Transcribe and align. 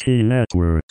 VT 0.00 0.24
Network. 0.24 0.84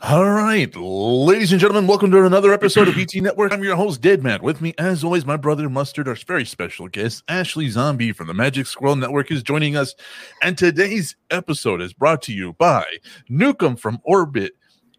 All 0.00 0.30
right, 0.30 0.74
ladies 0.76 1.50
and 1.52 1.60
gentlemen, 1.60 1.86
welcome 1.86 2.10
to 2.12 2.24
another 2.24 2.52
episode 2.54 2.88
of 2.88 2.96
ET 2.96 3.14
Network. 3.16 3.52
I'm 3.52 3.62
your 3.64 3.76
host, 3.76 4.00
Dead 4.00 4.22
Man. 4.22 4.40
With 4.42 4.60
me, 4.62 4.72
as 4.78 5.02
always, 5.04 5.26
my 5.26 5.36
brother 5.36 5.68
Mustard, 5.68 6.08
our 6.08 6.14
very 6.14 6.44
special 6.46 6.88
guest, 6.88 7.22
Ashley 7.28 7.68
Zombie 7.68 8.12
from 8.12 8.28
the 8.28 8.34
Magic 8.34 8.66
Squirrel 8.66 8.96
Network, 8.96 9.30
is 9.30 9.42
joining 9.42 9.76
us. 9.76 9.94
And 10.42 10.56
today's 10.56 11.16
episode 11.30 11.82
is 11.82 11.92
brought 11.92 12.22
to 12.22 12.32
you 12.32 12.54
by 12.54 12.84
Nukem 13.28 13.78
from 13.78 14.00
Orbit. 14.04 14.52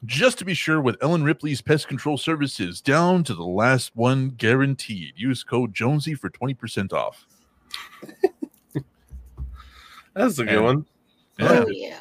Just 0.05 0.37
to 0.39 0.45
be 0.45 0.53
sure, 0.53 0.79
with 0.81 0.97
Ellen 1.01 1.23
Ripley's 1.23 1.61
Pest 1.61 1.87
Control 1.87 2.17
Services, 2.17 2.79
down 2.79 3.23
to 3.25 3.33
the 3.33 3.43
last 3.43 3.95
one 3.95 4.29
guaranteed. 4.29 5.13
Use 5.15 5.43
code 5.43 5.73
Jonesy 5.73 6.13
for 6.13 6.29
20% 6.29 6.93
off. 6.93 7.25
That's 10.13 10.37
a 10.39 10.45
good 10.45 10.55
And- 10.55 10.63
one. 10.63 10.85
Yeah. 11.39 11.63
Oh 11.65 11.69
yeah. 11.69 11.99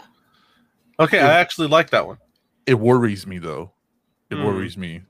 Okay, 1.01 1.20
I 1.20 1.38
actually 1.38 1.69
like 1.69 1.91
that 1.91 2.07
one. 2.07 2.19
It 2.66 2.75
worries 2.75 3.27
me, 3.27 3.39
though. 3.39 3.73
It 4.30 4.37
Hmm. 4.37 4.45
worries 4.45 4.77
me. 4.77 5.02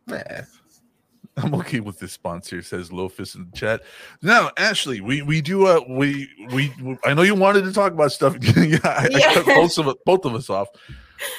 I'm 1.36 1.54
okay 1.54 1.80
with 1.80 1.98
this 1.98 2.12
sponsor, 2.12 2.62
says 2.62 2.90
Lofus 2.90 3.36
in 3.36 3.48
the 3.50 3.56
chat. 3.56 3.82
Now, 4.22 4.50
Ashley, 4.56 5.00
we 5.00 5.22
we 5.22 5.40
do 5.40 5.66
uh 5.66 5.80
we 5.88 6.28
we 6.50 6.74
I 7.04 7.14
know 7.14 7.22
you 7.22 7.34
wanted 7.34 7.64
to 7.64 7.72
talk 7.72 7.92
about 7.92 8.12
stuff. 8.12 8.36
yeah, 8.56 8.78
I, 8.84 9.08
I 9.14 9.20
cut 9.20 9.46
both 9.46 9.78
of 9.78 9.96
both 10.04 10.24
of 10.24 10.34
us 10.34 10.50
off, 10.50 10.68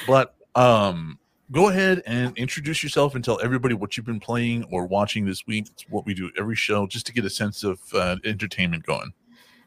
but 0.06 0.34
um, 0.54 1.18
go 1.52 1.68
ahead 1.68 2.02
and 2.06 2.36
introduce 2.38 2.82
yourself 2.82 3.14
and 3.14 3.22
tell 3.24 3.40
everybody 3.42 3.74
what 3.74 3.96
you've 3.96 4.06
been 4.06 4.20
playing 4.20 4.64
or 4.72 4.86
watching 4.86 5.26
this 5.26 5.46
week. 5.46 5.66
It's 5.70 5.84
what 5.88 6.06
we 6.06 6.14
do 6.14 6.30
every 6.38 6.56
show, 6.56 6.86
just 6.86 7.06
to 7.06 7.12
get 7.12 7.24
a 7.24 7.30
sense 7.30 7.62
of 7.62 7.80
uh, 7.92 8.16
entertainment 8.24 8.84
going. 8.86 9.12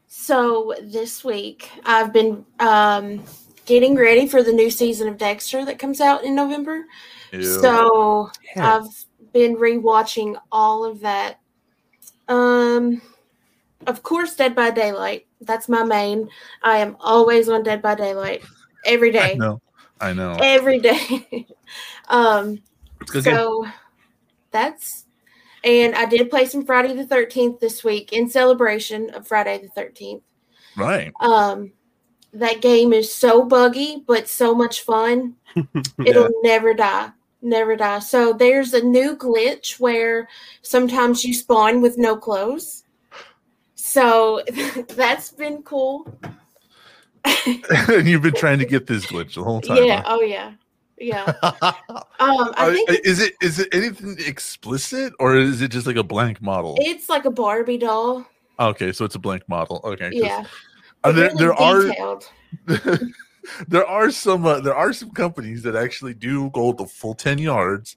So 0.08 0.74
this 0.82 1.24
week 1.24 1.70
I've 1.84 2.12
been 2.12 2.44
um, 2.58 3.22
getting 3.64 3.94
ready 3.96 4.26
for 4.26 4.42
the 4.42 4.52
new 4.52 4.70
season 4.70 5.08
of 5.08 5.18
Dexter 5.18 5.64
that 5.64 5.78
comes 5.78 6.00
out 6.00 6.24
in 6.24 6.34
November. 6.34 6.84
Ew. 7.32 7.42
So 7.42 8.30
Yeah. 8.56 8.76
I've 8.76 9.04
been 9.32 9.56
rewatching 9.56 10.36
all 10.52 10.84
of 10.84 11.00
that. 11.00 11.40
Um, 12.28 13.02
of 13.86 14.02
course, 14.02 14.34
Dead 14.36 14.54
by 14.54 14.70
Daylight. 14.70 15.26
That's 15.40 15.68
my 15.68 15.82
main. 15.84 16.28
I 16.62 16.78
am 16.78 16.96
always 17.00 17.48
on 17.48 17.62
Dead 17.62 17.82
by 17.82 17.94
Daylight 17.94 18.42
every 18.84 19.10
day. 19.10 19.32
I 19.32 19.34
know, 19.34 19.60
I 20.00 20.12
know. 20.12 20.36
Every 20.42 20.78
day. 20.78 21.46
um, 22.08 22.62
It's 23.00 23.10
a 23.10 23.12
good 23.12 23.24
game. 23.24 23.34
so 23.36 23.66
that's 24.50 25.04
and 25.64 25.94
I 25.94 26.04
did 26.04 26.28
play 26.30 26.44
some 26.44 26.64
Friday 26.64 26.94
the 26.94 27.06
13th 27.06 27.58
this 27.58 27.82
week 27.82 28.12
in 28.12 28.28
celebration 28.28 29.10
of 29.10 29.26
Friday 29.26 29.58
the 29.58 29.80
13th. 29.80 30.22
Right. 30.76 31.12
Um 31.20 31.72
that 32.34 32.60
game 32.60 32.92
is 32.92 33.12
so 33.12 33.44
buggy 33.44 34.02
but 34.06 34.28
so 34.28 34.54
much 34.54 34.82
fun. 34.82 35.36
It'll 36.04 36.30
never 36.42 36.74
die. 36.74 37.10
Never 37.40 37.76
die. 37.76 37.98
So 38.00 38.32
there's 38.32 38.74
a 38.74 38.82
new 38.82 39.16
glitch 39.16 39.78
where 39.78 40.28
sometimes 40.62 41.24
you 41.24 41.34
spawn 41.34 41.80
with 41.80 41.98
no 41.98 42.16
clothes. 42.16 42.84
So 43.74 44.42
that's 44.88 45.30
been 45.30 45.62
cool. 45.62 46.06
and 47.24 48.08
you've 48.08 48.22
been 48.22 48.34
trying 48.34 48.58
to 48.58 48.66
get 48.66 48.86
this 48.86 49.06
glitch 49.06 49.34
the 49.34 49.44
whole 49.44 49.60
time. 49.60 49.84
Yeah, 49.84 50.02
oh 50.06 50.22
yeah. 50.22 50.52
Yeah. 50.98 51.32
Um 52.20 52.52
I 52.56 52.72
think 52.72 53.00
is 53.04 53.20
it 53.20 53.34
is 53.42 53.58
it 53.58 53.68
anything 53.72 54.16
explicit 54.26 55.12
or 55.18 55.36
is 55.36 55.60
it 55.60 55.70
just 55.70 55.86
like 55.86 55.96
a 55.96 56.02
blank 56.02 56.40
model? 56.40 56.76
it's 56.80 57.08
like 57.08 57.24
a 57.24 57.30
Barbie 57.30 57.78
doll. 57.78 58.24
Okay, 58.58 58.92
so 58.92 59.04
it's 59.04 59.16
a 59.16 59.18
blank 59.18 59.42
model. 59.48 59.80
Okay. 59.84 60.10
Yeah. 60.12 60.44
Uh, 61.04 61.12
there, 61.12 61.30
Really 61.30 61.38
there 61.38 61.54
are 61.54 62.20
there 63.68 63.86
are 63.86 64.10
some 64.10 64.46
uh, 64.46 64.60
there 64.60 64.74
are 64.74 64.92
some 64.92 65.10
companies 65.10 65.62
that 65.62 65.76
actually 65.76 66.14
do 66.14 66.50
go 66.50 66.72
the 66.72 66.86
full 66.86 67.14
10 67.14 67.38
yards 67.38 67.96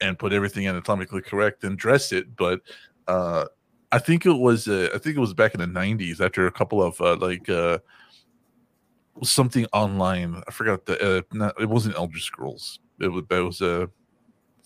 and 0.00 0.18
put 0.18 0.32
everything 0.32 0.66
anatomically 0.68 1.22
correct 1.22 1.64
and 1.64 1.78
dress 1.78 2.12
it 2.12 2.36
but 2.36 2.60
uh 3.08 3.46
i 3.90 3.98
think 3.98 4.26
it 4.26 4.32
was 4.32 4.68
uh, 4.68 4.88
i 4.94 4.98
think 4.98 5.16
it 5.16 5.20
was 5.20 5.34
back 5.34 5.54
in 5.54 5.60
the 5.60 5.66
90s 5.66 6.20
after 6.20 6.46
a 6.46 6.52
couple 6.52 6.82
of 6.82 7.00
uh, 7.00 7.16
like 7.16 7.48
uh 7.48 7.78
something 9.22 9.66
online. 9.72 10.42
I 10.46 10.50
forgot 10.50 10.86
the 10.86 11.18
uh 11.18 11.22
not, 11.32 11.60
it 11.60 11.68
wasn't 11.68 11.96
elder 11.96 12.18
scrolls. 12.18 12.80
It 13.00 13.08
was 13.08 13.24
that 13.28 13.44
was 13.44 13.62
uh 13.62 13.86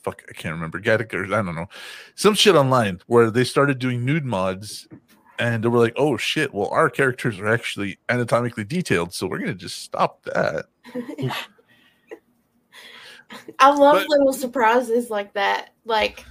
fuck 0.02 0.22
i 0.28 0.32
can't 0.32 0.54
remember. 0.54 0.80
Gattaca, 0.80 1.26
i 1.26 1.42
don't 1.42 1.54
know. 1.54 1.68
Some 2.14 2.34
shit 2.34 2.54
online 2.54 3.00
where 3.06 3.30
they 3.30 3.44
started 3.44 3.78
doing 3.78 4.04
nude 4.04 4.24
mods 4.24 4.88
and 5.40 5.64
they 5.64 5.68
were 5.68 5.78
like, 5.78 5.94
"Oh 5.96 6.16
shit! 6.16 6.54
Well, 6.54 6.68
our 6.68 6.88
characters 6.90 7.40
are 7.40 7.48
actually 7.48 7.98
anatomically 8.08 8.62
detailed, 8.64 9.12
so 9.12 9.26
we're 9.26 9.38
gonna 9.38 9.54
just 9.54 9.82
stop 9.82 10.22
that." 10.24 10.66
I 13.58 13.70
love 13.70 13.96
But- 13.96 14.08
little 14.08 14.32
surprises 14.32 15.08
like 15.10 15.32
that. 15.34 15.70
Like, 15.84 16.24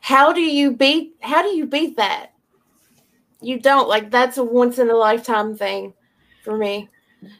how 0.00 0.32
do 0.32 0.40
you 0.40 0.72
beat? 0.72 1.14
How 1.20 1.42
do 1.42 1.48
you 1.48 1.66
beat 1.66 1.96
that? 1.96 2.32
You 3.40 3.58
don't 3.60 3.88
like 3.88 4.10
that's 4.10 4.36
a 4.38 4.44
once 4.44 4.78
in 4.78 4.90
a 4.90 4.94
lifetime 4.94 5.56
thing 5.56 5.94
for 6.44 6.56
me. 6.56 6.88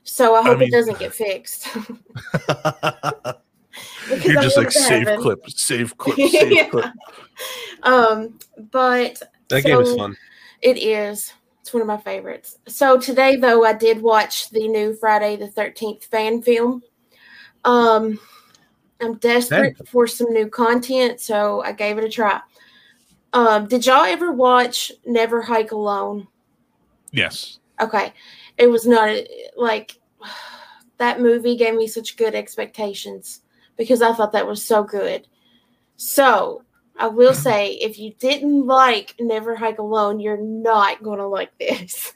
So 0.04 0.34
I 0.34 0.42
hope 0.42 0.58
mean- 0.58 0.68
it 0.68 0.72
doesn't 0.72 0.98
get 0.98 1.14
fixed. 1.14 1.68
You're 4.24 4.42
just 4.42 4.56
like 4.56 4.70
save 4.70 5.06
clip, 5.18 5.48
save 5.50 5.96
clip, 5.98 6.16
save 6.30 6.52
Yeah. 6.52 6.68
clip. 6.68 6.86
Um, 7.82 8.38
but 8.70 9.20
that 9.48 9.64
game 9.64 9.80
is 9.80 9.94
fun. 9.96 10.16
It 10.64 10.78
is. 10.78 11.34
It's 11.60 11.72
one 11.72 11.82
of 11.82 11.86
my 11.86 11.98
favorites. 11.98 12.58
So 12.66 12.98
today, 12.98 13.36
though, 13.36 13.64
I 13.64 13.74
did 13.74 14.02
watch 14.02 14.48
the 14.50 14.66
new 14.66 14.94
Friday 14.94 15.36
the 15.36 15.46
Thirteenth 15.46 16.06
fan 16.06 16.40
film. 16.42 16.82
Um, 17.64 18.18
I'm 19.00 19.16
desperate 19.18 19.76
for 19.88 20.06
some 20.06 20.32
new 20.32 20.48
content, 20.48 21.20
so 21.20 21.62
I 21.62 21.72
gave 21.72 21.98
it 21.98 22.04
a 22.04 22.08
try. 22.08 22.40
Um, 23.34 23.68
did 23.68 23.84
y'all 23.84 24.04
ever 24.04 24.32
watch 24.32 24.90
Never 25.04 25.42
Hike 25.42 25.72
Alone? 25.72 26.28
Yes. 27.12 27.58
Okay, 27.80 28.14
it 28.56 28.68
was 28.68 28.86
not 28.86 29.14
like 29.56 29.98
that 30.98 31.20
movie 31.20 31.56
gave 31.56 31.74
me 31.74 31.86
such 31.86 32.16
good 32.16 32.34
expectations 32.34 33.40
because 33.76 34.00
I 34.00 34.14
thought 34.14 34.32
that 34.32 34.46
was 34.46 34.64
so 34.64 34.82
good. 34.82 35.26
So 35.96 36.62
I 36.96 37.08
will 37.08 37.34
say, 37.34 37.72
if 37.74 37.98
you 37.98 38.14
didn't 38.18 38.66
like 38.66 39.14
Never 39.18 39.56
Hike 39.56 39.78
Alone, 39.78 40.20
you're 40.20 40.36
not 40.36 41.02
going 41.02 41.18
to 41.18 41.26
like 41.26 41.56
this. 41.58 42.12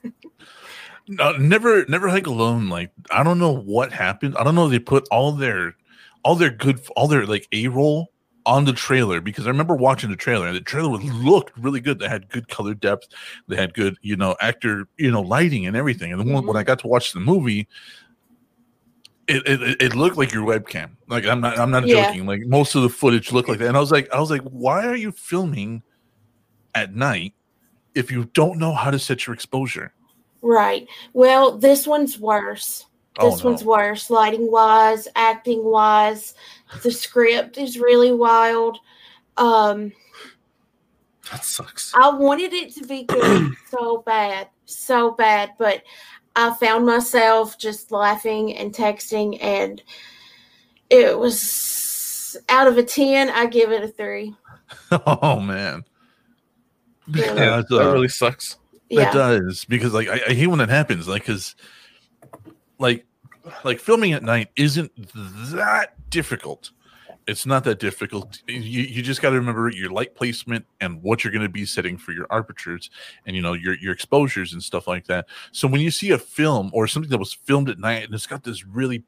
No, 1.09 1.33
never, 1.33 1.87
never 1.87 2.09
hike 2.09 2.27
alone. 2.27 2.69
Like 2.69 2.91
I 3.11 3.23
don't 3.23 3.39
know 3.39 3.57
what 3.57 3.93
happened. 3.93 4.37
I 4.37 4.45
don't 4.45 4.55
know. 4.55 4.69
They 4.69 4.79
put 4.79 5.09
all 5.11 5.33
their, 5.33 5.75
all 6.23 6.35
their 6.35 6.51
good, 6.51 6.81
all 6.97 7.09
their 7.09 7.25
like 7.25 7.49
a 7.51 7.69
roll 7.69 8.13
on 8.45 8.65
the 8.65 8.73
trailer 8.73 9.21
because 9.21 9.47
I 9.47 9.51
remember 9.51 9.75
watching 9.75 10.11
the 10.11 10.17
trailer 10.17 10.47
and 10.47 10.57
the 10.57 10.61
trailer 10.61 10.91
was- 10.91 11.05
looked 11.05 11.57
really 11.57 11.81
good. 11.81 11.99
They 11.99 12.09
had 12.09 12.29
good 12.29 12.49
color 12.49 12.75
depth. 12.75 13.09
They 13.47 13.57
had 13.57 13.75
good, 13.75 13.97
you 14.03 14.17
know, 14.17 14.37
actor, 14.41 14.87
you 14.97 15.11
know, 15.11 15.23
lighting 15.23 15.67
and 15.67 15.77
everything. 15.77 16.13
And 16.13 16.21
then 16.21 16.29
when, 16.29 16.37
when 16.37 16.45
mm-hmm. 16.45 16.57
I 16.59 16.63
got 16.63 16.79
to 16.81 16.87
watch 16.87 17.13
the 17.13 17.21
movie, 17.21 17.69
it, 19.29 19.43
it 19.47 19.83
it 19.83 19.95
looked 19.95 20.17
like 20.17 20.33
your 20.33 20.45
webcam. 20.45 20.97
Like 21.09 21.27
I'm 21.27 21.41
not 21.41 21.59
I'm 21.59 21.71
not 21.71 21.87
Yeah. 21.87 22.07
joking. 22.07 22.27
Like 22.27 22.41
most 22.47 22.75
of 22.75 22.83
the 22.83 22.89
footage 22.89 23.33
looked 23.33 23.49
like 23.49 23.59
that. 23.59 23.69
And 23.69 23.77
I 23.77 23.81
was 23.81 23.93
like 23.93 24.13
I 24.13 24.21
was 24.21 24.31
like, 24.31 24.43
why 24.43 24.87
are 24.87 24.97
you 24.97 25.13
filming 25.13 25.83
at 26.75 26.95
night 26.95 27.35
if 27.95 28.11
you 28.11 28.25
don't 28.27 28.59
know 28.59 28.73
how 28.73 28.91
to 28.91 28.99
set 28.99 29.27
your 29.27 29.35
exposure? 29.35 29.93
right. 30.41 30.87
Well, 31.13 31.59
this 31.59 31.87
one's 31.87 32.19
worse. 32.19 32.87
Oh, 33.19 33.31
This 33.31 33.43
one's 33.43 33.65
worse, 33.65 34.11
lighting 34.11 34.51
wise, 34.51 35.09
acting 35.17 35.65
wise. 35.65 36.35
The 36.83 36.93
script 36.93 37.59
is 37.59 37.79
really 37.81 38.13
wild. 38.13 38.79
Um, 39.37 39.93
That 41.33 41.45
sucks. 41.45 41.93
I 41.95 42.11
wanted 42.11 42.53
it 42.53 42.75
to 42.77 42.87
be 42.87 43.05
good 43.05 43.51
so 43.69 44.03
bad, 44.07 44.49
so 44.67 45.11
bad, 45.11 45.51
but 45.59 45.83
I 46.37 46.55
found 46.55 46.87
myself 46.87 47.59
just 47.59 47.91
laughing 47.91 48.57
and 48.57 48.73
texting, 48.73 49.39
and 49.43 49.83
it 50.91 51.19
was 51.19 52.37
out 52.49 52.67
of 52.67 52.79
a 52.79 52.83
10, 52.83 53.31
I 53.31 53.47
give 53.47 53.73
it 53.73 53.83
a 53.83 53.89
three. 53.89 54.35
Oh 54.91 55.41
man. 55.41 55.85
Yeah. 57.07 57.35
Yeah, 57.35 57.63
that 57.63 57.71
uh, 57.71 57.93
really 57.93 58.09
sucks. 58.09 58.59
That 58.73 58.89
Yeah. 58.91 59.13
does 59.13 59.65
because 59.65 59.93
like 59.95 60.09
I, 60.09 60.21
I 60.29 60.35
hate 60.35 60.47
when 60.47 60.59
that 60.59 60.69
happens. 60.69 61.09
Like 61.09 61.23
because 61.23 61.57
like 62.79 63.07
like 63.65 63.81
filming 63.81 64.13
at 64.13 64.23
night 64.23 64.49
isn't 64.57 64.93
that 65.55 65.95
difficult. 66.11 66.71
It's 67.29 67.45
not 67.47 67.63
that 67.65 67.79
difficult. 67.79 68.43
You 68.49 68.59
you 68.83 69.03
just 69.03 69.21
got 69.23 69.31
to 69.31 69.37
remember 69.37 69.69
your 69.69 69.91
light 69.91 70.15
placement 70.15 70.65
and 70.81 71.03
what 71.03 71.23
you're 71.23 71.33
going 71.33 71.43
to 71.45 71.49
be 71.49 71.67
setting 71.67 71.97
for 71.99 72.13
your 72.13 72.27
apertures 72.33 72.91
and 73.27 73.37
you 73.37 73.43
know 73.43 73.53
your 73.53 73.75
your 73.79 73.93
exposures 73.93 74.55
and 74.55 74.63
stuff 74.63 74.89
like 74.89 75.07
that. 75.07 75.27
So 75.53 75.69
when 75.69 75.81
you 75.83 75.91
see 75.91 76.11
a 76.13 76.19
film 76.19 76.71
or 76.73 76.87
something 76.89 77.11
that 77.11 77.19
was 77.19 77.33
filmed 77.35 77.69
at 77.69 77.79
night 77.79 78.05
and 78.05 78.15
it's 78.15 78.27
got 78.27 78.43
this 78.45 78.65
really 78.67 79.05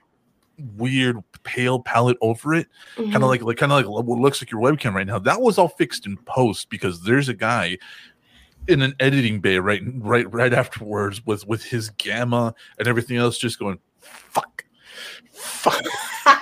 weird 0.76 1.17
pale 1.43 1.81
palette 1.81 2.19
over 2.20 2.52
it, 2.55 2.69
kind 2.96 3.08
Mhm. 3.12 3.17
of 3.17 3.22
like 3.22 3.43
like 3.43 3.56
kind 3.56 3.72
of 3.72 3.87
like 3.87 4.06
what 4.06 4.19
looks 4.19 4.43
like 4.43 4.50
your 4.50 4.61
webcam 4.61 4.93
right 4.93 5.06
now. 5.06 5.19
That 5.19 5.40
was 5.40 5.56
all 5.56 5.69
fixed 5.69 6.05
in 6.06 6.19
post 6.19 6.69
because 6.69 7.02
there's 7.02 7.31
a 7.31 7.34
guy 7.34 7.78
in 8.69 8.82
an 8.82 8.94
editing 9.00 9.40
bay 9.40 9.58
right 9.58 9.81
right 9.96 10.31
right 10.31 10.52
afterwards 10.52 11.25
with 11.25 11.46
with 11.49 11.64
his 11.64 11.88
gamma 11.96 12.55
and 12.78 12.87
everything 12.87 13.16
else 13.16 13.38
just 13.38 13.58
going 13.58 13.78
fuck 13.99 14.64
Fuck. 15.32 15.82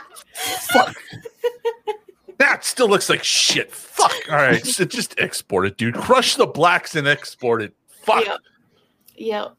Fuck. 0.73 0.97
That 2.39 2.65
still 2.65 2.89
looks 2.89 3.09
like 3.11 3.23
shit. 3.25 3.71
Fuck. 3.73 4.15
All 4.31 4.37
right, 4.37 4.65
so 4.67 4.85
just 4.85 5.19
export 5.19 5.67
it, 5.67 5.77
dude. 5.77 5.95
Crush 5.95 6.37
the 6.37 6.47
blacks 6.47 6.95
and 6.95 7.07
export 7.07 7.63
it. 7.63 7.75
Fuck. 8.03 8.25
Yep. 8.25 8.41
Yep. 9.17 9.57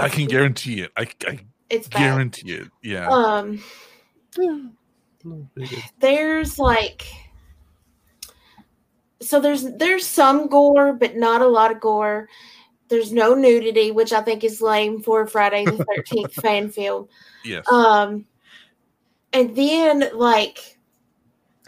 I 0.00 0.08
can 0.08 0.26
guarantee 0.26 0.80
it. 0.80 0.92
I, 0.96 1.08
I 1.26 1.40
it's 1.70 1.88
bad. 1.88 1.98
guarantee 1.98 2.52
it. 2.52 2.68
Yeah. 2.82 3.08
Um, 3.08 3.62
there's 5.98 6.58
like 6.58 7.06
so 9.20 9.40
there's 9.40 9.64
there's 9.76 10.06
some 10.06 10.48
gore 10.48 10.92
but 10.92 11.16
not 11.16 11.40
a 11.40 11.46
lot 11.46 11.70
of 11.70 11.80
gore 11.80 12.28
there's 12.88 13.12
no 13.12 13.34
nudity 13.34 13.90
which 13.90 14.12
i 14.12 14.20
think 14.20 14.44
is 14.44 14.60
lame 14.60 15.00
for 15.00 15.26
friday 15.26 15.64
the 15.64 15.72
13th 15.72 16.32
fan 16.42 16.68
film 16.68 17.08
yes. 17.44 17.66
um 17.70 18.26
and 19.32 19.56
then 19.56 20.10
like 20.14 20.73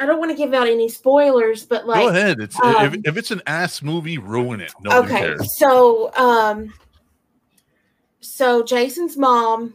i 0.00 0.06
don't 0.06 0.18
want 0.18 0.30
to 0.30 0.36
give 0.36 0.52
out 0.54 0.66
any 0.66 0.88
spoilers 0.88 1.64
but 1.64 1.86
like, 1.86 2.00
Go 2.00 2.08
ahead. 2.08 2.40
It's 2.40 2.58
um, 2.60 2.94
if, 2.94 3.00
if 3.04 3.16
it's 3.16 3.30
an 3.30 3.42
ass 3.46 3.82
movie, 3.82 4.18
ruin 4.18 4.60
it. 4.60 4.72
Nobody 4.80 5.12
okay 5.14 5.20
cares. 5.20 5.56
so 5.56 6.12
um 6.14 6.72
so 8.20 8.62
jason's 8.62 9.16
mom 9.16 9.74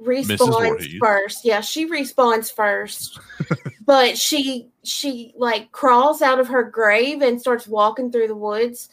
respawns 0.00 0.98
first 0.98 1.44
yeah 1.44 1.60
she 1.60 1.88
respawns 1.88 2.52
first 2.52 3.18
but 3.86 4.16
she 4.16 4.68
she 4.84 5.32
like 5.36 5.72
crawls 5.72 6.22
out 6.22 6.38
of 6.38 6.48
her 6.48 6.62
grave 6.62 7.22
and 7.22 7.40
starts 7.40 7.66
walking 7.66 8.10
through 8.12 8.28
the 8.28 8.34
woods 8.34 8.88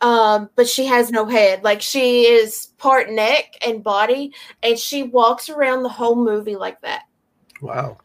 um 0.00 0.48
but 0.54 0.68
she 0.68 0.86
has 0.86 1.10
no 1.10 1.26
head 1.26 1.62
like 1.64 1.82
she 1.82 2.22
is 2.22 2.68
part 2.78 3.10
neck 3.10 3.56
and 3.66 3.82
body 3.82 4.32
and 4.62 4.78
she 4.78 5.02
walks 5.02 5.48
around 5.48 5.82
the 5.82 5.88
whole 5.88 6.16
movie 6.16 6.56
like 6.56 6.80
that 6.80 7.02
Wow. 7.60 7.98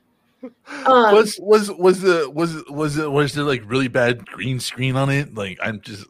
Um, 0.85 1.13
was 1.15 1.37
was 1.41 1.71
was 1.71 2.01
the 2.01 2.29
was 2.33 2.63
was 2.69 2.97
it 2.97 3.09
was 3.11 3.33
there 3.33 3.43
like 3.43 3.61
really 3.65 3.87
bad 3.87 4.25
green 4.25 4.59
screen 4.59 4.95
on 4.95 5.09
it? 5.09 5.33
Like 5.33 5.57
I'm 5.61 5.81
just 5.81 6.05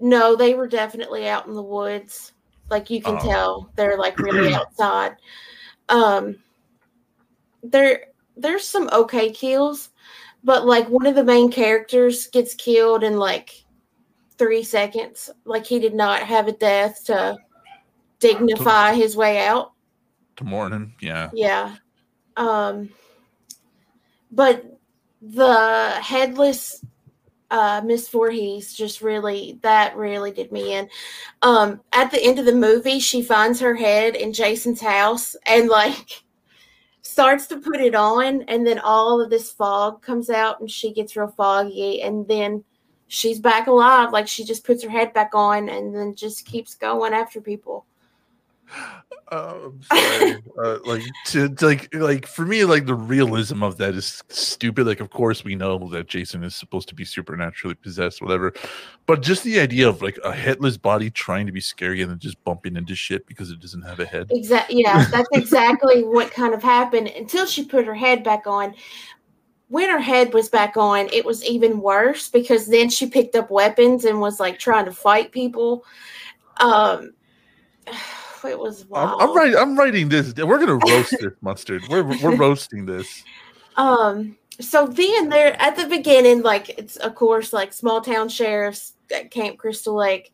No, 0.00 0.34
they 0.36 0.54
were 0.54 0.68
definitely 0.68 1.28
out 1.28 1.46
in 1.46 1.54
the 1.54 1.62
woods. 1.62 2.32
Like 2.70 2.90
you 2.90 3.00
can 3.00 3.16
Oh. 3.16 3.20
tell, 3.20 3.72
they're 3.76 3.96
like 3.98 4.18
really 4.18 4.54
outside. 4.60 5.16
Um, 5.88 6.36
there, 7.62 8.06
there's 8.36 8.66
some 8.66 8.88
okay 8.92 9.30
kills, 9.30 9.90
but 10.42 10.66
like 10.66 10.88
one 10.88 11.06
of 11.06 11.14
the 11.14 11.24
main 11.24 11.50
characters 11.50 12.26
gets 12.28 12.54
killed 12.54 13.04
in 13.04 13.18
like 13.18 13.64
three 14.36 14.62
seconds. 14.64 15.30
Like 15.44 15.64
he 15.64 15.78
did 15.78 15.94
not 15.94 16.22
have 16.22 16.48
a 16.48 16.52
death 16.52 17.04
to 17.06 17.36
dignify 18.18 18.94
his 18.94 19.16
way 19.16 19.46
out. 19.46 19.72
to 20.36 20.44
morning. 20.44 20.92
Yeah. 21.00 21.30
Yeah. 21.32 21.76
Um 22.36 22.90
but 24.30 24.64
the 25.22 25.90
headless 26.02 26.84
uh 27.50 27.80
Miss 27.84 28.08
Voorhees 28.08 28.74
just 28.74 29.00
really 29.00 29.58
that 29.62 29.96
really 29.96 30.32
did 30.32 30.50
me 30.52 30.74
in. 30.74 30.88
Um 31.42 31.80
at 31.92 32.10
the 32.10 32.22
end 32.22 32.38
of 32.38 32.46
the 32.46 32.54
movie 32.54 32.98
she 32.98 33.22
finds 33.22 33.60
her 33.60 33.74
head 33.74 34.16
in 34.16 34.32
Jason's 34.32 34.80
house 34.80 35.36
and 35.46 35.68
like 35.68 36.24
starts 37.02 37.46
to 37.46 37.60
put 37.60 37.80
it 37.80 37.94
on 37.94 38.42
and 38.42 38.66
then 38.66 38.80
all 38.80 39.20
of 39.20 39.30
this 39.30 39.52
fog 39.52 40.02
comes 40.02 40.28
out 40.28 40.60
and 40.60 40.70
she 40.70 40.92
gets 40.92 41.16
real 41.16 41.28
foggy 41.28 42.02
and 42.02 42.26
then 42.26 42.64
she's 43.06 43.38
back 43.38 43.68
alive 43.68 44.12
like 44.12 44.26
she 44.26 44.44
just 44.44 44.64
puts 44.64 44.82
her 44.82 44.90
head 44.90 45.12
back 45.12 45.30
on 45.32 45.68
and 45.68 45.94
then 45.94 46.14
just 46.14 46.44
keeps 46.44 46.74
going 46.74 47.12
after 47.12 47.40
people. 47.40 47.86
Sorry. 49.30 50.36
uh, 50.62 50.78
like 50.84 51.02
to, 51.26 51.48
to, 51.48 51.66
like 51.66 51.92
like 51.94 52.26
for 52.26 52.46
me 52.46 52.64
like 52.64 52.86
the 52.86 52.94
realism 52.94 53.64
of 53.64 53.76
that 53.78 53.96
is 53.96 54.22
stupid 54.28 54.86
like 54.86 55.00
of 55.00 55.10
course 55.10 55.42
we 55.42 55.56
know 55.56 55.88
that 55.88 56.06
jason 56.06 56.44
is 56.44 56.54
supposed 56.54 56.88
to 56.88 56.94
be 56.94 57.04
supernaturally 57.04 57.74
possessed 57.74 58.22
whatever 58.22 58.52
but 59.06 59.22
just 59.22 59.42
the 59.42 59.58
idea 59.58 59.88
of 59.88 60.00
like 60.00 60.16
a 60.22 60.32
headless 60.32 60.76
body 60.76 61.10
trying 61.10 61.44
to 61.44 61.50
be 61.50 61.60
scary 61.60 62.02
and 62.02 62.10
then 62.12 62.20
just 62.20 62.42
bumping 62.44 62.76
into 62.76 62.94
shit 62.94 63.26
because 63.26 63.50
it 63.50 63.58
doesn't 63.58 63.82
have 63.82 63.98
a 63.98 64.06
head 64.06 64.30
Exactly. 64.30 64.82
Yeah, 64.82 65.04
that's 65.10 65.28
exactly 65.32 66.04
what 66.04 66.30
kind 66.30 66.54
of 66.54 66.62
happened 66.62 67.08
until 67.08 67.46
she 67.46 67.64
put 67.64 67.86
her 67.86 67.94
head 67.94 68.22
back 68.22 68.46
on. 68.46 68.74
When 69.68 69.88
her 69.90 70.00
head 70.00 70.32
was 70.32 70.48
back 70.48 70.76
on, 70.76 71.08
it 71.12 71.24
was 71.24 71.44
even 71.44 71.80
worse 71.80 72.28
because 72.28 72.66
then 72.66 72.88
she 72.88 73.08
picked 73.08 73.34
up 73.34 73.50
weapons 73.50 74.04
and 74.04 74.20
was 74.20 74.38
like 74.38 74.58
trying 74.58 74.84
to 74.84 74.92
fight 74.92 75.32
people. 75.32 75.84
Um, 76.58 77.12
it 78.46 78.58
was 78.58 78.86
I'm. 78.94 79.20
I'm 79.20 79.36
writing 79.36 79.56
i'm 79.56 79.78
writing 79.78 80.08
this 80.08 80.34
we're 80.34 80.58
gonna 80.58 80.76
roast 80.76 81.10
this 81.20 81.32
mustard 81.40 81.82
we're, 81.88 82.02
we're 82.02 82.36
roasting 82.36 82.86
this 82.86 83.24
Um, 83.76 84.36
so 84.60 84.86
then 84.86 85.28
there 85.28 85.60
at 85.60 85.76
the 85.76 85.86
beginning, 85.86 86.42
like 86.42 86.70
it's 86.78 86.96
of 86.96 87.14
course 87.14 87.52
like 87.52 87.72
small 87.72 88.00
town 88.00 88.28
sheriffs 88.28 88.94
at 89.14 89.30
Camp 89.30 89.58
Crystal 89.58 89.94
Lake, 89.94 90.32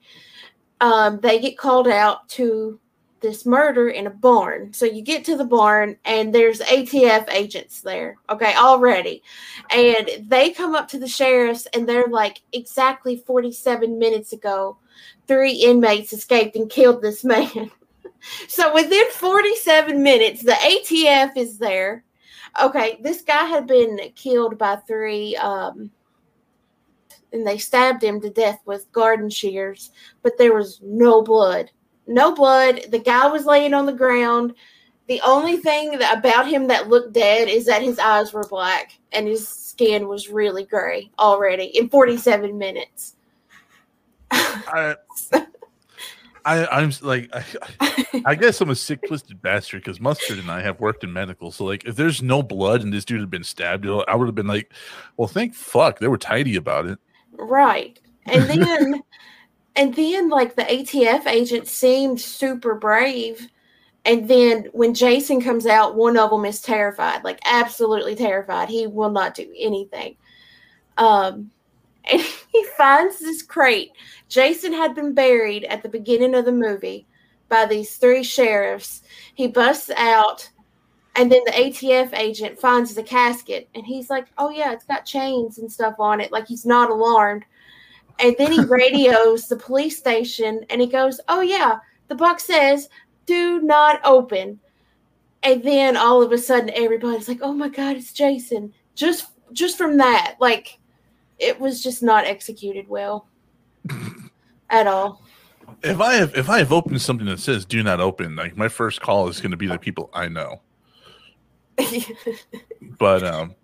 um, 0.81 1.21
they 1.21 1.41
get 1.41 1.59
called 1.59 1.89
out 1.89 2.29
to 2.31 2.79
this 3.21 3.47
murder 3.47 3.89
in 3.89 4.07
a 4.07 4.11
barn. 4.11 4.73
So 4.73 4.85
you 4.85 5.01
get 5.03 5.25
to 5.27 5.37
the 5.37 5.45
barn 5.45 5.97
and 6.05 6.35
there's 6.35 6.61
ATF 6.61 7.31
agents 7.31 7.81
there, 7.81 8.17
okay, 8.29 8.55
already. 8.57 9.23
And 9.71 10.11
they 10.29 10.51
come 10.51 10.75
up 10.75 10.89
to 10.89 10.99
the 10.99 11.07
sheriffs 11.07 11.67
and 11.73 11.89
they're 11.89 12.09
like, 12.09 12.43
exactly 12.53 13.17
47 13.17 13.97
minutes 13.97 14.33
ago, 14.33 14.77
three 15.29 15.53
inmates 15.53 16.13
escaped 16.13 16.57
and 16.57 16.69
killed 16.69 17.01
this 17.01 17.23
man. 17.23 17.71
so 18.49 18.73
within 18.75 19.11
47 19.11 20.03
minutes, 20.03 20.43
the 20.43 20.53
ATF 20.53 21.37
is 21.37 21.59
there. 21.59 22.05
Okay 22.63 22.99
this 23.01 23.23
guy 23.23 23.45
had 23.45 23.67
been 23.67 23.99
killed 24.15 24.59
by 24.59 24.77
three 24.77 25.37
um 25.37 25.91
and 27.33 27.47
they 27.47 27.57
stabbed 27.57 28.05
him 28.05 28.21
to 28.21 28.29
death 28.29 28.61
with 28.67 28.93
garden 28.93 29.31
shears 29.31 29.91
but 30.23 30.37
there 30.37 30.55
was 30.55 30.81
no 30.83 31.23
blood. 31.23 31.71
No 32.07 32.35
blood. 32.35 32.83
The 32.91 32.99
guy 32.99 33.27
was 33.29 33.47
laying 33.47 33.75
on 33.75 33.87
the 33.87 33.93
ground. 33.93 34.55
The 35.09 35.21
only 35.25 35.57
thing 35.57 35.99
that, 35.99 36.19
about 36.19 36.47
him 36.47 36.67
that 36.69 36.89
looked 36.89 37.13
dead 37.13 37.49
is 37.49 37.67
that 37.67 37.83
his 37.83 37.99
eyes 37.99 38.33
were 38.33 38.47
black 38.47 38.99
and 39.13 39.27
his 39.27 39.49
skin 39.49 40.09
was 40.09 40.29
really 40.29 40.65
gray 40.65 41.11
already 41.19 41.65
in 41.65 41.89
47 41.89 42.57
minutes. 42.57 43.17
I, 44.31 44.97
I 46.45 46.67
I'm 46.67 46.93
like 47.03 47.31
I, 47.33 48.23
I 48.25 48.35
guess 48.35 48.61
I'm 48.61 48.71
a 48.71 48.75
sick 48.75 49.07
twisted 49.07 49.43
bastard 49.43 49.83
because 49.83 50.01
Mustard 50.01 50.39
and 50.39 50.51
I 50.51 50.61
have 50.63 50.81
worked 50.81 51.05
in 51.05 51.13
medical. 51.13 51.53
So 51.53 51.65
like, 51.65 51.85
if 51.85 51.97
there's 51.97 52.23
no 52.23 52.43
blood 52.43 52.83
and 52.83 52.93
this 52.93 53.05
dude 53.05 53.21
had 53.21 53.31
been 53.31 53.45
stabbed, 53.45 53.87
I 53.87 54.15
would 54.15 54.27
have 54.27 54.35
been 54.35 54.47
like, 54.47 54.73
well, 55.17 55.29
thank 55.29 55.55
fuck 55.55 55.99
they 55.99 56.09
were 56.09 56.19
tidy 56.19 56.57
about 56.57 56.87
it. 56.87 56.99
Right. 57.33 57.99
And 58.27 58.45
then 58.49 59.03
and 59.77 59.95
then 59.95 60.29
like 60.29 60.57
the 60.57 60.63
ATF 60.63 61.27
agent 61.27 61.69
seemed 61.69 62.21
super 62.21 62.75
brave. 62.75 63.49
And 64.05 64.27
then 64.27 64.69
when 64.73 64.95
Jason 64.95 65.41
comes 65.41 65.65
out, 65.65 65.95
one 65.95 66.17
of 66.17 66.31
them 66.31 66.45
is 66.45 66.61
terrified, 66.61 67.23
like 67.23 67.39
absolutely 67.45 68.17
terrified. 68.17 68.69
He 68.69 68.87
will 68.87 69.11
not 69.11 69.35
do 69.35 69.53
anything. 69.59 70.17
Um 70.99 71.51
and 72.11 72.21
he 72.21 72.65
finds 72.77 73.19
this 73.19 73.43
crate. 73.43 73.93
Jason 74.29 74.73
had 74.73 74.95
been 74.95 75.13
buried 75.13 75.65
at 75.65 75.83
the 75.83 75.89
beginning 75.89 76.35
of 76.35 76.45
the 76.45 76.53
movie 76.53 77.07
by 77.49 77.67
these 77.67 77.97
three 77.97 78.23
sheriffs. 78.23 79.03
He 79.35 79.47
busts 79.47 79.91
out 79.97 80.49
and 81.15 81.31
then 81.31 81.43
the 81.45 81.53
ATF 81.53 82.17
agent 82.19 82.59
finds 82.59 82.95
the 82.95 83.03
casket 83.03 83.69
and 83.75 83.85
he's 83.85 84.09
like, 84.09 84.29
Oh, 84.39 84.51
yeah, 84.51 84.73
it's 84.73 84.85
got 84.85 85.05
chains 85.05 85.59
and 85.59 85.71
stuff 85.71 85.97
on 85.99 86.21
it. 86.21 86.33
Like 86.33 86.47
he's 86.47 86.65
not 86.65 86.91
alarmed. 86.91 87.45
And 88.19 88.35
then 88.39 88.53
he 88.53 88.61
radios 88.65 89.49
the 89.49 89.57
police 89.57 89.99
station 89.99 90.65
and 90.71 90.81
he 90.81 90.87
goes, 90.87 91.21
Oh, 91.29 91.43
yeah, 91.43 91.79
the 92.09 92.15
box 92.15 92.45
says, 92.45 92.89
Do 93.27 93.61
not 93.61 94.01
open. 94.05 94.59
And 95.43 95.63
then 95.63 95.97
all 95.97 96.23
of 96.23 96.33
a 96.33 96.39
sudden 96.39 96.71
everybody's 96.75 97.29
like, 97.29 97.41
Oh 97.43 97.53
my 97.53 97.69
God, 97.69 97.97
it's 97.97 98.13
Jason. 98.13 98.73
Just 98.95 99.29
just 99.53 99.77
from 99.77 99.99
that, 99.99 100.37
like 100.41 100.79
it 101.43 101.59
was 101.59 101.83
just 101.83 102.03
not 102.03 102.25
executed 102.25 102.89
well 102.89 103.27
at 104.71 104.87
all. 104.87 105.23
If 105.83 106.01
I 106.01 106.15
have 106.15 106.37
if 106.37 106.49
I 106.49 106.59
have 106.59 106.73
opened 106.73 107.03
something 107.03 107.27
that 107.27 107.41
says 107.41 107.65
"do 107.65 107.83
not 107.83 108.01
open," 108.01 108.37
like 108.37 108.57
my 108.57 108.69
first 108.69 109.01
call 109.01 109.29
is 109.29 109.41
going 109.41 109.51
to 109.51 109.57
be 109.57 109.67
the 109.67 109.79
people 109.79 110.11
I 110.15 110.29
know. 110.29 110.61
But 112.99 113.25
um, 113.25 113.55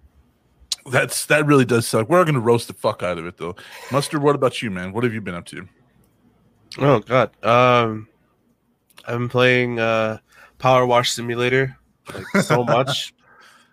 that's 0.91 1.27
that 1.27 1.47
really 1.47 1.65
does 1.65 1.87
suck. 1.87 2.09
We're 2.09 2.25
going 2.25 2.35
to 2.35 2.41
roast 2.41 2.67
the 2.67 2.75
fuck 2.75 3.03
out 3.03 3.19
of 3.19 3.27
it 3.27 3.37
though. 3.37 3.55
Mustard, 3.93 4.23
what 4.23 4.35
about 4.35 4.63
you, 4.63 4.71
man? 4.71 4.93
What 4.93 5.05
have 5.05 5.13
you 5.13 5.21
been 5.21 5.35
up 5.35 5.45
to? 5.47 5.69
Oh 6.79 6.99
god. 7.01 7.31
Um 7.45 8.09
I've 9.07 9.19
been 9.19 9.29
playing 9.29 9.79
uh 9.79 10.19
Power 10.59 10.87
Wash 10.87 11.11
Simulator 11.11 11.77
like 12.13 12.45
so 12.45 12.65
much. 12.65 13.15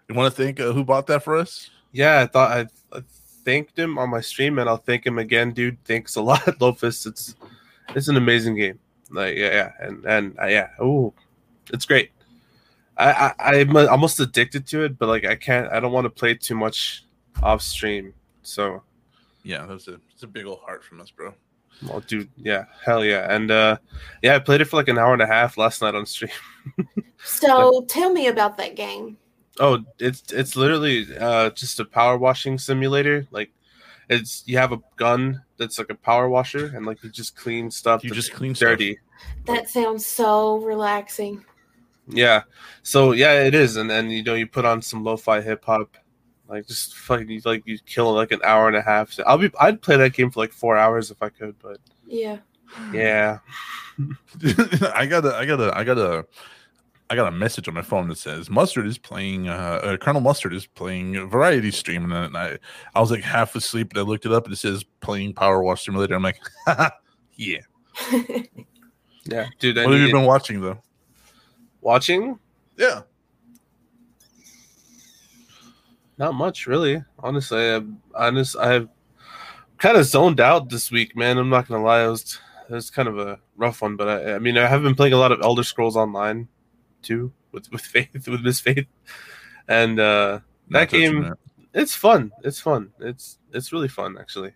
You 0.07 0.13
want 0.13 0.35
to 0.35 0.43
thank 0.43 0.59
uh, 0.59 0.71
who 0.71 0.83
bought 0.83 1.07
that 1.07 1.23
for 1.23 1.35
us? 1.35 1.71
yeah, 1.91 2.19
I 2.19 2.27
thought 2.27 2.51
I, 2.51 2.67
I 2.95 3.01
thanked 3.45 3.77
him 3.77 3.97
on 3.97 4.09
my 4.09 4.21
stream 4.21 4.59
and 4.59 4.67
I'll 4.67 4.77
thank 4.77 5.05
him 5.05 5.17
again, 5.17 5.53
dude. 5.53 5.77
Thanks 5.85 6.15
a 6.15 6.21
lot, 6.29 6.41
Lofus. 6.59 7.05
It's 7.05 7.35
it's 7.95 8.07
an 8.07 8.17
amazing 8.17 8.55
game. 8.55 8.79
Like 9.09 9.37
yeah, 9.37 9.53
yeah. 9.53 9.71
and 9.79 10.05
and 10.05 10.39
uh, 10.41 10.47
yeah, 10.47 10.69
oh, 10.79 11.13
it's 11.71 11.85
great. 11.85 12.11
I, 12.97 13.33
I 13.39 13.59
I'm 13.59 13.75
almost 13.75 14.19
addicted 14.19 14.65
to 14.67 14.83
it, 14.83 14.97
but 14.97 15.07
like 15.07 15.25
I 15.25 15.35
can't. 15.35 15.71
I 15.71 15.79
don't 15.79 15.91
want 15.91 16.05
to 16.05 16.09
play 16.09 16.33
too 16.33 16.55
much 16.55 17.05
off 17.43 17.61
stream. 17.61 18.13
So 18.41 18.83
Yeah, 19.43 19.65
that's 19.65 19.87
a 19.87 19.99
it's 20.13 20.23
a 20.23 20.27
big 20.27 20.45
old 20.45 20.59
heart 20.59 20.83
from 20.83 21.01
us, 21.01 21.11
bro. 21.11 21.33
Well, 21.87 21.99
dude, 21.99 22.29
yeah, 22.37 22.65
hell 22.83 23.03
yeah, 23.03 23.33
and 23.33 23.51
uh 23.51 23.77
yeah, 24.21 24.35
I 24.35 24.39
played 24.39 24.61
it 24.61 24.65
for 24.65 24.77
like 24.77 24.87
an 24.87 24.97
hour 24.97 25.13
and 25.13 25.21
a 25.21 25.27
half 25.27 25.57
last 25.57 25.81
night 25.81 25.95
on 25.95 26.05
stream. 26.05 26.31
So 27.25 27.81
tell 27.89 28.13
me 28.13 28.27
about 28.27 28.55
that 28.57 28.75
game. 28.75 29.17
Oh, 29.59 29.79
it's 29.99 30.31
it's 30.33 30.55
literally 30.55 31.07
uh 31.17 31.49
just 31.51 31.79
a 31.79 31.85
power 31.85 32.17
washing 32.17 32.57
simulator. 32.57 33.27
Like, 33.31 33.51
it's 34.09 34.43
you 34.45 34.57
have 34.57 34.71
a 34.73 34.81
gun 34.97 35.41
that's 35.57 35.77
like 35.79 35.89
a 35.89 35.95
power 35.95 36.27
washer, 36.29 36.67
and 36.75 36.85
like 36.85 37.01
you 37.03 37.09
just 37.09 37.35
clean 37.37 37.71
stuff. 37.71 38.03
You 38.03 38.11
just 38.11 38.33
clean 38.33 38.53
stuff. 38.55 38.69
dirty. 38.69 38.99
That 39.45 39.69
sounds 39.69 40.05
so 40.05 40.57
relaxing. 40.57 41.43
Yeah. 42.07 42.43
So 42.83 43.13
yeah, 43.13 43.43
it 43.43 43.55
is, 43.55 43.77
and 43.77 43.89
then 43.89 44.09
you 44.09 44.23
know 44.23 44.33
you 44.35 44.45
put 44.47 44.65
on 44.65 44.81
some 44.81 45.03
lo-fi 45.03 45.41
hip 45.41 45.63
hop, 45.65 45.95
like 46.49 46.67
just 46.67 46.95
fucking 46.95 47.29
you, 47.29 47.41
like 47.45 47.63
you 47.65 47.79
kill 47.85 48.13
like 48.13 48.31
an 48.31 48.41
hour 48.43 48.67
and 48.67 48.75
a 48.75 48.81
half. 48.81 49.17
I'll 49.25 49.37
be 49.37 49.49
I'd 49.59 49.81
play 49.81 49.95
that 49.97 50.13
game 50.13 50.29
for 50.31 50.41
like 50.41 50.51
four 50.51 50.77
hours 50.77 51.09
if 51.11 51.23
I 51.23 51.29
could, 51.29 51.55
but 51.61 51.77
Yeah. 52.05 52.39
yeah. 52.93 53.39
I 54.93 55.05
gotta 55.05 55.35
I 55.35 55.45
gotta 55.45 55.71
I 55.75 55.83
got 55.83 55.97
a 55.97 56.25
I 57.09 57.15
got 57.15 57.27
a 57.27 57.31
message 57.31 57.67
on 57.67 57.73
my 57.73 57.81
phone 57.81 58.07
that 58.09 58.17
says 58.17 58.49
Mustard 58.49 58.87
is 58.87 58.97
playing 58.97 59.47
uh, 59.47 59.79
uh 59.83 59.97
Colonel 59.97 60.21
Mustard 60.21 60.53
is 60.53 60.65
playing 60.65 61.15
a 61.15 61.25
variety 61.25 61.71
stream 61.71 62.11
and 62.11 62.35
I 62.35 62.57
I 62.95 62.99
was 62.99 63.11
like 63.11 63.21
half 63.21 63.55
asleep 63.55 63.91
and 63.91 63.99
I 63.99 64.01
looked 64.01 64.25
it 64.25 64.31
up 64.31 64.45
and 64.45 64.53
it 64.53 64.57
says 64.57 64.83
playing 65.01 65.33
Power 65.33 65.61
Wash 65.61 65.85
Simulator. 65.85 66.15
I'm 66.15 66.23
like, 66.23 66.39
yeah. 67.35 67.59
Yeah, 69.25 69.47
dude. 69.59 69.77
I 69.77 69.85
What 69.85 69.93
have 69.93 70.01
you 70.01 70.13
been 70.13 70.25
watching 70.25 70.61
though? 70.61 70.77
watching? 71.81 72.39
Yeah. 72.77 73.01
Not 76.17 76.33
much, 76.33 76.67
really. 76.67 77.03
Honestly, 77.19 77.71
I, 77.71 77.81
honest, 78.15 78.55
I've 78.55 78.87
kind 79.77 79.97
of 79.97 80.05
zoned 80.05 80.39
out 80.39 80.69
this 80.69 80.91
week, 80.91 81.15
man. 81.15 81.37
I'm 81.37 81.49
not 81.49 81.67
gonna 81.67 81.83
lie. 81.83 82.05
It 82.05 82.09
was, 82.09 82.39
it 82.69 82.73
was 82.73 82.89
kind 82.89 83.07
of 83.07 83.19
a 83.19 83.39
rough 83.57 83.81
one, 83.81 83.95
but 83.95 84.07
I, 84.07 84.35
I 84.35 84.39
mean, 84.39 84.57
I 84.57 84.67
have 84.67 84.81
been 84.81 84.95
playing 84.95 85.13
a 85.13 85.17
lot 85.17 85.31
of 85.31 85.41
Elder 85.41 85.63
Scrolls 85.63 85.97
Online, 85.97 86.47
too, 87.05 87.31
with 87.51 87.71
with 87.71 87.81
Faith, 87.81 88.27
with 88.27 88.41
Miss 88.41 88.59
Faith, 88.59 88.87
and 89.67 89.99
uh, 89.99 90.39
that 90.71 90.89
game, 90.89 91.23
that. 91.23 91.37
it's 91.73 91.95
fun. 91.95 92.31
It's 92.43 92.59
fun. 92.59 92.91
It's 92.99 93.37
it's 93.53 93.71
really 93.71 93.87
fun, 93.87 94.17
actually. 94.19 94.53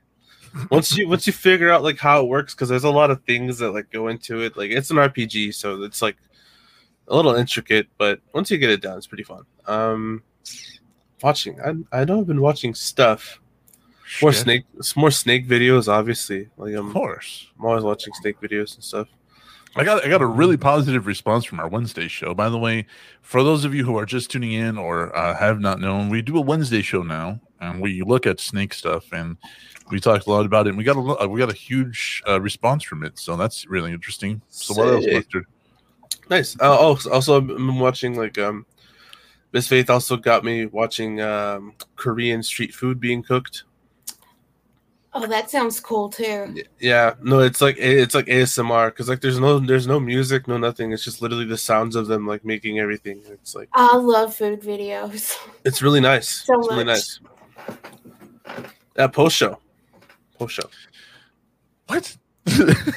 once 0.71 0.97
you 0.97 1.07
once 1.07 1.27
you 1.27 1.33
figure 1.33 1.71
out 1.71 1.83
like 1.83 1.99
how 1.99 2.21
it 2.21 2.27
works, 2.27 2.53
because 2.55 2.69
there's 2.69 2.83
a 2.83 2.89
lot 2.89 3.11
of 3.11 3.23
things 3.23 3.59
that 3.59 3.71
like 3.71 3.91
go 3.91 4.07
into 4.07 4.41
it. 4.41 4.57
Like 4.57 4.71
it's 4.71 4.89
an 4.91 4.97
RPG, 4.97 5.53
so 5.53 5.83
it's 5.83 6.01
like 6.01 6.17
a 7.07 7.15
little 7.15 7.35
intricate, 7.35 7.87
but 7.97 8.19
once 8.33 8.51
you 8.51 8.57
get 8.57 8.69
it 8.69 8.81
down, 8.81 8.97
it's 8.97 9.07
pretty 9.07 9.23
fun. 9.23 9.43
Um, 9.67 10.23
watching, 11.21 11.59
I 11.61 12.01
I 12.01 12.05
know 12.05 12.19
I've 12.21 12.27
been 12.27 12.41
watching 12.41 12.73
stuff. 12.73 13.39
More 14.23 14.33
Shit. 14.33 14.41
snake, 14.43 14.65
more 14.95 15.11
snake 15.11 15.47
videos, 15.47 15.87
obviously. 15.87 16.49
Like 16.57 16.73
Of 16.73 16.85
I'm, 16.87 16.91
course. 16.93 17.51
I'm 17.59 17.65
always 17.65 17.83
watching 17.83 18.11
snake 18.15 18.41
videos 18.41 18.73
and 18.73 18.83
stuff. 18.83 19.07
I 19.75 19.83
got 19.83 20.03
I 20.03 20.09
got 20.09 20.21
a 20.21 20.25
really 20.25 20.57
positive 20.57 21.05
response 21.05 21.45
from 21.45 21.59
our 21.59 21.67
Wednesday 21.67 22.07
show. 22.07 22.33
By 22.33 22.49
the 22.49 22.57
way, 22.57 22.85
for 23.21 23.43
those 23.43 23.65
of 23.65 23.73
you 23.73 23.85
who 23.85 23.97
are 23.97 24.05
just 24.05 24.31
tuning 24.31 24.53
in 24.53 24.77
or 24.77 25.15
uh, 25.15 25.35
have 25.35 25.59
not 25.59 25.79
known, 25.79 26.09
we 26.09 26.21
do 26.21 26.37
a 26.37 26.41
Wednesday 26.41 26.81
show 26.81 27.03
now, 27.03 27.39
and 27.61 27.79
we 27.79 28.01
look 28.01 28.25
at 28.25 28.39
snake 28.39 28.73
stuff, 28.73 29.11
and 29.13 29.37
we 29.91 29.99
talked 29.99 30.27
a 30.27 30.31
lot 30.31 30.45
about 30.45 30.65
it. 30.65 30.69
And 30.69 30.77
we 30.77 30.83
got 30.83 30.97
a 30.97 31.23
uh, 31.23 31.27
we 31.27 31.39
got 31.39 31.51
a 31.51 31.55
huge 31.55 32.23
uh, 32.27 32.41
response 32.41 32.83
from 32.83 33.03
it, 33.03 33.19
so 33.19 33.35
that's 33.35 33.67
really 33.67 33.91
interesting. 33.91 34.41
So 34.49 34.73
what 34.73 34.93
else, 34.93 35.03
Sick. 35.03 35.13
Mustard? 35.13 35.45
Nice. 36.29 36.55
Uh, 36.55 36.77
oh, 36.79 36.99
also 37.11 37.37
I've 37.37 37.47
been 37.47 37.79
watching 37.79 38.17
like 38.17 38.37
um, 38.39 38.65
Miss 39.51 39.67
Faith 39.67 39.89
also 39.89 40.17
got 40.17 40.43
me 40.43 40.65
watching 40.65 41.21
um 41.21 41.73
Korean 41.95 42.41
street 42.41 42.73
food 42.73 42.99
being 42.99 43.21
cooked. 43.21 43.63
Oh, 45.11 45.25
that 45.25 45.49
sounds 45.49 45.79
cool 45.79 46.09
too. 46.09 46.55
Yeah, 46.79 47.15
no, 47.21 47.39
it's 47.39 47.61
like 47.61 47.77
it's 47.79 48.13
like 48.13 48.27
ASMR 48.27 48.89
because 48.89 49.09
like 49.09 49.21
there's 49.21 49.39
no 49.39 49.57
there's 49.57 49.87
no 49.87 49.99
music, 49.99 50.47
no 50.47 50.57
nothing. 50.57 50.91
It's 50.91 51.03
just 51.03 51.21
literally 51.21 51.45
the 51.45 51.57
sounds 51.57 51.95
of 51.95 52.07
them 52.07 52.27
like 52.27 52.45
making 52.45 52.79
everything. 52.79 53.21
It's 53.27 53.55
like 53.55 53.69
I 53.73 53.95
love 53.95 54.35
food 54.35 54.61
videos. 54.61 55.35
it's 55.65 55.81
really 55.81 55.99
nice. 55.99 56.29
So 56.29 56.59
it's 56.59 56.69
really 56.69 56.83
nice. 56.83 57.19
Yeah, 58.95 59.07
post 59.07 59.35
show, 59.35 59.59
post 60.37 60.55
show. 60.55 60.69
What? 61.87 62.15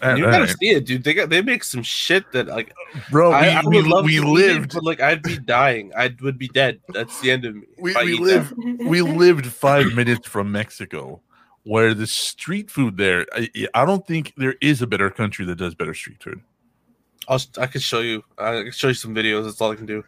You 0.00 0.26
All 0.26 0.30
gotta 0.30 0.44
right. 0.44 0.56
see 0.60 0.68
it, 0.70 0.86
dude. 0.86 1.02
They 1.02 1.12
got 1.12 1.28
they 1.28 1.42
make 1.42 1.64
some 1.64 1.82
shit 1.82 2.30
that 2.30 2.46
like 2.46 2.72
bro. 3.10 3.32
I, 3.32 3.48
I 3.48 3.62
we 3.66 3.78
would 3.78 3.84
we, 3.84 3.90
love 3.90 4.04
we 4.04 4.10
to 4.12 4.16
eat 4.18 4.22
it, 4.22 4.30
lived 4.30 4.74
but 4.74 4.84
like 4.84 5.00
I'd 5.00 5.22
be 5.22 5.38
dying. 5.38 5.90
I 5.96 6.14
would 6.22 6.38
be 6.38 6.46
dead. 6.46 6.80
That's 6.90 7.20
the 7.20 7.32
end 7.32 7.44
of 7.44 7.56
me. 7.56 7.62
we, 7.80 7.94
we 7.96 8.12
eat 8.14 8.20
live 8.20 8.48
that. 8.50 8.86
we 8.86 9.02
lived 9.02 9.46
five 9.46 9.94
minutes 9.94 10.28
from 10.28 10.52
Mexico, 10.52 11.20
where 11.64 11.94
the 11.94 12.06
street 12.06 12.70
food 12.70 12.96
there. 12.96 13.26
I, 13.32 13.48
I 13.74 13.84
don't 13.84 14.06
think 14.06 14.32
there 14.36 14.54
is 14.60 14.82
a 14.82 14.86
better 14.86 15.10
country 15.10 15.44
that 15.46 15.56
does 15.56 15.74
better 15.74 15.94
street 15.94 16.22
food. 16.22 16.40
I'll, 17.28 17.40
I 17.58 17.66
could 17.66 17.82
show 17.82 18.00
you. 18.00 18.24
I 18.38 18.62
can 18.62 18.72
show 18.72 18.88
you 18.88 18.94
some 18.94 19.14
videos. 19.14 19.44
That's 19.44 19.60
all 19.60 19.70
I 19.70 19.76
can 19.76 19.86
do. 19.86 20.04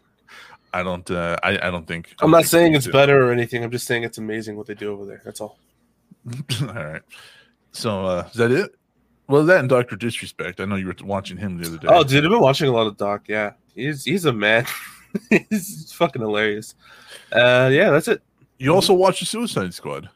I 0.73 0.83
don't. 0.83 1.09
Uh, 1.09 1.37
I 1.43 1.67
I 1.67 1.71
don't 1.71 1.87
think. 1.87 2.15
I'm 2.21 2.31
think 2.31 2.45
saying 2.45 2.75
it's 2.75 2.87
better 2.87 3.27
or 3.27 3.31
anything. 3.31 3.63
I'm 3.63 3.71
just 3.71 3.85
saying 3.85 4.03
it's 4.03 4.17
amazing 4.17 4.55
what 4.55 4.67
they 4.67 4.73
do 4.73 4.91
over 4.91 5.05
there. 5.05 5.21
That's 5.23 5.41
all. 5.41 5.57
All 6.61 6.67
right. 6.67 7.01
So 7.71 8.05
uh, 8.05 8.27
is 8.31 8.37
that 8.37 8.51
it? 8.51 8.75
Well, 9.27 9.45
that 9.45 9.59
and 9.59 9.69
Doctor 9.69 9.95
Disrespect. 9.95 10.59
I 10.59 10.65
know 10.65 10.75
you 10.75 10.87
were 10.87 10.95
watching 11.03 11.37
him 11.37 11.57
the 11.57 11.67
other 11.67 11.77
day. 11.77 11.87
Oh, 11.89 12.03
dude, 12.03 12.23
I've 12.23 12.29
been 12.29 12.41
watching 12.41 12.67
a 12.67 12.71
lot 12.71 12.85
of 12.85 12.97
Doc. 12.97 13.23
Yeah, 13.27 13.53
he's 13.73 14.03
he's 14.03 14.25
a 14.25 14.33
man. 14.33 14.65
he's 15.49 15.91
fucking 15.93 16.21
hilarious. 16.21 16.75
Uh, 17.31 17.69
yeah, 17.71 17.91
that's 17.91 18.07
it. 18.07 18.21
you 18.57 18.73
also 18.73 18.93
watched 18.93 19.21
the 19.21 19.25
Suicide 19.25 19.73
Squad. 19.73 20.09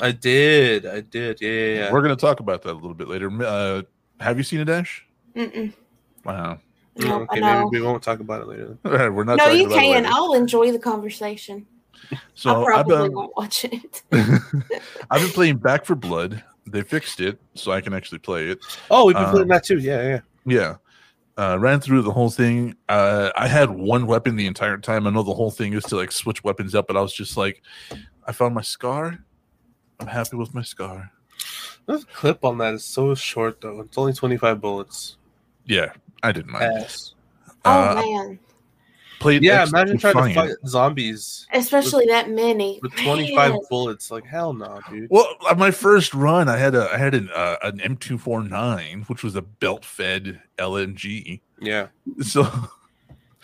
I 0.00 0.12
did. 0.12 0.86
I 0.86 1.00
did. 1.00 1.40
Yeah, 1.40 1.50
yeah. 1.50 1.74
yeah. 1.74 1.92
We're 1.92 2.02
gonna 2.02 2.16
talk 2.16 2.40
about 2.40 2.62
that 2.62 2.72
a 2.72 2.74
little 2.74 2.94
bit 2.94 3.08
later. 3.08 3.30
Uh, 3.42 3.82
have 4.20 4.38
you 4.38 4.44
seen 4.44 4.60
a 4.60 4.64
dash? 4.64 5.06
Mm-mm. 5.36 5.72
Wow. 6.24 6.58
No, 6.96 7.22
okay, 7.22 7.42
I 7.42 7.64
maybe 7.64 7.80
we 7.80 7.82
won't 7.82 8.02
talk 8.02 8.20
about 8.20 8.42
it 8.42 8.48
later. 8.48 8.76
All 8.84 8.92
right, 8.92 9.08
we're 9.12 9.24
not. 9.24 9.38
No, 9.38 9.44
talking 9.44 9.60
you 9.60 9.66
about 9.66 9.78
it 9.78 9.80
can. 9.80 10.02
later. 10.04 10.14
I'll 10.14 10.34
enjoy 10.34 10.72
the 10.72 10.78
conversation. 10.78 11.66
So 12.34 12.50
I 12.50 12.58
I've 12.58 12.66
probably 12.86 13.08
been, 13.08 13.16
won't 13.16 13.36
watch 13.36 13.64
it. 13.64 14.02
I've 15.10 15.22
been 15.22 15.30
playing 15.30 15.56
Back 15.58 15.86
4 15.86 15.96
Blood. 15.96 16.42
They 16.66 16.82
fixed 16.82 17.20
it, 17.20 17.40
so 17.54 17.72
I 17.72 17.80
can 17.80 17.94
actually 17.94 18.18
play 18.18 18.48
it. 18.48 18.58
Oh, 18.90 19.06
we've 19.06 19.16
been 19.16 19.24
Um, 19.24 19.30
playing 19.30 19.48
that 19.48 19.64
too. 19.64 19.78
Yeah, 19.78 20.02
yeah. 20.02 20.20
Yeah. 20.44 20.76
Uh, 21.38 21.58
ran 21.58 21.80
through 21.80 22.02
the 22.02 22.12
whole 22.12 22.28
thing. 22.30 22.76
Uh, 22.88 23.30
I 23.36 23.48
had 23.48 23.70
one 23.70 24.06
weapon 24.06 24.36
the 24.36 24.46
entire 24.46 24.76
time. 24.78 25.06
I 25.06 25.10
know 25.10 25.22
the 25.22 25.32
whole 25.32 25.50
thing 25.50 25.72
is 25.72 25.84
to 25.84 25.96
like 25.96 26.12
switch 26.12 26.44
weapons 26.44 26.74
up, 26.74 26.86
but 26.86 26.96
I 26.96 27.00
was 27.00 27.14
just 27.14 27.36
like, 27.36 27.62
I 28.26 28.32
found 28.32 28.54
my 28.54 28.60
scar. 28.62 29.18
I'm 30.00 30.06
happy 30.06 30.36
with 30.36 30.54
my 30.54 30.62
scar. 30.62 31.10
This 31.86 32.04
clip 32.04 32.44
on 32.44 32.58
that 32.58 32.74
is 32.74 32.84
so 32.84 33.14
short 33.14 33.60
though. 33.60 33.80
It's 33.80 33.98
only 33.98 34.12
25 34.12 34.60
bullets. 34.60 35.16
Yeah, 35.66 35.92
I 36.22 36.32
didn't 36.32 36.52
mind. 36.52 36.64
Ass. 36.64 37.14
oh 37.64 37.70
Uh, 37.70 37.94
man, 37.94 38.38
Played 39.20 39.44
Yeah, 39.44 39.62
X 39.62 39.70
imagine 39.70 39.98
trying 39.98 40.14
to 40.28 40.34
fight 40.34 40.50
zombies 40.66 41.46
especially 41.52 42.06
that 42.06 42.28
many. 42.28 42.80
with 42.82 42.92
25 42.96 43.50
Man. 43.52 43.60
bullets. 43.70 44.10
Like 44.10 44.24
hell 44.26 44.52
no, 44.52 44.80
dude. 44.90 45.08
Well, 45.10 45.28
on 45.48 45.58
my 45.58 45.70
first 45.70 46.12
run, 46.12 46.48
I 46.48 46.56
had 46.56 46.74
a 46.74 46.88
I 46.92 46.98
had 46.98 47.14
an 47.14 47.30
uh, 47.32 47.56
an 47.62 47.78
M249, 47.78 49.08
which 49.08 49.22
was 49.22 49.36
a 49.36 49.42
belt 49.42 49.84
fed 49.84 50.40
LMG. 50.58 51.40
Yeah. 51.60 51.88
So 52.20 52.42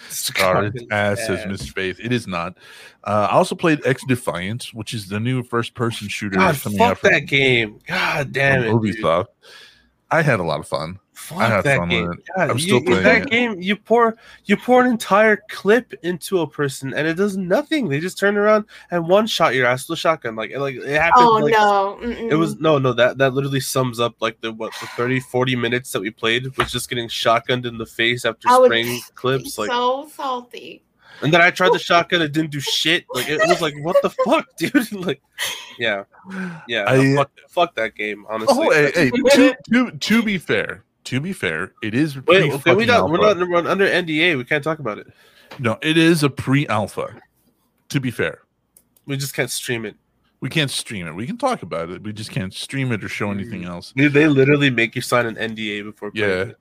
scar 0.08 0.64
its 0.66 0.74
Fucking 0.74 0.92
ass 0.92 1.26
says. 1.26 1.46
Miss 1.46 1.68
Faith. 1.68 1.98
It 2.00 2.12
is 2.12 2.26
not. 2.26 2.56
Uh, 3.04 3.28
I 3.30 3.34
also 3.34 3.54
played 3.54 3.80
XDefiant, 3.80 4.74
which 4.74 4.94
is 4.94 5.08
the 5.08 5.20
new 5.20 5.42
first 5.42 5.74
person 5.74 6.08
shooter 6.08 6.36
God, 6.36 6.54
coming 6.56 6.80
out 6.80 6.88
fuck 6.88 6.98
from, 6.98 7.12
that 7.12 7.26
game. 7.26 7.80
God 7.86 8.32
damn 8.32 8.64
it. 8.64 8.72
Ubisoft. 8.72 9.26
I 10.10 10.22
had 10.22 10.40
a 10.40 10.44
lot 10.44 10.60
of 10.60 10.68
fun. 10.68 10.98
Fuck 11.18 11.38
I 11.38 11.48
had 11.48 11.64
that 11.64 11.78
fun 11.78 11.88
game. 11.88 12.08
with 12.08 12.18
it. 12.20 12.24
God, 12.36 12.50
I'm 12.50 12.56
you- 12.58 12.62
still 12.62 12.76
in 12.78 12.84
playing 12.86 13.02
that 13.02 13.22
it. 13.22 13.30
game. 13.30 13.60
You 13.60 13.74
pour 13.76 14.16
you 14.44 14.56
pour 14.56 14.80
an 14.80 14.86
entire 14.90 15.42
clip 15.50 15.92
into 16.04 16.40
a 16.40 16.46
person 16.46 16.94
and 16.94 17.06
it 17.08 17.14
does 17.14 17.36
nothing. 17.36 17.88
They 17.88 17.98
just 17.98 18.18
turn 18.18 18.36
around 18.36 18.66
and 18.92 19.08
one 19.08 19.26
shot 19.26 19.54
your 19.54 19.66
ass 19.66 19.88
with 19.88 19.98
a 19.98 20.00
shotgun. 20.00 20.36
Like 20.36 20.50
it, 20.52 20.60
like 20.60 20.76
it 20.76 20.86
happened. 21.00 21.26
Oh 21.26 21.38
like, 21.38 21.52
no, 21.52 21.98
Mm-mm. 22.00 22.30
It 22.30 22.36
was 22.36 22.60
no, 22.60 22.78
no. 22.78 22.92
That 22.92 23.18
that 23.18 23.34
literally 23.34 23.60
sums 23.60 23.98
up 24.00 24.14
like 24.20 24.40
the 24.40 24.52
what 24.52 24.72
the 24.80 24.86
30, 24.96 25.18
40 25.20 25.56
minutes 25.56 25.90
that 25.92 26.00
we 26.00 26.10
played 26.10 26.56
was 26.56 26.70
just 26.70 26.88
getting 26.88 27.08
shotgunned 27.08 27.66
in 27.66 27.78
the 27.78 27.86
face 27.86 28.24
after 28.24 28.48
I 28.48 28.56
would 28.58 28.66
spraying 28.68 28.86
be 28.86 29.02
clips. 29.16 29.58
Like, 29.58 29.70
so 29.70 30.08
salty. 30.14 30.82
and 31.20 31.34
then 31.34 31.40
I 31.42 31.50
tried 31.50 31.72
the 31.72 31.78
shotgun. 31.90 32.22
It 32.22 32.32
didn't 32.32 32.52
do 32.52 32.60
shit. 32.60 33.04
Like 33.12 33.28
it 33.28 33.40
was 33.48 33.60
like, 33.60 33.74
what 33.82 33.96
the 34.02 34.10
fuck, 34.24 34.46
dude? 34.56 34.92
like, 35.04 35.20
yeah, 35.80 36.04
yeah. 36.68 36.84
no, 36.84 36.90
I- 36.92 37.16
fuck, 37.16 37.30
fuck 37.48 37.74
that 37.74 37.96
game. 37.96 38.24
Honestly. 38.28 38.54
Oh, 38.56 38.70
hey, 38.70 38.92
hey, 38.94 39.10
to, 39.10 39.56
to 39.72 39.90
to 39.90 40.22
be 40.22 40.38
fair, 40.38 40.84
to 41.08 41.20
be 41.20 41.32
fair, 41.32 41.72
it 41.82 41.94
is 41.94 42.16
Wait, 42.16 42.24
pre 42.24 42.52
okay, 42.52 42.74
we 42.74 42.84
not, 42.84 43.08
we're 43.10 43.16
not 43.16 43.38
we're 43.38 43.66
under 43.66 43.86
NDA. 43.86 44.36
We 44.36 44.44
can't 44.44 44.62
talk 44.62 44.78
about 44.78 44.98
it. 44.98 45.06
No, 45.58 45.78
it 45.80 45.96
is 45.96 46.22
a 46.22 46.28
pre-alpha. 46.28 47.14
To 47.88 48.00
be 48.00 48.10
fair, 48.10 48.42
We 49.06 49.16
just 49.16 49.34
can't 49.34 49.50
stream 49.50 49.86
it. 49.86 49.96
we 50.40 50.50
can't 50.50 50.70
stream 50.70 51.06
it. 51.06 51.12
We 51.14 51.26
can 51.26 51.38
talk 51.38 51.62
about 51.62 51.88
it. 51.88 52.02
We 52.02 52.12
just 52.12 52.30
can't 52.30 52.52
stream 52.52 52.92
it 52.92 53.02
or 53.02 53.08
show 53.08 53.30
anything 53.30 53.64
else. 53.64 53.94
Dude, 53.96 54.12
they 54.12 54.28
literally 54.28 54.68
make 54.68 54.94
you 54.94 55.00
sign 55.00 55.24
an 55.24 55.36
NDA 55.36 55.84
before. 55.84 56.10
Yeah. 56.12 56.26
it. 56.26 56.56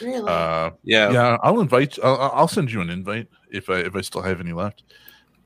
Really? 0.00 0.28
Uh, 0.28 0.70
Yeah. 0.82 1.12
yeah, 1.12 1.36
I'll 1.44 1.60
invite. 1.60 1.96
I'll, 2.02 2.32
I'll 2.34 2.48
send 2.48 2.72
you 2.72 2.80
an 2.80 2.90
invite 2.90 3.28
if 3.52 3.70
I 3.70 3.76
if 3.76 3.94
I 3.94 4.00
still 4.00 4.22
have 4.22 4.40
any 4.40 4.52
left. 4.52 4.82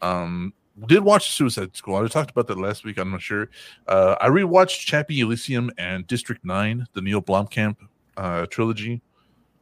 Um, 0.01 0.55
did 0.87 1.05
watch 1.05 1.33
Suicide 1.33 1.77
Squad. 1.77 2.05
I 2.05 2.09
talked 2.09 2.31
about 2.31 2.47
that 2.47 2.59
last 2.59 2.85
week. 2.85 2.97
I'm 2.97 3.11
not 3.11 3.21
sure. 3.21 3.51
Uh, 3.87 4.17
I 4.21 4.29
rewatched 4.29 4.81
Chappie 4.87 5.21
Elysium 5.21 5.71
and 5.77 6.07
District 6.07 6.43
Nine, 6.47 6.87
the 6.95 7.03
Neil 7.03 7.21
Blomkamp 7.21 7.77
uh, 8.17 8.47
trilogy, 8.47 9.03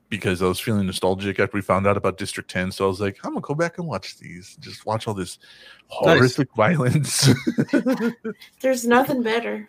because 0.08 0.42
I 0.42 0.46
was 0.46 0.60
feeling 0.60 0.86
nostalgic 0.86 1.40
after 1.40 1.56
we 1.56 1.62
found 1.62 1.86
out 1.86 1.96
about 1.96 2.18
District 2.18 2.48
Ten. 2.50 2.70
So 2.72 2.84
I 2.84 2.88
was 2.88 3.00
like, 3.00 3.18
I'm 3.24 3.32
gonna 3.32 3.40
go 3.40 3.54
back 3.54 3.78
and 3.78 3.86
watch 3.86 4.18
these. 4.18 4.56
Just 4.60 4.86
watch 4.86 5.06
all 5.08 5.14
this 5.14 5.38
Nice. 6.02 6.18
horrific 6.18 6.48
violence. 6.56 7.28
There's 8.60 8.86
nothing 8.86 9.22
better. 9.22 9.68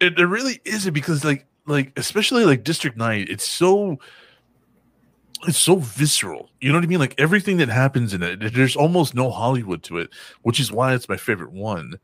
it, 0.00 0.18
it 0.18 0.26
really 0.26 0.60
isn't 0.64 0.92
because 0.94 1.24
like 1.24 1.46
like 1.66 1.92
especially 1.98 2.44
like 2.46 2.64
district 2.64 2.96
9 2.96 3.26
it's 3.28 3.46
so 3.46 3.98
it's 5.46 5.58
so 5.58 5.76
visceral 5.76 6.50
you 6.60 6.70
know 6.70 6.76
what 6.78 6.84
i 6.84 6.86
mean 6.86 6.98
like 6.98 7.14
everything 7.18 7.58
that 7.58 7.68
happens 7.68 8.14
in 8.14 8.22
it 8.22 8.54
there's 8.54 8.74
almost 8.74 9.14
no 9.14 9.30
hollywood 9.30 9.82
to 9.82 9.98
it 9.98 10.08
which 10.42 10.58
is 10.60 10.72
why 10.72 10.94
it's 10.94 11.08
my 11.10 11.16
favorite 11.16 11.52
one 11.52 11.94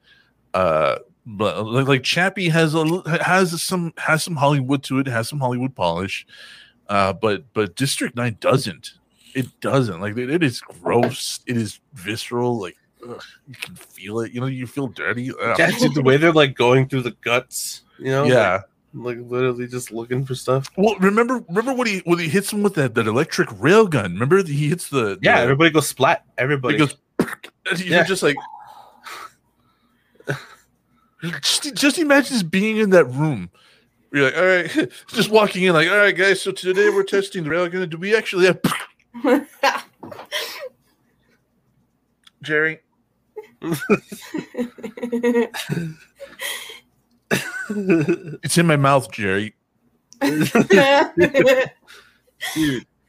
uh 0.52 0.96
but 1.26 1.64
like, 1.66 1.86
like 1.88 2.02
chappie 2.02 2.48
has 2.48 2.74
a 2.74 2.84
has 3.22 3.62
some 3.62 3.92
has 3.96 4.22
some 4.22 4.36
hollywood 4.36 4.82
to 4.82 4.98
it 4.98 5.06
has 5.06 5.28
some 5.28 5.40
hollywood 5.40 5.74
polish 5.74 6.26
uh 6.88 7.12
but 7.12 7.44
but 7.54 7.74
district 7.76 8.14
9 8.16 8.36
doesn't 8.40 8.90
it 9.34 9.46
doesn't 9.60 10.00
like 10.00 10.16
it, 10.16 10.30
it 10.30 10.42
is 10.42 10.60
gross 10.60 11.40
it 11.46 11.56
is 11.56 11.80
visceral 11.94 12.60
like 12.60 12.76
ugh, 13.08 13.22
you 13.48 13.54
can 13.54 13.74
feel 13.74 14.20
it 14.20 14.32
you 14.32 14.40
know 14.40 14.46
you 14.46 14.66
feel 14.66 14.88
dirty 14.88 15.30
dude, 15.56 15.94
the 15.94 16.02
way 16.02 16.16
they're 16.16 16.32
like 16.32 16.54
going 16.54 16.88
through 16.88 17.02
the 17.02 17.16
guts, 17.22 17.82
you 17.98 18.10
know? 18.10 18.24
yeah 18.26 18.60
Like, 18.92 19.18
like 19.18 19.18
literally 19.26 19.66
just 19.66 19.90
looking 19.90 20.24
for 20.24 20.34
stuff. 20.34 20.68
Well, 20.76 20.96
remember, 21.00 21.44
remember 21.48 21.74
when 21.74 21.88
he 21.88 21.98
when 22.04 22.18
he 22.20 22.28
hits 22.28 22.52
him 22.52 22.62
with 22.62 22.74
that, 22.74 22.94
that 22.94 23.06
electric 23.08 23.48
rail 23.60 23.86
gun. 23.88 24.12
Remember 24.12 24.42
he 24.44 24.68
hits 24.68 24.88
the 24.88 25.18
Yeah, 25.20 25.36
the, 25.36 25.42
everybody 25.42 25.70
goes 25.70 25.88
splat. 25.88 26.24
Everybody. 26.38 26.78
Goes. 26.78 26.96
and 27.18 27.80
You're 27.80 27.98
Yeah. 27.98 28.04
just 28.04 28.22
like. 28.22 28.36
Just, 31.40 31.74
just 31.74 31.98
imagine 31.98 32.32
just 32.32 32.50
being 32.50 32.76
in 32.78 32.90
that 32.90 33.04
room. 33.06 33.50
You're 34.12 34.24
like, 34.26 34.36
all 34.36 34.44
right, 34.46 34.90
just 35.08 35.30
walking 35.30 35.64
in, 35.64 35.72
like, 35.74 35.88
all 35.90 35.96
right, 35.98 36.16
guys. 36.16 36.40
So 36.40 36.52
today 36.52 36.88
we're 36.90 37.02
testing 37.02 37.44
the 37.44 37.50
rail 37.50 37.68
gun. 37.68 37.88
Do 37.88 37.96
we 37.98 38.14
actually 38.16 38.46
have 38.46 38.60
Jerry? 42.42 42.80
It's 47.70 48.58
in 48.58 48.66
my 48.66 48.76
mouth, 48.76 49.10
Jerry. 49.10 49.54
dude, 50.20 50.46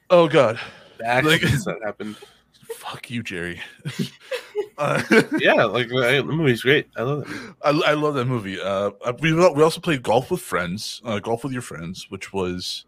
Oh 0.10 0.28
God, 0.28 0.60
the 0.98 1.06
actions 1.06 1.66
Like- 1.68 1.78
that 1.80 1.86
happened. 1.86 2.16
Fuck 2.78 3.10
you, 3.10 3.24
Jerry. 3.24 3.62
uh, 4.78 5.02
Yeah, 5.40 5.64
like 5.66 5.92
I- 5.92 6.18
the 6.18 6.24
movie's 6.24 6.62
great. 6.64 6.88
I 6.98 7.02
love 7.04 7.30
it. 7.30 7.56
I, 7.64 7.70
I 7.70 7.94
love 7.94 8.16
that 8.16 8.26
movie. 8.26 8.60
Uh, 8.60 8.92
we 9.22 9.34
we 9.34 9.64
also 9.64 9.80
played 9.80 10.04
golf 10.04 10.32
with 10.32 10.42
friends, 10.42 11.02
uh, 11.06 11.20
golf 11.20 11.44
with 11.44 11.54
your 11.54 11.62
friends, 11.62 12.08
which 12.10 12.34
was 12.34 12.86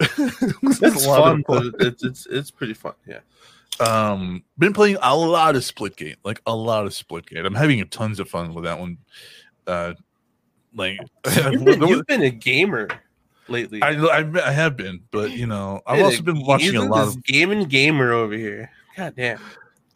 It's 0.00 1.06
lot 1.06 1.40
fun, 1.46 1.72
it's 1.80 2.02
it's 2.04 2.26
it's 2.26 2.50
pretty 2.50 2.74
fun. 2.74 2.94
Yeah. 3.06 3.20
Um, 3.80 4.44
been 4.58 4.72
playing 4.72 4.98
a 5.02 5.16
lot 5.16 5.56
of 5.56 5.62
Splitgate, 5.62 6.16
like 6.24 6.40
a 6.46 6.54
lot 6.54 6.86
of 6.86 6.92
Splitgate. 6.92 7.44
I'm 7.44 7.54
having 7.54 7.86
tons 7.88 8.20
of 8.20 8.28
fun 8.28 8.54
with 8.54 8.64
that 8.64 8.78
one. 8.78 8.98
Uh, 9.66 9.94
like 10.74 10.98
You've 11.50 11.64
been, 11.64 11.82
you've 11.88 12.06
been 12.06 12.22
a 12.22 12.30
gamer 12.30 12.88
lately. 13.48 13.82
I, 13.82 13.90
I 13.90 14.48
I 14.48 14.52
have 14.52 14.76
been, 14.76 15.00
but 15.10 15.30
you 15.32 15.46
know, 15.46 15.80
I've 15.86 16.02
also 16.02 16.22
been 16.22 16.44
watching 16.44 16.76
a 16.76 16.84
lot 16.84 17.06
this 17.06 17.16
of. 17.16 17.24
gaming 17.24 17.64
gamer 17.68 18.12
over 18.12 18.34
here. 18.34 18.70
God 18.96 19.14
damn. 19.16 19.38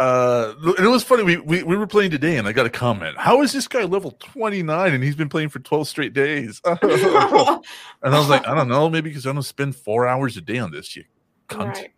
Uh, 0.00 0.54
and 0.62 0.86
it 0.86 0.88
was 0.88 1.02
funny. 1.02 1.24
We, 1.24 1.38
we 1.38 1.62
we 1.64 1.76
were 1.76 1.86
playing 1.86 2.12
today, 2.12 2.36
and 2.36 2.46
I 2.46 2.52
got 2.52 2.66
a 2.66 2.70
comment. 2.70 3.16
How 3.18 3.42
is 3.42 3.52
this 3.52 3.66
guy 3.66 3.82
level 3.82 4.12
29 4.12 4.94
and 4.94 5.02
he's 5.02 5.16
been 5.16 5.28
playing 5.28 5.48
for 5.48 5.58
12 5.58 5.88
straight 5.88 6.12
days? 6.12 6.60
and 6.64 6.80
I 6.84 7.58
was 8.04 8.28
like, 8.28 8.46
I 8.46 8.54
don't 8.54 8.68
know, 8.68 8.88
maybe 8.88 9.10
because 9.10 9.26
I 9.26 9.32
don't 9.32 9.42
spend 9.42 9.74
four 9.74 10.06
hours 10.06 10.36
a 10.36 10.40
day 10.40 10.58
on 10.58 10.70
this. 10.70 10.94
You 10.94 11.02
cunt. 11.48 11.74
right. 11.74 11.90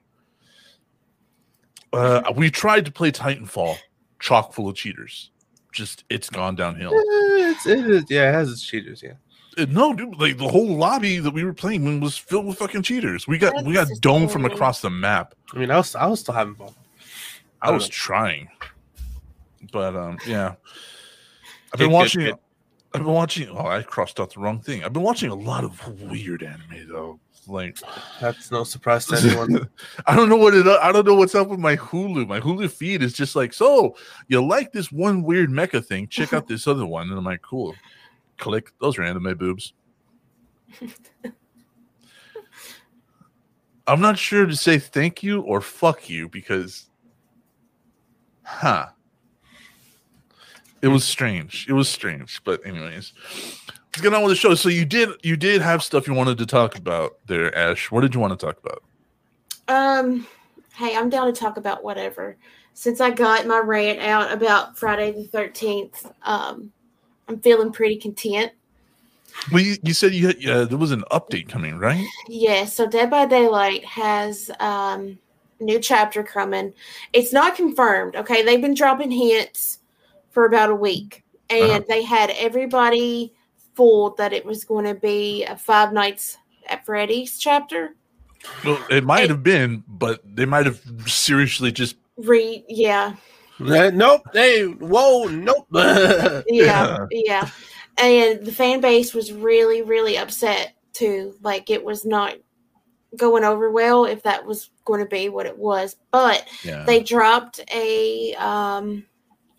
Uh, 1.92 2.32
we 2.36 2.50
tried 2.50 2.84
to 2.86 2.92
play 2.92 3.10
Titanfall, 3.12 3.76
chock 4.18 4.54
full 4.54 4.68
of 4.68 4.76
cheaters. 4.76 5.30
Just 5.72 6.04
it's 6.08 6.30
gone 6.30 6.54
downhill. 6.54 6.92
Eh, 6.94 7.50
It's, 7.50 7.66
it 7.66 7.86
is, 7.86 8.04
yeah, 8.08 8.30
it 8.30 8.32
has 8.32 8.50
its 8.50 8.62
cheaters. 8.64 9.02
Yeah. 9.02 9.12
Uh, 9.58 9.66
No, 9.68 9.92
dude, 9.94 10.18
like 10.20 10.38
the 10.38 10.48
whole 10.48 10.76
lobby 10.76 11.18
that 11.18 11.32
we 11.32 11.44
were 11.44 11.52
playing 11.54 11.84
in 11.86 12.00
was 12.00 12.16
filled 12.16 12.46
with 12.46 12.58
fucking 12.58 12.82
cheaters. 12.82 13.26
We 13.26 13.38
got 13.38 13.64
we 13.64 13.74
got 13.74 13.88
That's 13.88 14.00
domed 14.00 14.30
from 14.30 14.44
across 14.44 14.80
the 14.80 14.90
map. 14.90 15.34
I 15.54 15.58
mean, 15.58 15.70
I 15.70 15.76
was 15.76 15.94
I 15.94 16.06
was 16.06 16.20
still 16.20 16.34
having 16.34 16.54
fun. 16.54 16.70
I 17.62 17.66
don't 17.66 17.74
was 17.76 17.84
know. 17.88 17.92
trying, 17.92 18.48
but 19.72 19.94
um, 19.96 20.18
yeah. 20.26 20.54
I've 21.72 21.78
been 21.78 21.88
good, 21.88 21.94
watching. 21.94 22.20
good. 22.22 22.34
I've 22.94 23.02
been 23.04 23.12
watching. 23.12 23.48
Oh, 23.50 23.66
I 23.66 23.82
crossed 23.82 24.18
out 24.18 24.34
the 24.34 24.40
wrong 24.40 24.60
thing. 24.60 24.82
I've 24.82 24.92
been 24.92 25.02
watching 25.02 25.30
a 25.30 25.34
lot 25.34 25.62
of 25.64 25.86
weird 26.10 26.42
anime 26.42 26.88
though. 26.88 27.20
Like 27.46 27.78
That's 28.20 28.50
no 28.50 28.64
surprise 28.64 29.06
to 29.06 29.16
anyone. 29.24 29.68
I 30.06 30.14
don't 30.16 30.28
know 30.28 30.36
what 30.36 30.54
it. 30.54 30.66
I 30.66 30.92
don't 30.92 31.06
know 31.06 31.14
what's 31.14 31.34
up 31.34 31.48
with 31.48 31.58
my 31.60 31.76
Hulu. 31.76 32.26
My 32.28 32.40
Hulu 32.40 32.70
feed 32.70 33.02
is 33.02 33.12
just 33.12 33.34
like, 33.36 33.52
so 33.52 33.96
you 34.28 34.44
like 34.44 34.72
this 34.72 34.90
one 34.92 35.22
weird 35.22 35.50
mecha 35.50 35.84
thing? 35.84 36.08
Check 36.08 36.32
out 36.32 36.46
this 36.46 36.66
other 36.66 36.86
one, 36.86 37.08
and 37.08 37.18
I'm 37.18 37.24
like, 37.24 37.42
cool. 37.42 37.74
Click. 38.40 38.72
Those 38.81 38.98
are 38.98 39.05
anime 39.05 39.37
boobs. 39.37 39.72
I'm 43.87 44.00
not 44.00 44.18
sure 44.18 44.46
to 44.46 44.57
say 44.57 44.79
thank 44.79 45.22
you 45.22 45.40
or 45.42 45.61
fuck 45.61 46.09
you 46.09 46.29
because, 46.29 46.88
huh? 48.42 48.87
It 50.83 50.88
was 50.88 51.05
strange. 51.05 51.66
It 51.68 51.74
was 51.74 51.88
strange, 51.88 52.40
but 52.44 52.64
anyways, 52.64 53.12
let's 53.66 54.00
get 54.00 54.14
on 54.14 54.22
with 54.22 54.31
the 54.31 54.37
show. 54.37 54.55
So 54.55 54.68
you 54.68 54.85
did 54.85 55.11
you 55.22 55.37
did 55.37 55.61
have 55.61 55.83
stuff 55.83 56.07
you 56.07 56.14
wanted 56.14 56.38
to 56.38 56.46
talk 56.46 56.76
about 56.76 57.18
there, 57.26 57.55
Ash. 57.55 57.90
What 57.90 58.00
did 58.00 58.14
you 58.14 58.20
want 58.20 58.38
to 58.38 58.46
talk 58.46 58.59
about? 58.59 58.83
Um, 59.68 60.26
hey, 60.74 60.96
I'm 60.96 61.11
down 61.11 61.26
to 61.26 61.33
talk 61.33 61.57
about 61.57 61.85
whatever. 61.85 62.38
Since 62.72 63.00
I 63.00 63.11
got 63.11 63.46
my 63.46 63.59
rant 63.59 63.98
out 63.98 64.33
about 64.33 64.79
Friday 64.79 65.12
the 65.12 65.29
13th, 65.37 66.11
um, 66.22 66.72
I'm 67.31 67.40
feeling 67.40 67.71
pretty 67.71 67.97
content. 67.97 68.51
Well, 69.53 69.62
you, 69.62 69.77
you 69.85 69.95
said 69.95 70.12
you 70.12 70.27
had, 70.27 70.43
yeah, 70.43 70.64
there 70.64 70.77
was 70.77 70.90
an 70.90 71.05
update 71.12 71.49
coming, 71.49 71.79
right? 71.79 72.05
Yeah, 72.27 72.64
so 72.64 72.88
Dead 72.88 73.09
by 73.09 73.27
Daylight 73.27 73.85
has 73.85 74.51
um 74.59 75.16
new 75.61 75.79
chapter 75.79 76.25
coming. 76.25 76.73
It's 77.12 77.33
not 77.33 77.55
confirmed, 77.55 78.16
okay? 78.16 78.43
They've 78.43 78.61
been 78.61 78.75
dropping 78.75 79.12
hints 79.12 79.79
for 80.31 80.45
about 80.47 80.71
a 80.71 80.75
week, 80.75 81.23
and 81.49 81.71
Uh-huh. 81.71 81.83
they 81.88 82.03
had 82.03 82.31
everybody 82.31 83.33
fooled 83.75 84.16
that 84.16 84.33
it 84.33 84.45
was 84.45 84.64
going 84.64 84.87
to 84.87 84.95
be 84.95 85.45
a 85.45 85.57
Five 85.57 85.93
Nights 85.93 86.37
at 86.66 86.85
Freddy's 86.85 87.38
chapter. 87.38 87.95
Well, 88.64 88.85
it 88.90 89.05
might 89.05 89.29
have 89.31 89.45
been, 89.45 89.85
but 89.87 90.21
they 90.25 90.47
might 90.47 90.66
have 90.66 90.81
seriously 91.07 91.71
just 91.71 91.95
Re 92.16 92.64
yeah, 92.69 93.14
nope. 93.61 94.23
They 94.33 94.64
whoa, 94.64 95.25
nope. 95.25 95.66
yeah, 96.49 97.07
yeah. 97.11 97.49
And 97.99 98.44
the 98.44 98.53
fan 98.53 98.81
base 98.81 99.12
was 99.14 99.33
really, 99.33 99.83
really 99.83 100.16
upset 100.16 100.75
too. 100.92 101.35
Like 101.42 101.70
it 101.70 101.85
was 101.85 102.05
not 102.05 102.35
going 103.16 103.44
over 103.44 103.70
well 103.70 104.05
if 104.05 104.23
that 104.23 104.44
was 104.44 104.70
going 104.85 105.01
to 105.01 105.07
be 105.07 105.29
what 105.29 105.46
it 105.46 105.57
was. 105.57 105.96
But 106.11 106.46
yeah. 106.64 106.85
they 106.85 107.03
dropped 107.03 107.61
a 107.73 108.35
um, 108.35 109.05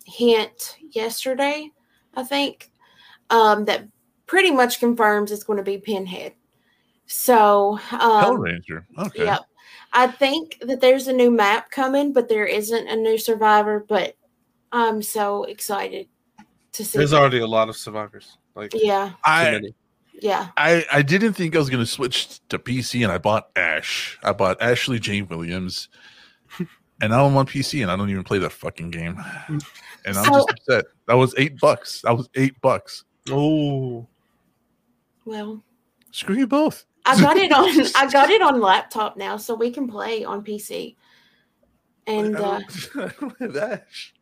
hint 0.06 0.76
yesterday, 0.90 1.70
I 2.14 2.24
think, 2.24 2.70
um, 3.30 3.64
that 3.66 3.86
pretty 4.26 4.50
much 4.50 4.80
confirms 4.80 5.30
it's 5.30 5.44
going 5.44 5.58
to 5.58 5.62
be 5.62 5.78
Pinhead. 5.78 6.34
So, 7.06 7.78
um, 7.90 8.24
Hellraiser. 8.24 8.84
Okay. 8.98 9.24
yep. 9.24 9.42
I 9.92 10.06
think 10.06 10.58
that 10.62 10.80
there's 10.80 11.08
a 11.08 11.12
new 11.12 11.30
map 11.30 11.70
coming, 11.70 12.12
but 12.12 12.28
there 12.28 12.46
isn't 12.46 12.88
a 12.88 12.96
new 12.96 13.18
survivor. 13.18 13.84
But 13.86 14.16
I'm 14.72 15.02
so 15.02 15.44
excited 15.44 16.08
to 16.72 16.84
see. 16.84 16.98
There's 16.98 17.10
that. 17.10 17.20
already 17.20 17.38
a 17.40 17.46
lot 17.46 17.68
of 17.68 17.76
survivors. 17.76 18.38
Like 18.54 18.72
yeah, 18.74 19.12
I, 19.24 19.60
yeah. 20.20 20.48
I 20.56 20.84
I 20.92 21.02
didn't 21.02 21.32
think 21.34 21.54
I 21.54 21.58
was 21.58 21.70
gonna 21.70 21.86
switch 21.86 22.40
to 22.48 22.58
PC, 22.58 23.02
and 23.02 23.12
I 23.12 23.18
bought 23.18 23.48
Ash. 23.56 24.18
I 24.22 24.32
bought 24.32 24.60
Ashley 24.60 24.98
Jane 24.98 25.26
Williams, 25.28 25.88
and 26.58 27.10
now 27.10 27.26
I'm 27.26 27.36
on 27.36 27.46
PC, 27.46 27.82
and 27.82 27.90
I 27.90 27.96
don't 27.96 28.10
even 28.10 28.24
play 28.24 28.38
that 28.38 28.52
fucking 28.52 28.90
game. 28.90 29.22
And 30.04 30.18
I'm 30.18 30.24
So- 30.24 30.32
just 30.32 30.50
upset. 30.50 30.84
That 31.06 31.14
was 31.14 31.34
eight 31.38 31.58
bucks. 31.60 32.02
That 32.02 32.16
was 32.16 32.28
eight 32.34 32.60
bucks. 32.60 33.04
Oh, 33.30 34.06
Well, 35.24 35.62
Screw 36.10 36.34
you 36.36 36.46
both. 36.46 36.84
I 37.04 37.20
got 37.20 37.36
it 37.36 37.52
on. 37.52 37.68
I 37.96 38.10
got 38.10 38.30
it 38.30 38.42
on 38.42 38.60
laptop 38.60 39.16
now, 39.16 39.36
so 39.36 39.54
we 39.54 39.70
can 39.70 39.88
play 39.88 40.24
on 40.24 40.44
PC. 40.44 40.96
And 42.06 42.36
uh, 42.36 42.60
don't, 42.60 42.96
I 42.96 43.12
don't 43.20 43.40
have 43.40 43.56
Ash. 43.56 44.14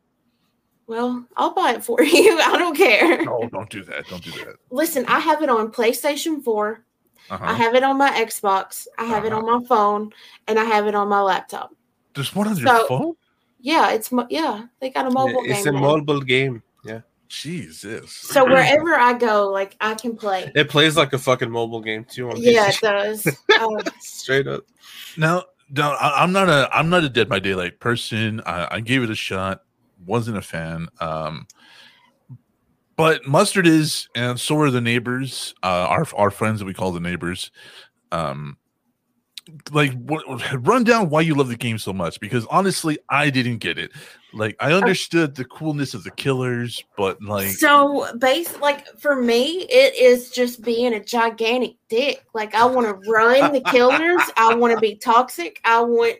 well, 0.86 1.24
I'll 1.36 1.54
buy 1.54 1.72
it 1.74 1.84
for 1.84 2.02
you. 2.02 2.38
I 2.40 2.56
don't 2.58 2.76
care. 2.76 3.24
No, 3.24 3.48
don't 3.52 3.70
do 3.70 3.82
that. 3.84 4.06
Don't 4.08 4.22
do 4.22 4.30
that. 4.32 4.56
Listen, 4.70 5.04
I 5.06 5.18
have 5.20 5.42
it 5.42 5.48
on 5.48 5.70
PlayStation 5.72 6.42
4, 6.42 6.84
Uh-huh. 7.30 7.44
I 7.44 7.54
have 7.54 7.74
it 7.74 7.82
on 7.82 7.96
my 7.96 8.10
Xbox, 8.10 8.86
I 8.98 9.04
have 9.04 9.24
it 9.24 9.32
Uh-huh. 9.32 9.46
on 9.46 9.60
my 9.62 9.66
phone, 9.66 10.12
and 10.48 10.58
I 10.58 10.64
have 10.64 10.86
it 10.86 10.94
on 10.94 11.08
my 11.08 11.20
laptop. 11.22 11.74
There's 12.14 12.34
one 12.34 12.48
on 12.48 12.56
your 12.56 12.86
phone. 12.88 13.14
Yeah, 13.60 13.90
it's 13.92 14.10
yeah, 14.30 14.66
they 14.80 14.90
got 14.90 15.06
a 15.06 15.10
mobile 15.10 15.42
it's 15.44 15.64
game. 15.64 15.74
a 15.76 15.78
now. 15.80 15.80
mobile 15.80 16.20
game. 16.22 16.62
Yeah, 17.30 17.36
Jesus. 17.36 18.12
So 18.12 18.44
wherever 18.44 18.94
I 18.94 19.12
go, 19.14 19.48
like 19.50 19.76
I 19.80 19.94
can 19.94 20.16
play. 20.16 20.50
it 20.54 20.68
plays 20.68 20.96
like 20.96 21.12
a 21.12 21.18
fucking 21.18 21.50
mobile 21.50 21.80
game 21.80 22.04
too. 22.04 22.30
On 22.30 22.36
Yeah, 22.36 22.68
it 22.68 22.80
does. 22.80 23.26
Uh, 23.58 23.82
straight 24.00 24.46
up. 24.46 24.64
Now, 25.16 25.44
now 25.70 25.92
I, 25.92 26.22
I'm 26.22 26.32
not 26.32 26.48
a 26.48 26.68
I'm 26.72 26.90
not 26.90 27.04
a 27.04 27.08
Dead 27.08 27.28
by 27.28 27.38
Daylight 27.38 27.80
person. 27.80 28.40
I, 28.44 28.68
I 28.76 28.80
gave 28.80 29.02
it 29.02 29.10
a 29.10 29.14
shot. 29.14 29.62
Wasn't 30.04 30.36
a 30.36 30.42
fan. 30.42 30.88
Um, 31.00 31.46
but 32.96 33.26
mustard 33.26 33.66
is, 33.66 34.08
and 34.14 34.38
so 34.38 34.58
are 34.58 34.70
the 34.70 34.80
neighbors. 34.80 35.54
Uh, 35.62 35.86
our 35.88 36.06
our 36.16 36.30
friends 36.30 36.58
that 36.58 36.66
we 36.66 36.74
call 36.74 36.92
the 36.92 37.00
neighbors. 37.00 37.50
Um, 38.12 38.58
like 39.72 39.92
what, 40.04 40.24
run 40.66 40.84
down 40.84 41.10
why 41.10 41.20
you 41.20 41.34
love 41.34 41.48
the 41.48 41.56
game 41.56 41.78
so 41.78 41.92
much 41.92 42.20
because 42.20 42.46
honestly, 42.46 42.98
I 43.08 43.30
didn't 43.30 43.58
get 43.58 43.78
it. 43.78 43.90
Like 44.32 44.56
I 44.60 44.72
oh. 44.72 44.76
understood 44.76 45.34
the 45.34 45.44
coolness 45.44 45.94
of 45.94 46.04
the 46.04 46.10
killers, 46.10 46.82
but 46.96 47.20
like 47.22 47.48
so 47.48 48.06
base 48.18 48.56
like 48.58 48.86
for 48.98 49.16
me, 49.16 49.62
it 49.62 49.94
is 49.96 50.30
just 50.30 50.62
being 50.62 50.94
a 50.94 51.04
gigantic 51.04 51.76
dick. 51.88 52.24
Like 52.34 52.54
I 52.54 52.64
want 52.66 52.86
to 52.86 53.10
run 53.10 53.52
the 53.52 53.62
killers. 53.62 54.22
I 54.36 54.54
want 54.54 54.74
to 54.74 54.80
be 54.80 54.96
toxic. 54.96 55.60
I 55.64 55.80
want 55.80 56.16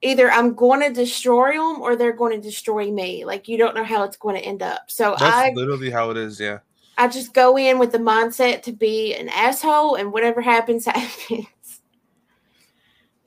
either 0.00 0.30
I'm 0.30 0.54
going 0.54 0.80
to 0.80 0.90
destroy 0.90 1.52
them 1.52 1.80
or 1.80 1.96
they're 1.96 2.12
going 2.12 2.32
to 2.32 2.40
destroy 2.40 2.90
me. 2.90 3.24
Like 3.24 3.48
you 3.48 3.58
don't 3.58 3.74
know 3.74 3.84
how 3.84 4.04
it's 4.04 4.16
going 4.16 4.36
to 4.36 4.42
end 4.42 4.62
up. 4.62 4.90
So 4.90 5.16
That's 5.18 5.22
I 5.22 5.52
literally 5.54 5.90
how 5.90 6.10
it 6.10 6.16
is. 6.16 6.40
Yeah. 6.40 6.58
I 6.98 7.08
just 7.08 7.32
go 7.32 7.56
in 7.56 7.78
with 7.78 7.92
the 7.92 7.98
mindset 7.98 8.62
to 8.62 8.72
be 8.72 9.14
an 9.14 9.28
asshole, 9.30 9.94
and 9.94 10.12
whatever 10.12 10.40
happens 10.40 10.84
happens. 10.86 11.46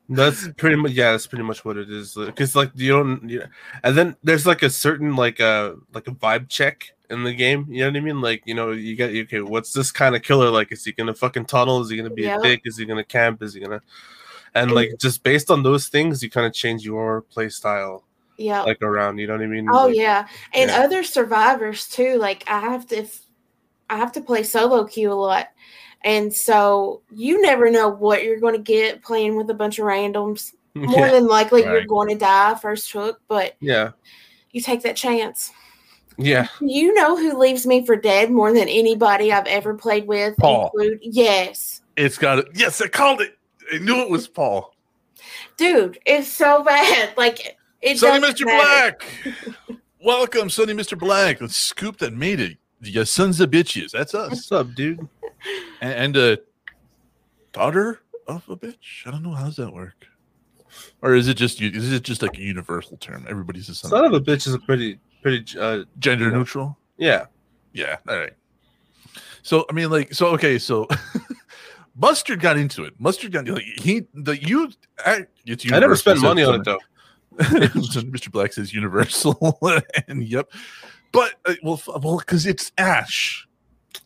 That's 0.09 0.47
pretty 0.57 0.75
much 0.75 0.91
yeah. 0.91 1.11
That's 1.11 1.27
pretty 1.27 1.43
much 1.43 1.65
what 1.65 1.77
it 1.77 1.89
is. 1.89 2.13
Because 2.15 2.55
like 2.55 2.71
you 2.75 2.91
don't, 2.91 3.27
you 3.29 3.43
and 3.83 3.97
then 3.97 4.15
there's 4.23 4.45
like 4.45 4.61
a 4.63 4.69
certain 4.69 5.15
like 5.15 5.39
a 5.39 5.75
like 5.93 6.07
a 6.07 6.11
vibe 6.11 6.47
check 6.49 6.91
in 7.09 7.23
the 7.23 7.33
game. 7.33 7.65
You 7.69 7.81
know 7.81 7.89
what 7.89 7.97
I 7.97 7.99
mean? 8.01 8.21
Like 8.21 8.43
you 8.45 8.53
know 8.53 8.71
you 8.71 8.95
get 8.95 9.09
okay. 9.09 9.41
What's 9.41 9.73
this 9.73 9.91
kind 9.91 10.15
of 10.15 10.21
killer 10.21 10.49
like? 10.49 10.71
Is 10.71 10.85
he 10.85 10.91
gonna 10.91 11.13
fucking 11.15 11.45
tunnel? 11.45 11.81
Is 11.81 11.89
he 11.89 11.97
gonna 11.97 12.11
be 12.11 12.23
Yeah. 12.23 12.37
a 12.37 12.41
dick? 12.41 12.61
Is 12.65 12.77
he 12.77 12.85
gonna 12.85 13.03
camp? 13.03 13.41
Is 13.41 13.55
he 13.55 13.61
gonna? 13.61 13.81
And 14.53 14.71
like 14.71 14.91
just 14.99 15.23
based 15.23 15.49
on 15.51 15.63
those 15.63 15.87
things, 15.87 16.21
you 16.23 16.29
kind 16.29 16.45
of 16.47 16.53
change 16.53 16.85
your 16.85 17.21
play 17.23 17.49
style 17.49 18.05
Yeah. 18.37 18.61
like 18.61 18.81
around. 18.81 19.17
You 19.17 19.27
know 19.27 19.33
what 19.33 19.43
I 19.43 19.47
mean? 19.47 19.67
Oh 19.69 19.87
Like, 19.87 19.95
yeah, 19.95 20.27
and 20.53 20.69
yeah. 20.69 20.81
other 20.81 21.03
survivors 21.03 21.87
too. 21.87 22.17
Like 22.17 22.43
I 22.47 22.59
have 22.59 22.85
to, 22.87 22.97
if, 22.99 23.21
I 23.89 23.97
have 23.97 24.11
to 24.13 24.21
play 24.21 24.43
solo 24.43 24.85
queue 24.85 25.11
a 25.11 25.13
lot, 25.13 25.47
and 26.05 26.31
so 26.31 27.01
you 27.11 27.41
never 27.41 27.69
know 27.71 27.89
what 27.89 28.23
you're 28.23 28.39
going 28.39 28.55
to 28.55 28.61
get 28.61 29.01
playing 29.01 29.35
with 29.35 29.49
a 29.49 29.55
bunch 29.55 29.79
of 29.79 29.85
randoms. 29.85 30.53
More 30.75 30.99
yeah. 30.99 31.11
than 31.11 31.27
likely, 31.27 31.63
you're 31.63 31.85
going 31.85 32.09
to 32.09 32.15
die 32.15 32.53
first 32.55 32.91
hook, 32.91 33.21
but 33.29 33.55
yeah, 33.61 33.91
you 34.51 34.59
take 34.59 34.83
that 34.83 34.97
chance. 34.97 35.51
yeah. 36.17 36.47
You 36.59 36.93
know 36.93 37.15
who 37.15 37.39
leaves 37.39 37.65
me 37.65 37.85
for 37.85 37.95
dead 37.95 38.29
more 38.29 38.51
than 38.53 38.67
anybody 38.67 39.31
I've 39.31 39.47
ever 39.47 39.73
played 39.73 40.05
with. 40.05 40.35
Paul. 40.37 40.65
Include 40.65 40.99
yes, 41.01 41.81
it's 41.95 42.17
got 42.17 42.39
it. 42.39 42.47
Yes, 42.53 42.81
I 42.81 42.87
called 42.87 43.21
it. 43.21 43.37
I 43.73 43.77
knew 43.77 44.01
it 44.01 44.09
was 44.09 44.27
Paul. 44.27 44.75
dude, 45.55 45.97
it's 46.05 46.27
so 46.27 46.61
bad. 46.61 47.15
Like 47.17 47.55
it. 47.81 47.97
Sonny 47.97 48.19
Mr. 48.25 48.45
matter. 48.45 48.97
Black. 49.23 49.79
Welcome, 50.03 50.49
Sonny 50.49 50.73
Mr. 50.73 50.99
Black. 50.99 51.39
The 51.39 51.47
scoop 51.47 51.99
that 51.99 52.13
made 52.13 52.41
it. 52.41 52.57
You 52.87 53.05
sons 53.05 53.39
of 53.41 53.49
bitches. 53.51 53.91
That's 53.91 54.13
us. 54.13 54.31
What's 54.31 54.51
up, 54.51 54.73
dude? 54.75 55.07
And, 55.81 55.93
and 55.93 56.17
uh 56.17 56.37
daughter 57.51 58.01
of 58.27 58.47
a 58.49 58.55
bitch. 58.55 59.05
I 59.05 59.11
don't 59.11 59.23
know 59.23 59.33
how 59.33 59.45
does 59.45 59.55
that 59.57 59.73
work. 59.73 60.05
Or 61.01 61.15
is 61.15 61.27
it 61.27 61.35
just? 61.35 61.61
Is 61.61 61.93
it 61.93 62.03
just 62.03 62.21
like 62.21 62.37
a 62.37 62.41
universal 62.41 62.97
term? 62.97 63.25
Everybody's 63.29 63.69
a 63.69 63.75
son, 63.75 63.91
Son 63.91 64.05
of 64.05 64.13
a 64.13 64.19
bitch 64.19 64.47
is 64.47 64.53
a 64.53 64.59
pretty 64.59 64.99
pretty 65.21 65.57
uh 65.59 65.83
gender 65.99 66.31
neutral. 66.31 66.77
yeah. 66.97 67.25
Yeah. 67.73 67.97
All 68.07 68.17
right. 68.17 68.33
So 69.41 69.65
I 69.69 69.73
mean, 69.73 69.89
like, 69.89 70.13
so 70.13 70.27
okay, 70.27 70.57
so 70.57 70.87
Mustard 71.95 72.39
got 72.39 72.57
into 72.57 72.83
it. 72.83 72.93
Mustard 72.99 73.31
got 73.31 73.47
like 73.47 73.63
he 73.63 74.07
the 74.13 74.41
you. 74.41 74.71
I, 75.05 75.25
it's 75.45 75.71
I 75.71 75.79
never 75.79 75.95
spent 75.95 76.21
money 76.21 76.43
on 76.43 76.61
it 76.61 76.63
though. 76.65 76.79
Mr. 77.37 78.31
Black 78.31 78.53
says 78.53 78.73
universal, 78.73 79.59
and 80.07 80.23
yep. 80.23 80.49
But 81.15 81.33
uh, 81.45 81.55
well, 81.63 81.75
f- 81.75 82.03
well, 82.03 82.17
because 82.17 82.45
it's 82.45 82.71
Ash. 82.77 83.47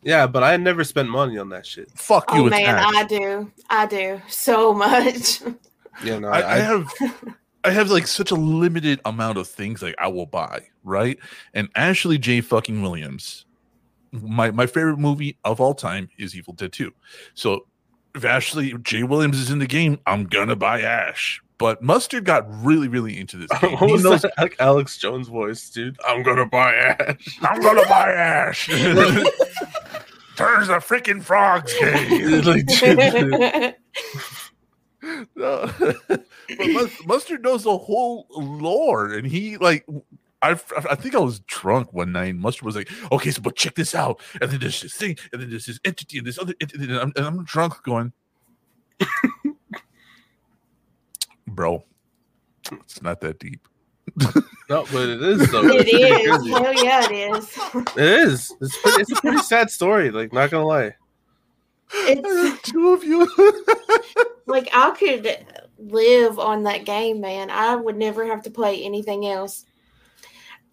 Yeah, 0.04 0.28
but 0.28 0.43
I 0.43 0.56
never 0.58 0.84
spent 0.84 1.10
money 1.10 1.38
on 1.38 1.50
that 1.50 1.65
shit. 1.65 1.89
Fuck 1.95 2.32
you, 2.34 2.43
Oh 2.43 2.48
it's 2.48 2.52
man, 2.52 2.76
Ash. 2.76 2.95
I 2.95 3.04
do. 3.04 3.52
I 3.69 3.86
do 3.86 4.22
so 4.28 4.74
much. 4.74 5.41
Yeah, 6.02 6.17
no, 6.19 6.30
I, 6.30 6.39
I 6.39 6.54
I, 6.56 6.58
have 6.60 6.93
I 7.65 7.72
have 7.72 7.91
like 7.91 8.08
such 8.08 8.32
a 8.32 8.36
limited 8.36 9.02
amount 9.04 9.38
of 9.38 9.50
things 9.50 9.82
like 9.82 9.95
I 10.00 10.08
will 10.08 10.28
buy, 10.28 10.62
right? 10.86 11.19
And 11.54 11.67
Ashley 11.76 12.17
J. 12.17 12.39
fucking 12.39 12.82
Williams, 12.82 13.45
my 14.13 14.50
my 14.52 14.65
favorite 14.65 14.98
movie 14.98 15.38
of 15.43 15.60
all 15.60 15.74
time 15.74 16.08
is 16.17 16.38
Evil 16.38 16.54
Dead 16.54 16.72
2. 16.72 16.93
So 17.34 17.65
if 18.15 18.24
Ashley 18.24 18.74
J. 18.82 19.04
Williams 19.04 19.38
is 19.38 19.52
in 19.52 19.60
the 19.60 19.67
game, 19.67 20.00
I'm 20.06 20.24
gonna 20.24 20.56
buy 20.56 20.82
Ash. 20.84 21.41
But 21.60 21.84
Mustard 21.84 22.26
got 22.26 22.45
really, 22.63 22.88
really 22.88 23.19
into 23.19 23.38
this. 23.38 23.50
Game. 23.62 23.74
what 23.74 23.91
was 23.91 24.04
knows 24.04 24.22
that 24.24 24.34
like 24.39 24.56
Alex 24.60 24.98
Jones 24.98 25.28
voice, 25.28 25.69
dude? 25.69 25.98
I'm 26.08 26.24
gonna 26.24 26.45
buy 26.48 26.74
Ash. 26.74 27.38
I'm 27.41 27.62
gonna 27.62 27.86
buy 27.88 28.12
Ash. 28.13 28.65
Turns 30.38 30.67
the 30.69 30.76
freaking 30.80 31.22
frogs 31.22 31.74
gay. 31.80 32.41
Like, 32.41 32.65
dude, 32.65 33.76
No. 35.36 35.72
but 36.08 36.26
Mus- 36.67 37.06
Mustard 37.06 37.43
knows 37.43 37.63
the 37.63 37.78
whole 37.78 38.26
lore, 38.32 39.13
and 39.13 39.28
he 39.28 39.58
like. 39.58 39.86
I, 40.41 40.52
I 40.89 40.95
think 40.95 41.15
I 41.15 41.19
was 41.19 41.41
drunk 41.41 41.91
one 41.91 42.13
night. 42.13 42.30
and 42.30 42.39
Mustard 42.39 42.63
was 42.63 42.74
like, 42.78 42.89
"Okay, 43.12 43.30
so 43.30 43.41
but 43.41 43.58
check 43.58 43.76
this 43.76 43.93
out." 43.93 44.22
And 44.39 44.50
then 44.50 44.62
there's 44.62 44.82
this 44.82 44.93
thing, 44.93 45.17
and 45.34 45.41
then 45.41 45.50
there's 45.50 45.65
this 45.65 45.82
entity, 45.84 46.17
and 46.17 46.26
this 46.26 46.39
other 46.39 46.54
entity, 46.62 46.86
and 46.86 46.95
I'm, 46.95 47.12
and 47.17 47.26
I'm 47.26 47.43
drunk, 47.43 47.84
going, 47.84 48.13
"Bro, 51.56 51.84
it's 52.72 53.02
not 53.02 53.22
that 53.22 53.40
deep." 53.40 53.68
no, 54.70 54.86
but 54.92 55.10
it 55.10 55.22
is 55.22 55.52
though. 55.52 55.66
It 55.66 55.88
it's 55.88 56.46
is. 56.46 56.52
Hell 56.52 56.84
yeah, 56.84 57.06
it 57.10 57.36
is. 57.36 57.60
It 57.96 58.28
is. 58.28 58.56
It's 58.62 58.82
pretty, 58.82 59.02
it's 59.02 59.12
a 59.12 59.16
pretty 59.16 59.38
sad 59.40 59.70
story. 59.70 60.12
Like, 60.12 60.34
not 60.34 60.52
gonna 60.52 60.66
lie. 60.66 60.96
It's 61.94 62.70
Two 62.70 62.94
of 62.94 63.04
you. 63.04 63.28
like 64.48 64.70
I 64.74 64.92
could 64.92 65.46
live 65.78 66.40
on 66.40 66.64
that 66.64 66.86
game, 66.86 67.22
man. 67.22 67.50
I 67.50 67.76
would 67.76 67.98
never 67.98 68.26
have 68.26 68.44
to 68.44 68.52
play 68.52 68.84
anything 68.84 69.26
else. 69.26 69.66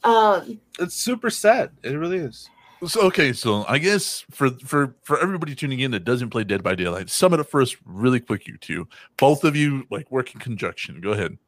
Um, 0.04 0.60
It's 0.78 0.94
super 0.94 1.30
sad. 1.30 1.70
It 1.82 1.92
really 1.92 2.18
is. 2.18 2.48
So 2.86 3.00
okay, 3.02 3.32
so 3.32 3.64
I 3.66 3.78
guess 3.78 4.24
for 4.30 4.50
for 4.64 4.94
for 5.02 5.18
everybody 5.18 5.54
tuning 5.54 5.80
in 5.80 5.92
that 5.92 6.04
doesn't 6.04 6.28
play 6.30 6.44
Dead 6.44 6.62
by 6.62 6.74
Daylight, 6.74 7.08
sum 7.08 7.32
it 7.32 7.40
up 7.40 7.48
for 7.48 7.62
us 7.62 7.74
really 7.86 8.20
quick. 8.20 8.46
You 8.46 8.58
two, 8.58 8.86
both 9.16 9.44
of 9.44 9.56
you, 9.56 9.86
like 9.90 10.10
work 10.10 10.34
in 10.34 10.40
conjunction. 10.40 11.00
Go 11.00 11.12
ahead. 11.12 11.38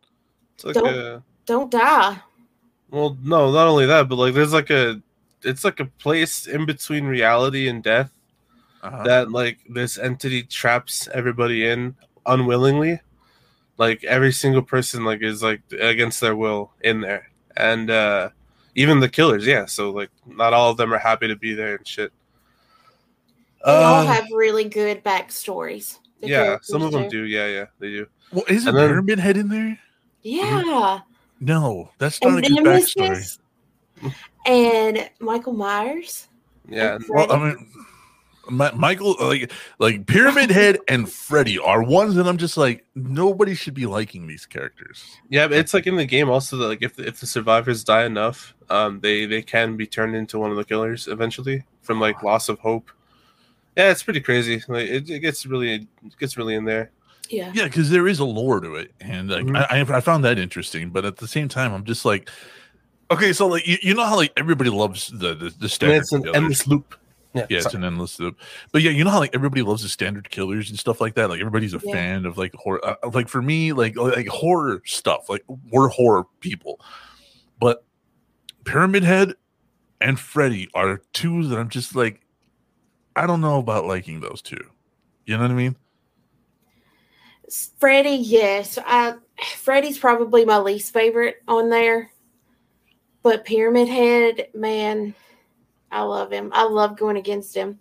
It's 0.54 0.64
like 0.64 0.74
Don't- 0.74 0.86
a 0.88 1.22
don't 1.44 1.70
die. 1.70 2.20
well, 2.90 3.16
no, 3.22 3.50
not 3.52 3.66
only 3.66 3.86
that, 3.86 4.08
but 4.08 4.16
like 4.16 4.34
there's 4.34 4.52
like 4.54 4.70
a 4.70 5.02
it's 5.42 5.64
like 5.64 5.80
a 5.80 5.84
place 5.84 6.46
in 6.46 6.64
between 6.66 7.04
reality 7.04 7.68
and 7.68 7.82
death 7.82 8.10
Uh-huh. 8.82 9.02
that 9.04 9.30
like 9.30 9.58
this 9.68 9.98
entity 9.98 10.42
traps 10.44 11.08
everybody 11.12 11.66
in 11.68 11.94
unwillingly. 12.26 13.00
Like 13.76 14.02
every 14.04 14.32
single 14.32 14.62
person 14.62 15.04
like 15.04 15.22
is 15.22 15.42
like 15.42 15.60
against 15.78 16.20
their 16.20 16.34
will 16.36 16.72
in 16.80 17.00
there. 17.02 17.28
And 17.56 17.90
uh 17.90 18.30
even 18.74 19.00
the 19.00 19.08
killers, 19.08 19.46
yeah. 19.46 19.66
So 19.66 19.90
like 19.90 20.10
not 20.26 20.52
all 20.52 20.70
of 20.70 20.76
them 20.76 20.92
are 20.94 20.98
happy 20.98 21.28
to 21.28 21.36
be 21.36 21.54
there 21.54 21.76
and 21.76 21.86
shit. 21.86 22.12
They 23.64 23.72
all 23.72 24.02
Uh, 24.02 24.06
have 24.06 24.26
really 24.32 24.64
good 24.64 25.02
backstories. 25.04 25.98
The 26.20 26.28
yeah, 26.28 26.58
some 26.62 26.82
of 26.82 26.92
them 26.92 27.08
do. 27.08 27.24
Yeah, 27.24 27.46
yeah, 27.46 27.64
they 27.78 27.88
do. 27.90 28.06
well, 28.32 28.44
isn't 28.48 28.68
and 28.68 28.76
then- 28.76 28.88
Pyramid 28.88 29.18
Head 29.18 29.36
in 29.36 29.48
there? 29.48 29.78
Yeah, 30.22 31.00
No, 31.40 31.90
that's 31.98 32.20
not 32.22 32.36
and 32.36 32.44
a 32.44 32.48
good 32.48 32.64
backstory. 32.64 33.38
And 34.46 35.08
Michael 35.20 35.52
Myers. 35.52 36.26
Yeah, 36.68 36.96
and 36.96 37.04
Well, 37.08 37.30
I 37.32 37.38
mean, 37.38 37.68
my, 38.48 38.70
Michael, 38.72 39.16
like, 39.20 39.52
like 39.78 40.06
Pyramid 40.06 40.50
Head 40.50 40.78
and 40.88 41.10
Freddy 41.10 41.58
are 41.58 41.82
ones 41.82 42.14
that 42.14 42.26
I'm 42.26 42.36
just 42.38 42.56
like, 42.56 42.84
nobody 42.94 43.54
should 43.54 43.74
be 43.74 43.86
liking 43.86 44.26
these 44.26 44.46
characters. 44.46 45.04
Yeah, 45.28 45.48
but 45.48 45.58
it's 45.58 45.74
like 45.74 45.86
in 45.86 45.96
the 45.96 46.06
game 46.06 46.28
also 46.30 46.56
that 46.56 46.66
like 46.68 46.82
if 46.82 46.98
if 46.98 47.20
the 47.20 47.26
survivors 47.26 47.84
die 47.84 48.04
enough, 48.04 48.54
um, 48.70 49.00
they 49.00 49.26
they 49.26 49.42
can 49.42 49.76
be 49.76 49.86
turned 49.86 50.14
into 50.16 50.38
one 50.38 50.50
of 50.50 50.56
the 50.56 50.64
killers 50.64 51.08
eventually 51.08 51.64
from 51.82 52.00
like 52.00 52.22
loss 52.22 52.48
of 52.48 52.58
hope. 52.58 52.90
Yeah, 53.76 53.90
it's 53.90 54.02
pretty 54.02 54.20
crazy. 54.20 54.62
Like 54.68 54.88
it, 54.88 55.08
it 55.08 55.20
gets 55.20 55.46
really 55.46 55.74
it 55.74 55.86
gets 56.18 56.36
really 56.36 56.54
in 56.54 56.64
there. 56.64 56.90
Yeah. 57.30 57.52
Yeah, 57.54 57.64
because 57.64 57.90
there 57.90 58.08
is 58.08 58.18
a 58.20 58.24
lore 58.24 58.58
to 58.60 58.74
it, 58.76 58.90
and 59.00 59.28
like 59.30 59.44
Mhm. 59.44 59.56
I, 59.70 59.80
I 59.80 59.96
I 59.98 60.00
found 60.00 60.24
that 60.24 60.38
interesting. 60.38 60.90
But 60.90 61.04
at 61.04 61.18
the 61.18 61.28
same 61.28 61.48
time, 61.48 61.72
I'm 61.74 61.84
just 61.84 62.04
like, 62.04 62.30
okay, 63.10 63.32
so 63.32 63.46
like 63.46 63.66
you, 63.66 63.76
you 63.82 63.94
know 63.94 64.04
how 64.06 64.16
like 64.16 64.32
everybody 64.36 64.70
loves 64.70 65.08
the 65.08 65.34
the, 65.34 65.50
the 65.50 65.56
And 65.62 65.70
standard 65.70 65.96
it's 65.98 66.12
an 66.12 66.22
killers. 66.22 66.36
endless 66.36 66.66
loop. 66.66 66.94
Yeah, 67.38 67.46
Yeah, 67.50 67.58
it's 67.58 67.74
an 67.74 67.84
endless 67.84 68.18
loop. 68.18 68.38
But 68.72 68.82
yeah, 68.82 68.90
you 68.90 69.04
know 69.04 69.10
how 69.10 69.18
like 69.18 69.34
everybody 69.34 69.62
loves 69.62 69.82
the 69.82 69.88
standard 69.88 70.30
killers 70.30 70.70
and 70.70 70.78
stuff 70.78 71.00
like 71.00 71.14
that. 71.14 71.30
Like 71.30 71.40
everybody's 71.40 71.74
a 71.74 71.80
Yeah. 71.82 71.92
fan 71.92 72.26
of 72.26 72.36
like 72.38 72.54
horror. 72.54 72.84
Uh, 72.84 72.96
like 73.12 73.28
for 73.28 73.42
me, 73.42 73.72
like 73.72 73.96
like 73.96 74.26
horror 74.28 74.82
stuff. 74.84 75.28
Like 75.28 75.44
we're 75.70 75.88
horror 75.88 76.24
people, 76.40 76.80
but 77.60 77.84
Pyramid 78.64 79.02
Head 79.04 79.34
and 80.00 80.18
Freddy 80.20 80.68
are 80.74 81.00
two 81.12 81.46
that 81.48 81.58
I'm 81.58 81.68
just 81.70 81.94
like, 81.96 82.20
I 83.16 83.26
don't 83.26 83.40
know 83.40 83.58
about 83.58 83.86
liking 83.86 84.20
those 84.20 84.42
two. 84.42 84.62
You 85.26 85.36
know 85.36 85.42
what 85.42 85.50
I 85.50 85.54
mean? 85.54 85.76
Freddy, 87.78 88.10
yes. 88.10 88.78
I 88.86 89.14
Freddie's 89.56 89.98
probably 89.98 90.44
my 90.44 90.58
least 90.58 90.92
favorite 90.92 91.36
on 91.48 91.70
there. 91.70 92.10
But 93.22 93.44
Pyramid 93.44 93.88
Head, 93.88 94.48
man, 94.54 95.14
I 95.90 96.02
love 96.02 96.30
him. 96.30 96.50
I 96.52 96.64
love 96.64 96.96
going 96.98 97.16
against 97.16 97.54
him. 97.54 97.78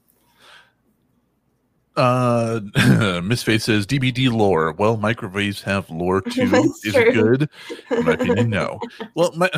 Uh, 1.96 2.62
Miss 3.24 3.41
Faith 3.43 3.63
says 3.63 3.88
DBD 3.88 4.32
lore. 4.32 4.72
Well, 4.74 4.98
microwaves 4.98 5.62
have 5.63 5.89
lore 5.89 6.22
too. 6.30 6.43
Is 6.84 6.93
true. 6.93 7.02
it 7.02 7.13
good? 7.13 7.50
In 7.91 8.06
my 8.06 8.13
opinion, 8.13 8.50
no. 8.52 8.80
Well, 9.15 9.32
my, 9.36 9.50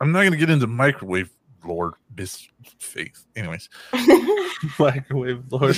I'm 0.00 0.12
not 0.12 0.20
going 0.20 0.30
to 0.32 0.38
get 0.38 0.48
into 0.50 0.66
microwave 0.68 1.30
lore, 1.64 1.98
Miss 2.16 2.46
Faith. 2.78 3.24
Anyways, 3.34 3.68
Microwave 4.78 5.42
lore. 5.50 5.72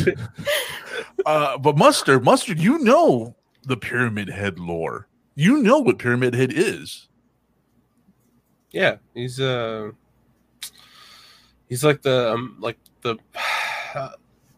uh, 1.25 1.57
but 1.57 1.79
mustard, 1.79 2.23
mustard, 2.23 2.59
you 2.59 2.79
know 2.81 3.35
the 3.65 3.77
Pyramid 3.77 4.29
Head 4.29 4.59
lore. 4.59 5.09
You 5.37 5.63
know 5.63 5.79
what 5.79 5.99
Pyramid 5.99 6.35
Head 6.35 6.53
is. 6.53 7.09
yeah, 8.73 8.97
he's 9.15 9.41
uh, 9.41 9.91
he's 11.69 11.85
like 11.85 12.03
the 12.03 12.33
um, 12.33 12.57
like 12.61 12.79
the 13.03 13.17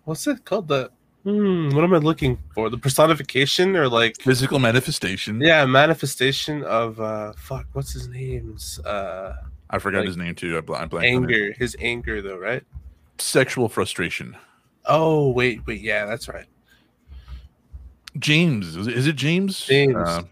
what's 0.05 0.27
it 0.27 0.44
called? 0.44 0.68
The 0.68 0.90
hmm, 1.25 1.70
what 1.70 1.85
am 1.85 1.94
I 1.94 1.99
looking 1.99 2.38
for? 2.55 2.70
The 2.70 2.79
personification 2.79 3.77
or 3.77 3.88
like 3.88 4.20
Physical 4.20 4.59
manifestation. 4.59 5.40
yeah, 5.40 5.64
manifestation 5.66 6.62
of 6.64 7.01
uh, 7.01 7.33
fuck, 7.37 7.66
what's 7.73 7.92
his 7.92 8.09
name's 8.09 8.79
uh, 8.81 9.37
I 9.70 9.79
forgot 9.79 9.99
Like, 9.99 10.09
his 10.09 10.16
name 10.16 10.35
too. 10.35 10.57
I, 10.57 10.61
bl- 10.61 10.75
I 10.75 10.87
blanked 10.87 11.16
on 11.16 11.25
anger, 11.25 11.53
his 11.59 11.77
anger 11.81 12.20
though, 12.23 12.38
right? 12.38 12.62
Sexual 13.18 13.68
frustration. 13.68 14.37
Oh 14.87 15.31
wait, 15.31 15.61
wait, 15.66 15.81
yeah, 15.81 16.07
that's 16.07 16.29
right. 16.29 16.46
James. 18.18 18.77
Is 18.77 19.07
it 19.07 19.14
James? 19.16 19.61
James. 19.64 19.94
Uh, 19.96 20.23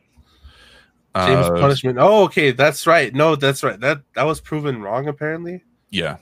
James 1.16 1.46
uh, 1.46 1.50
punishment. 1.60 1.98
Oh, 2.00 2.24
okay, 2.24 2.50
that's 2.50 2.86
right. 2.86 3.14
No, 3.14 3.36
that's 3.36 3.62
right. 3.62 3.78
That 3.78 4.02
that 4.14 4.24
was 4.24 4.40
proven 4.40 4.80
wrong 4.82 5.06
apparently. 5.08 5.62
Yeah. 5.90 6.16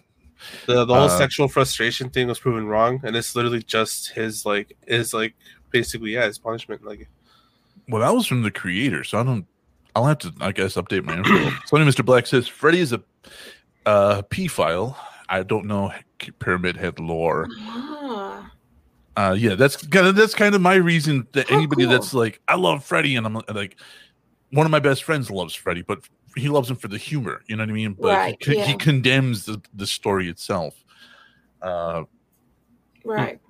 The 0.66 0.84
the 0.84 0.94
whole 0.94 1.04
Uh, 1.04 1.18
sexual 1.18 1.48
frustration 1.48 2.10
thing 2.10 2.28
was 2.28 2.38
proven 2.38 2.66
wrong, 2.66 3.00
and 3.04 3.14
it's 3.16 3.34
literally 3.36 3.62
just 3.62 4.10
his 4.10 4.44
like 4.46 4.76
is 4.86 5.12
like 5.14 5.34
basically 5.70 6.12
yeah 6.14 6.26
his 6.26 6.38
punishment. 6.38 6.84
Like 6.84 7.08
Well, 7.88 8.02
that 8.02 8.14
was 8.14 8.26
from 8.26 8.42
the 8.42 8.50
creator, 8.50 9.04
so 9.04 9.18
I 9.18 9.22
don't. 9.22 9.46
I'll 9.94 10.04
have 10.04 10.18
to, 10.18 10.32
I 10.42 10.52
guess, 10.52 10.74
update 10.74 11.04
my 11.04 11.16
info. 11.16 11.50
so, 11.64 11.76
Mr. 11.78 12.04
Black 12.04 12.26
says 12.26 12.46
Freddy 12.46 12.80
is 12.80 12.92
a 12.92 13.02
uh, 13.86 14.20
P 14.28 14.46
file. 14.46 14.98
I 15.28 15.42
don't 15.42 15.64
know 15.66 15.90
Pyramid 16.38 16.76
Head 16.76 16.98
lore. 17.00 17.48
Ah, 17.60 18.50
Uh, 19.16 19.34
yeah, 19.38 19.54
that's 19.54 19.76
kind 19.86 20.06
of 20.06 20.14
that's 20.14 20.34
kind 20.34 20.54
of 20.54 20.60
my 20.60 20.74
reason 20.74 21.26
that 21.32 21.50
Oh, 21.50 21.54
anybody 21.54 21.84
cool. 21.84 21.92
that's 21.92 22.12
like, 22.12 22.40
I 22.46 22.56
love 22.56 22.84
Freddy, 22.84 23.16
and 23.16 23.26
I'm 23.26 23.40
like, 23.54 23.76
one 24.50 24.66
of 24.66 24.70
my 24.70 24.78
best 24.80 25.02
friends 25.04 25.30
loves 25.30 25.54
Freddy, 25.54 25.80
but 25.82 26.00
he 26.36 26.48
loves 26.48 26.70
him 26.70 26.76
for 26.76 26.88
the 26.88 26.98
humor. 26.98 27.42
You 27.46 27.56
know 27.56 27.62
what 27.62 27.70
I 27.70 27.72
mean? 27.72 27.92
But 27.94 28.08
Right, 28.08 28.36
he, 28.40 28.54
con- 28.54 28.64
he 28.64 28.76
condemns 28.76 29.44
the, 29.46 29.60
the 29.74 29.86
story 29.86 30.28
itself. 30.28 30.74
Uh, 31.62 32.04
right. 33.04 33.40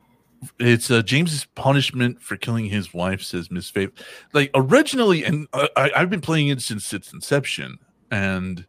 it's 0.61 0.91
uh, 0.91 1.03
James's 1.03 1.45
punishment 1.55 2.23
for 2.23 2.37
killing 2.37 2.67
his 2.67 2.95
wife, 2.95 3.23
says 3.23 3.51
Miss 3.51 3.69
Faith. 3.69 3.91
Like 4.33 4.51
originally, 4.55 5.25
and 5.25 5.49
I, 5.53 5.91
I've 5.97 6.11
been 6.11 6.21
playing 6.21 6.49
it 6.49 6.63
since 6.63 6.93
its 6.93 7.13
inception, 7.13 7.79
and 8.11 8.67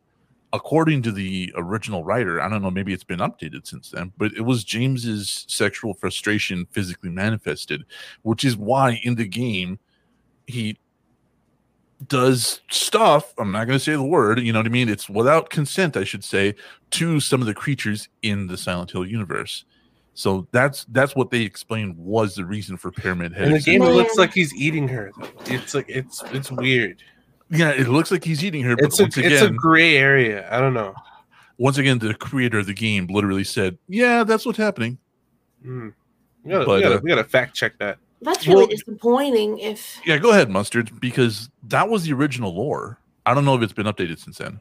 according 0.53 1.01
to 1.03 1.11
the 1.11 1.53
original 1.55 2.03
writer, 2.03 2.41
I 2.41 2.49
don't 2.49 2.61
know, 2.61 2.71
maybe 2.71 2.93
it's 2.93 3.03
been 3.03 3.19
updated 3.19 3.67
since 3.67 3.91
then, 3.91 4.13
but 4.17 4.33
it 4.33 4.41
was 4.41 4.63
James's 4.63 5.45
sexual 5.47 5.93
frustration 5.93 6.65
physically 6.71 7.09
manifested, 7.09 7.83
which 8.23 8.43
is 8.43 8.57
why 8.57 8.99
in 9.03 9.15
the 9.15 9.27
game 9.27 9.77
he 10.47 10.77
does 12.07 12.61
stuff. 12.69 13.33
I'm 13.37 13.51
not 13.51 13.65
going 13.65 13.77
to 13.79 13.83
say 13.83 13.93
the 13.93 14.03
word, 14.03 14.39
you 14.39 14.53
know 14.53 14.59
what 14.59 14.65
I 14.65 14.69
mean? 14.69 14.89
It's 14.89 15.09
without 15.09 15.49
consent, 15.49 15.97
I 15.97 16.03
should 16.03 16.23
say, 16.23 16.55
to 16.91 17.19
some 17.19 17.41
of 17.41 17.47
the 17.47 17.53
creatures 17.53 18.07
in 18.21 18.47
the 18.47 18.57
Silent 18.57 18.91
Hill 18.91 19.05
universe. 19.05 19.65
So 20.13 20.47
that's 20.51 20.85
that's 20.89 21.15
what 21.15 21.29
they 21.29 21.41
explained 21.41 21.95
was 21.97 22.33
the 22.35 22.45
reason 22.45 22.75
for 22.77 22.91
Pyramid 22.91 23.33
Head. 23.33 23.47
in 23.47 23.53
the 23.53 23.59
game, 23.59 23.81
it 23.83 23.89
looks 23.89 24.17
like 24.17 24.33
he's 24.33 24.53
eating 24.55 24.87
her. 24.87 25.11
Though. 25.17 25.27
It's 25.45 25.75
like 25.75 25.85
it's 25.87 26.23
it's 26.31 26.51
weird. 26.51 27.03
yeah, 27.51 27.69
it 27.69 27.87
looks 27.87 28.09
like 28.09 28.23
he's 28.23 28.43
eating 28.43 28.63
her, 28.63 28.75
but 28.75 28.85
It's 28.85 28.99
a 28.99 29.03
once 29.03 29.17
it's 29.17 29.41
a 29.43 29.49
gray 29.51 29.95
area. 29.95 30.47
I 30.51 30.59
don't 30.59 30.73
know. 30.73 30.95
once 31.59 31.77
again, 31.77 31.99
the 31.99 32.15
creator 32.15 32.57
of 32.59 32.65
the 32.65 32.73
game 32.73 33.05
literally 33.11 33.43
said, 33.43 33.77
"Yeah, 33.87 34.23
that's 34.23 34.43
what's 34.43 34.57
happening." 34.57 34.97
Hmm. 35.61 35.89
We 36.43 36.51
gotta, 36.51 36.65
But, 36.65 36.75
we, 36.77 36.81
gotta, 36.81 36.95
uh, 36.95 36.99
we 37.03 37.09
gotta 37.09 37.23
fact 37.23 37.55
check 37.55 37.77
that. 37.77 37.99
That's 38.21 38.47
really 38.47 38.59
Well- 38.61 38.67
disappointing. 38.67 39.59
If 39.59 40.01
Yeah, 40.05 40.17
go 40.17 40.31
ahead, 40.31 40.49
Mustard, 40.49 40.99
because 40.99 41.49
that 41.63 41.89
was 41.89 42.03
the 42.03 42.13
original 42.13 42.53
lore. 42.55 42.99
I 43.25 43.33
don't 43.33 43.45
know 43.45 43.55
if 43.55 43.61
it's 43.61 43.73
been 43.73 43.85
updated 43.85 44.19
since 44.19 44.37
then. 44.37 44.59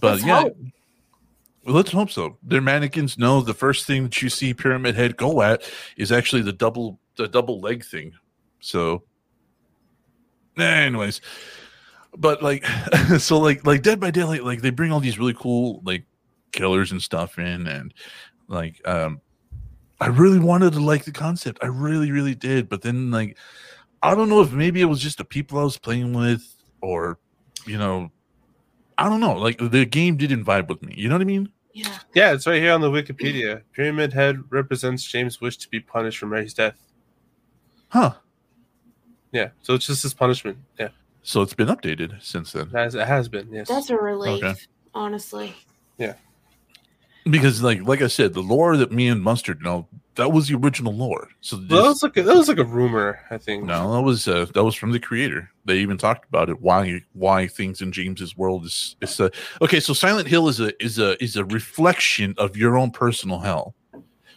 But 0.00 0.14
Let's 0.16 0.26
yeah, 0.26 0.40
hope. 0.42 0.56
well, 1.64 1.74
let's 1.76 1.90
hope 1.92 2.10
so. 2.10 2.36
Their 2.42 2.60
mannequins 2.60 3.18
know 3.18 3.40
the 3.40 3.54
first 3.54 3.86
thing 3.86 4.04
that 4.04 4.20
you 4.22 4.28
see 4.28 4.52
Pyramid 4.54 4.94
Head 4.94 5.16
go 5.16 5.42
at 5.42 5.62
is 5.96 6.12
actually 6.12 6.42
the 6.42 6.52
double 6.52 6.98
the 7.16 7.26
double 7.26 7.60
leg 7.60 7.84
thing. 7.84 8.12
So, 8.60 9.02
anyways, 10.56 11.20
but 12.16 12.42
like, 12.42 12.64
so 13.18 13.38
like 13.38 13.66
like 13.66 13.82
Dead 13.82 13.98
by 13.98 14.10
Daylight, 14.10 14.44
like 14.44 14.60
they 14.60 14.70
bring 14.70 14.92
all 14.92 15.00
these 15.00 15.18
really 15.18 15.34
cool 15.34 15.80
like 15.84 16.04
killers 16.52 16.92
and 16.92 17.02
stuff 17.02 17.38
in, 17.38 17.66
and 17.66 17.94
like 18.46 18.80
um, 18.86 19.20
I 20.00 20.06
really 20.06 20.38
wanted 20.38 20.72
to 20.74 20.80
like 20.80 21.04
the 21.04 21.12
concept. 21.12 21.58
I 21.62 21.66
really 21.66 22.10
really 22.10 22.34
did, 22.34 22.68
but 22.68 22.82
then 22.82 23.10
like 23.10 23.36
I 24.02 24.14
don't 24.14 24.28
know 24.28 24.40
if 24.42 24.52
maybe 24.52 24.80
it 24.80 24.84
was 24.86 25.00
just 25.00 25.18
the 25.18 25.24
people 25.24 25.58
I 25.58 25.64
was 25.64 25.76
playing 25.78 26.12
with, 26.12 26.44
or 26.80 27.18
you 27.66 27.78
know, 27.78 28.10
I 28.96 29.08
don't 29.08 29.20
know. 29.20 29.34
Like 29.34 29.58
the 29.58 29.84
game 29.84 30.16
didn't 30.16 30.44
vibe 30.44 30.68
with 30.68 30.82
me. 30.82 30.94
You 30.96 31.08
know 31.08 31.16
what 31.16 31.22
I 31.22 31.24
mean? 31.24 31.48
yeah, 31.72 31.98
Yeah, 32.14 32.32
it's 32.32 32.46
right 32.46 32.60
here 32.62 32.72
on 32.72 32.80
the 32.80 32.90
Wikipedia. 32.90 33.62
Pyramid 33.72 34.12
Head 34.12 34.42
represents 34.50 35.02
James' 35.04 35.40
wish 35.40 35.56
to 35.58 35.68
be 35.68 35.80
punished 35.80 36.18
for 36.18 36.26
Mary's 36.26 36.54
death. 36.54 36.78
Huh? 37.88 38.14
Yeah, 39.32 39.48
so 39.62 39.74
it's 39.74 39.86
just 39.86 40.02
his 40.02 40.14
punishment. 40.14 40.58
Yeah, 40.78 40.88
So 41.22 41.42
it's 41.42 41.54
been 41.54 41.68
updated 41.68 42.22
since 42.22 42.52
then. 42.52 42.68
it 42.68 42.72
has, 42.72 42.94
it 42.94 43.06
has 43.06 43.28
been. 43.28 43.52
Yes. 43.52 43.68
that's 43.68 43.90
a 43.90 43.96
relief. 43.96 44.42
Okay. 44.42 44.54
Honestly, 44.94 45.54
Because 47.24 47.62
like 47.62 47.82
like 47.82 48.02
I 48.02 48.06
said, 48.06 48.34
the 48.34 48.40
lore 48.40 48.76
that 48.76 48.92
me 48.92 49.08
and 49.08 49.22
Mustard 49.22 49.62
know 49.62 49.88
that 50.18 50.32
was 50.32 50.48
the 50.48 50.56
original 50.56 50.92
lore. 50.92 51.28
So 51.40 51.56
Well, 51.70 51.84
that 51.84 51.88
was 51.88 52.02
like 52.02 52.16
a, 52.16 52.22
that 52.24 52.36
was 52.36 52.48
like 52.48 52.58
a 52.58 52.64
rumor, 52.64 53.20
I 53.30 53.38
think. 53.38 53.64
no, 53.64 53.94
that 53.94 54.02
was 54.02 54.26
uh, 54.26 54.46
that 54.52 54.64
was 54.64 54.74
from 54.74 54.90
the 54.90 54.98
creator. 54.98 55.50
They 55.64 55.78
even 55.78 55.96
talked 55.96 56.28
about 56.28 56.50
it. 56.50 56.60
Why 56.60 57.02
why 57.12 57.46
things 57.46 57.80
in 57.80 57.92
James's 57.92 58.36
world 58.36 58.64
is 58.64 58.96
is 59.00 59.18
a 59.20 59.30
okay. 59.62 59.80
So 59.80 59.92
Silent 59.92 60.26
Hill 60.26 60.48
is 60.48 60.58
a 60.60 60.82
is 60.82 60.98
a 60.98 61.22
is 61.22 61.36
a 61.36 61.44
reflection 61.44 62.34
of 62.36 62.56
your 62.56 62.76
own 62.76 62.90
personal 62.90 63.38
hell, 63.38 63.74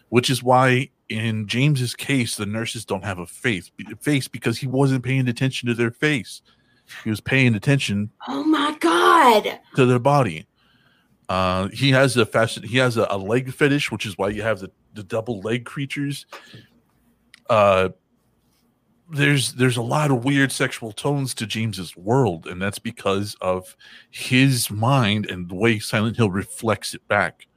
which 0.10 0.30
is 0.30 0.44
why 0.44 0.90
in 1.10 1.48
James's 1.48 1.96
case 1.96 2.36
the 2.36 2.46
nurses 2.46 2.86
don't 2.86 3.04
have 3.04 3.20
a 3.20 3.26
face 3.26 3.72
face 4.00 4.28
because 4.28 4.60
he 4.60 4.68
wasn't 4.68 5.04
paying 5.04 5.28
attention 5.28 5.68
to 5.68 5.74
their 5.74 5.92
face. 5.92 6.42
He 7.04 7.10
was 7.10 7.22
paying 7.22 7.56
attention 7.56 8.12
oh 8.28 8.44
my 8.44 8.78
god, 8.80 9.60
to 9.76 9.86
their 9.86 10.00
body. 10.00 10.46
Uh, 11.32 11.70
he 11.70 11.92
has 11.92 12.18
a 12.18 12.26
fashion. 12.26 12.62
He 12.62 12.78
has 12.80 12.98
a, 12.98 13.08
a 13.10 13.18
leg 13.18 13.54
fetish, 13.54 13.90
which 13.90 14.06
is 14.06 14.18
why 14.18 14.28
you 14.28 14.42
have 14.42 14.60
the, 14.60 14.70
the 14.94 15.02
double 15.02 15.40
leg 15.40 15.64
creatures. 15.64 16.26
Uh, 17.50 17.88
there's 19.10 19.54
there's 19.54 19.78
a 19.78 19.82
lot 19.82 20.12
of 20.12 20.26
weird 20.26 20.52
sexual 20.52 20.92
tones 20.92 21.34
to 21.36 21.46
James's 21.46 21.96
world, 21.96 22.48
and 22.48 22.62
that's 22.62 22.80
because 22.80 23.38
of 23.40 23.78
his 24.10 24.70
mind 24.70 25.26
and 25.26 25.48
the 25.48 25.56
way 25.56 25.80
Silent 25.80 26.18
Hill 26.18 26.30
reflects 26.30 26.94
it 26.94 27.08
back. 27.08 27.48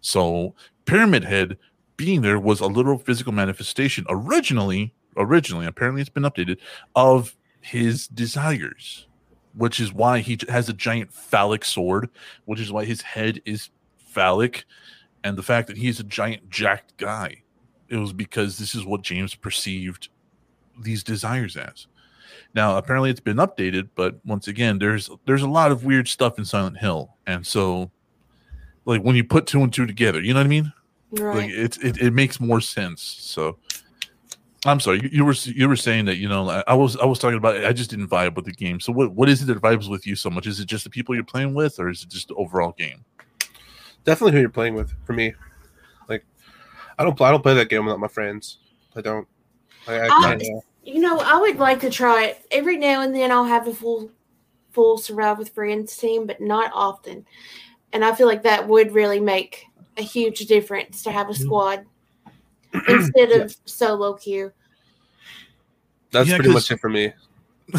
So 0.00 0.54
Pyramid 0.84 1.24
Head 1.24 1.58
being 1.96 2.22
there 2.22 2.38
was 2.38 2.60
a 2.60 2.68
literal 2.68 2.98
physical 2.98 3.32
manifestation 3.32 4.06
originally. 4.08 4.94
Originally, 5.16 5.66
apparently, 5.66 6.00
it's 6.00 6.10
been 6.10 6.22
updated 6.22 6.58
of 6.94 7.36
his 7.60 8.06
desires 8.06 9.08
which 9.54 9.80
is 9.80 9.92
why 9.92 10.20
he 10.20 10.38
has 10.48 10.68
a 10.68 10.72
giant 10.72 11.12
phallic 11.12 11.64
sword, 11.64 12.08
which 12.44 12.60
is 12.60 12.72
why 12.72 12.84
his 12.84 13.02
head 13.02 13.40
is 13.44 13.70
phallic, 13.96 14.64
and 15.24 15.36
the 15.36 15.42
fact 15.42 15.68
that 15.68 15.76
he's 15.76 16.00
a 16.00 16.04
giant 16.04 16.48
jacked 16.50 16.96
guy. 16.96 17.42
It 17.88 17.96
was 17.96 18.12
because 18.12 18.58
this 18.58 18.74
is 18.74 18.84
what 18.84 19.02
James 19.02 19.34
perceived 19.34 20.08
these 20.78 21.02
desires 21.02 21.56
as. 21.56 21.86
Now, 22.54 22.76
apparently, 22.76 23.10
it's 23.10 23.20
been 23.20 23.36
updated, 23.36 23.90
but 23.94 24.18
once 24.24 24.48
again, 24.48 24.78
there's 24.78 25.10
there's 25.26 25.42
a 25.42 25.48
lot 25.48 25.70
of 25.70 25.84
weird 25.84 26.08
stuff 26.08 26.38
in 26.38 26.44
Silent 26.44 26.78
Hill, 26.78 27.14
and 27.26 27.46
so, 27.46 27.90
like 28.84 29.02
when 29.02 29.16
you 29.16 29.24
put 29.24 29.46
two 29.46 29.62
and 29.62 29.72
two 29.72 29.86
together, 29.86 30.20
you 30.20 30.32
know 30.32 30.40
what 30.40 30.46
I 30.46 30.50
mean? 30.50 30.72
Right. 31.12 31.36
Like 31.36 31.50
it's 31.50 31.78
it, 31.78 31.98
it 31.98 32.12
makes 32.12 32.40
more 32.40 32.60
sense. 32.60 33.02
So 33.02 33.58
I'm 34.66 34.80
sorry, 34.80 35.00
you, 35.02 35.08
you 35.12 35.24
were 35.24 35.32
you 35.32 35.68
were 35.68 35.76
saying 35.76 36.04
that 36.04 36.16
you 36.16 36.28
know 36.28 36.48
I, 36.50 36.62
I 36.68 36.74
was 36.74 36.96
I 36.98 37.06
was 37.06 37.18
talking 37.18 37.38
about 37.38 37.64
I 37.64 37.72
just 37.72 37.90
didn't 37.90 38.08
vibe 38.08 38.34
with 38.34 38.44
the 38.44 38.52
game. 38.52 38.78
So 38.78 38.92
what 38.92 39.12
what 39.12 39.28
is 39.28 39.42
it 39.42 39.46
that 39.46 39.60
vibes 39.60 39.88
with 39.88 40.06
you 40.06 40.14
so 40.14 40.28
much? 40.28 40.46
Is 40.46 40.60
it 40.60 40.66
just 40.66 40.84
the 40.84 40.90
people 40.90 41.14
you're 41.14 41.24
playing 41.24 41.54
with, 41.54 41.78
or 41.78 41.88
is 41.88 42.02
it 42.02 42.10
just 42.10 42.28
the 42.28 42.34
overall 42.34 42.72
game? 42.72 43.04
Definitely 44.04 44.32
who 44.32 44.40
you're 44.40 44.50
playing 44.50 44.74
with. 44.74 44.92
For 45.04 45.14
me, 45.14 45.34
like 46.08 46.24
I 46.98 47.04
don't 47.04 47.16
play. 47.16 47.28
I 47.28 47.30
don't 47.30 47.42
play 47.42 47.54
that 47.54 47.70
game 47.70 47.86
without 47.86 48.00
my 48.00 48.08
friends. 48.08 48.58
I 48.94 49.00
don't. 49.00 49.26
I, 49.88 49.94
I 49.94 50.06
I- 50.06 50.36
can't. 50.36 50.42
You 50.82 51.00
know, 51.00 51.18
I 51.18 51.36
would 51.38 51.58
like 51.58 51.80
to 51.80 51.90
try 51.90 52.24
it. 52.24 52.46
Every 52.50 52.78
now 52.78 53.02
and 53.02 53.14
then 53.14 53.30
I'll 53.30 53.44
have 53.44 53.68
a 53.68 53.74
full 53.74 54.10
full 54.72 54.98
survive 54.98 55.38
with 55.38 55.50
friends 55.50 55.96
team, 55.96 56.26
but 56.26 56.40
not 56.40 56.70
often. 56.74 57.26
And 57.92 58.04
I 58.04 58.14
feel 58.14 58.26
like 58.26 58.42
that 58.42 58.68
would 58.68 58.92
really 58.92 59.20
make 59.20 59.66
a 59.96 60.02
huge 60.02 60.40
difference 60.46 61.02
to 61.02 61.10
have 61.10 61.28
a 61.28 61.32
mm-hmm. 61.32 61.42
squad 61.42 61.86
instead 62.88 63.30
of 63.32 63.54
solo 63.64 64.14
queue. 64.14 64.52
that's 66.10 66.28
Yeah, 66.28 66.36
pretty 66.36 66.52
'cause- 66.52 66.70
much 66.70 66.70
it 66.72 66.80
for 66.80 66.88
me. 66.90 67.12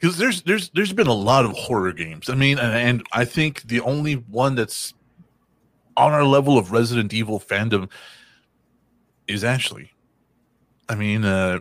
because 0.00 0.16
there's 0.18 0.42
there's 0.42 0.70
there's 0.70 0.92
been 0.92 1.06
a 1.06 1.12
lot 1.12 1.44
of 1.44 1.52
horror 1.52 1.92
games. 1.92 2.28
I 2.30 2.34
mean, 2.34 2.58
and, 2.58 2.74
and 2.74 3.06
I 3.12 3.24
think 3.24 3.62
the 3.62 3.80
only 3.80 4.14
one 4.14 4.54
that's 4.54 4.94
on 5.96 6.12
our 6.12 6.24
level 6.24 6.58
of 6.58 6.72
Resident 6.72 7.12
Evil 7.12 7.40
fandom 7.40 7.88
is 9.28 9.42
Ashley. 9.44 9.92
I 10.88 10.94
mean, 10.94 11.24
uh 11.24 11.60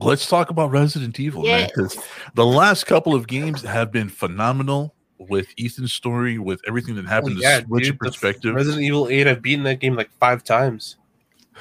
let's 0.00 0.26
talk 0.28 0.50
about 0.50 0.70
Resident 0.70 1.18
Evil, 1.20 1.42
man. 1.44 1.60
Yes. 1.60 1.72
'cause 1.74 1.98
the 2.34 2.46
last 2.46 2.84
couple 2.86 3.14
of 3.14 3.26
games 3.26 3.62
have 3.62 3.90
been 3.92 4.08
phenomenal 4.08 4.94
with 5.18 5.46
Ethan's 5.58 5.92
story, 5.92 6.38
with 6.38 6.60
everything 6.66 6.96
that 6.96 7.06
happened 7.06 7.36
Oh, 7.38 7.40
yeah, 7.42 7.60
to 7.60 7.66
switch 7.66 7.84
dude, 7.84 7.98
perspective. 7.98 8.54
Resident 8.54 8.82
Evil 8.82 9.08
8, 9.08 9.26
I've 9.28 9.40
beaten 9.40 9.64
that 9.64 9.80
game 9.80 9.94
like 9.94 10.10
five 10.18 10.42
times. 10.44 10.96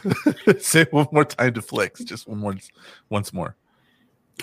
Say 0.60 0.86
one 0.92 1.08
more 1.12 1.26
time 1.26 1.54
to 1.54 1.62
flex, 1.62 2.04
just 2.04 2.28
one 2.28 2.42
once 2.42 2.70
once 3.10 3.34
more. 3.34 3.56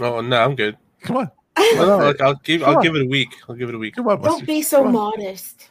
Oh 0.00 0.20
no, 0.20 0.40
I'm 0.42 0.54
good. 0.56 0.76
Come 1.02 1.16
on, 1.16 1.30
No, 1.58 1.86
no, 1.86 1.96
like, 1.98 2.20
I'll 2.20 2.34
give 2.44 2.60
Come 2.60 2.70
I'll 2.70 2.76
on. 2.78 2.82
give 2.82 2.94
it 2.96 3.02
a 3.02 3.08
week. 3.08 3.28
I'll 3.48 3.54
give 3.56 3.68
it 3.68 3.74
a 3.74 3.78
week. 3.78 3.94
come 3.96 4.06
on, 4.08 4.16
Don't 4.20 4.32
Buster. 4.32 4.46
be 4.46 4.62
so 4.62 4.78
Come 4.84 4.96
on. 4.96 5.12
modest. 5.18 5.70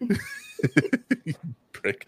prick. 1.72 2.06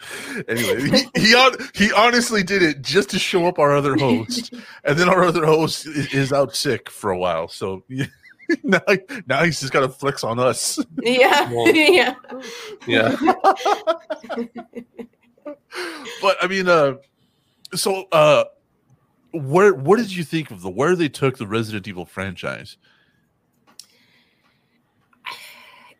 Anyway, 0.49 0.83
he 1.15 1.21
he, 1.21 1.35
he 1.75 1.93
honestly 1.93 2.43
did 2.43 2.63
it 2.63 2.83
just 2.83 3.09
to 3.11 3.19
show 3.19 3.47
up 3.47 3.59
our 3.59 3.73
other 3.75 3.97
host, 3.97 4.53
and 4.85 4.99
then 4.99 5.09
our 5.09 5.25
other 5.25 5.47
host 5.47 5.87
is, 5.87 6.13
is 6.13 6.33
out 6.33 6.55
sick 6.55 6.91
for 6.91 7.11
a 7.11 7.19
while. 7.19 7.49
So 7.49 7.83
now, 8.63 8.81
now 9.27 9.45
he's 9.45 9.61
just 9.61 9.73
got 9.73 9.81
to 9.81 9.89
flex 9.89 10.23
on 10.25 10.39
us. 10.39 10.79
Yeah. 11.01 11.51
Well- 11.51 11.75
yeah. 11.75 12.15
Yeah. 12.87 13.17
But 15.45 16.37
I 16.41 16.47
mean, 16.47 16.69
uh, 16.69 16.97
so 17.75 18.07
uh, 18.13 18.45
where 19.33 19.75
what 19.75 19.99
did 19.99 20.15
you 20.15 20.25
think 20.25 20.51
of 20.51 20.63
the 20.63 20.71
where 20.71 20.95
they 20.95 21.09
took 21.09 21.39
the 21.39 21.47
Resident 21.47 21.89
Evil 21.89 22.05
franchise? 22.05 22.77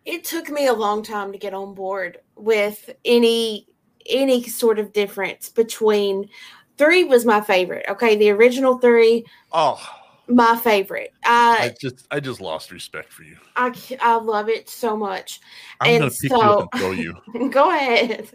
It 0.05 0.25
took 0.25 0.51
me 0.51 0.67
a 0.67 0.73
long 0.73 1.03
time 1.03 1.33
to 1.33 1.39
get 1.39 1.55
on 1.55 1.75
board 1.75 2.19
with 2.37 2.91
any 3.05 3.69
any 4.11 4.43
sort 4.45 4.79
of 4.79 4.93
difference 4.93 5.49
between 5.49 6.29
three 6.77 7.05
was 7.05 7.25
my 7.25 7.41
favorite. 7.41 7.87
Okay, 7.89 8.17
the 8.17 8.31
original 8.31 8.79
three, 8.79 9.25
Oh, 9.53 9.81
my 10.29 10.57
favorite. 10.57 11.13
I 11.25 11.59
I 11.67 11.75
just 11.81 12.07
I 12.11 12.21
just 12.21 12.41
lost 12.41 12.71
respect 12.71 13.13
for 13.13 13.23
you. 13.23 13.37
I 13.57 13.73
I 14.01 14.17
love 14.17 14.49
it 14.49 14.69
so 14.69 14.97
much. 14.97 15.41
I'm 15.81 15.91
And 15.91 15.99
gonna 16.01 16.11
pick 16.11 16.31
you 16.31 16.37
up 16.41 16.69
and 16.73 16.81
throw 16.81 16.91
you. 16.93 17.49
Go 17.51 17.71
ahead. 17.71 18.31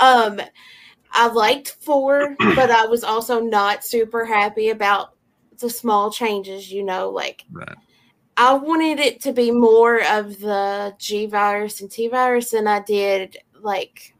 Um, 0.00 0.40
I 1.12 1.28
liked 1.28 1.76
four, 1.80 2.36
but 2.38 2.70
I 2.70 2.86
was 2.86 3.04
also 3.04 3.40
not 3.40 3.84
super 3.84 4.24
happy 4.24 4.70
about 4.70 5.10
the 5.58 5.70
small 5.70 6.10
changes. 6.10 6.70
You 6.70 6.84
know, 6.84 7.10
like 7.10 7.44
Right. 7.50 7.76
I 8.36 8.52
wanted 8.52 9.00
it 9.00 9.22
to 9.22 9.32
be 9.32 9.50
more 9.50 10.02
of 10.10 10.38
the 10.40 10.94
G 10.98 11.26
virus 11.26 11.80
and 11.80 11.90
T 11.90 12.08
virus 12.08 12.50
than 12.50 12.66
I 12.66 12.80
did 12.80 13.38
like 13.60 14.14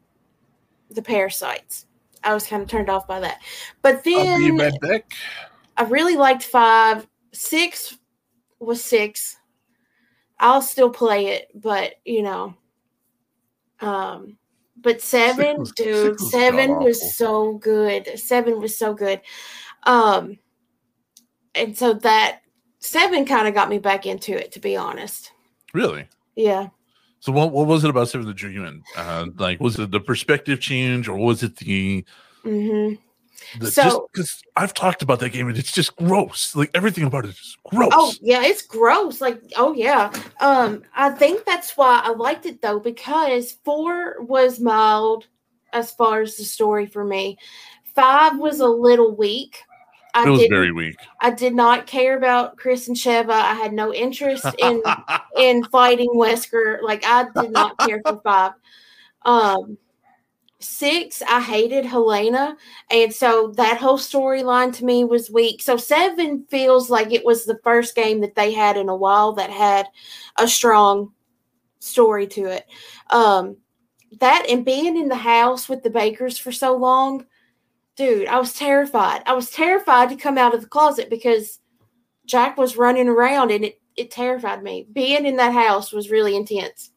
the 0.90 1.02
parasites. 1.02 1.86
I 2.24 2.32
was 2.34 2.46
kind 2.46 2.62
of 2.62 2.68
turned 2.68 2.88
off 2.88 3.06
by 3.06 3.20
that. 3.20 3.40
But 3.82 4.02
then. 4.04 4.58
I 5.76 5.84
really 5.84 6.16
liked 6.16 6.42
five. 6.42 7.06
Six 7.32 7.98
was 8.58 8.82
six. 8.82 9.36
I'll 10.38 10.62
still 10.62 10.90
play 10.90 11.26
it, 11.28 11.48
but 11.54 11.94
you 12.04 12.22
know. 12.22 12.54
Um 13.80 14.38
but 14.78 15.00
seven, 15.00 15.58
was- 15.58 15.72
dude, 15.72 16.12
was 16.12 16.30
seven 16.30 16.78
was 16.78 17.16
so 17.16 17.54
good. 17.54 18.18
Seven 18.18 18.60
was 18.60 18.76
so 18.76 18.94
good. 18.94 19.20
Um 19.84 20.38
and 21.54 21.76
so 21.76 21.94
that 21.94 22.40
seven 22.78 23.24
kind 23.24 23.48
of 23.48 23.54
got 23.54 23.68
me 23.68 23.78
back 23.78 24.06
into 24.06 24.36
it, 24.36 24.52
to 24.52 24.60
be 24.60 24.76
honest. 24.76 25.32
Really? 25.72 26.06
Yeah. 26.36 26.68
So 27.20 27.32
what 27.32 27.50
what 27.52 27.66
was 27.66 27.84
it 27.84 27.90
about 27.90 28.08
Seven 28.08 28.26
that 28.26 28.34
drew 28.34 28.50
you 28.50 28.64
in? 28.64 28.82
Uh, 28.96 29.26
like 29.36 29.60
was 29.60 29.78
it 29.78 29.90
the 29.90 30.00
perspective 30.00 30.60
change 30.60 31.08
or 31.08 31.16
was 31.16 31.42
it 31.42 31.56
the 31.56 32.04
hmm 32.42 32.94
The, 33.58 33.70
So- 33.70 33.82
just 33.82 34.00
because 34.12 34.42
I've 34.56 34.74
talked 34.74 35.02
about 35.02 35.20
that 35.20 35.30
game 35.30 35.48
and 35.48 35.56
it's 35.58 35.72
just 35.72 35.96
gross. 35.96 36.54
Like 36.56 36.70
everything 36.74 37.04
about 37.04 37.24
it 37.24 37.30
is 37.30 37.56
gross. 37.64 37.90
Oh 37.92 38.12
yeah, 38.20 38.42
it's 38.42 38.62
gross. 38.62 39.20
Like 39.20 39.40
oh 39.56 39.74
yeah. 39.74 40.12
Um, 40.40 40.82
I 40.94 41.10
think 41.10 41.44
that's 41.44 41.76
why 41.76 42.00
I 42.02 42.10
liked 42.10 42.46
it 42.46 42.62
though 42.62 42.80
because 42.80 43.58
four 43.64 44.22
was 44.22 44.60
mild 44.60 45.26
as 45.72 45.92
far 45.92 46.22
as 46.22 46.36
the 46.36 46.44
story 46.44 46.86
for 46.86 47.04
me. 47.04 47.38
Five 47.94 48.38
was 48.38 48.60
a 48.60 48.66
little 48.66 49.14
weak. 49.14 49.62
I 50.14 50.26
it 50.26 50.30
was 50.30 50.40
did 50.40 50.50
very 50.50 50.72
weak. 50.72 50.96
I 51.20 51.30
did 51.30 51.54
not 51.54 51.86
care 51.86 52.16
about 52.16 52.56
Chris 52.56 52.88
and 52.88 52.96
Sheva. 52.96 53.30
I 53.30 53.54
had 53.54 53.74
no 53.74 53.92
interest 53.92 54.46
in 54.58 54.82
in 55.38 55.64
fighting 55.64 56.10
Wesker. 56.14 56.80
Like 56.82 57.04
I 57.06 57.26
did 57.38 57.50
not 57.50 57.78
care 57.78 58.00
for 58.04 58.20
five. 58.22 58.52
Um 59.22 59.76
six, 60.66 61.22
I 61.22 61.40
hated 61.40 61.84
Helena. 61.84 62.56
And 62.90 63.12
so 63.12 63.52
that 63.56 63.78
whole 63.78 63.98
storyline 63.98 64.74
to 64.76 64.84
me 64.84 65.04
was 65.04 65.30
weak. 65.30 65.62
So 65.62 65.76
seven 65.76 66.44
feels 66.48 66.90
like 66.90 67.12
it 67.12 67.24
was 67.24 67.44
the 67.44 67.58
first 67.62 67.94
game 67.94 68.20
that 68.20 68.34
they 68.34 68.52
had 68.52 68.76
in 68.76 68.88
a 68.88 68.96
while 68.96 69.32
that 69.34 69.50
had 69.50 69.86
a 70.38 70.48
strong 70.48 71.12
story 71.78 72.26
to 72.26 72.46
it. 72.46 72.66
Um 73.10 73.56
that 74.20 74.46
and 74.48 74.64
being 74.64 74.96
in 74.96 75.08
the 75.08 75.14
house 75.16 75.68
with 75.68 75.82
the 75.82 75.90
bakers 75.90 76.38
for 76.38 76.52
so 76.52 76.76
long, 76.76 77.26
dude, 77.96 78.28
I 78.28 78.38
was 78.38 78.52
terrified. 78.52 79.22
I 79.26 79.34
was 79.34 79.50
terrified 79.50 80.08
to 80.10 80.16
come 80.16 80.38
out 80.38 80.54
of 80.54 80.60
the 80.62 80.68
closet 80.68 81.10
because 81.10 81.60
Jack 82.24 82.56
was 82.56 82.76
running 82.76 83.08
around 83.08 83.50
and 83.50 83.64
it, 83.64 83.80
it 83.96 84.10
terrified 84.10 84.62
me. 84.62 84.86
Being 84.92 85.26
in 85.26 85.36
that 85.36 85.52
house 85.52 85.92
was 85.92 86.10
really 86.10 86.36
intense. 86.36 86.90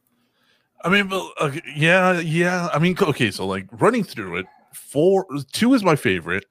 I 0.82 0.88
mean, 0.88 1.08
but, 1.08 1.30
okay, 1.40 1.62
yeah, 1.74 2.20
yeah. 2.20 2.68
I 2.72 2.78
mean, 2.78 2.96
okay, 3.00 3.30
so 3.30 3.46
like 3.46 3.66
running 3.72 4.04
through 4.04 4.38
it, 4.38 4.46
four, 4.72 5.26
two 5.52 5.74
is 5.74 5.82
my 5.82 5.96
favorite 5.96 6.46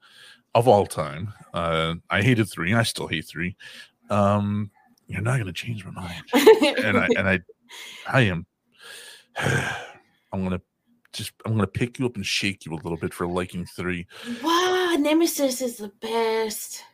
of 0.54 0.68
all 0.68 0.86
time. 0.86 1.32
Uh, 1.52 1.94
I 2.10 2.22
hated 2.22 2.48
three, 2.48 2.70
and 2.70 2.78
I 2.78 2.84
still 2.84 3.08
hate 3.08 3.26
three. 3.26 3.56
Um, 4.08 4.70
you're 5.06 5.22
not 5.22 5.38
gonna 5.38 5.52
change 5.52 5.84
my 5.84 5.90
mind, 5.90 6.22
and 6.32 6.96
I 6.98 7.08
and 7.16 7.28
I, 7.28 7.40
I 8.08 8.20
am. 8.22 8.46
I'm 10.32 10.44
gonna 10.44 10.60
just 11.12 11.32
I'm 11.44 11.54
gonna 11.54 11.66
pick 11.66 11.98
you 11.98 12.06
up 12.06 12.16
and 12.16 12.24
shake 12.24 12.64
you 12.64 12.72
a 12.72 12.76
little 12.76 12.96
bit 12.96 13.12
for 13.12 13.26
liking 13.26 13.66
three. 13.66 14.06
wow, 14.42 14.96
Nemesis 14.98 15.60
is 15.60 15.78
the 15.78 15.90
best. 16.00 16.84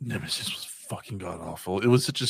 Nemesis 0.00 0.50
was 0.50 0.64
fucking 0.64 1.18
god 1.18 1.40
awful. 1.40 1.78
It 1.80 1.86
was 1.86 2.04
such 2.04 2.20
a 2.20 2.26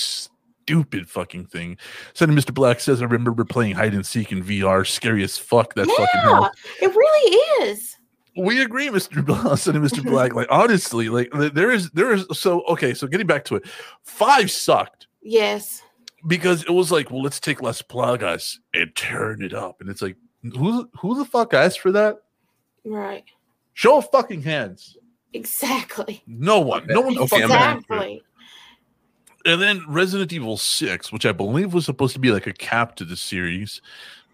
stupid 0.72 1.08
fucking 1.08 1.44
thing. 1.46 1.76
Sonny 2.14 2.34
Mr. 2.34 2.52
Black 2.54 2.80
says 2.80 3.02
I 3.02 3.04
remember 3.04 3.44
playing 3.44 3.74
hide 3.74 3.92
and 3.94 4.06
seek 4.06 4.32
in 4.32 4.42
VR, 4.42 4.86
scary 4.86 5.22
as 5.22 5.36
fuck. 5.36 5.74
That 5.74 5.86
fucking 5.86 6.06
yeah, 6.14 6.20
hell. 6.22 6.50
it 6.80 6.88
really 6.94 7.36
is. 7.68 7.96
We 8.36 8.62
agree, 8.62 8.88
Mr. 8.88 9.24
Black, 9.26 9.58
Sonny 9.58 9.78
Mr. 9.78 10.02
Black. 10.02 10.34
Like 10.34 10.46
honestly, 10.50 11.08
like 11.10 11.30
there 11.32 11.70
is 11.70 11.90
there 11.90 12.12
is 12.12 12.24
so 12.32 12.62
okay. 12.62 12.94
So 12.94 13.06
getting 13.06 13.26
back 13.26 13.44
to 13.46 13.56
it, 13.56 13.64
five 14.02 14.50
sucked 14.50 15.06
Yes. 15.22 15.82
because 16.26 16.62
it 16.64 16.70
was 16.70 16.90
like, 16.90 17.10
well, 17.10 17.22
let's 17.22 17.38
take 17.38 17.60
Las 17.62 17.82
Plagas 17.82 18.58
and 18.74 18.94
turn 18.96 19.42
it 19.42 19.52
up, 19.52 19.80
and 19.80 19.90
it's 19.90 20.00
like, 20.02 20.16
who 20.42 20.88
who 20.98 21.16
the 21.16 21.24
fuck 21.26 21.52
asked 21.52 21.80
for 21.80 21.92
that? 21.92 22.22
Right. 22.84 23.24
Show 23.74 23.98
of 23.98 24.10
fucking 24.10 24.42
hands. 24.42 24.96
Exactly. 25.34 26.22
No 26.26 26.60
one. 26.60 26.86
No 26.86 27.00
one 27.00 27.16
Okay, 27.16 27.42
I'm 27.42 27.50
asked 27.52 27.86
for. 27.86 27.94
Exactly. 27.94 28.22
And 29.44 29.60
then 29.60 29.84
Resident 29.88 30.32
Evil 30.32 30.56
Six, 30.56 31.12
which 31.12 31.26
I 31.26 31.32
believe 31.32 31.74
was 31.74 31.84
supposed 31.84 32.14
to 32.14 32.20
be 32.20 32.30
like 32.30 32.46
a 32.46 32.52
cap 32.52 32.96
to 32.96 33.04
the 33.04 33.16
series, 33.16 33.80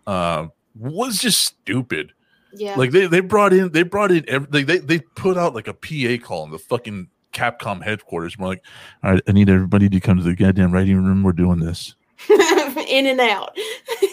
uh, 0.06 0.48
was 0.74 1.18
just 1.18 1.42
stupid. 1.42 2.12
Yeah. 2.52 2.76
Like 2.76 2.92
they 2.92 3.06
they 3.06 3.20
brought 3.20 3.52
in 3.52 3.72
they 3.72 3.82
brought 3.82 4.10
in 4.10 4.24
every, 4.28 4.48
they, 4.50 4.62
they 4.62 4.78
they 4.78 4.98
put 5.00 5.36
out 5.36 5.54
like 5.54 5.68
a 5.68 5.74
PA 5.74 6.24
call 6.24 6.44
in 6.44 6.50
the 6.50 6.58
fucking 6.58 7.08
Capcom 7.32 7.82
headquarters. 7.82 8.38
We're 8.38 8.48
like, 8.48 8.64
all 9.02 9.12
right, 9.12 9.22
I 9.28 9.32
need 9.32 9.48
everybody 9.48 9.88
to 9.88 10.00
come 10.00 10.16
to 10.18 10.24
the 10.24 10.34
goddamn 10.34 10.72
writing 10.72 10.96
room. 10.96 11.22
We're 11.22 11.32
doing 11.32 11.60
this. 11.60 11.94
in 12.28 13.06
and 13.06 13.20
out. 13.20 13.56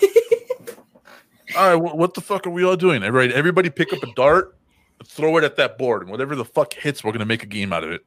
all 1.57 1.69
right, 1.69 1.75
wh- 1.75 1.95
what 1.95 2.13
the 2.13 2.21
fuck 2.21 2.45
are 2.45 2.51
we 2.51 2.63
all 2.63 2.75
doing? 2.75 3.03
Everybody, 3.03 3.33
everybody 3.33 3.69
pick 3.69 3.93
up 3.93 4.03
a 4.03 4.13
dart, 4.13 4.55
throw 5.05 5.37
it 5.37 5.43
at 5.43 5.55
that 5.55 5.77
board, 5.77 6.03
and 6.03 6.11
whatever 6.11 6.35
the 6.35 6.45
fuck 6.45 6.73
hits, 6.73 7.03
we're 7.03 7.13
gonna 7.13 7.25
make 7.25 7.43
a 7.43 7.47
game 7.47 7.73
out 7.73 7.83
of 7.83 7.91
it. 7.91 8.05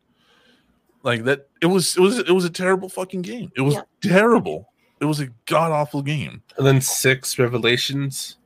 Like 1.03 1.25
that, 1.25 1.49
it 1.63 1.67
was 1.67 1.97
it 1.97 2.01
was 2.01 2.19
it 2.19 2.31
was 2.31 2.45
a 2.45 2.51
terrible 2.51 2.89
fucking 2.89 3.23
game. 3.23 3.51
It 3.57 3.61
was 3.63 3.75
Yeah. 3.75 3.83
terrible. 4.03 4.69
It 5.01 5.05
was 5.05 5.21
a 5.21 5.29
god 5.47 5.71
awful 5.71 6.03
game. 6.03 6.43
And 6.57 6.67
then 6.67 6.81
six 6.81 7.39
Revelations. 7.39 8.37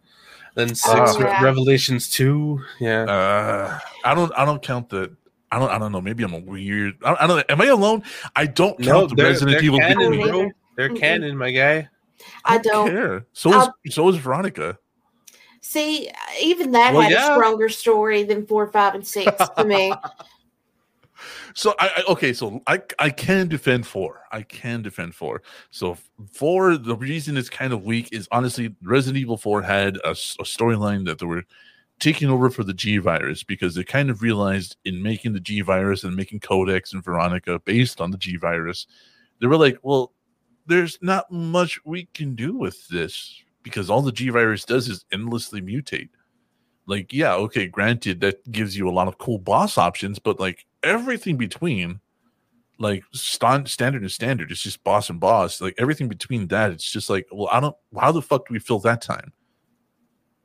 Then 0.54 0.68
six 0.74 1.14
Oh, 1.14 1.18
Re- 1.18 1.24
yeah. 1.30 1.42
Revelations 1.42 2.10
two. 2.10 2.60
Yeah. 2.78 3.04
Uh, 3.04 3.78
I 4.04 4.14
don't 4.14 4.30
I 4.36 4.44
don't 4.44 4.62
count 4.62 4.90
the. 4.90 5.16
I 5.50 5.58
don't. 5.58 5.70
I 5.70 5.78
don't 5.78 5.92
know. 5.92 6.00
Maybe 6.00 6.24
I'm 6.24 6.32
a 6.34 6.38
weird. 6.38 6.94
I, 7.04 7.16
I 7.20 7.26
don't. 7.26 7.36
know. 7.38 7.44
Am 7.48 7.60
I 7.60 7.66
alone? 7.66 8.02
I 8.36 8.46
don't 8.46 8.76
count 8.78 8.86
no, 8.86 9.06
the 9.06 9.14
they're, 9.14 9.26
Resident 9.26 9.56
they're 9.56 9.64
Evil. 9.64 9.78
canon, 9.80 10.10
Me 10.10 10.22
bro. 10.22 10.50
They're 10.76 10.88
Mm-mm. 10.90 10.98
canon, 10.98 11.36
my 11.36 11.50
guy. 11.50 11.88
I 12.44 12.58
don't 12.58 12.88
care. 12.88 13.26
So 13.32 13.60
is 13.86 13.94
so 13.94 14.08
is 14.08 14.16
Veronica. 14.16 14.78
see 15.60 16.10
even 16.40 16.70
that 16.72 16.92
Well, 16.92 17.02
had 17.02 17.12
yeah. 17.12 17.32
a 17.32 17.34
stronger 17.34 17.68
story 17.68 18.22
than 18.22 18.46
four, 18.46 18.66
five, 18.72 18.94
and 18.94 19.06
six 19.06 19.30
to 19.56 19.64
me. 19.64 19.92
So 21.54 21.74
I, 21.78 21.88
I 21.96 22.12
okay, 22.12 22.32
so 22.32 22.60
I 22.66 22.82
I 22.98 23.10
can 23.10 23.48
defend 23.48 23.86
four. 23.86 24.22
I 24.32 24.42
can 24.42 24.82
defend 24.82 25.14
four. 25.14 25.42
So 25.70 25.96
four, 26.32 26.76
the 26.76 26.96
reason 26.96 27.36
it's 27.36 27.50
kind 27.50 27.72
of 27.72 27.84
weak 27.84 28.08
is 28.12 28.28
honestly 28.32 28.74
Resident 28.82 29.20
Evil 29.20 29.36
Four 29.36 29.62
had 29.62 29.96
a 29.96 30.10
storyline 30.12 31.04
that 31.06 31.18
they 31.18 31.26
were 31.26 31.44
taking 32.02 32.28
over 32.28 32.50
for 32.50 32.64
the 32.64 32.74
G 32.74 32.98
virus 32.98 33.44
because 33.44 33.74
they 33.74 33.84
kind 33.84 34.10
of 34.10 34.22
realized 34.22 34.76
in 34.84 35.02
making 35.02 35.34
the 35.34 35.40
G 35.40 35.60
virus 35.60 36.02
and 36.02 36.16
making 36.16 36.40
Codex 36.40 36.92
and 36.92 37.04
Veronica 37.04 37.60
based 37.60 38.00
on 38.00 38.10
the 38.10 38.18
G 38.18 38.36
virus, 38.36 38.88
they 39.40 39.46
were 39.46 39.56
like, 39.56 39.78
well, 39.82 40.12
there's 40.66 40.98
not 41.00 41.30
much 41.30 41.78
we 41.84 42.06
can 42.06 42.34
do 42.34 42.56
with 42.56 42.88
this 42.88 43.42
because 43.62 43.88
all 43.88 44.02
the 44.02 44.12
G 44.12 44.30
virus 44.30 44.64
does 44.64 44.88
is 44.88 45.04
endlessly 45.12 45.60
mutate. 45.60 46.08
Like, 46.86 47.12
yeah, 47.12 47.34
okay, 47.34 47.68
granted, 47.68 48.20
that 48.20 48.50
gives 48.50 48.76
you 48.76 48.88
a 48.88 48.90
lot 48.90 49.06
of 49.06 49.18
cool 49.18 49.38
boss 49.38 49.78
options, 49.78 50.18
but 50.18 50.40
like 50.40 50.66
everything 50.82 51.36
between, 51.36 52.00
like 52.78 53.04
stand, 53.12 53.68
standard 53.68 54.02
and 54.02 54.10
standard, 54.10 54.50
it's 54.50 54.62
just 54.62 54.82
boss 54.84 55.10
and 55.10 55.20
boss. 55.20 55.60
Like 55.60 55.74
everything 55.78 56.08
between 56.08 56.48
that, 56.48 56.70
it's 56.72 56.90
just 56.90 57.08
like, 57.10 57.26
well, 57.30 57.48
I 57.52 57.60
don't, 57.60 57.76
how 57.98 58.12
the 58.12 58.22
fuck 58.22 58.46
do 58.48 58.52
we 58.54 58.58
fill 58.58 58.80
that 58.80 59.02
time? 59.02 59.32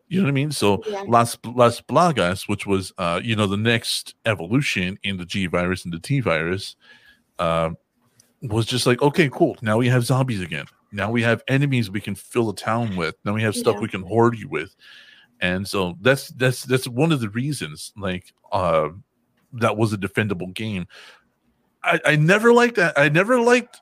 You 0.09 0.19
know 0.19 0.25
what 0.25 0.29
I 0.29 0.33
mean? 0.33 0.51
So 0.51 0.81
Yeah. 0.87 1.03
Las 1.07 1.37
Las 1.43 1.81
Plagas, 1.81 2.47
which 2.47 2.65
was 2.65 2.93
uh, 2.97 3.19
you 3.21 3.35
know, 3.35 3.45
the 3.47 3.57
next 3.57 4.15
evolution 4.25 4.97
in 5.03 5.17
the 5.17 5.25
G 5.25 5.47
virus 5.47 5.83
and 5.83 5.93
the 5.93 5.99
T 5.99 6.21
virus, 6.21 6.77
uh, 7.39 7.71
was 8.41 8.65
just 8.65 8.85
like, 8.85 9.01
okay, 9.01 9.29
cool. 9.29 9.57
Now 9.61 9.77
we 9.77 9.89
have 9.89 10.05
zombies 10.05 10.41
again. 10.41 10.65
Now 10.93 11.11
we 11.11 11.21
have 11.23 11.43
enemies 11.49 11.91
we 11.91 11.99
can 11.99 12.15
fill 12.15 12.49
a 12.49 12.55
town 12.55 12.95
with. 12.95 13.15
Now 13.25 13.33
we 13.33 13.41
have 13.41 13.53
stuff 13.55 13.75
Yeah. 13.75 13.81
we 13.81 13.87
can 13.89 14.03
hoard 14.03 14.37
you 14.39 14.47
with. 14.47 14.75
And 15.41 15.67
so 15.67 15.97
that's 15.99 16.29
that's 16.29 16.63
that's 16.63 16.87
one 16.87 17.11
of 17.11 17.19
the 17.19 17.29
reasons, 17.29 17.91
like 17.97 18.33
uh 18.53 18.89
that 19.53 19.77
was 19.77 19.93
a 19.93 19.97
defendable 19.97 20.53
game. 20.53 20.87
I, 21.83 21.99
I 22.05 22.15
never 22.15 22.51
liked 22.53 22.75
that. 22.75 22.97
I 22.97 23.09
never 23.09 23.39
liked 23.39 23.81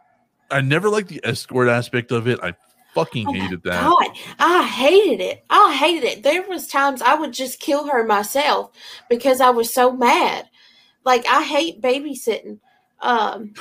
I 0.52 0.62
never 0.62 0.90
liked 0.90 1.10
the 1.10 1.22
escort 1.24 1.68
aspect 1.68 2.12
of 2.12 2.28
it. 2.28 2.40
I 2.42 2.54
fucking 2.94 3.28
Oh 3.28 3.34
hated 3.34 3.64
that. 3.64 3.82
God, 3.82 4.18
I 4.40 4.64
hated 4.64 5.22
it. 5.22 5.44
I 5.50 5.76
hated 5.76 6.04
it. 6.04 6.24
There 6.24 6.44
was 6.44 6.68
times 6.68 7.02
I 7.02 7.16
would 7.16 7.34
just 7.34 7.60
kill 7.60 7.88
her 7.88 8.04
myself 8.06 8.72
because 9.10 9.42
I 9.42 9.50
was 9.50 9.74
so 9.74 9.92
mad. 9.92 10.50
Like 11.04 11.26
I 11.28 11.44
hate 11.44 11.82
babysitting. 11.82 12.60
Um 13.02 13.54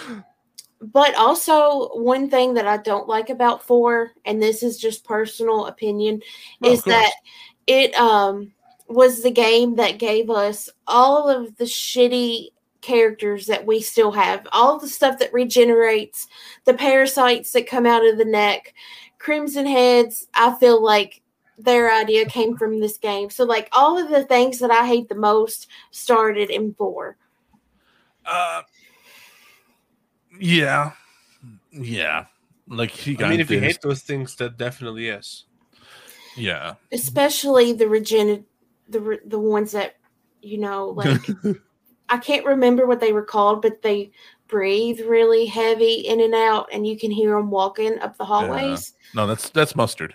but 0.81 1.15
also 1.15 1.89
one 1.95 2.29
thing 2.29 2.55
that 2.55 2.67
I 2.67 2.77
don't 2.77 3.09
like 3.09 3.31
about 3.31 3.67
4 3.67 4.11
and 4.27 4.43
this 4.43 4.63
is 4.63 4.79
just 4.79 5.05
personal 5.05 5.67
opinion 5.67 6.21
of 6.63 6.73
is 6.73 6.85
that 6.85 7.13
it 7.67 7.95
um 7.95 8.53
was 8.89 9.23
the 9.23 9.31
game 9.31 9.77
that 9.77 9.99
gave 9.99 10.31
us 10.31 10.69
all 10.87 11.29
of 11.29 11.57
the 11.57 11.65
shitty 11.65 12.49
characters 12.81 13.47
that 13.47 13.65
we 13.65 13.81
still 13.81 14.13
have, 14.13 14.47
all 14.53 14.79
the 14.79 14.89
stuff 14.89 15.19
that 15.19 15.33
regenerates, 15.33 16.29
the 16.65 16.75
parasites 16.75 17.53
that 17.53 17.67
come 17.67 17.87
out 17.87 18.07
of 18.07 18.19
the 18.19 18.25
neck, 18.25 18.75
Crimson 19.19 19.67
Heads. 19.67 20.27
I 20.35 20.55
feel 20.57 20.83
like 20.83 21.23
their 21.59 21.93
idea 21.93 22.27
came 22.27 22.57
from 22.57 22.81
this 22.81 22.99
game. 22.99 23.31
So, 23.31 23.45
like, 23.45 23.69
all 23.73 23.99
of 23.99 24.11
the 24.11 24.25
things 24.25 24.59
that 24.59 24.71
I 24.71 24.87
hate 24.87 25.09
the 25.09 25.15
most 25.15 25.69
started 25.91 26.51
in 26.51 26.75
four. 26.75 27.17
Uh, 28.27 28.63
yeah, 30.39 30.93
yeah. 31.73 32.27
Like 32.69 32.91
he 32.91 33.15
got 33.15 33.27
I 33.27 33.31
mean, 33.31 33.41
if 33.41 33.51
you 33.51 33.61
hate 33.61 33.81
those 33.83 34.03
things, 34.03 34.37
that 34.37 34.57
definitely 34.57 35.09
is. 35.09 35.45
yeah, 36.37 36.75
especially 36.93 37.73
the 37.73 37.89
regen 37.89 38.45
the 38.89 39.19
the 39.27 39.39
ones 39.39 39.73
that 39.73 39.97
you 40.43 40.59
know 40.59 40.89
like 40.97 41.31
I 42.09 42.19
can't 42.19 42.45
remember 42.45 42.87
what 42.87 43.01
they 43.01 43.13
were 43.13 43.25
called, 43.25 43.63
but 43.63 43.83
they 43.83 44.13
breathe 44.49 45.01
really 45.01 45.47
heavy 45.47 45.95
in 45.95 46.21
and 46.21 46.35
out, 46.35 46.69
and 46.73 46.87
you 46.87 46.99
can 46.99 47.11
hear 47.11 47.37
them 47.37 47.51
walking 47.51 47.99
up 48.01 48.17
the 48.17 48.25
hallways. 48.25 48.95
no, 49.15 49.27
that's 49.27 49.51
that's 49.51 49.75
mustard. 49.75 50.15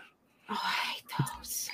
Oh, 0.50 0.60
I 0.62 0.94
hate 0.94 1.04
those. 1.20 1.70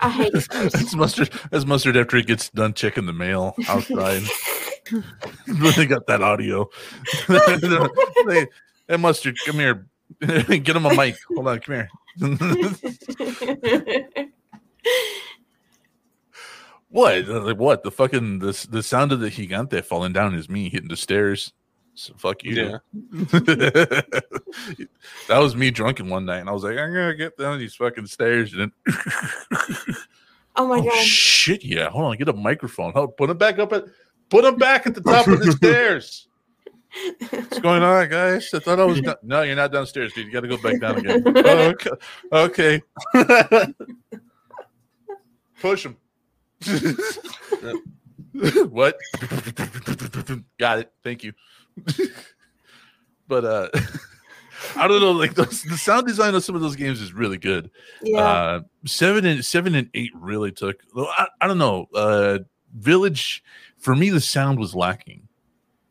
I 0.00 0.10
hate 0.10 0.32
those. 0.32 0.46
that's 0.72 0.94
mustard. 0.94 1.32
That's 1.50 1.64
mustard 1.64 1.96
after 1.96 2.16
he 2.16 2.22
gets 2.22 2.50
done 2.50 2.74
checking 2.74 3.06
the 3.06 3.12
mail 3.12 3.54
outside. 3.68 4.22
when 5.46 5.72
they 5.76 5.86
got 5.86 6.06
that 6.06 6.22
audio. 6.22 6.68
hey, 8.28 8.46
hey, 8.88 8.96
mustard, 8.96 9.36
come 9.44 9.56
here. 9.56 9.86
Get 10.20 10.68
him 10.68 10.86
a 10.86 10.94
mic. 10.94 11.16
Hold 11.34 11.48
on, 11.48 11.60
come 11.60 11.74
here. 11.74 11.88
What? 16.94 17.26
Like 17.26 17.58
what? 17.58 17.82
The 17.82 17.90
fucking 17.90 18.38
the 18.38 18.66
the 18.70 18.80
sound 18.80 19.10
of 19.10 19.18
the 19.18 19.28
gigante 19.28 19.84
falling 19.84 20.12
down 20.12 20.32
is 20.32 20.48
me 20.48 20.68
hitting 20.68 20.88
the 20.88 20.96
stairs. 20.96 21.52
So 21.94 22.14
fuck 22.16 22.44
you. 22.44 22.54
Yeah. 22.54 22.78
that 23.12 24.22
was 25.28 25.56
me 25.56 25.72
drunken 25.72 26.08
one 26.08 26.24
night, 26.24 26.38
and 26.38 26.48
I 26.48 26.52
was 26.52 26.62
like, 26.62 26.78
I'm 26.78 26.94
gonna 26.94 27.16
get 27.16 27.36
down 27.36 27.58
these 27.58 27.74
fucking 27.74 28.06
stairs, 28.06 28.52
and 28.52 28.60
then 28.60 28.72
oh 30.54 30.68
my 30.68 30.78
oh 30.78 30.82
god! 30.84 31.04
shit, 31.04 31.64
yeah. 31.64 31.90
Hold 31.90 32.04
on, 32.04 32.16
get 32.16 32.28
a 32.28 32.32
microphone. 32.32 32.92
Hold, 32.92 33.16
put 33.16 33.28
him 33.28 33.38
back 33.38 33.58
up 33.58 33.72
at 33.72 33.86
put 34.30 34.44
him 34.44 34.54
back 34.56 34.86
at 34.86 34.94
the 34.94 35.00
top 35.00 35.26
of 35.26 35.40
the 35.40 35.50
stairs. 35.56 36.28
What's 37.30 37.58
going 37.58 37.82
on, 37.82 38.08
guys? 38.08 38.54
I 38.54 38.60
thought 38.60 38.78
I 38.78 38.84
was 38.84 39.00
down- 39.00 39.16
no, 39.24 39.42
you're 39.42 39.56
not 39.56 39.72
downstairs, 39.72 40.12
dude. 40.12 40.26
You 40.26 40.32
got 40.32 40.42
to 40.42 40.48
go 40.48 40.58
back 40.58 40.80
down 40.80 40.98
again. 40.98 41.24
oh, 41.26 41.74
okay, 42.32 42.80
okay. 43.16 43.74
Push 45.60 45.86
him. 45.86 45.96
what? 48.70 48.96
Got 50.58 50.78
it. 50.80 50.92
Thank 51.02 51.24
you. 51.24 51.32
but 53.28 53.44
uh 53.44 53.68
I 54.76 54.88
don't 54.88 55.00
know, 55.00 55.12
like 55.12 55.34
those, 55.34 55.62
the 55.62 55.76
sound 55.76 56.06
design 56.06 56.34
of 56.34 56.44
some 56.44 56.54
of 56.54 56.60
those 56.60 56.76
games 56.76 57.00
is 57.00 57.12
really 57.12 57.38
good. 57.38 57.70
yeah, 58.02 58.20
Uh 58.20 58.60
seven 58.86 59.24
and 59.26 59.44
seven 59.44 59.74
and 59.74 59.90
eight 59.94 60.12
really 60.14 60.52
took 60.52 60.76
I, 60.96 61.26
I 61.40 61.46
don't 61.46 61.58
know. 61.58 61.86
Uh 61.94 62.38
Village 62.76 63.42
for 63.78 63.94
me 63.94 64.10
the 64.10 64.20
sound 64.20 64.58
was 64.58 64.74
lacking. 64.74 65.28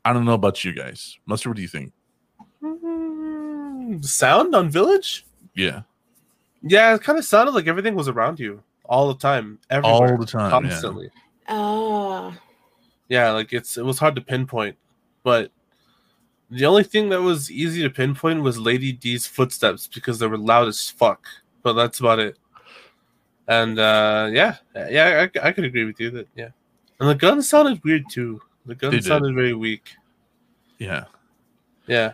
I 0.05 0.11
don't 0.11 0.25
know 0.25 0.33
about 0.33 0.65
you 0.65 0.73
guys. 0.73 1.17
Mustard, 1.25 1.51
what 1.51 1.55
do 1.55 1.61
you 1.61 1.67
think? 1.69 1.93
Mm, 2.61 4.03
Sound 4.03 4.53
on 4.53 4.69
Village? 4.69 5.25
Yeah. 5.55 5.83
Yeah, 6.61 6.95
it 6.95 7.03
kind 7.03 7.17
of 7.17 7.23
sounded 7.25 7.53
like 7.53 7.67
everything 7.67 7.95
was 7.95 8.09
around 8.09 8.39
you 8.39 8.61
all 8.85 9.07
the 9.07 9.19
time, 9.19 9.59
everywhere, 9.69 10.11
All 10.11 10.17
the 10.17 10.25
time. 10.25 10.43
yeah. 10.63 10.69
constantly. 10.69 11.09
oh, 11.49 12.35
Yeah, 13.09 13.31
like 13.31 13.53
it's 13.53 13.77
it 13.77 13.85
was 13.85 13.99
hard 13.99 14.15
to 14.15 14.21
pinpoint, 14.21 14.75
but 15.23 15.51
the 16.49 16.65
only 16.65 16.83
thing 16.83 17.09
that 17.09 17.21
was 17.21 17.49
easy 17.49 17.81
to 17.81 17.89
pinpoint 17.89 18.43
was 18.43 18.59
Lady 18.59 18.91
D's 18.91 19.25
footsteps 19.25 19.87
because 19.87 20.19
they 20.19 20.27
were 20.27 20.37
loud 20.37 20.67
as 20.67 20.89
fuck. 20.89 21.25
But 21.63 21.73
that's 21.73 21.99
about 21.99 22.19
it. 22.19 22.37
And 23.47 23.79
uh 23.79 24.29
yeah, 24.31 24.57
yeah, 24.89 25.27
I, 25.35 25.47
I 25.47 25.51
could 25.51 25.65
agree 25.65 25.85
with 25.85 25.99
you 25.99 26.11
that 26.11 26.27
yeah. 26.35 26.49
And 26.99 27.09
the 27.09 27.15
gun 27.15 27.41
sounded 27.41 27.83
weird 27.83 28.03
too. 28.09 28.41
The 28.65 28.75
gun 28.75 28.91
They 28.91 28.97
did. 28.97 29.05
sounded 29.05 29.33
very 29.35 29.53
weak. 29.53 29.95
Yeah. 30.77 31.05
Yeah. 31.87 32.13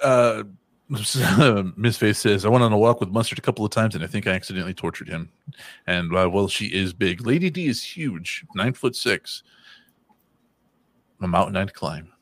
Uh 0.00 0.44
Miss 1.76 1.96
Face 1.96 2.18
says, 2.18 2.44
I 2.44 2.48
went 2.48 2.62
on 2.64 2.72
a 2.72 2.78
walk 2.78 3.00
with 3.00 3.08
Mustard 3.10 3.38
a 3.38 3.42
couple 3.42 3.64
of 3.64 3.70
times 3.70 3.94
and 3.94 4.04
I 4.04 4.06
think 4.06 4.26
I 4.26 4.32
accidentally 4.32 4.74
tortured 4.74 5.08
him. 5.08 5.30
And 5.86 6.14
uh, 6.14 6.28
well, 6.30 6.48
she 6.48 6.66
is 6.66 6.92
big. 6.92 7.26
Lady 7.26 7.48
D 7.50 7.66
is 7.66 7.82
huge, 7.82 8.44
nine 8.54 8.74
foot 8.74 8.94
six. 8.94 9.42
A 11.20 11.26
mountain 11.28 11.56
I'd 11.56 11.72
climb. 11.72 12.12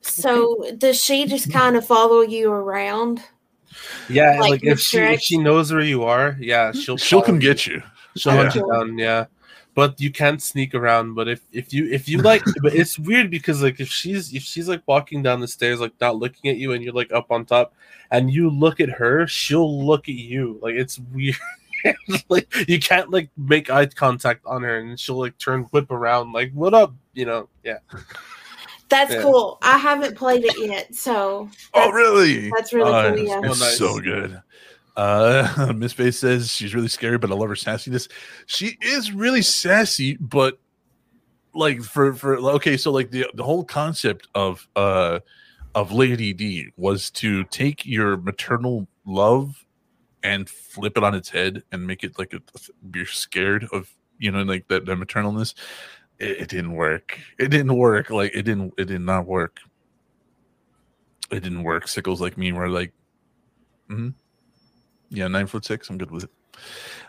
so 0.00 0.64
does 0.76 1.02
she 1.02 1.26
just 1.26 1.52
kind 1.52 1.76
of 1.76 1.86
follow 1.86 2.20
you 2.22 2.50
around? 2.50 3.22
Yeah, 4.08 4.38
Like 4.40 4.50
like, 4.50 4.64
if 4.64 4.80
she 4.80 4.98
if 4.98 5.20
she 5.20 5.38
knows 5.38 5.72
where 5.72 5.82
you 5.82 6.02
are, 6.04 6.36
yeah, 6.40 6.72
she'll 6.72 6.96
She'll 6.96 7.22
come 7.22 7.36
you. 7.36 7.40
get 7.40 7.66
you. 7.66 7.82
She'll 8.16 8.34
Yeah. 8.34 8.42
hunt 8.42 8.54
you 8.54 8.68
down, 8.72 8.98
yeah. 8.98 9.26
But 9.74 10.00
you 10.00 10.10
can't 10.10 10.42
sneak 10.42 10.74
around. 10.74 11.14
But 11.14 11.28
if 11.28 11.40
if 11.52 11.72
you 11.72 11.88
if 11.90 12.08
you 12.08 12.18
like, 12.18 12.42
but 12.62 12.74
it's 12.74 12.98
weird 12.98 13.30
because 13.30 13.62
like 13.62 13.80
if 13.80 13.88
she's 13.88 14.32
if 14.34 14.42
she's 14.42 14.68
like 14.68 14.82
walking 14.86 15.22
down 15.22 15.40
the 15.40 15.48
stairs 15.48 15.80
like 15.80 15.92
not 16.00 16.16
looking 16.16 16.50
at 16.50 16.56
you 16.56 16.72
and 16.72 16.82
you're 16.84 16.92
like 16.92 17.12
up 17.12 17.30
on 17.30 17.44
top, 17.44 17.74
and 18.10 18.30
you 18.32 18.50
look 18.50 18.80
at 18.80 18.90
her, 18.90 19.26
she'll 19.26 19.84
look 19.84 20.08
at 20.08 20.14
you. 20.14 20.58
Like 20.62 20.74
it's 20.74 20.98
weird. 20.98 21.36
like 22.28 22.52
you 22.68 22.78
can't 22.78 23.10
like 23.10 23.28
make 23.36 23.70
eye 23.70 23.86
contact 23.86 24.44
on 24.46 24.62
her, 24.62 24.78
and 24.78 24.98
she'll 25.00 25.18
like 25.18 25.36
turn 25.38 25.62
whip 25.72 25.90
around 25.90 26.32
like 26.32 26.52
what 26.52 26.74
up, 26.74 26.94
you 27.14 27.24
know? 27.24 27.48
Yeah. 27.64 27.78
That's 28.88 29.14
Yeah. 29.14 29.22
cool. 29.22 29.58
I 29.62 29.78
haven't 29.78 30.16
played 30.16 30.44
it 30.44 30.54
yet, 30.58 30.94
so 30.94 31.48
Oh, 31.72 31.90
really? 31.90 32.50
that's 32.50 32.72
really 32.74 32.92
Oh, 32.92 33.14
cool. 33.16 33.18
Yeah. 33.24 33.40
It's 33.42 33.60
Oh, 33.62 33.64
nice. 33.64 33.78
so 33.78 33.98
good. 33.98 34.40
Uh, 34.96 35.72
Miss 35.76 35.92
Faye 35.92 36.10
says 36.10 36.50
she's 36.50 36.74
really 36.74 36.88
scary, 36.88 37.18
but 37.18 37.30
I 37.30 37.34
love 37.34 37.48
her 37.48 37.54
sassiness. 37.54 38.10
She 38.46 38.76
is 38.80 39.12
really 39.12 39.42
sassy, 39.42 40.16
but 40.16 40.58
like 41.54 41.82
for 41.82 42.14
for 42.14 42.36
okay, 42.36 42.76
so 42.76 42.90
like 42.90 43.10
the 43.10 43.26
the 43.34 43.44
whole 43.44 43.64
concept 43.64 44.28
of 44.34 44.66
uh 44.76 45.20
of 45.74 45.92
Lady 45.92 46.32
D 46.32 46.72
was 46.76 47.10
to 47.10 47.44
take 47.44 47.86
your 47.86 48.16
maternal 48.16 48.86
love 49.06 49.64
and 50.22 50.48
flip 50.48 50.96
it 50.96 51.04
on 51.04 51.14
its 51.14 51.28
head 51.28 51.62
and 51.72 51.86
make 51.86 52.04
it 52.04 52.18
like 52.18 52.34
you're 52.94 53.06
scared 53.06 53.66
of 53.72 53.90
you 54.18 54.30
know 54.30 54.42
like 54.42 54.68
that 54.68 54.84
maternalness. 54.84 55.54
It, 56.18 56.42
it 56.42 56.48
didn't 56.48 56.72
work. 56.72 57.18
It 57.38 57.48
didn't 57.48 57.76
work. 57.76 58.10
Like 58.10 58.32
it 58.34 58.42
didn't. 58.42 58.74
It 58.78 58.86
did 58.86 59.00
not 59.00 59.26
work. 59.26 59.60
It 61.30 61.42
didn't 61.42 61.62
work. 61.62 61.88
Sickles 61.88 62.20
like 62.20 62.36
me 62.36 62.52
were 62.52 62.68
like, 62.68 62.92
hmm 63.88 64.10
yeah, 65.12 65.28
nine 65.28 65.46
foot 65.46 65.64
six. 65.64 65.88
I'm 65.90 65.98
good 65.98 66.10
with 66.10 66.24
it. 66.24 66.30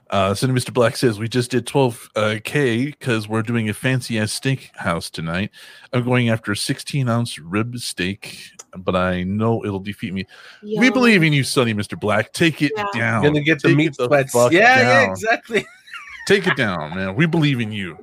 Uh, 0.10 0.34
so 0.34 0.48
Mr. 0.48 0.72
Black 0.74 0.96
says 0.96 1.18
we 1.18 1.28
just 1.28 1.50
did 1.50 1.66
12 1.66 2.10
uh, 2.16 2.36
k 2.44 2.86
because 2.86 3.28
we're 3.28 3.42
doing 3.42 3.70
a 3.70 3.74
fancy 3.74 4.20
ass 4.20 4.32
steak 4.32 4.70
house 4.76 5.10
tonight. 5.10 5.50
I'm 5.92 6.04
going 6.04 6.30
after 6.30 6.52
a 6.52 6.58
16 6.58 7.10
ounce 7.10 7.40
rib 7.40 7.78
steak, 7.80 8.52
but 8.78 8.96
I 8.96 9.24
know 9.24 9.64
it'll 9.66 9.80
defeat 9.80 10.14
me. 10.14 10.26
We 10.62 10.90
believe 10.92 11.24
in 11.24 11.34
you, 11.34 11.44
Sonny, 11.44 11.74
Mr. 11.74 12.00
Black. 12.00 12.32
Take 12.34 12.62
it 12.62 12.74
Yeah. 12.76 12.86
down. 12.94 13.24
You're 13.24 13.32
gonna 13.32 13.44
get 13.44 13.62
the 13.62 13.70
Take 13.70 13.78
meat 13.78 13.88
it 13.88 13.98
the 13.98 14.08
sweats. 14.08 14.34
fuck 14.34 14.52
Yeah, 14.52 14.80
yeah, 14.82 15.10
exactly. 15.12 15.66
Take 16.28 16.48
it 16.48 16.56
down, 16.58 16.96
man. 16.96 17.16
We 17.16 17.26
believe 17.26 17.60
in 17.60 17.72
you. 17.72 17.98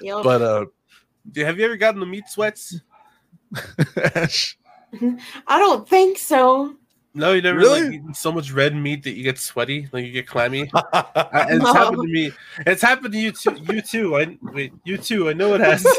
Yum. 0.00 0.22
But 0.22 0.40
uh, 0.42 0.66
Have 1.36 1.58
you 1.58 1.64
ever 1.64 1.76
gotten 1.76 2.00
the 2.00 2.06
meat 2.06 2.28
sweats? 2.28 2.80
I 3.96 4.28
don't 5.58 5.88
think 5.88 6.16
so. 6.18 6.74
No, 7.14 7.32
you 7.32 7.40
never 7.42 7.58
Really? 7.58 7.98
like 8.00 8.14
so 8.16 8.30
much 8.30 8.52
red 8.52 8.76
meat 8.76 9.02
that 9.04 9.12
you 9.12 9.22
get 9.24 9.38
sweaty, 9.38 9.88
like 9.92 10.04
you 10.04 10.12
get 10.12 10.26
clammy. 10.26 10.70
Uh, 10.92 11.46
it's 11.50 11.64
No. 11.64 11.72
happened 11.72 12.02
to 12.02 12.08
me. 12.08 12.30
It's 12.66 12.82
happened 12.82 13.12
to 13.12 13.18
you 13.18 13.32
too. 13.32 13.56
You 13.70 13.80
too. 13.82 14.16
I 14.16 14.36
wait. 14.42 14.72
You 14.84 14.96
too. 14.98 15.28
I 15.28 15.32
know 15.32 15.54
it 15.54 15.60
has. 15.60 15.82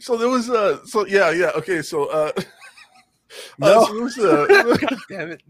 so 0.00 0.16
there 0.16 0.28
was 0.28 0.50
uh 0.50 0.84
so 0.86 1.04
yeah 1.06 1.30
yeah 1.30 1.50
okay 1.56 1.82
so 1.82 2.04
uh, 2.06 2.32
uh 2.38 2.42
No. 3.58 3.84
so 3.86 4.00
was, 4.00 4.18
uh, 4.18 4.46
God 4.80 4.96
damn 5.08 5.30
it. 5.32 5.42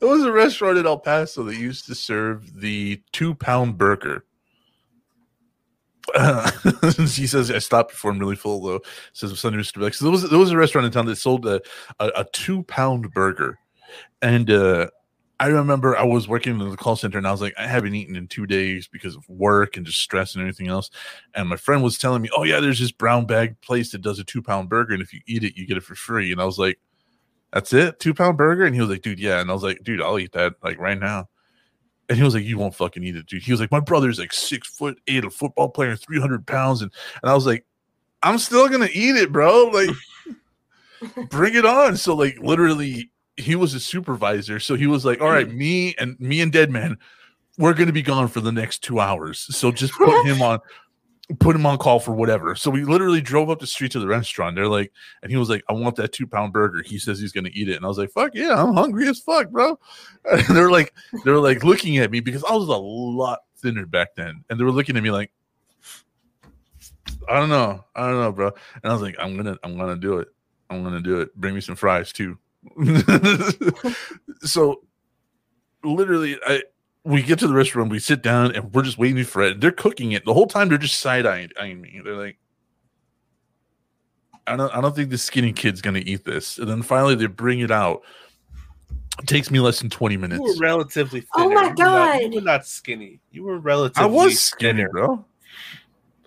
there 0.00 0.08
was 0.08 0.22
a 0.24 0.32
restaurant 0.32 0.78
in 0.78 0.86
El 0.86 0.98
Paso 0.98 1.42
that 1.44 1.56
used 1.56 1.86
to 1.86 1.94
serve 1.94 2.60
the 2.60 3.00
two 3.12 3.34
pound 3.34 3.78
burger. 3.78 4.24
Uh, 6.14 6.50
she 7.06 7.26
says 7.26 7.50
I 7.50 7.58
stopped 7.58 7.90
before 7.90 8.10
I'm 8.10 8.18
really 8.18 8.36
full 8.36 8.60
though. 8.60 8.80
Says 9.12 9.38
Sonny 9.38 9.56
Mr. 9.56 9.78
Black. 9.78 9.94
So 9.94 10.04
there 10.04 10.12
was 10.12 10.28
there 10.28 10.38
was 10.38 10.50
a 10.50 10.56
restaurant 10.56 10.86
in 10.86 10.92
town 10.92 11.06
that 11.06 11.16
sold 11.16 11.46
a, 11.46 11.60
a, 12.00 12.10
a 12.16 12.26
two 12.32 12.62
pound 12.64 13.12
burger, 13.12 13.58
and 14.22 14.50
uh, 14.50 14.88
I 15.40 15.46
remember 15.48 15.96
I 15.96 16.04
was 16.04 16.26
working 16.26 16.60
in 16.60 16.70
the 16.70 16.76
call 16.76 16.96
center 16.96 17.16
and 17.16 17.26
I 17.26 17.30
was 17.30 17.40
like 17.40 17.54
I 17.56 17.66
haven't 17.66 17.94
eaten 17.94 18.16
in 18.16 18.26
two 18.26 18.46
days 18.46 18.88
because 18.88 19.14
of 19.14 19.28
work 19.28 19.76
and 19.76 19.86
just 19.86 20.00
stress 20.00 20.34
and 20.34 20.42
everything 20.42 20.68
else. 20.68 20.90
And 21.34 21.48
my 21.48 21.56
friend 21.56 21.82
was 21.82 21.96
telling 21.96 22.22
me, 22.22 22.28
oh 22.36 22.42
yeah, 22.42 22.58
there's 22.60 22.80
this 22.80 22.90
brown 22.90 23.26
bag 23.26 23.60
place 23.60 23.92
that 23.92 24.02
does 24.02 24.18
a 24.18 24.24
two 24.24 24.42
pound 24.42 24.68
burger, 24.68 24.94
and 24.94 25.02
if 25.02 25.12
you 25.12 25.20
eat 25.26 25.44
it, 25.44 25.56
you 25.56 25.66
get 25.66 25.76
it 25.76 25.84
for 25.84 25.94
free. 25.94 26.32
And 26.32 26.40
I 26.40 26.44
was 26.44 26.58
like, 26.58 26.80
that's 27.52 27.72
it, 27.72 28.00
two 28.00 28.14
pound 28.14 28.36
burger. 28.36 28.64
And 28.64 28.74
he 28.74 28.80
was 28.80 28.90
like, 28.90 29.02
dude, 29.02 29.20
yeah. 29.20 29.40
And 29.40 29.50
I 29.50 29.54
was 29.54 29.62
like, 29.62 29.82
dude, 29.84 30.02
I'll 30.02 30.18
eat 30.18 30.32
that 30.32 30.54
like 30.62 30.78
right 30.78 30.98
now. 30.98 31.28
And 32.08 32.16
he 32.16 32.24
was 32.24 32.34
like, 32.34 32.44
"You 32.44 32.58
won't 32.58 32.74
fucking 32.74 33.02
eat 33.04 33.16
it, 33.16 33.26
dude." 33.26 33.42
He 33.42 33.52
was 33.52 33.60
like, 33.60 33.70
"My 33.70 33.80
brother's 33.80 34.18
like 34.18 34.32
six 34.32 34.68
foot 34.68 34.98
eight, 35.06 35.24
a 35.24 35.30
football 35.30 35.68
player, 35.68 35.94
three 35.94 36.20
hundred 36.20 36.46
pounds," 36.46 36.80
and 36.82 36.90
and 37.22 37.30
I 37.30 37.34
was 37.34 37.46
like, 37.46 37.64
"I'm 38.22 38.38
still 38.38 38.68
gonna 38.68 38.88
eat 38.92 39.16
it, 39.16 39.30
bro. 39.30 39.64
Like, 39.64 39.90
bring 41.30 41.54
it 41.54 41.66
on." 41.66 41.96
So 41.96 42.14
like, 42.14 42.38
literally, 42.40 43.10
he 43.36 43.54
was 43.56 43.74
a 43.74 43.80
supervisor, 43.80 44.58
so 44.58 44.74
he 44.74 44.86
was 44.86 45.04
like, 45.04 45.20
"All 45.20 45.28
right, 45.28 45.52
me 45.52 45.94
and 45.98 46.18
me 46.18 46.40
and 46.40 46.50
Dead 46.50 46.70
Man, 46.70 46.96
we're 47.58 47.74
gonna 47.74 47.92
be 47.92 48.02
gone 48.02 48.28
for 48.28 48.40
the 48.40 48.52
next 48.52 48.78
two 48.82 49.00
hours. 49.00 49.40
So 49.54 49.70
just 49.70 49.92
put 49.94 50.24
him 50.24 50.40
on." 50.42 50.60
Put 51.40 51.56
him 51.56 51.66
on 51.66 51.76
call 51.76 52.00
for 52.00 52.12
whatever. 52.12 52.54
So 52.54 52.70
we 52.70 52.84
literally 52.84 53.20
drove 53.20 53.50
up 53.50 53.58
the 53.58 53.66
street 53.66 53.92
to 53.92 54.00
the 54.00 54.06
restaurant. 54.06 54.56
They're 54.56 54.66
like, 54.66 54.92
and 55.22 55.30
he 55.30 55.36
was 55.36 55.50
like, 55.50 55.62
I 55.68 55.74
want 55.74 55.96
that 55.96 56.12
two 56.12 56.26
pound 56.26 56.54
burger. 56.54 56.82
He 56.82 56.98
says 56.98 57.20
he's 57.20 57.32
gonna 57.32 57.50
eat 57.52 57.68
it. 57.68 57.76
And 57.76 57.84
I 57.84 57.88
was 57.88 57.98
like, 57.98 58.10
fuck 58.10 58.34
yeah, 58.34 58.62
I'm 58.62 58.72
hungry 58.72 59.08
as 59.08 59.20
fuck, 59.20 59.50
bro. 59.50 59.78
And 60.30 60.56
they're 60.56 60.70
like, 60.70 60.94
they're 61.24 61.38
like 61.38 61.64
looking 61.64 61.98
at 61.98 62.10
me 62.10 62.20
because 62.20 62.44
I 62.44 62.52
was 62.52 62.68
a 62.68 62.76
lot 62.76 63.40
thinner 63.56 63.86
back 63.86 64.14
then, 64.14 64.44
and 64.48 64.58
they 64.58 64.64
were 64.64 64.72
looking 64.72 64.96
at 64.96 65.02
me 65.02 65.10
like, 65.10 65.30
I 67.28 67.38
don't 67.38 67.48
know, 67.48 67.84
I 67.94 68.08
don't 68.08 68.20
know, 68.20 68.32
bro. 68.32 68.52
And 68.82 68.90
I 68.90 68.92
was 68.92 69.02
like, 69.02 69.16
I'm 69.18 69.36
gonna, 69.36 69.56
I'm 69.62 69.76
gonna 69.76 69.96
do 69.96 70.18
it. 70.18 70.28
I'm 70.70 70.82
gonna 70.82 71.00
do 71.00 71.20
it. 71.20 71.34
Bring 71.34 71.54
me 71.54 71.60
some 71.60 71.76
fries 71.76 72.12
too. 72.12 72.38
so, 74.40 74.82
literally, 75.84 76.38
I 76.46 76.62
we 77.04 77.22
get 77.22 77.38
to 77.40 77.46
the 77.46 77.54
restaurant, 77.54 77.90
we 77.90 77.98
sit 77.98 78.22
down, 78.22 78.54
and 78.54 78.72
we're 78.74 78.82
just 78.82 78.98
waiting 78.98 79.24
for 79.24 79.42
it. 79.42 79.60
They're 79.60 79.70
cooking 79.72 80.12
it 80.12 80.24
the 80.24 80.34
whole 80.34 80.46
time. 80.46 80.68
They're 80.68 80.78
just 80.78 80.98
side 81.00 81.26
eyeing 81.26 81.80
me. 81.80 82.00
They're 82.04 82.16
like. 82.16 82.38
I 84.46 84.56
don't, 84.56 84.74
I 84.74 84.80
don't 84.80 84.96
think 84.96 85.10
the 85.10 85.18
skinny 85.18 85.52
kid's 85.52 85.82
gonna 85.82 85.98
eat 85.98 86.24
this. 86.24 86.56
And 86.58 86.68
then 86.68 86.80
finally 86.82 87.14
they 87.14 87.26
bring 87.26 87.60
it 87.60 87.70
out. 87.70 88.00
It 89.20 89.26
takes 89.26 89.50
me 89.50 89.60
less 89.60 89.80
than 89.80 89.90
20 89.90 90.14
You 90.14 90.20
were 90.20 90.28
minutes. 90.28 90.60
relatively 90.60 91.20
thin. 91.20 91.28
Oh 91.34 91.40
my 91.40 91.44
you, 91.44 91.48
were 91.50 91.54
not, 91.54 91.78
you 91.78 91.84
God. 91.84 92.34
were 92.34 92.40
not 92.40 92.66
skinny. 92.66 93.20
You 93.30 93.42
were 93.42 93.58
relatively. 93.58 94.02
I 94.04 94.06
was 94.06 94.40
skinny, 94.40 94.78
thinner. 94.78 94.88
bro. 94.90 95.24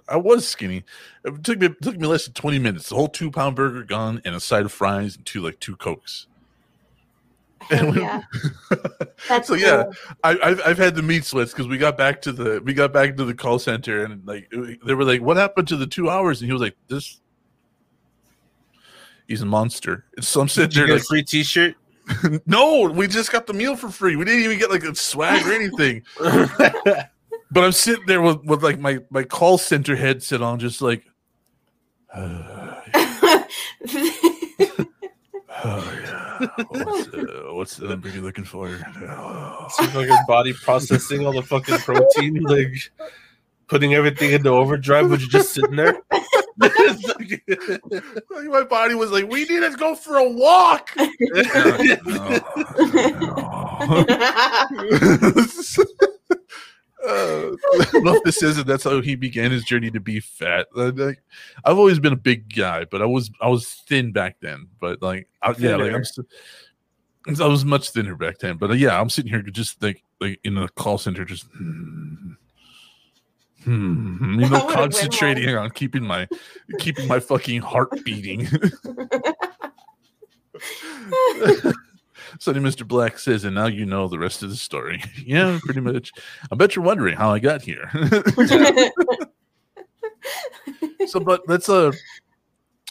I 0.07 0.17
was 0.17 0.47
skinny. 0.47 0.83
It 1.23 1.43
took 1.43 1.59
me 1.59 1.67
it 1.67 1.81
took 1.81 1.97
me 1.97 2.05
less 2.05 2.25
than 2.25 2.33
20 2.33 2.59
minutes. 2.59 2.89
The 2.89 2.95
whole 2.95 3.07
two 3.07 3.31
pound 3.31 3.55
burger 3.55 3.83
gone 3.83 4.21
and 4.25 4.35
a 4.35 4.39
side 4.39 4.65
of 4.65 4.71
fries 4.71 5.15
and 5.15 5.25
two 5.25 5.41
like 5.41 5.59
two 5.59 5.75
cokes. 5.77 6.27
Hell 7.69 7.97
yeah. 7.97 8.21
That's 9.29 9.47
So, 9.47 9.53
yeah. 9.55 9.83
cool. 9.83 9.93
I, 10.23 10.37
I've 10.43 10.61
I've 10.65 10.77
had 10.77 10.95
the 10.95 11.01
meat 11.01 11.25
sweats 11.25 11.51
because 11.51 11.67
we 11.67 11.77
got 11.77 11.97
back 11.97 12.21
to 12.23 12.31
the 12.31 12.61
we 12.63 12.73
got 12.73 12.91
back 12.93 13.15
to 13.17 13.25
the 13.25 13.33
call 13.33 13.59
center 13.59 14.03
and 14.03 14.25
like 14.27 14.51
they 14.85 14.93
were 14.93 15.05
like, 15.05 15.21
"What 15.21 15.37
happened 15.37 15.67
to 15.69 15.77
the 15.77 15.87
two 15.87 16.09
hours?" 16.09 16.41
And 16.41 16.47
he 16.47 16.53
was 16.53 16.61
like, 16.61 16.75
"This." 16.87 17.21
He's 19.27 19.41
a 19.41 19.45
monster. 19.45 20.05
So 20.19 20.41
I'm 20.41 20.47
Did 20.47 20.53
sitting 20.53 20.71
you 20.71 20.75
there 20.77 20.87
get 20.87 20.93
like, 20.93 21.01
a 21.03 21.05
free 21.05 21.23
T-shirt? 21.23 21.75
no, 22.45 22.89
we 22.89 23.07
just 23.07 23.31
got 23.31 23.47
the 23.47 23.53
meal 23.53 23.77
for 23.77 23.89
free. 23.89 24.15
We 24.17 24.25
didn't 24.25 24.43
even 24.43 24.57
get 24.59 24.69
like 24.69 24.83
a 24.83 24.93
swag 24.95 25.45
or 25.47 25.53
anything. 25.53 26.03
But 27.53 27.65
I'm 27.65 27.71
sitting 27.73 28.05
there 28.07 28.21
with, 28.21 28.43
with 28.45 28.63
like 28.63 28.79
my, 28.79 28.99
my 29.09 29.23
call 29.23 29.57
center 29.57 29.95
headset 29.95 30.41
on, 30.41 30.57
just 30.59 30.81
like, 30.81 31.03
oh 32.15 32.81
yeah, 35.63 36.30
what's, 36.69 37.07
uh, 37.13 37.43
what's 37.51 37.77
the 37.77 37.87
number 37.87 38.09
you're 38.09 38.23
looking 38.23 38.43
for? 38.43 38.67
Oh. 38.67 39.67
Some 39.71 39.87
fucking 39.87 40.17
body 40.27 40.53
processing 40.53 41.25
all 41.25 41.33
the 41.33 41.43
fucking 41.43 41.77
protein, 41.79 42.43
like 42.43 42.91
putting 43.67 43.93
everything 43.93 44.31
into 44.31 44.49
overdrive, 44.49 45.09
Would 45.09 45.21
you're 45.21 45.29
just 45.29 45.53
sitting 45.53 45.77
there. 45.77 46.01
My 46.57 46.67
body 48.63 48.95
was 48.95 49.11
like, 49.11 49.29
we 49.29 49.45
need 49.45 49.61
to 49.61 49.73
go 49.77 49.95
for 49.95 50.17
a 50.17 50.29
walk. 50.29 50.91
Uh, 57.07 57.51
enough 57.95 58.17
this 58.23 58.41
isn't 58.43 58.67
that's 58.67 58.83
how 58.83 59.01
he 59.01 59.15
began 59.15 59.51
his 59.51 59.63
journey 59.63 59.89
to 59.91 59.99
be 59.99 60.19
fat. 60.19 60.67
Uh, 60.75 60.91
like, 60.95 61.21
i've 61.65 61.77
always 61.77 61.99
been 61.99 62.13
a 62.13 62.17
big 62.17 62.53
guy 62.53 62.85
but 62.85 63.01
i 63.01 63.05
was 63.05 63.31
i 63.41 63.47
was 63.47 63.67
thin 63.87 64.11
back 64.11 64.37
then 64.41 64.67
but 64.79 65.01
like 65.01 65.27
I, 65.41 65.55
yeah 65.57 65.75
like 65.75 65.93
i'm 65.93 66.05
st- 66.05 66.27
i 67.39 67.47
was 67.47 67.65
much 67.65 67.89
thinner 67.89 68.15
back 68.15 68.39
then 68.39 68.57
but 68.57 68.71
uh, 68.71 68.73
yeah 68.73 68.99
i'm 68.99 69.09
sitting 69.09 69.31
here 69.31 69.41
just 69.41 69.81
like 69.81 70.03
like 70.19 70.39
in 70.43 70.57
a 70.57 70.67
call 70.69 70.97
center 70.97 71.25
just 71.25 71.45
hmm, 71.57 72.33
hmm, 73.63 74.39
you 74.39 74.49
know 74.49 74.67
concentrating 74.69 75.55
on 75.55 75.71
keeping 75.71 76.03
my 76.03 76.27
keeping 76.79 77.07
my 77.07 77.19
fucking 77.19 77.61
heart 77.61 77.89
beating 78.03 78.47
Sonny 82.39 82.59
Mr. 82.59 82.87
Black 82.87 83.19
says, 83.19 83.43
and 83.43 83.55
now 83.55 83.67
you 83.67 83.85
know 83.85 84.07
the 84.07 84.19
rest 84.19 84.43
of 84.43 84.49
the 84.49 84.55
story. 84.55 85.03
yeah, 85.25 85.59
pretty 85.63 85.81
much. 85.81 86.11
I 86.51 86.55
bet 86.55 86.75
you're 86.75 86.85
wondering 86.85 87.17
how 87.17 87.31
I 87.31 87.39
got 87.39 87.61
here. 87.61 87.89
so, 91.07 91.19
but 91.19 91.41
let's 91.47 91.69
uh 91.69 91.91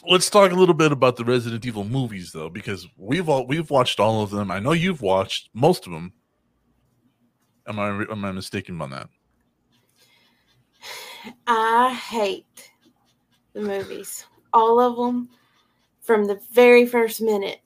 let's 0.07 0.29
talk 0.29 0.51
a 0.51 0.55
little 0.55 0.75
bit 0.75 0.91
about 0.91 1.15
the 1.15 1.25
Resident 1.25 1.65
Evil 1.65 1.83
movies, 1.83 2.31
though, 2.31 2.49
because 2.49 2.87
we've 2.97 3.29
all 3.29 3.45
we've 3.47 3.69
watched 3.69 3.99
all 3.99 4.21
of 4.21 4.29
them. 4.29 4.51
I 4.51 4.59
know 4.59 4.73
you've 4.73 5.01
watched 5.01 5.49
most 5.53 5.85
of 5.85 5.91
them. 5.93 6.13
Am 7.67 7.79
I 7.79 7.89
am 7.89 8.25
I 8.25 8.31
mistaken 8.31 8.81
on 8.81 8.89
that? 8.91 9.09
I 11.47 11.93
hate 11.93 12.71
the 13.53 13.61
movies, 13.61 14.25
all 14.53 14.79
of 14.79 14.95
them, 14.95 15.29
from 16.01 16.25
the 16.25 16.39
very 16.51 16.85
first 16.85 17.21
minute. 17.21 17.61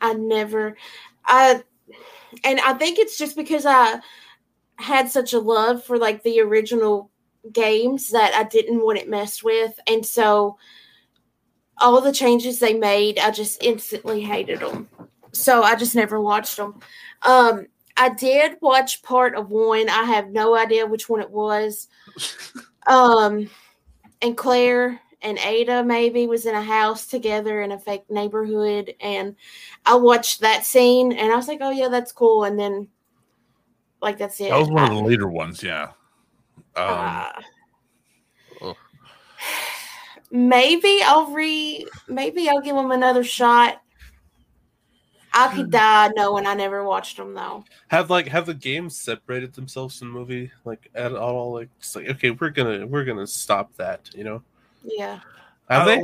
I 0.00 0.14
never, 0.14 0.76
I, 1.28 1.62
and 2.44 2.60
I 2.60 2.72
think 2.74 2.98
it's 2.98 3.16
just 3.16 3.36
because 3.36 3.64
I 3.66 4.00
had 4.76 5.10
such 5.10 5.32
a 5.32 5.38
love 5.38 5.84
for 5.84 5.98
like 5.98 6.22
the 6.22 6.40
original 6.40 7.10
games 7.52 8.10
that 8.10 8.34
I 8.34 8.44
didn't 8.44 8.82
want 8.84 8.98
it 8.98 9.08
messed 9.08 9.44
with, 9.44 9.78
and 9.86 10.04
so 10.04 10.58
all 11.78 12.00
the 12.00 12.12
changes 12.12 12.58
they 12.58 12.74
made, 12.74 13.18
I 13.18 13.30
just 13.30 13.62
instantly 13.62 14.20
hated 14.20 14.60
them. 14.60 14.88
So 15.32 15.62
I 15.62 15.76
just 15.76 15.94
never 15.94 16.20
watched 16.20 16.56
them. 16.56 16.80
Um, 17.22 17.66
I 17.96 18.08
did 18.10 18.56
watch 18.60 19.02
part 19.02 19.36
of 19.36 19.50
one. 19.50 19.88
I 19.88 20.04
have 20.04 20.30
no 20.30 20.56
idea 20.56 20.86
which 20.86 21.08
one 21.08 21.20
it 21.20 21.30
was. 21.30 21.88
Um, 22.88 23.50
and 24.22 24.34
Claire 24.34 24.98
and 25.22 25.38
Ada 25.38 25.84
maybe 25.84 26.26
was 26.26 26.46
in 26.46 26.54
a 26.54 26.62
house 26.62 27.06
together 27.06 27.60
in 27.62 27.72
a 27.72 27.78
fake 27.78 28.10
neighborhood, 28.10 28.94
and 29.00 29.36
I 29.84 29.96
watched 29.96 30.40
that 30.40 30.64
scene, 30.64 31.12
and 31.12 31.32
I 31.32 31.36
was 31.36 31.48
like, 31.48 31.58
"Oh 31.60 31.70
yeah, 31.70 31.88
that's 31.88 32.12
cool." 32.12 32.44
And 32.44 32.58
then, 32.58 32.88
like, 34.00 34.18
that's 34.18 34.40
it. 34.40 34.50
That 34.50 34.58
was 34.58 34.70
one 34.70 34.90
of 34.90 34.96
the 34.96 35.02
later 35.02 35.28
ones, 35.28 35.62
yeah. 35.62 35.92
Um, 36.76 37.26
uh, 38.62 38.74
maybe 40.30 41.00
I'll 41.04 41.30
re. 41.32 41.86
Maybe 42.08 42.48
I'll 42.48 42.60
give 42.60 42.76
them 42.76 42.90
another 42.90 43.24
shot. 43.24 43.82
I 45.32 45.54
could 45.54 45.70
die 45.70 46.10
knowing 46.16 46.46
I 46.46 46.54
never 46.54 46.84
watched 46.84 47.16
them 47.16 47.34
though. 47.34 47.64
Have 47.88 48.10
like 48.10 48.26
have 48.28 48.46
the 48.46 48.54
games 48.54 48.96
separated 48.96 49.52
themselves 49.52 50.00
in 50.02 50.08
the 50.08 50.14
movie 50.14 50.50
like 50.64 50.90
at 50.94 51.14
all? 51.14 51.52
Like 51.52 51.68
it's 51.78 51.94
like 51.94 52.08
okay, 52.08 52.30
we're 52.30 52.50
gonna 52.50 52.86
we're 52.86 53.04
gonna 53.04 53.26
stop 53.26 53.74
that. 53.76 54.10
You 54.14 54.24
know? 54.24 54.42
Yeah. 54.84 55.20
Have 55.68 55.86
they? 55.86 56.02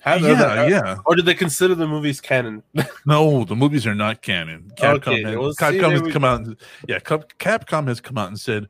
Have 0.00 0.20
yeah, 0.20 0.64
they? 0.64 0.70
yeah. 0.70 0.98
Or 1.06 1.14
did 1.16 1.24
they 1.24 1.34
consider 1.34 1.74
the 1.74 1.86
movies 1.86 2.20
canon? 2.20 2.62
No, 3.06 3.44
the 3.44 3.56
movies 3.56 3.86
are 3.86 3.94
not 3.94 4.22
canon. 4.22 4.70
Capcom, 4.76 4.94
Okay, 4.96 5.22
has, 5.22 5.36
well, 5.36 5.52
see, 5.52 5.64
Capcom 5.64 5.92
has 5.92 6.02
we- 6.02 6.10
come 6.12 6.24
out. 6.24 6.40
And, 6.40 6.56
yeah, 6.88 6.98
Capcom 6.98 7.88
has 7.88 8.00
come 8.00 8.18
out 8.18 8.28
and 8.28 8.38
said 8.38 8.68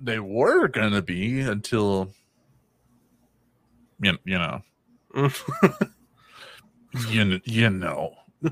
they 0.00 0.18
were 0.18 0.68
gonna 0.68 1.02
be 1.02 1.40
until 1.40 2.12
you, 4.00 4.18
you 4.24 4.38
know 4.38 4.62
you, 7.08 7.40
you 7.44 7.70
know 7.70 8.14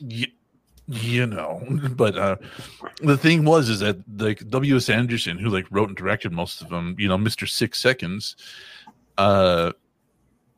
you, 0.00 0.26
you 0.88 1.26
know 1.26 1.62
but 1.96 2.16
uh 2.16 2.36
the 3.02 3.16
thing 3.16 3.44
was 3.44 3.68
is 3.68 3.80
that 3.80 3.98
like 4.18 4.46
W.S. 4.48 4.88
Anderson 4.88 5.38
who 5.38 5.48
like 5.48 5.66
wrote 5.70 5.88
and 5.88 5.96
directed 5.96 6.32
most 6.32 6.62
of 6.62 6.68
them 6.68 6.94
you 6.98 7.08
know 7.08 7.18
mr 7.18 7.48
six 7.48 7.80
seconds 7.80 8.36
uh 9.18 9.72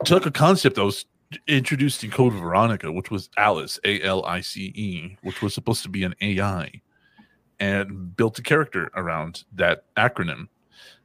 took 0.05 0.27
a 0.27 0.31
concept 0.31 0.77
that 0.77 0.85
was 0.85 1.07
introduced 1.47 2.05
in 2.05 2.11
code 2.11 2.33
veronica 2.33 2.91
which 2.91 3.11
was 3.11 3.29
alice 3.37 3.79
a-l-i-c-e 3.85 5.17
which 5.23 5.43
was 5.43 5.53
supposed 5.55 5.83
to 5.83 5.89
be 5.89 6.05
an 6.05 6.15
ai 6.21 6.71
and 7.61 8.17
built 8.17 8.39
a 8.39 8.43
character 8.43 8.91
around 8.95 9.45
that 9.55 9.85
acronym 9.97 10.49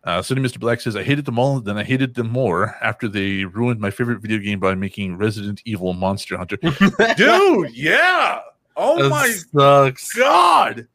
uh, 0.06 0.22
Sonny 0.22 0.42
Mr. 0.42 0.60
Black 0.60 0.82
says, 0.82 0.98
I 0.98 1.04
hated 1.04 1.24
them 1.24 1.40
all, 1.40 1.62
then 1.62 1.78
I 1.78 1.84
hated 1.84 2.16
them 2.16 2.30
more 2.30 2.76
after 2.82 3.08
they 3.08 3.46
ruined 3.46 3.80
my 3.80 3.90
favorite 3.90 4.20
video 4.20 4.38
game 4.38 4.60
by 4.60 4.76
making 4.76 5.18
Resident 5.18 5.62
Evil 5.64 5.94
Monster 5.94 6.38
Hunter. 6.38 6.58
Dude, 7.16 7.74
yeah. 7.74 8.42
Oh 8.76 9.10
my 9.10 9.30
sucks. 9.30 10.14
god. 10.14 10.88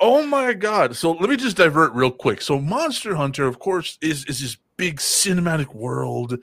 Oh 0.00 0.26
my 0.26 0.52
god. 0.52 0.96
So 0.96 1.12
let 1.12 1.28
me 1.30 1.36
just 1.36 1.56
divert 1.56 1.92
real 1.92 2.10
quick. 2.10 2.40
So 2.42 2.58
Monster 2.58 3.14
Hunter, 3.14 3.46
of 3.46 3.58
course, 3.58 3.98
is 4.00 4.24
is 4.24 4.40
this 4.40 4.56
big 4.76 4.96
cinematic 4.96 5.74
world 5.74 6.38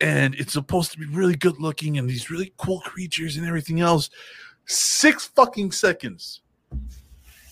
and 0.00 0.34
it's 0.34 0.52
supposed 0.52 0.92
to 0.92 0.98
be 0.98 1.06
really 1.06 1.34
good 1.36 1.58
looking 1.58 1.96
and 1.98 2.08
these 2.08 2.30
really 2.30 2.52
cool 2.58 2.80
creatures 2.80 3.36
and 3.36 3.46
everything 3.46 3.80
else. 3.80 4.10
Six 4.66 5.26
fucking 5.28 5.72
seconds. 5.72 6.42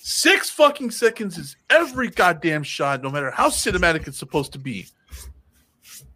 Six 0.01 0.51
fucking 0.51 0.91
seconds 0.93 1.39
is 1.39 1.57
every 1.71 2.09
goddamn 2.11 2.63
shot, 2.63 3.03
no 3.03 3.11
matter 3.11 3.31
how 3.31 3.49
cinematic 3.49 4.07
it's 4.07 4.19
supposed 4.19 4.53
to 4.53 4.59
be. 4.59 4.87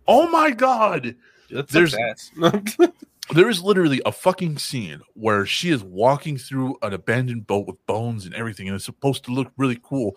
Oh 0.06 0.28
my 0.28 0.50
god. 0.50 1.16
That's 1.50 1.72
There's- 1.72 1.96
There's 1.96 2.30
There 3.32 3.48
is 3.48 3.62
literally 3.62 4.02
a 4.04 4.12
fucking 4.12 4.58
scene 4.58 5.00
where 5.14 5.46
she 5.46 5.70
is 5.70 5.84
walking 5.84 6.36
through 6.36 6.76
an 6.82 6.92
abandoned 6.92 7.46
boat 7.46 7.66
with 7.66 7.86
bones 7.86 8.26
and 8.26 8.34
everything, 8.34 8.66
and 8.66 8.74
it's 8.74 8.84
supposed 8.84 9.24
to 9.24 9.32
look 9.32 9.52
really 9.56 9.78
cool, 9.82 10.16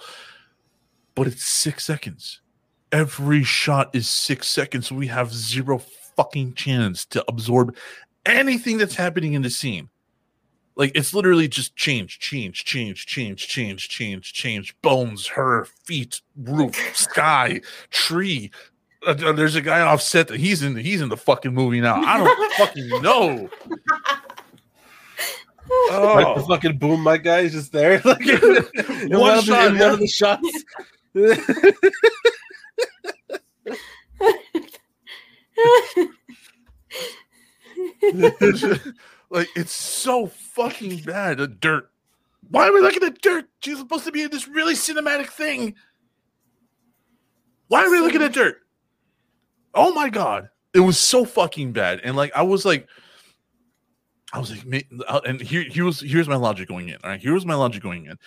but 1.14 1.28
it's 1.28 1.46
six 1.46 1.86
seconds. 1.86 2.42
Every 2.92 3.44
shot 3.44 3.94
is 3.94 4.08
six 4.08 4.48
seconds. 4.48 4.88
So 4.88 4.96
we 4.96 5.08
have 5.08 5.32
zero 5.32 5.80
fucking 6.16 6.54
chance 6.54 7.06
to 7.08 7.24
absorb 7.28 7.76
anything 8.26 8.78
that's 8.78 8.96
happening 8.96 9.34
in 9.34 9.42
the 9.42 9.50
scene. 9.50 9.90
Like 10.76 10.92
it's 10.96 11.14
literally 11.14 11.48
just 11.48 11.76
change, 11.76 12.20
change, 12.20 12.66
change, 12.66 13.06
change, 13.06 13.48
change, 13.48 13.90
change, 13.90 14.34
change. 14.34 14.76
Bones, 14.82 15.28
her, 15.28 15.66
feet, 15.86 16.22
roof, 16.36 16.76
sky, 16.96 17.62
tree, 17.92 18.50
uh, 19.08 19.32
there's 19.34 19.56
a 19.56 19.62
guy 19.62 19.82
offset 19.82 20.28
that 20.30 20.40
he's 20.40 20.64
in 20.64 20.76
he's 20.76 21.02
in 21.02 21.10
the 21.10 21.18
fucking 21.18 21.54
movie 21.54 21.82
now. 21.82 22.02
I 22.02 22.18
don't 22.18 22.54
fucking 22.58 22.90
know. 23.02 23.50
like 25.90 26.26
the 26.26 26.42
Oh, 26.42 26.46
fucking 26.48 26.78
boom 26.78 27.02
my 27.02 27.18
guy 27.18 27.40
is 27.42 27.54
just 27.54 27.72
there. 27.72 28.02
Like 28.06 28.22
in, 28.28 29.10
One 29.10 29.20
one, 29.20 29.38
of 29.40 29.46
the, 29.46 29.52
shot, 29.52 29.68
in 29.68 29.80
one 29.80 29.90
of 29.92 30.00
the 30.00 30.08
shots. 30.08 30.64
like 39.30 39.48
it's 39.56 39.72
so 39.72 40.28
fucking 40.28 41.00
bad. 41.04 41.38
The 41.38 41.48
dirt. 41.48 41.90
Why 42.50 42.68
are 42.68 42.74
we 42.74 42.82
looking 42.82 43.04
at 43.04 43.22
dirt? 43.22 43.46
She's 43.62 43.78
supposed 43.78 44.06
to 44.06 44.12
be 44.12 44.24
in 44.24 44.30
this 44.32 44.48
really 44.48 44.76
cinematic 44.76 45.28
thing. 45.28 45.76
Why 47.68 47.86
are 47.86 47.90
we 47.90 48.00
looking 48.00 48.22
at 48.22 48.34
dirt? 48.34 48.58
Oh 49.74 49.94
my 49.94 50.10
god, 50.10 50.50
it 50.74 50.80
was 50.80 50.98
so 50.98 51.26
fucking 51.26 51.72
bad. 51.72 52.02
And 52.04 52.16
like 52.16 52.32
I 52.36 52.42
was 52.42 52.66
like, 52.66 52.88
I 54.34 54.40
was 54.40 54.52
like, 54.52 54.88
uh, 55.08 55.22
and 55.26 55.40
here, 55.40 55.86
was 55.86 56.02
here's 56.02 56.28
my 56.28 56.36
logic 56.36 56.68
going 56.68 56.90
in. 56.90 56.98
All 57.04 57.12
right, 57.12 57.22
here 57.22 57.34
was 57.34 57.46
my 57.46 57.56
logic 57.56 57.84
going 57.84 58.08
in. 58.08 58.18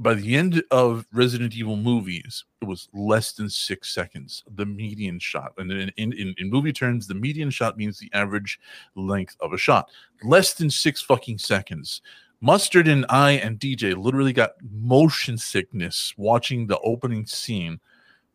By 0.00 0.14
the 0.14 0.36
end 0.36 0.62
of 0.70 1.06
Resident 1.12 1.54
Evil 1.56 1.76
movies, 1.76 2.44
it 2.62 2.66
was 2.66 2.88
less 2.94 3.32
than 3.32 3.50
six 3.50 3.92
seconds, 3.92 4.44
the 4.54 4.64
median 4.64 5.18
shot. 5.18 5.52
And 5.58 5.72
in, 5.72 5.90
in, 5.96 6.12
in, 6.12 6.34
in 6.38 6.50
movie 6.50 6.72
terms, 6.72 7.08
the 7.08 7.16
median 7.16 7.50
shot 7.50 7.76
means 7.76 7.98
the 7.98 8.10
average 8.14 8.60
length 8.94 9.36
of 9.40 9.52
a 9.52 9.58
shot. 9.58 9.90
Less 10.22 10.54
than 10.54 10.70
six 10.70 11.02
fucking 11.02 11.38
seconds. 11.38 12.00
Mustard 12.40 12.86
and 12.86 13.04
I 13.08 13.32
and 13.32 13.58
DJ 13.58 13.96
literally 14.00 14.32
got 14.32 14.52
motion 14.70 15.36
sickness 15.36 16.14
watching 16.16 16.68
the 16.68 16.78
opening 16.78 17.26
scene 17.26 17.80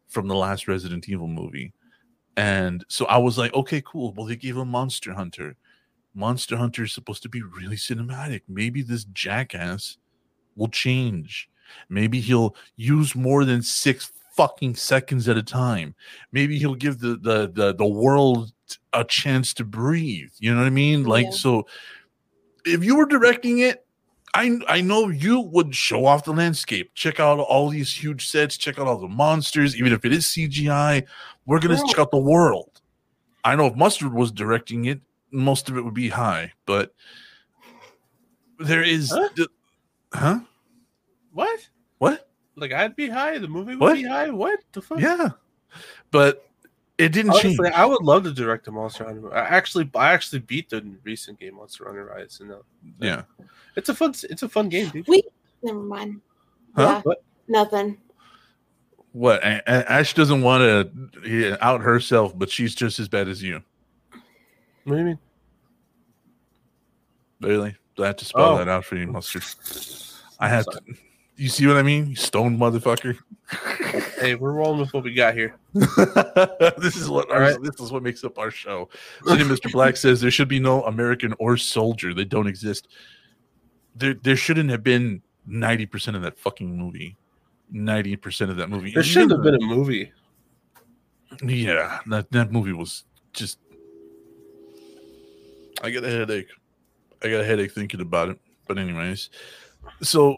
from 0.09 0.27
the 0.27 0.36
last 0.36 0.67
Resident 0.67 1.07
Evil 1.07 1.29
movie. 1.29 1.71
And 2.36 2.84
so 2.88 3.05
I 3.05 3.17
was 3.17 3.38
like, 3.38 3.53
okay, 3.53 3.81
cool. 3.86 4.13
Well, 4.13 4.25
they 4.25 4.36
gave 4.36 4.57
a 4.57 4.65
Monster 4.65 5.13
Hunter. 5.13 5.55
Monster 6.15 6.57
Hunter 6.57 6.84
is 6.84 6.93
supposed 6.93 7.23
to 7.23 7.29
be 7.29 7.41
really 7.41 7.75
cinematic. 7.75 8.41
Maybe 8.47 8.81
this 8.81 9.05
jackass 9.05 9.97
will 10.55 10.67
change. 10.67 11.49
Maybe 11.89 12.19
he'll 12.19 12.55
use 12.75 13.15
more 13.15 13.45
than 13.45 13.61
six 13.61 14.11
fucking 14.36 14.75
seconds 14.75 15.27
at 15.29 15.38
a 15.38 15.43
time. 15.43 15.95
Maybe 16.31 16.57
he'll 16.57 16.75
give 16.75 16.99
the 16.99 17.17
the 17.17 17.51
the, 17.51 17.73
the 17.73 17.86
world 17.86 18.51
a 18.93 19.03
chance 19.03 19.53
to 19.55 19.63
breathe. 19.63 20.31
You 20.39 20.53
know 20.53 20.61
what 20.61 20.67
I 20.67 20.71
mean? 20.71 21.03
Like 21.03 21.25
Yeah. 21.25 21.31
so 21.31 21.67
if 22.65 22.84
you 22.84 22.95
were 22.95 23.05
directing 23.05 23.59
it, 23.59 23.82
I 24.36 24.57
I 24.67 24.81
know 24.81 25.09
you 25.09 25.39
would 25.39 25.75
show 25.75 26.05
off 26.05 26.25
the 26.25 26.34
landscape, 26.34 26.91
check 26.95 27.19
out 27.19 27.39
all 27.39 27.69
these 27.69 27.93
huge 27.93 28.27
sets, 28.27 28.57
check 28.57 28.79
out 28.79 28.88
all 28.88 28.97
the 28.97 29.07
monsters, 29.07 29.75
even 29.75 29.93
if 29.93 30.05
it 30.05 30.11
is 30.11 30.25
CGI. 30.25 31.03
We're 31.45 31.59
gonna 31.59 31.77
check 31.88 31.99
out 31.99 32.11
the 32.11 32.17
world. 32.17 32.81
I 33.43 33.55
know 33.55 33.67
if 33.67 33.75
Mustard 33.75 34.13
was 34.13 34.31
directing 34.31 34.86
it, 34.86 35.01
most 35.31 35.69
of 35.69 35.77
it 35.77 35.81
would 35.81 35.93
be 35.93 36.09
high, 36.09 36.53
but 36.65 36.93
there 38.59 38.84
is 38.84 39.11
Huh? 39.11 39.29
huh? 40.13 40.39
what? 41.31 41.69
What? 41.97 42.29
Like 42.55 42.71
I'd 42.71 42.95
be 42.95 43.09
high. 43.09 43.38
The 43.38 43.47
movie 43.47 43.71
would 43.71 43.79
What? 43.79 43.95
be 43.95 44.03
high. 44.03 44.29
What 44.29 44.59
the 44.71 44.81
fuck? 44.81 44.99
Yeah. 44.99 45.29
But 46.11 46.47
it 46.97 47.09
didn't 47.09 47.33
change. 47.35 47.59
I 47.59 47.85
would 47.85 48.01
love 48.03 48.23
to 48.23 48.31
direct 48.33 48.67
a 48.67 48.71
Monster 48.71 49.03
Hunter. 49.05 49.33
I 49.33 49.39
actually, 49.41 49.89
I 49.95 50.13
actually 50.13 50.39
beat 50.39 50.69
the 50.69 50.85
recent 51.03 51.39
game 51.39 51.55
Monster 51.55 51.85
Hunter 51.85 52.05
Rise, 52.05 52.39
and 52.41 52.51
uh, 52.51 52.57
Yeah. 52.99 53.23
it's 53.75 53.89
a 53.89 53.95
fun, 53.95 54.13
it's 54.29 54.43
a 54.43 54.49
fun 54.49 54.69
game, 54.69 54.89
dude. 54.89 55.07
We 55.07 55.23
never 55.63 55.79
mind. 55.79 56.21
Huh? 56.75 56.81
Yeah, 56.81 57.01
What? 57.01 57.23
nothing. 57.47 57.97
What? 59.11 59.43
A- 59.43 59.61
A- 59.67 59.91
Ash 59.91 60.13
doesn't 60.13 60.41
want 60.41 60.61
to 61.23 61.57
out 61.61 61.81
herself, 61.81 62.37
but 62.37 62.49
she's 62.49 62.73
just 62.75 62.99
as 62.99 63.07
bad 63.07 63.27
as 63.27 63.41
you. 63.43 63.61
What 64.83 64.93
do 64.95 64.97
you 64.99 65.05
mean? 65.05 65.19
Really? 67.41 67.75
Do 67.95 68.03
I 68.03 68.07
have 68.07 68.15
to 68.17 68.25
spell 68.25 68.55
Oh. 68.55 68.57
that 68.57 68.67
out 68.67 68.85
for 68.85 68.95
you, 68.95 69.07
Monster? 69.07 69.39
I 70.39 70.49
have 70.49 70.65
to. 70.65 70.79
You 71.36 71.49
see 71.49 71.65
what 71.65 71.77
I 71.77 71.84
mean? 71.84 72.07
You 72.07 72.15
stone 72.15 72.57
motherfucker. 72.57 73.17
Hey, 74.19 74.36
we're 74.36 74.53
rolling 74.53 74.79
with 74.79 74.93
what 74.93 75.03
we 75.03 75.13
got 75.13 75.34
here. 75.34 75.57
this 75.73 76.95
is 76.95 77.09
what 77.09 77.29
our, 77.29 77.36
All 77.36 77.41
right. 77.41 77.61
this 77.61 77.77
is 77.81 77.91
what 77.91 78.01
makes 78.01 78.23
up 78.23 78.38
our 78.39 78.49
show. 78.49 78.88
City 79.25 79.43
Mr. 79.43 79.69
Black 79.69 79.97
says 79.97 80.21
there 80.21 80.31
should 80.31 80.47
be 80.47 80.61
no 80.61 80.81
American 80.86 81.34
or 81.39 81.57
soldier. 81.57 82.13
They 82.13 82.23
don't 82.23 82.47
exist. 82.47 82.88
There 83.97 84.13
there 84.13 84.38
shouldn't 84.38 84.69
have 84.69 84.81
been 84.81 85.21
90% 85.49 86.15
of 86.15 86.21
that 86.21 86.39
fucking 86.39 86.77
movie. 86.77 87.17
90% 87.73 88.49
of 88.49 88.55
that 88.55 88.69
movie. 88.69 88.93
There 88.93 89.03
shouldn't 89.03 89.34
have 89.34 89.43
been 89.43 89.55
a 89.55 89.65
movie. 89.65 90.13
Yeah, 91.43 91.99
that, 92.07 92.31
that 92.31 92.49
movie 92.49 92.73
was 92.73 93.03
just 93.34 93.59
I 95.84 95.89
get 95.89 96.05
a 96.05 96.09
headache. 96.09 96.47
I 97.21 97.29
got 97.29 97.41
a 97.41 97.45
headache 97.45 97.73
thinking 97.73 97.99
about 97.99 98.29
it. 98.29 98.39
But 98.67 98.77
anyways, 98.77 99.29
so 100.01 100.38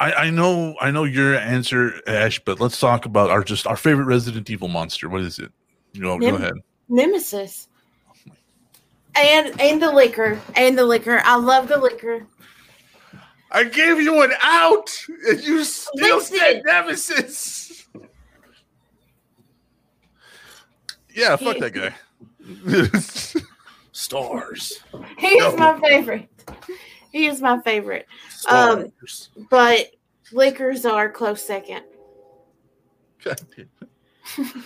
I 0.00 0.12
I 0.12 0.30
know 0.30 0.74
I 0.80 0.90
know 0.90 1.04
your 1.04 1.34
answer, 1.36 2.00
Ash, 2.06 2.38
but 2.44 2.60
let's 2.60 2.78
talk 2.78 3.04
about 3.04 3.30
our 3.30 3.42
just 3.42 3.66
our 3.66 3.76
favorite 3.76 4.04
Resident 4.04 4.48
Evil 4.50 4.68
monster. 4.68 5.08
What 5.08 5.22
is 5.22 5.38
it? 5.38 5.50
You 5.92 6.02
know, 6.02 6.18
go 6.18 6.34
ahead. 6.36 6.54
Nemesis. 6.88 7.68
And 9.16 9.60
and 9.60 9.82
the 9.82 9.90
licker. 9.92 10.40
And 10.54 10.78
the 10.78 10.84
licker. 10.84 11.20
I 11.24 11.36
love 11.36 11.68
the 11.68 11.78
licker. 11.78 12.26
I 13.50 13.64
gave 13.64 14.00
you 14.00 14.22
an 14.22 14.32
out, 14.42 14.90
and 15.28 15.42
you 15.42 15.64
still 15.64 16.18
Listen. 16.18 16.38
said 16.38 16.62
Nemesis. 16.64 17.86
Yeah, 21.14 21.34
fuck 21.36 21.56
He- 21.56 21.60
that 21.60 21.72
guy. 21.72 23.42
Stars. 23.92 24.78
He 25.18 25.26
is 25.26 25.54
No. 25.54 25.72
my 25.74 25.80
favorite. 25.88 26.28
He 27.12 27.26
is 27.26 27.40
my 27.40 27.60
favorite. 27.60 28.06
Um, 28.48 28.92
But 29.50 29.92
lickers 30.32 30.84
are 30.84 31.10
close 31.10 31.42
second. 31.42 31.84
God 33.24 33.40
damn. 33.56 34.64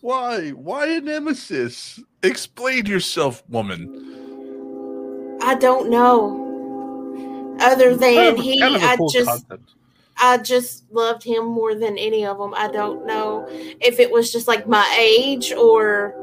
Why? 0.00 0.50
Why 0.50 0.86
a 0.86 1.00
nemesis? 1.00 1.98
Explain 2.22 2.86
yourself, 2.86 3.42
woman. 3.48 5.38
I 5.42 5.54
don't 5.54 5.90
know. 5.90 7.56
Other 7.60 7.96
than 7.96 8.14
Kind 8.14 8.38
of 8.38 8.44
he, 8.44 8.60
kind 8.60 8.76
of 8.76 8.82
I 8.82 8.96
cool 8.96 9.08
just 9.10 9.28
concept. 9.28 9.70
I 10.18 10.38
just 10.38 10.84
loved 10.92 11.22
him 11.22 11.46
more 11.46 11.74
than 11.74 11.98
any 11.98 12.24
of 12.24 12.38
them. 12.38 12.54
I 12.54 12.68
don't 12.68 13.06
know 13.06 13.46
if 13.48 13.98
it 13.98 14.10
was 14.10 14.32
just 14.32 14.46
like 14.46 14.68
my 14.68 14.96
age 14.98 15.52
or 15.52 16.14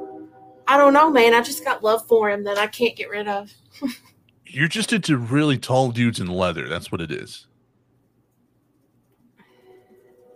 I 0.67 0.78
don't 0.78 0.93
know, 0.93 1.09
man. 1.09 1.34
I 1.34 1.41
just 1.41 1.65
got 1.65 1.84
love 1.84 2.07
for 2.07 2.30
him 2.30 2.43
that 2.45 2.57
I 2.57 2.67
can't 2.67 2.95
get 2.95 3.09
rid 3.09 3.28
of. 3.28 3.51
You're 4.54 4.68
just 4.68 4.91
into 4.91 5.18
really 5.18 5.58
tall 5.58 5.91
dudes 5.91 6.20
in 6.20 6.28
leather. 6.28 6.68
That's 6.68 6.91
what 6.91 6.99
it 7.02 7.10
is. 7.12 7.47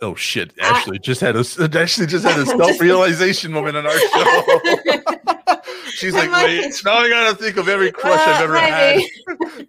Oh 0.01 0.15
shit! 0.15 0.53
I- 0.61 0.67
Ashley 0.67 0.99
just 0.99 1.21
had 1.21 1.35
a 1.35 1.39
Ashley 1.79 2.05
just 2.05 2.25
had 2.25 2.39
a 2.39 2.45
self 2.57 2.79
realization 2.79 3.51
moment 3.51 3.75
on 3.77 3.85
our 3.85 3.97
show. 3.99 5.61
She's 5.89 6.13
like, 6.13 6.29
I- 6.29 6.43
wait, 6.45 6.81
now 6.85 6.93
I 6.95 7.09
gotta 7.09 7.35
think 7.35 7.57
of 7.57 7.67
every 7.67 7.91
crush 7.91 8.19
Uh, 8.25 8.31
I've 8.31 8.43
ever 8.43 8.57
had. 8.57 8.97
maybe. 8.97 9.67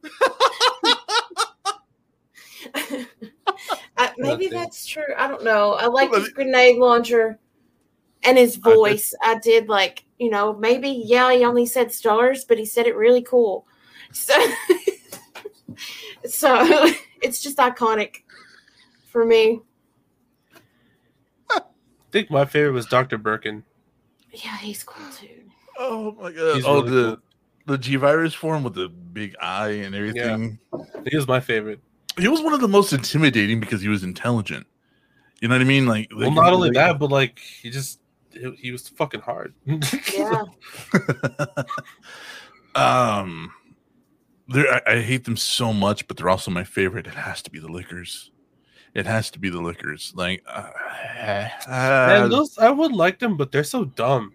I, 3.99 4.13
maybe 4.19 4.45
Nothing. 4.47 4.51
that's 4.51 4.87
true. 4.87 5.15
I 5.17 5.27
don't 5.29 5.43
know. 5.45 5.73
I 5.75 5.87
like 5.87 6.13
his 6.13 6.29
grenade 6.31 6.77
launcher 6.77 7.39
and 8.25 8.37
his 8.37 8.59
I 8.65 8.75
voice. 8.75 9.15
I 9.23 9.39
did 9.39 9.69
like, 9.69 10.05
you 10.19 10.29
know, 10.31 10.55
maybe 10.55 10.91
yeah, 10.91 11.33
he 11.33 11.45
only 11.45 11.65
said 11.67 11.91
stars, 11.93 12.45
but 12.45 12.59
he 12.59 12.65
said 12.67 12.87
it 12.87 12.95
really 12.97 13.23
cool. 13.23 13.67
So, 14.17 14.35
so 16.25 16.91
it's 17.23 17.43
just 17.43 17.59
iconic 17.59 18.23
for 19.09 19.27
me. 19.27 19.61
I 21.51 21.61
think 22.11 22.31
my 22.31 22.47
favorite 22.47 22.73
was 22.73 22.87
Dr. 22.87 23.19
Birkin. 23.19 23.63
Yeah, 24.33 24.57
he's 24.57 24.83
cool 24.83 25.07
too. 25.13 25.29
Oh 25.79 26.13
my 26.13 26.33
god! 26.33 26.57
He's 26.57 26.65
oh, 26.65 26.83
really 26.83 26.91
the 26.91 27.17
cool. 27.17 27.19
the 27.67 27.79
G 27.79 27.97
virus 27.97 28.33
form 28.33 28.63
with 28.63 28.75
the 28.75 28.89
big 28.89 29.37
eye 29.41 29.69
and 29.69 29.95
everything. 29.95 30.59
He 31.07 31.15
was 31.17 31.29
my 31.29 31.41
favorite. 31.41 31.81
He 32.19 32.29
was 32.29 32.41
one 32.41 32.55
of 32.55 32.63
the 32.63 32.69
most 32.69 32.95
intimidating 32.95 33.61
because 33.61 33.83
he 33.83 33.89
was 33.89 34.03
intelligent. 34.03 34.67
You 35.43 35.49
know 35.49 35.55
what 35.57 35.61
I 35.61 35.65
mean? 35.65 35.85
Like, 35.85 36.09
Well, 36.11 36.29
like- 36.29 36.35
not 36.37 36.53
only 36.55 36.69
like- 36.71 36.75
that, 36.77 36.99
but 36.99 37.11
like 37.11 37.39
he 37.39 37.69
just 37.69 38.01
he, 38.33 38.51
he 38.53 38.73
was 38.73 38.89
fucking 38.89 39.21
hard. 39.21 39.53
Yeah. 40.17 40.43
um, 42.75 43.53
there 43.55 43.66
I, 44.55 44.81
I 44.87 45.01
hate 45.01 45.25
them 45.25 45.37
so 45.37 45.73
much, 45.73 46.07
but 46.07 46.17
they're 46.17 46.29
also 46.29 46.51
my 46.51 46.65
favorite. 46.65 47.07
It 47.07 47.15
has 47.15 47.43
to 47.43 47.51
be 47.51 47.59
the 47.59 47.69
lickers. 47.69 48.31
It 48.95 49.07
has 49.07 49.31
to 49.33 49.39
be 49.39 49.51
the 49.51 49.61
lickers. 49.61 50.13
Like, 50.15 50.43
uh, 50.47 50.71
Man, 51.69 52.23
uh, 52.23 52.29
those 52.29 52.57
I 52.59 52.71
would 52.71 52.93
like 52.93 53.19
them, 53.19 53.37
but 53.37 53.53
they're 53.53 53.65
so 53.65 53.85
dumb. 53.85 54.33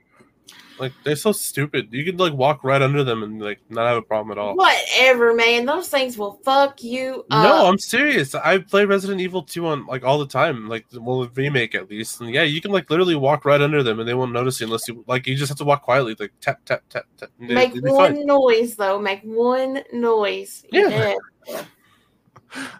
Like 0.82 0.94
they're 1.04 1.16
so 1.16 1.32
stupid. 1.32 1.90
You 1.92 2.04
could 2.04 2.20
like 2.20 2.34
walk 2.34 2.64
right 2.64 2.82
under 2.82 3.04
them 3.04 3.22
and 3.22 3.40
like 3.40 3.60
not 3.70 3.86
have 3.88 3.98
a 3.98 4.02
problem 4.02 4.32
at 4.32 4.42
all. 4.42 4.56
Whatever, 4.56 5.34
man. 5.36 5.66
Those 5.66 5.88
things 5.90 6.18
will 6.18 6.42
fuck 6.44 6.84
you 6.84 7.24
up. 7.30 7.44
No, 7.44 7.68
I'm 7.68 7.78
serious. 7.78 8.34
I 8.34 8.58
play 8.58 8.84
Resident 8.86 9.22
Evil 9.22 9.44
2 9.44 9.68
on 9.68 9.86
like 9.86 10.04
all 10.04 10.18
the 10.18 10.26
time, 10.26 10.68
like 10.68 10.90
the 10.90 11.00
well, 11.00 11.22
the 11.22 11.30
remake 11.36 11.76
at 11.76 11.88
least. 11.90 12.20
And 12.20 12.32
yeah, 12.34 12.42
you 12.44 12.60
can 12.62 12.72
like 12.72 12.90
literally 12.90 13.16
walk 13.16 13.46
right 13.46 13.62
under 13.62 13.84
them 13.84 14.00
and 14.00 14.10
they 14.10 14.16
won't 14.16 14.32
notice 14.34 14.60
you 14.60 14.66
unless 14.66 14.88
you 14.88 15.04
like 15.08 15.28
you 15.28 15.36
just 15.36 15.50
have 15.50 15.58
to 15.60 15.64
walk 15.66 15.84
quietly, 15.84 16.16
like 16.20 16.34
tap 16.42 16.66
tap 16.66 16.82
tap 16.90 17.06
tap. 17.18 17.30
they- 17.40 17.54
Make 17.54 17.76
one 17.76 18.16
fine. 18.16 18.26
noise 18.26 18.76
though. 18.76 18.98
Make 19.00 19.22
one 19.22 19.84
noise. 19.94 20.66
You're 20.72 20.90
Yeah. 20.90 21.14
dead. 21.48 21.66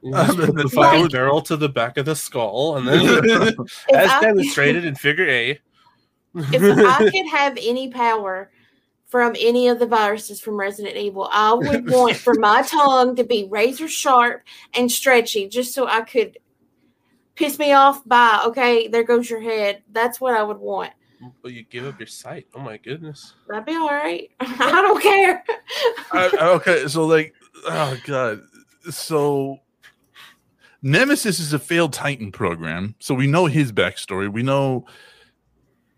You 0.04 0.12
just 0.12 0.32
Um, 0.32 0.36
put 0.48 0.56
the 0.56 0.64
if 0.66 0.72
fucking 0.74 1.02
would- 1.04 1.12
barrel 1.14 1.42
to 1.44 1.56
the 1.56 1.70
back 1.70 1.96
of 1.98 2.06
the 2.06 2.14
skull, 2.16 2.76
and 2.76 2.86
then 2.86 3.00
as 3.96 4.22
demonstrated 4.22 4.84
in 4.84 4.96
Figure 4.96 5.30
A. 5.30 5.60
if 6.36 6.62
I 6.78 7.10
could 7.10 7.28
have 7.28 7.58
any 7.62 7.90
power 7.90 8.52
from 9.06 9.36
any 9.40 9.68
of 9.68 9.80
the 9.80 9.86
viruses 9.86 10.40
from 10.40 10.56
Resident 10.56 10.96
Evil, 10.96 11.28
I 11.32 11.54
would 11.54 11.90
want 11.90 12.16
for 12.16 12.34
my 12.36 12.62
tongue 12.68 13.16
to 13.18 13.24
be 13.24 13.48
razor 13.50 13.90
sharp 13.90 14.44
and 14.74 14.90
stretchy, 14.90 15.50
just 15.50 15.74
so 15.74 15.86
I 15.88 16.02
could 16.02 16.38
piss 17.36 17.60
me 17.60 17.74
off 17.74 18.08
by 18.08 18.42
okay, 18.46 18.88
there 18.88 19.04
goes 19.04 19.30
your 19.30 19.42
head. 19.42 19.84
That's 19.92 20.22
what 20.22 20.36
I 20.36 20.44
would 20.44 20.60
want. 20.60 20.92
But 21.44 21.52
you 21.52 21.64
give 21.64 21.86
up 21.86 22.00
your 22.00 22.08
sight. 22.08 22.48
Oh 22.56 22.60
my 22.60 22.78
goodness. 22.78 23.34
That'd 23.48 23.66
be 23.66 23.76
all 23.76 23.90
right. 23.90 24.32
I 24.40 24.82
don't 24.82 25.02
care. 25.02 25.44
I- 26.14 26.56
okay, 26.56 26.88
so 26.88 27.06
like, 27.06 27.34
oh 27.66 27.98
god, 28.06 28.42
so 28.90 29.60
Nemesis 30.82 31.40
is 31.40 31.54
a 31.54 31.60
failed 31.60 31.94
Titan 31.94 32.32
program, 32.32 32.96
so 33.00 33.14
we 33.14 33.28
know 33.28 33.46
his 33.46 33.72
backstory. 33.72 34.32
We 34.32 34.42
know 34.42 34.86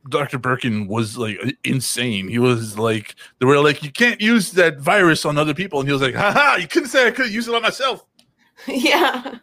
Dr. 0.10 0.38
Birkin 0.38 0.88
was 0.88 1.18
like 1.18 1.38
insane. 1.64 2.28
He 2.28 2.39
was 2.39 2.78
like, 2.78 3.16
they 3.39 3.45
were 3.45 3.60
like, 3.60 3.84
you 3.84 3.91
can't 3.91 4.20
use 4.22 4.51
that 4.51 4.80
virus 4.80 5.26
on 5.26 5.38
other 5.38 5.54
people, 5.54 5.80
and 5.80 5.88
he 5.88 5.93
was 5.93 6.01
like, 6.01 6.16
haha, 6.16 6.58
you 6.58 6.68
couldn't 6.68 6.89
say 6.89 7.08
I 7.08 7.12
could 7.12 7.32
use 7.32 7.47
it 7.47 7.56
on 7.56 7.62
myself. 7.62 8.06
yeah. 8.68 9.38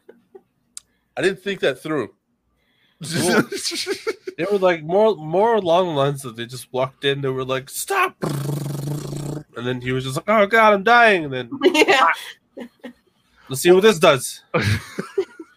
I 1.16 1.22
didn't 1.22 1.40
think 1.42 1.60
that 1.60 1.82
through. 1.82 2.14
Cool. 3.02 3.42
They 4.38 4.46
were 4.50 4.58
like 4.58 4.82
more 4.82 5.16
more 5.16 5.56
along 5.56 5.88
the 5.88 5.92
lines 5.92 6.22
that 6.22 6.34
they 6.34 6.46
just 6.46 6.72
walked 6.72 7.04
in. 7.04 7.20
They 7.20 7.28
were 7.28 7.44
like, 7.44 7.68
"Stop!" 7.68 8.16
And 8.22 9.66
then 9.66 9.82
he 9.82 9.92
was 9.92 10.04
just 10.04 10.16
like, 10.16 10.24
"Oh 10.28 10.46
God, 10.46 10.72
I'm 10.72 10.82
dying!" 10.82 11.24
And 11.26 11.32
then 11.34 11.50
Yeah. 11.74 12.08
let's 13.50 13.60
see 13.60 13.70
what 13.70 13.82
this 13.82 13.98
does. 13.98 14.42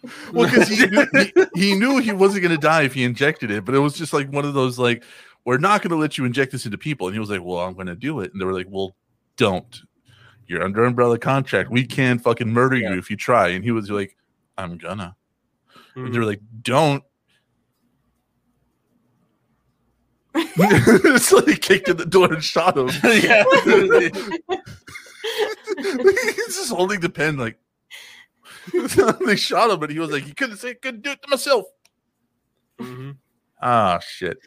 well, 0.33 0.49
because 0.49 0.67
he, 0.67 0.85
knew- 0.87 1.07
he, 1.55 1.69
he 1.69 1.75
knew 1.75 1.97
he 1.99 2.11
wasn't 2.11 2.43
going 2.43 2.55
to 2.55 2.61
die 2.61 2.83
if 2.83 2.93
he 2.93 3.03
injected 3.03 3.49
it, 3.51 3.63
but 3.65 3.73
it 3.75 3.79
was 3.79 3.93
just 3.93 4.13
like 4.13 4.29
one 4.31 4.45
of 4.45 4.53
those 4.53 4.77
like, 4.77 5.03
we're 5.45 5.57
not 5.57 5.81
going 5.81 5.91
to 5.91 5.97
let 5.97 6.17
you 6.17 6.25
inject 6.25 6.51
this 6.51 6.65
into 6.65 6.77
people, 6.77 7.07
and 7.07 7.13
he 7.15 7.19
was 7.19 7.29
like, 7.29 7.43
well, 7.43 7.59
I'm 7.59 7.73
going 7.73 7.87
to 7.87 7.95
do 7.95 8.19
it, 8.21 8.31
and 8.31 8.39
they 8.41 8.45
were 8.45 8.53
like, 8.53 8.67
well, 8.69 8.95
don't. 9.37 9.81
You're 10.47 10.63
under 10.63 10.83
umbrella 10.85 11.17
contract. 11.17 11.69
We 11.71 11.85
can 11.85 12.19
fucking 12.19 12.49
murder 12.49 12.75
Yeah. 12.75 12.91
you 12.91 12.97
if 12.99 13.09
you 13.09 13.15
try, 13.15 13.49
and 13.49 13.63
he 13.63 13.71
was 13.71 13.89
like, 13.89 14.15
I'm 14.57 14.77
gonna. 14.77 15.15
And 15.95 16.07
they 16.07 16.09
Mhm. 16.11 16.17
were 16.19 16.25
like, 16.25 16.41
don't. 16.61 17.03
so 21.21 21.41
he 21.45 21.55
kicked 21.55 21.87
in 21.89 21.97
the 21.97 22.05
door 22.05 22.31
and 22.33 22.43
shot 22.43 22.77
him. 22.77 22.89
yeah. 23.03 23.43
He's 25.77 26.55
just 26.55 26.71
holding 26.71 26.99
the 26.99 27.09
pen 27.09 27.37
like. 27.37 27.57
they 29.25 29.35
shot 29.35 29.69
him, 29.69 29.79
but 29.79 29.89
he 29.89 29.99
was 29.99 30.11
like, 30.11 30.23
he 30.23 30.33
couldn't 30.33 30.57
say, 30.57 30.75
couldn't 30.75 31.03
do 31.03 31.11
it 31.11 31.21
to 31.21 31.29
myself." 31.29 31.65
Mhm. 32.79 33.17
Ah, 33.61 33.99
shit. 33.99 34.37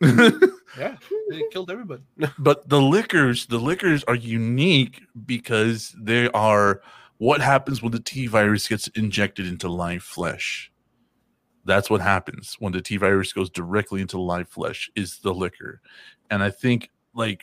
Yeah. 0.78 0.96
They 1.30 1.42
killed 1.52 1.70
everybody. 1.70 2.02
but 2.38 2.68
the 2.68 2.80
lickers, 2.80 3.46
the 3.46 3.58
lickers 3.58 4.04
are 4.04 4.14
unique 4.14 5.02
because 5.24 5.94
they 5.98 6.28
are 6.30 6.80
what 7.18 7.40
happens 7.40 7.82
when 7.82 7.92
the 7.92 8.00
T 8.00 8.26
virus 8.26 8.68
gets 8.68 8.88
injected 8.88 9.46
into 9.46 9.68
live 9.68 10.02
flesh. 10.02 10.70
That's 11.64 11.88
what 11.88 12.00
happens 12.00 12.56
when 12.58 12.72
the 12.72 12.82
T 12.82 12.96
virus 12.96 13.32
goes 13.32 13.50
directly 13.50 14.00
into 14.00 14.20
live 14.20 14.48
flesh 14.48 14.90
is 14.96 15.18
the 15.20 15.32
licker. 15.32 15.80
And 16.30 16.42
I 16.42 16.50
think 16.50 16.90
like 17.14 17.42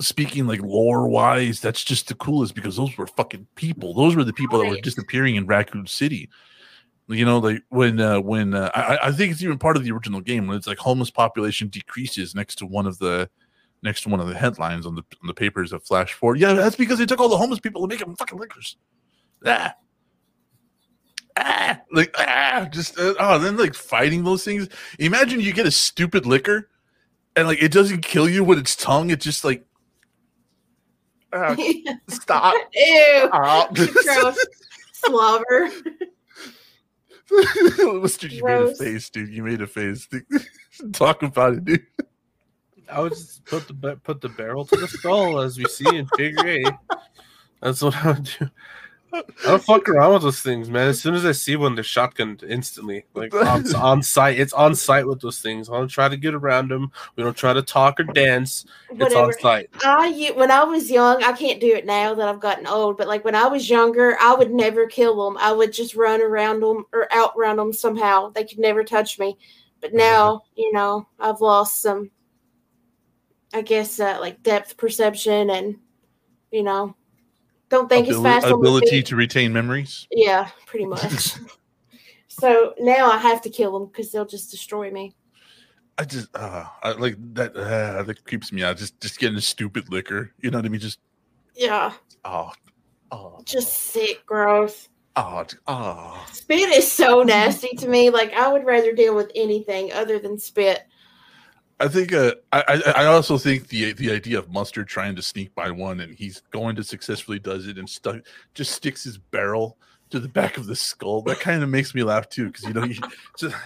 speaking 0.00 0.46
like 0.46 0.60
lore 0.62 1.06
wise, 1.08 1.60
that's 1.60 1.84
just 1.84 2.08
the 2.08 2.14
coolest 2.14 2.54
because 2.54 2.76
those 2.76 2.96
were 2.96 3.06
fucking 3.06 3.46
people. 3.54 3.94
Those 3.94 4.16
were 4.16 4.24
the 4.24 4.32
people 4.32 4.58
that 4.58 4.68
were 4.68 4.80
disappearing 4.80 5.36
in 5.36 5.46
Raccoon 5.46 5.86
City. 5.86 6.28
You 7.08 7.24
know, 7.24 7.38
like 7.38 7.62
when 7.70 8.00
uh, 8.00 8.20
when 8.20 8.54
uh, 8.54 8.70
I, 8.74 9.08
I 9.08 9.12
think 9.12 9.32
it's 9.32 9.42
even 9.42 9.58
part 9.58 9.76
of 9.76 9.84
the 9.84 9.90
original 9.90 10.20
game 10.20 10.46
when 10.46 10.56
it's 10.56 10.66
like 10.66 10.78
homeless 10.78 11.10
population 11.10 11.68
decreases 11.68 12.34
next 12.34 12.56
to 12.56 12.66
one 12.66 12.86
of 12.86 12.98
the 12.98 13.28
next 13.82 14.02
to 14.02 14.08
one 14.08 14.20
of 14.20 14.28
the 14.28 14.34
headlines 14.34 14.86
on 14.86 14.94
the 14.94 15.02
on 15.20 15.26
the 15.26 15.34
papers 15.34 15.70
that 15.70 15.84
flash 15.84 16.12
forward. 16.12 16.38
Yeah, 16.38 16.52
that's 16.52 16.76
because 16.76 16.98
they 16.98 17.06
took 17.06 17.18
all 17.18 17.28
the 17.28 17.36
homeless 17.36 17.58
people 17.58 17.82
and 17.82 17.90
make 17.90 17.98
them 17.98 18.14
fucking 18.14 18.38
lickers. 18.38 18.76
Ah. 19.44 19.74
Ah, 21.36 21.80
like 21.92 22.14
ah, 22.18 22.68
just 22.70 22.98
uh, 22.98 23.14
oh, 23.18 23.38
then 23.38 23.56
like 23.56 23.74
fighting 23.74 24.24
those 24.24 24.44
things. 24.44 24.68
Imagine 24.98 25.40
you 25.40 25.52
get 25.52 25.66
a 25.66 25.70
stupid 25.70 26.26
licker, 26.26 26.68
and 27.34 27.46
like 27.48 27.62
it 27.62 27.72
doesn't 27.72 28.02
kill 28.02 28.28
you 28.28 28.44
with 28.44 28.58
its 28.58 28.76
tongue. 28.76 29.10
It 29.10 29.20
just 29.20 29.44
like 29.44 29.64
ah, 31.32 31.56
stop. 32.08 32.54
Ew. 32.74 33.28
Stop. 33.28 33.74
Gross. 33.74 34.46
Slobber. 34.92 35.70
Mustard, 38.00 38.32
you 38.32 38.44
made 38.44 38.54
a 38.54 38.58
Gross. 38.64 38.78
face, 38.78 39.10
dude. 39.10 39.30
You 39.30 39.44
made 39.44 39.60
a 39.60 39.66
face. 39.66 40.08
Talk 40.92 41.22
about 41.22 41.54
it, 41.54 41.64
dude. 41.64 41.86
I 42.90 43.00
would 43.00 43.12
just 43.12 43.44
put 43.44 43.68
the 43.68 44.00
put 44.02 44.20
the 44.20 44.28
barrel 44.30 44.64
to 44.64 44.76
the 44.76 44.88
skull 44.88 45.40
as 45.40 45.56
we 45.56 45.64
see 45.66 45.96
in 45.96 46.08
Figure 46.16 46.48
Eight. 46.48 46.72
That's 47.60 47.82
what 47.82 47.94
I 48.04 48.12
would 48.12 48.24
do. 48.38 48.50
I 49.12 49.22
don't 49.44 49.62
fuck 49.62 49.88
around 49.88 50.12
with 50.12 50.22
those 50.22 50.40
things, 50.40 50.68
man. 50.68 50.88
As 50.88 51.00
soon 51.00 51.14
as 51.14 51.24
I 51.24 51.32
see 51.32 51.56
one, 51.56 51.74
they're 51.74 51.82
shotgunned 51.82 52.42
instantly, 52.42 53.06
like 53.14 53.34
on, 53.34 53.74
on 53.74 54.02
site. 54.02 54.38
It's 54.38 54.52
on 54.52 54.74
site 54.74 55.06
with 55.06 55.20
those 55.20 55.40
things. 55.40 55.70
I 55.70 55.78
don't 55.78 55.88
try 55.88 56.08
to 56.08 56.16
get 56.16 56.34
around 56.34 56.70
them. 56.70 56.92
We 57.16 57.22
don't 57.22 57.36
try 57.36 57.52
to 57.52 57.62
talk 57.62 57.98
or 57.98 58.04
dance. 58.04 58.66
It's 58.90 59.00
on 59.02 59.22
Whatever. 59.22 59.32
site. 59.40 59.70
I 59.82 60.32
when 60.34 60.50
I 60.50 60.64
was 60.64 60.90
young, 60.90 61.22
I 61.22 61.32
can't 61.32 61.60
do 61.60 61.74
it 61.74 61.86
now 61.86 62.14
that 62.14 62.28
I've 62.28 62.40
gotten 62.40 62.66
old. 62.66 62.98
But 62.98 63.08
like 63.08 63.24
when 63.24 63.34
I 63.34 63.46
was 63.46 63.70
younger, 63.70 64.16
I 64.20 64.34
would 64.34 64.52
never 64.52 64.86
kill 64.86 65.24
them. 65.24 65.38
I 65.38 65.52
would 65.52 65.72
just 65.72 65.94
run 65.94 66.20
around 66.20 66.60
them 66.60 66.84
or 66.92 67.10
out 67.12 67.30
outrun 67.30 67.56
them 67.56 67.72
somehow. 67.72 68.30
They 68.30 68.44
could 68.44 68.58
never 68.58 68.84
touch 68.84 69.18
me. 69.18 69.38
But 69.80 69.94
now, 69.94 70.42
you 70.56 70.72
know, 70.72 71.06
I've 71.18 71.40
lost 71.40 71.80
some, 71.80 72.10
I 73.54 73.62
guess, 73.62 73.98
uh, 73.98 74.18
like 74.20 74.42
depth 74.42 74.76
perception 74.76 75.50
and, 75.50 75.76
you 76.50 76.62
know, 76.62 76.94
don't 77.70 77.88
think 77.88 78.08
as 78.08 78.20
fast 78.20 78.46
ability 78.46 79.02
to 79.04 79.16
retain 79.16 79.52
memories. 79.52 80.06
Yeah, 80.10 80.50
pretty 80.66 80.86
much. 80.86 81.34
so 82.28 82.74
now 82.78 83.10
I 83.10 83.16
have 83.18 83.40
to 83.42 83.50
kill 83.50 83.72
them 83.72 83.86
because 83.86 84.10
they'll 84.10 84.26
just 84.26 84.50
destroy 84.50 84.90
me. 84.90 85.14
I 85.96 86.04
just 86.04 86.28
uh 86.34 86.64
I 86.82 86.92
like 86.92 87.16
that 87.34 87.56
uh, 87.56 88.02
that 88.02 88.24
creeps 88.24 88.52
me 88.52 88.62
out. 88.62 88.76
Just 88.76 89.00
just 89.00 89.18
getting 89.18 89.36
a 89.36 89.42
stupid 89.42 89.90
licker. 89.90 90.32
You 90.40 90.50
know 90.50 90.58
what 90.58 90.64
I 90.64 90.68
mean? 90.68 90.80
Just 90.80 90.98
Yeah, 91.54 91.92
oh 92.24 92.52
oh 93.12 93.40
just 93.44 93.72
sick, 93.72 94.26
gross. 94.26 94.88
oh 95.16 95.44
oh 95.66 96.26
Spit 96.32 96.70
is 96.70 96.90
so 96.90 97.22
nasty 97.22 97.76
to 97.76 97.88
me. 97.88 98.10
Like 98.10 98.32
I 98.32 98.52
would 98.52 98.64
rather 98.64 98.92
deal 98.92 99.14
with 99.14 99.30
anything 99.34 99.92
other 99.92 100.18
than 100.18 100.38
spit. 100.38 100.82
I 101.80 101.88
think 101.88 102.12
uh, 102.12 102.34
I 102.52 102.82
I 102.94 103.06
also 103.06 103.38
think 103.38 103.68
the 103.68 103.92
the 103.94 104.12
idea 104.12 104.38
of 104.38 104.50
mustard 104.50 104.86
trying 104.86 105.16
to 105.16 105.22
sneak 105.22 105.54
by 105.54 105.70
one 105.70 106.00
and 106.00 106.14
he's 106.14 106.42
going 106.50 106.76
to 106.76 106.84
successfully 106.84 107.38
does 107.38 107.66
it 107.66 107.78
and 107.78 107.88
stuck 107.88 108.18
just 108.54 108.72
sticks 108.72 109.02
his 109.04 109.16
barrel 109.16 109.78
to 110.10 110.20
the 110.20 110.28
back 110.28 110.58
of 110.58 110.66
the 110.66 110.76
skull. 110.76 111.22
That 111.22 111.40
kind 111.40 111.62
of 111.62 111.70
makes 111.70 111.94
me 111.94 112.02
laugh 112.02 112.28
too 112.28 112.48
because 112.48 112.64
you 112.64 112.74
know 112.74 112.84
you 112.84 112.96
just 113.38 113.56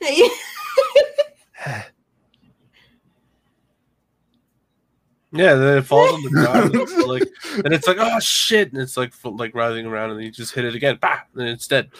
Yeah, 5.36 5.54
then 5.54 5.78
it 5.78 5.82
falls 5.82 6.12
on 6.12 6.22
the 6.22 6.30
ground. 6.30 6.74
and 6.74 6.82
it's 6.82 6.96
like, 7.06 7.22
and 7.64 7.74
it's 7.74 7.88
like, 7.88 7.96
oh 7.98 8.20
shit! 8.20 8.72
And 8.72 8.80
it's 8.80 8.96
like, 8.96 9.12
like 9.24 9.52
writhing 9.52 9.84
around, 9.84 10.12
and 10.12 10.22
you 10.22 10.30
just 10.30 10.54
hit 10.54 10.64
it 10.64 10.76
again, 10.76 10.96
bah, 11.00 11.22
and 11.34 11.48
it's 11.48 11.66
dead. 11.66 11.90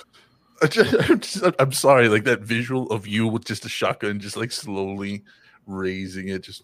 I 0.64 0.66
just, 0.66 1.10
I'm, 1.10 1.20
just, 1.20 1.44
I'm 1.58 1.72
sorry, 1.72 2.08
like 2.08 2.24
that 2.24 2.40
visual 2.40 2.90
of 2.90 3.06
you 3.06 3.26
with 3.28 3.44
just 3.44 3.64
a 3.64 3.68
shotgun, 3.68 4.18
just 4.18 4.36
like 4.36 4.50
slowly 4.50 5.22
raising 5.66 6.28
it, 6.28 6.42
just 6.42 6.62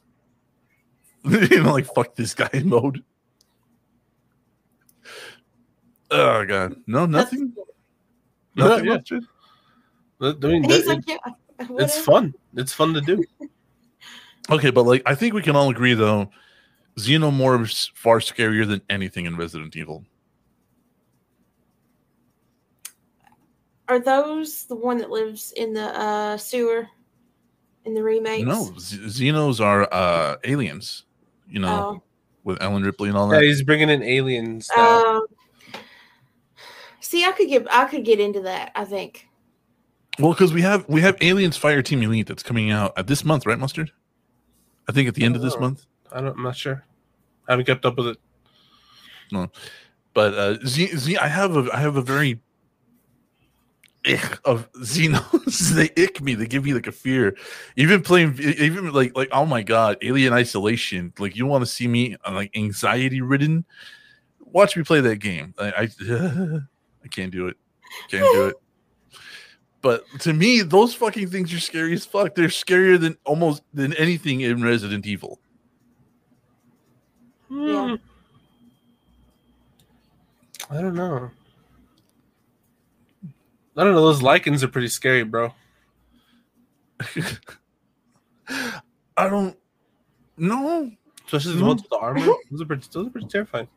you 1.25 1.63
know, 1.63 1.73
like 1.73 1.87
fuck 1.95 2.15
this 2.15 2.35
guy 2.35 2.49
mode. 2.65 3.05
Oh 6.11 6.45
god, 6.45 6.75
no, 6.87 7.07
nothing, 7.07 7.53
nothing. 8.57 8.85
yeah. 8.87 8.97
Mustard? 8.97 9.25
Eh? 10.23 10.33
I 10.43 10.47
mean, 10.47 10.65
He's 10.65 10.79
it- 10.81 10.87
like, 10.89 11.09
yeah. 11.09 11.17
it's 11.79 11.99
fun. 11.99 12.35
It's 12.57 12.73
fun 12.73 12.95
to 12.95 13.01
do. 13.01 13.23
Okay, 14.49 14.71
but 14.71 14.83
like 14.85 15.03
I 15.07 15.15
think 15.15 15.33
we 15.35 15.43
can 15.43 15.55
all 15.55 15.71
agree 15.71 15.95
though, 15.95 16.29
Xenomorph's 16.97 17.93
far 17.95 18.19
scarier 18.19 18.67
than 18.67 18.81
anything 18.91 19.27
in 19.27 19.37
Resident 19.37 19.77
Evil. 19.77 20.05
Are 23.91 23.99
those 23.99 24.67
the 24.67 24.77
one 24.77 24.99
that 24.99 25.11
lives 25.11 25.53
in 25.57 25.73
the 25.75 25.83
uh, 26.01 26.37
sewer 26.37 26.87
in 27.85 27.93
the 27.93 28.03
remakes? 28.03 28.47
No, 28.47 28.73
Z- 28.79 28.99
Xenos 28.99 29.61
are 29.61 29.89
uh 29.93 30.37
aliens, 30.45 31.07
you 31.49 31.59
know, 31.59 31.69
Oh. 31.99 32.03
with 32.45 32.63
Ellen 32.63 32.85
Ripley 32.85 33.09
and 33.09 33.19
all 33.19 33.27
that. 33.29 33.35
Yeah, 33.35 33.41
that. 33.41 33.47
he's 33.47 33.63
bringing 33.65 33.91
in 33.91 34.03
aliens 34.05 34.71
now. 34.77 35.17
Um, 35.17 35.27
see, 37.01 37.25
I 37.25 37.33
could 37.33 37.49
get 37.49 37.67
I 37.69 37.87
could 37.87 38.05
get 38.05 38.21
into 38.21 38.41
that. 38.43 38.71
I 38.77 38.85
think. 38.85 39.27
Well, 40.21 40.33
because 40.35 40.53
we 40.53 40.63
have 40.63 40.89
we 40.89 41.01
have 41.01 41.17
Aliens 41.21 41.57
Fire 41.57 41.83
Team 41.83 42.01
Elite 42.03 42.29
that's 42.29 42.43
coming 42.45 42.71
out 42.71 42.93
at 42.97 43.09
this 43.09 43.25
month, 43.25 43.45
right, 43.45 43.59
Mustard? 43.59 43.91
I 44.89 44.93
think 44.93 45.09
at 45.09 45.15
the 45.17 45.25
end 45.25 45.35
of 45.35 45.43
this 45.43 45.55
Oh. 45.57 45.61
month. 45.61 45.87
I 46.13 46.21
don't, 46.21 46.37
I'm 46.37 46.43
not 46.45 46.57
sure. 46.57 46.85
I 47.49 47.53
haven't 47.53 47.67
kept 47.67 47.85
up 47.85 47.97
with 47.97 48.07
it. 48.09 48.19
No, 49.33 49.49
but 50.15 50.35
uh 50.35 50.59
Z, 50.65 50.97
Z 50.97 51.17
I 51.17 51.27
have 51.27 51.57
a 51.57 51.69
I 51.73 51.79
have 51.81 51.97
a 51.97 52.03
very 52.03 52.41
ick 54.07 54.39
of 54.45 54.71
Xenos. 54.73 55.71
they 55.75 55.91
ick 56.03 56.21
me. 56.21 56.35
They 56.35 56.47
give 56.47 56.65
me 56.65 56.75
like 56.75 56.87
a 56.87 56.93
fear. 56.93 57.37
Even 57.77 58.03
playing 58.03 58.39
even 58.39 58.93
like 58.93 59.17
like 59.17 59.29
oh 59.33 59.47
my 59.47 59.63
god, 59.63 59.99
Alien 60.03 60.33
Isolation. 60.33 61.13
Like 61.19 61.37
you 61.37 61.47
want 61.47 61.63
to 61.63 61.71
see 61.71 61.89
me 61.89 62.17
uh, 62.27 62.33
like 62.33 62.57
anxiety 62.57 63.21
ridden? 63.21 63.65
Watch 64.41 64.77
me 64.77 64.83
play 64.83 65.01
that 65.01 65.17
game. 65.17 65.55
I 65.59 65.67
I, 65.67 65.89
I 67.05 67.09
can't 67.09 67.33
do 67.33 67.49
it. 67.49 67.57
Can't 68.09 68.27
do 68.33 68.49
it. 68.49 68.57
But 69.83 70.05
to 70.21 70.35
me, 70.35 70.61
those 70.61 70.93
fucking 70.93 71.31
things 71.31 71.55
are 71.55 71.59
scary 71.59 71.95
as 71.95 72.05
fuck. 72.05 72.35
They're 72.35 72.49
scarier 72.49 73.01
than 73.01 73.17
almost 73.25 73.63
than 73.73 73.95
anything 73.95 74.43
in 74.43 74.63
Resident 74.63 75.07
Evil. 75.07 75.41
Yeah. 77.49 77.97
Hmm. 77.97 80.71
I 80.71 80.83
don't 80.83 80.95
know. 80.95 81.31
I 83.77 83.85
don't 83.85 83.95
know. 83.95 84.03
Those 84.03 84.23
lickers 84.23 84.65
are 84.65 84.69
pretty 84.69 84.89
scary, 84.89 85.23
bro. 85.23 85.55
I 88.49 89.29
don't 89.29 89.57
know. 90.37 90.91
Especially 91.27 91.57
the 91.57 91.65
ones 91.65 91.83
with 91.83 91.91
the 91.91 91.99
armor. 92.01 92.35
Those 92.51 92.63
are 92.63 92.67
pretty, 92.67 92.87
those 92.93 93.07
are 93.07 93.11
pretty 93.11 93.29
terrifying. 93.29 93.69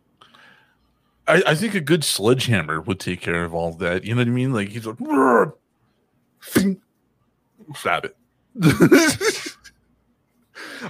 I, 1.28 1.44
I 1.48 1.56
think 1.56 1.76
a 1.76 1.82
good 1.82 2.04
sledgehammer 2.04 2.82
would 2.82 3.00
take 3.00 3.22
care 3.22 3.46
of 3.46 3.54
all 3.54 3.74
that. 3.74 4.04
You 4.04 4.16
know 4.16 4.22
what 4.22 4.28
I 4.28 4.32
mean? 4.32 4.52
Like 4.52 4.70
he's 4.70 4.86
like, 4.86 4.98
stab 7.76 8.06
it. 8.06 8.16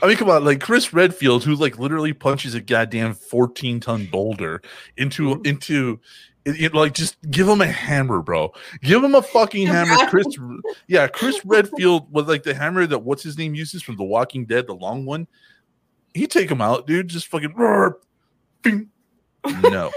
I 0.01 0.07
mean, 0.07 0.17
come 0.17 0.29
on, 0.29 0.43
like 0.43 0.59
Chris 0.59 0.91
Redfield, 0.91 1.43
who 1.43 1.55
like 1.55 1.77
literally 1.77 2.13
punches 2.13 2.55
a 2.55 2.61
goddamn 2.61 3.13
fourteen 3.13 3.79
ton 3.79 4.07
boulder 4.11 4.61
into 4.97 5.35
mm-hmm. 5.35 5.45
into, 5.45 5.99
it, 6.45 6.61
it- 6.61 6.73
like 6.73 6.93
just 6.93 7.17
give 7.29 7.47
him 7.47 7.61
a 7.61 7.67
hammer, 7.67 8.21
bro. 8.21 8.53
Give 8.81 9.03
him 9.03 9.15
a 9.15 9.21
fucking 9.21 9.67
hammer, 9.75 9.95
Chris. 10.09 10.27
Yeah, 10.87 11.07
Chris 11.07 11.43
Redfield 11.45 12.11
was 12.11 12.27
like 12.27 12.43
the 12.43 12.53
hammer 12.53 12.85
that 12.87 12.99
what's 12.99 13.23
his 13.23 13.37
name 13.37 13.55
uses 13.55 13.81
from 13.83 13.95
The 13.97 14.03
Walking 14.03 14.45
Dead, 14.45 14.67
the 14.67 14.73
long 14.75 15.05
one. 15.05 15.27
He 16.13 16.27
take 16.27 16.49
him 16.51 16.61
out, 16.61 16.85
dude. 16.87 17.07
Just 17.07 17.27
fucking. 17.27 17.53
"Brrr." 17.53 17.93
Bing. 18.61 18.89
No, 19.63 19.91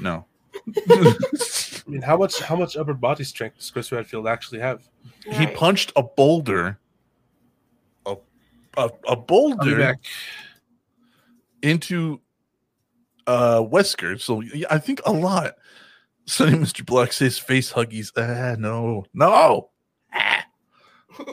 no. 0.00 0.26
I 0.88 1.14
mean, 1.88 2.02
how 2.02 2.16
much 2.16 2.40
how 2.40 2.54
much 2.54 2.76
upper 2.76 2.94
body 2.94 3.24
strength 3.24 3.56
does 3.58 3.70
Chris 3.70 3.90
Redfield 3.90 4.28
actually 4.28 4.60
have? 4.60 4.88
he 5.32 5.46
punched 5.48 5.92
a 5.96 6.02
boulder 6.04 6.78
a, 8.06 8.12
a, 8.76 8.82
a 8.86 8.90
I'll 9.08 9.16
be 9.16 9.22
boulder 9.26 9.78
back. 9.78 9.98
into 11.62 12.20
uh 13.26 13.60
Wesker. 13.62 14.20
So 14.20 14.40
yeah, 14.40 14.66
I 14.70 14.78
think 14.78 15.00
a 15.06 15.12
lot. 15.12 15.54
Sonny 16.26 16.52
Mr. 16.52 16.84
Black 16.86 17.12
says 17.12 17.38
face 17.38 17.72
huggies. 17.72 18.12
Ah, 18.16 18.56
no, 18.58 19.04
no. 19.14 19.70
Ah. 20.14 20.44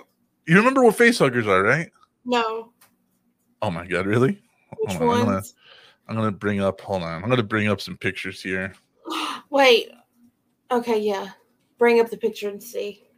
You 0.47 0.55
remember 0.55 0.83
what 0.83 0.95
face 0.95 1.19
huggers 1.19 1.45
are, 1.45 1.61
right? 1.61 1.91
No. 2.25 2.73
Oh 3.61 3.69
my 3.69 3.85
god, 3.85 4.07
really? 4.07 4.41
Which 4.79 4.93
Hold 4.93 5.01
on, 5.01 5.09
I'm 5.09 5.19
gonna, 5.19 5.35
ones? 5.35 5.53
I'm 6.07 6.15
gonna 6.15 6.31
bring 6.31 6.59
up. 6.59 6.81
Hold 6.81 7.03
on, 7.03 7.21
I'm 7.21 7.29
gonna 7.29 7.43
bring 7.43 7.67
up 7.67 7.79
some 7.79 7.95
pictures 7.97 8.41
here. 8.41 8.73
Wait. 9.51 9.91
Okay, 10.71 10.97
yeah. 10.97 11.29
Bring 11.77 11.99
up 11.99 12.09
the 12.09 12.17
picture 12.17 12.49
and 12.49 12.63
see. 12.63 13.09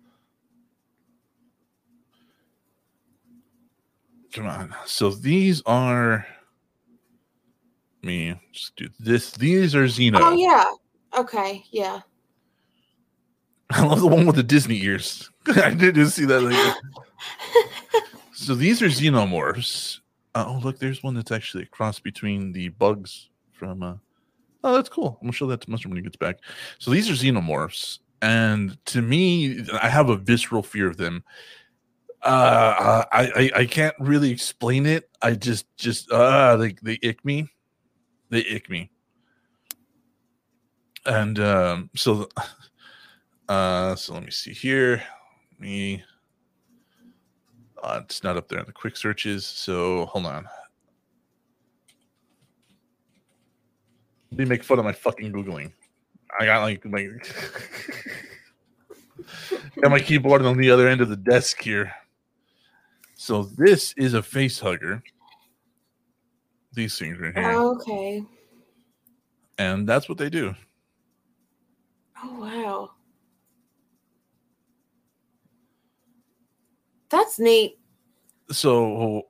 come 4.32 4.48
on. 4.48 4.74
So 4.86 5.10
these 5.12 5.62
are 5.66 6.26
me. 8.04 8.40
Just 8.52 8.76
do 8.76 8.90
this. 9.00 9.32
These 9.32 9.76
are 9.76 9.86
Xeno. 9.86 10.20
Oh 10.22 10.34
yeah. 10.34 10.66
Okay. 11.18 11.64
Yeah. 11.72 12.02
I 13.70 13.86
love 13.86 14.02
the 14.02 14.08
one 14.08 14.26
with 14.26 14.36
the 14.36 14.44
Disney 14.44 14.82
ears. 14.84 15.30
I 15.48 15.74
didn't 15.74 16.10
see 16.10 16.26
that. 16.26 16.78
So 18.42 18.56
these 18.56 18.82
are 18.82 18.88
xenomorphs. 18.88 20.00
Uh, 20.34 20.46
oh, 20.48 20.60
look, 20.64 20.80
there's 20.80 21.04
one 21.04 21.14
that's 21.14 21.32
actually 21.32 21.62
a 21.62 21.68
cross 21.68 22.00
between 22.00 22.52
the 22.52 22.70
bugs 22.70 23.30
from. 23.52 23.84
Uh, 23.84 23.94
oh, 24.64 24.74
that's 24.74 24.90
cool. 24.90 25.20
I'm 25.22 25.28
gonna 25.28 25.34
show 25.34 25.46
that 25.46 25.62
to 25.62 25.70
Mustard 25.70 25.92
when 25.92 25.98
he 25.98 26.02
gets 26.02 26.16
back. 26.16 26.40
So 26.80 26.90
these 26.90 27.08
are 27.08 27.14
xenomorphs, 27.14 28.00
and 28.24 28.84
to 28.88 29.04
me, 29.04 29.64
I 29.80 29.90
have 29.90 30.10
a 30.10 30.16
visceral 30.16 30.64
fear 30.64 30.88
of 30.88 30.98
them. 30.98 31.24
Uh, 32.24 33.04
I, 33.12 33.32
I 33.36 33.52
I 33.58 33.66
can't 33.68 33.96
really 34.00 34.32
explain 34.32 34.88
it. 34.88 35.08
I 35.22 35.36
just 35.36 35.68
just 35.78 36.10
uh 36.10 36.58
they 36.58 36.74
they 36.82 36.98
ick 37.08 37.24
me, 37.24 37.48
they 38.32 38.40
ick 38.56 38.70
me, 38.70 38.90
and 41.06 41.40
um 41.40 41.90
so. 41.96 42.28
Uh, 43.50 43.96
so 43.98 44.14
let 44.14 44.24
me 44.24 44.32
see 44.32 44.54
here. 44.54 45.04
Me, 45.60 46.02
uh, 47.84 48.00
it's 48.04 48.24
not 48.24 48.38
up 48.38 48.48
there 48.48 48.60
in 48.60 48.66
the 48.66 48.72
quick 48.72 48.96
searches. 48.96 49.46
So 49.46 50.06
hold 50.06 50.26
on. 50.26 50.48
Let 54.32 54.38
me 54.40 54.46
make 54.46 54.64
fun 54.64 54.80
of 54.80 54.86
my 54.86 54.94
fucking 54.94 55.34
googling. 55.34 55.74
I 56.40 56.46
got 56.46 56.62
like 56.62 56.86
my 56.86 57.04
got 59.82 59.92
my 59.92 60.00
keyboard 60.00 60.44
on 60.44 60.58
the 60.58 60.72
other 60.72 60.88
end 60.88 61.02
of 61.02 61.10
the 61.10 61.18
desk 61.18 61.62
here. 61.62 61.92
So 63.16 63.44
this 63.44 63.94
is 63.98 64.14
a 64.14 64.24
face 64.24 64.60
hugger. 64.60 65.04
These 66.74 66.98
things 66.98 67.20
right 67.20 67.36
here, 67.36 67.52
Oh, 67.52 67.76
okay. 67.76 68.24
and 69.58 69.88
that's 69.88 70.08
what 70.08 70.18
they 70.18 70.30
do. 70.30 70.56
Oh 72.24 72.40
wow. 72.40 72.92
That's 77.10 77.40
neat. 77.40 77.78
So 78.52 79.24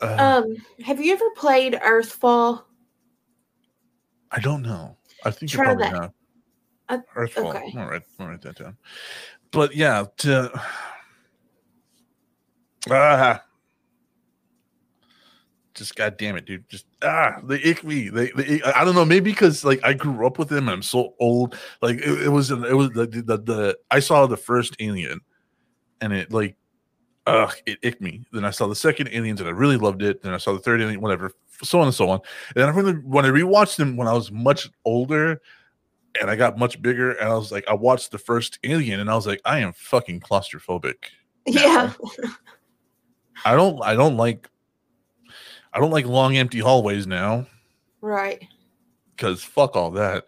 uh, 0.00 0.42
Um, 0.44 0.56
have 0.84 1.00
you 1.00 1.12
ever 1.12 1.28
played 1.36 1.74
Earthfall? 1.74 2.62
I 4.30 4.40
don't 4.40 4.62
know. 4.62 4.96
I 5.24 5.30
think 5.30 5.52
you 5.52 5.58
probably 5.58 5.84
that. 5.84 5.94
have. 5.94 6.12
Uh, 6.88 6.98
Earthfall. 7.16 7.56
okay. 7.56 7.74
All 7.78 7.90
right, 7.90 8.02
I'll 8.20 8.28
write 8.28 8.42
that 8.42 8.58
down. 8.58 8.76
But 9.50 9.74
yeah, 9.74 10.04
to 10.18 10.50
ah, 12.90 13.42
just 15.74 15.96
goddamn 15.96 16.36
it, 16.36 16.46
dude. 16.46 16.68
Just 16.68 16.86
ah, 17.02 17.40
they 17.44 17.62
ick 17.62 17.84
me. 17.84 18.08
They, 18.08 18.30
they 18.30 18.62
I 18.62 18.84
don't 18.84 18.94
know. 18.94 19.04
Maybe 19.04 19.30
because 19.30 19.64
like 19.64 19.80
I 19.84 19.92
grew 19.92 20.26
up 20.26 20.38
with 20.38 20.48
them. 20.48 20.68
and 20.68 20.76
I'm 20.76 20.82
so 20.82 21.14
old. 21.20 21.56
Like 21.82 21.96
it, 21.96 22.22
it 22.22 22.28
was 22.28 22.50
it 22.50 22.76
was 22.76 22.90
the, 22.90 23.06
the 23.06 23.38
the 23.38 23.78
I 23.90 24.00
saw 24.00 24.26
the 24.26 24.36
first 24.36 24.76
Alien, 24.80 25.20
and 26.00 26.12
it 26.12 26.32
like. 26.32 26.56
Ugh, 27.26 27.54
it 27.64 27.78
icked 27.80 28.02
me. 28.02 28.22
Then 28.32 28.44
I 28.44 28.50
saw 28.50 28.66
the 28.66 28.74
second 28.74 29.08
Aliens 29.10 29.40
and 29.40 29.48
I 29.48 29.52
really 29.52 29.78
loved 29.78 30.02
it. 30.02 30.20
Then 30.20 30.34
I 30.34 30.36
saw 30.36 30.52
the 30.52 30.58
third 30.58 30.82
Alien, 30.82 31.00
whatever, 31.00 31.32
so 31.62 31.80
on 31.80 31.86
and 31.86 31.94
so 31.94 32.10
on. 32.10 32.20
And 32.48 32.56
then 32.56 32.68
I 32.68 32.72
really, 32.72 32.92
when 32.92 33.24
I 33.24 33.30
rewatched 33.30 33.76
them 33.76 33.96
when 33.96 34.06
I 34.06 34.12
was 34.12 34.30
much 34.30 34.68
older, 34.84 35.40
and 36.20 36.30
I 36.30 36.36
got 36.36 36.58
much 36.58 36.80
bigger, 36.82 37.12
and 37.12 37.28
I 37.28 37.34
was 37.34 37.50
like, 37.50 37.64
I 37.66 37.72
watched 37.72 38.10
the 38.10 38.18
first 38.18 38.58
Alien, 38.62 39.00
and 39.00 39.10
I 39.10 39.14
was 39.14 39.26
like, 39.26 39.40
I 39.46 39.60
am 39.60 39.72
fucking 39.72 40.20
claustrophobic. 40.20 40.96
Yeah. 41.46 41.94
I 43.44 43.56
don't, 43.56 43.82
I 43.82 43.94
don't 43.94 44.16
like, 44.16 44.48
I 45.74 45.80
don't 45.80 45.90
like 45.90 46.06
long 46.06 46.36
empty 46.36 46.60
hallways 46.60 47.06
now 47.06 47.46
Right. 48.00 48.46
because 49.16 49.42
fuck 49.42 49.74
all 49.76 49.90
that. 49.92 50.24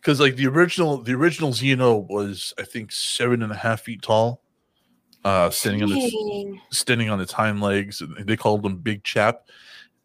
Because 0.00 0.20
like 0.20 0.36
the 0.36 0.46
original, 0.46 0.98
the 0.98 1.12
original 1.14 1.50
Xeno 1.52 2.06
was 2.08 2.52
I 2.58 2.64
think 2.64 2.92
seven 2.92 3.42
and 3.42 3.52
a 3.52 3.56
half 3.56 3.82
feet 3.82 4.02
tall, 4.02 4.42
uh, 5.24 5.50
standing 5.50 5.82
on 5.82 5.92
its 5.92 6.12
Dang. 6.14 6.60
standing 6.70 7.10
on 7.10 7.20
its 7.20 7.32
hind 7.32 7.60
legs. 7.60 8.02
They 8.20 8.36
called 8.36 8.64
him 8.64 8.76
Big 8.78 9.02
Chap. 9.04 9.42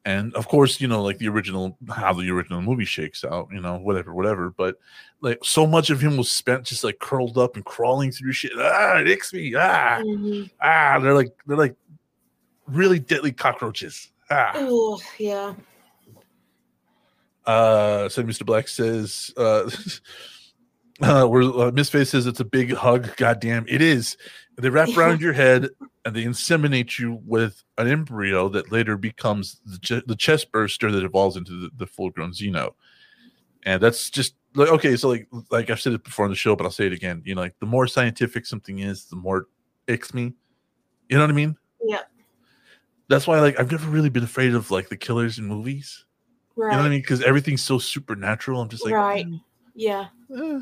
And 0.06 0.34
of 0.36 0.50
course, 0.50 0.82
you 0.82 0.88
know, 0.90 1.02
like 1.02 1.18
the 1.20 1.30
original, 1.30 1.78
how 1.90 2.12
the 2.12 2.30
original 2.30 2.62
movie 2.62 2.84
shakes 2.84 3.24
out, 3.24 3.48
you 3.54 3.62
know, 3.62 3.78
whatever, 3.78 4.14
whatever. 4.14 4.50
But 4.50 4.76
like 5.22 5.40
so 5.44 5.66
much 5.66 5.90
of 5.90 6.02
him 6.02 6.18
was 6.18 6.30
spent 6.30 6.66
just 6.66 6.84
like 6.84 7.00
curled 7.00 7.38
up 7.38 7.56
and 7.56 7.64
crawling 7.64 8.12
through 8.12 8.34
shit. 8.34 8.52
Ah, 8.58 8.98
it 8.98 9.08
icks 9.08 9.32
me. 9.32 9.56
Ah, 9.56 10.00
Mhm. 10.02 10.50
ah. 10.62 11.00
They're 11.00 11.14
like 11.16 11.32
they're 11.48 11.56
like 11.56 11.76
really 12.68 13.00
deadly 13.00 13.32
cockroaches. 13.32 14.10
Ah. 14.34 14.52
Oh, 14.56 15.00
yeah. 15.20 15.54
Uh, 17.46 18.10
so 18.10 18.24
Mr. 18.24 18.46
Black 18.46 18.68
says, 18.68 19.32
uh, 19.38 19.70
uh, 21.02 21.26
where 21.28 21.44
uh, 21.44 21.72
Miss 21.72 21.90
Face 21.90 22.10
says 22.10 22.26
it's 22.26 22.40
a 22.40 22.46
big 22.46 22.74
hug. 22.74 23.16
Goddamn, 23.18 23.66
it 23.68 23.82
is. 23.82 24.18
They 24.58 24.70
wrap 24.70 24.90
around 24.98 25.22
your 25.22 25.34
head 25.34 25.70
and 26.06 26.16
they 26.16 26.24
inseminate 26.24 26.98
you 26.98 27.20
with 27.26 27.64
an 27.78 27.88
embryo 27.88 28.50
that 28.50 28.72
later 28.72 28.98
becomes 28.98 29.60
the, 29.66 29.78
ch- 29.80 30.06
the 30.06 30.16
chest 30.16 30.52
burster 30.52 30.92
that 30.92 31.04
evolves 31.04 31.38
into 31.38 31.60
the, 31.60 31.70
the 31.78 31.88
full 31.88 32.10
grown 32.10 32.32
Xeno. 32.32 32.74
And 33.66 33.82
that's 33.82 34.10
just 34.10 34.36
like 34.56 34.70
okay. 34.70 34.98
So 34.98 35.10
like 35.10 35.28
like 35.50 35.70
I've 35.70 35.80
said 35.80 35.94
it 35.94 36.04
before 36.04 36.26
on 36.26 36.32
the 36.32 36.36
show, 36.36 36.56
but 36.56 36.66
I'll 36.66 36.72
say 36.72 36.86
it 36.86 36.92
again. 36.92 37.22
You 37.26 37.34
know, 37.34 37.42
like 37.42 37.58
the 37.60 37.66
more 37.66 37.88
scientific 37.88 38.46
something 38.46 38.80
is, 38.80 39.06
the 39.06 39.16
more 39.16 39.48
it 39.88 39.94
icks 39.94 40.14
me. 40.14 40.34
You 41.08 41.18
know 41.18 41.24
what 41.24 41.30
I 41.30 41.34
mean? 41.34 41.56
Yep. 41.82 42.12
That's 43.10 43.28
why 43.28 43.40
like 43.42 43.60
I've 43.60 43.72
never 43.72 43.90
really 43.90 44.10
been 44.10 44.24
afraid 44.24 44.54
of 44.56 44.72
like 44.72 44.90
the 44.90 44.98
killers 44.98 45.38
in 45.40 45.46
movies. 45.46 46.06
Right. 46.56 46.72
You 46.72 46.78
know 46.78 46.84
what 46.84 46.88
I 46.88 46.90
mean? 46.90 47.02
Because 47.02 47.22
everything's 47.24 47.62
so 47.64 47.78
supernatural. 47.80 48.62
I'm 48.62 48.70
just 48.70 48.84
like, 48.86 48.94
Right. 48.94 49.26
Yeah. 49.76 50.08
eh, 50.36 50.60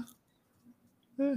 eh. 1.19 1.35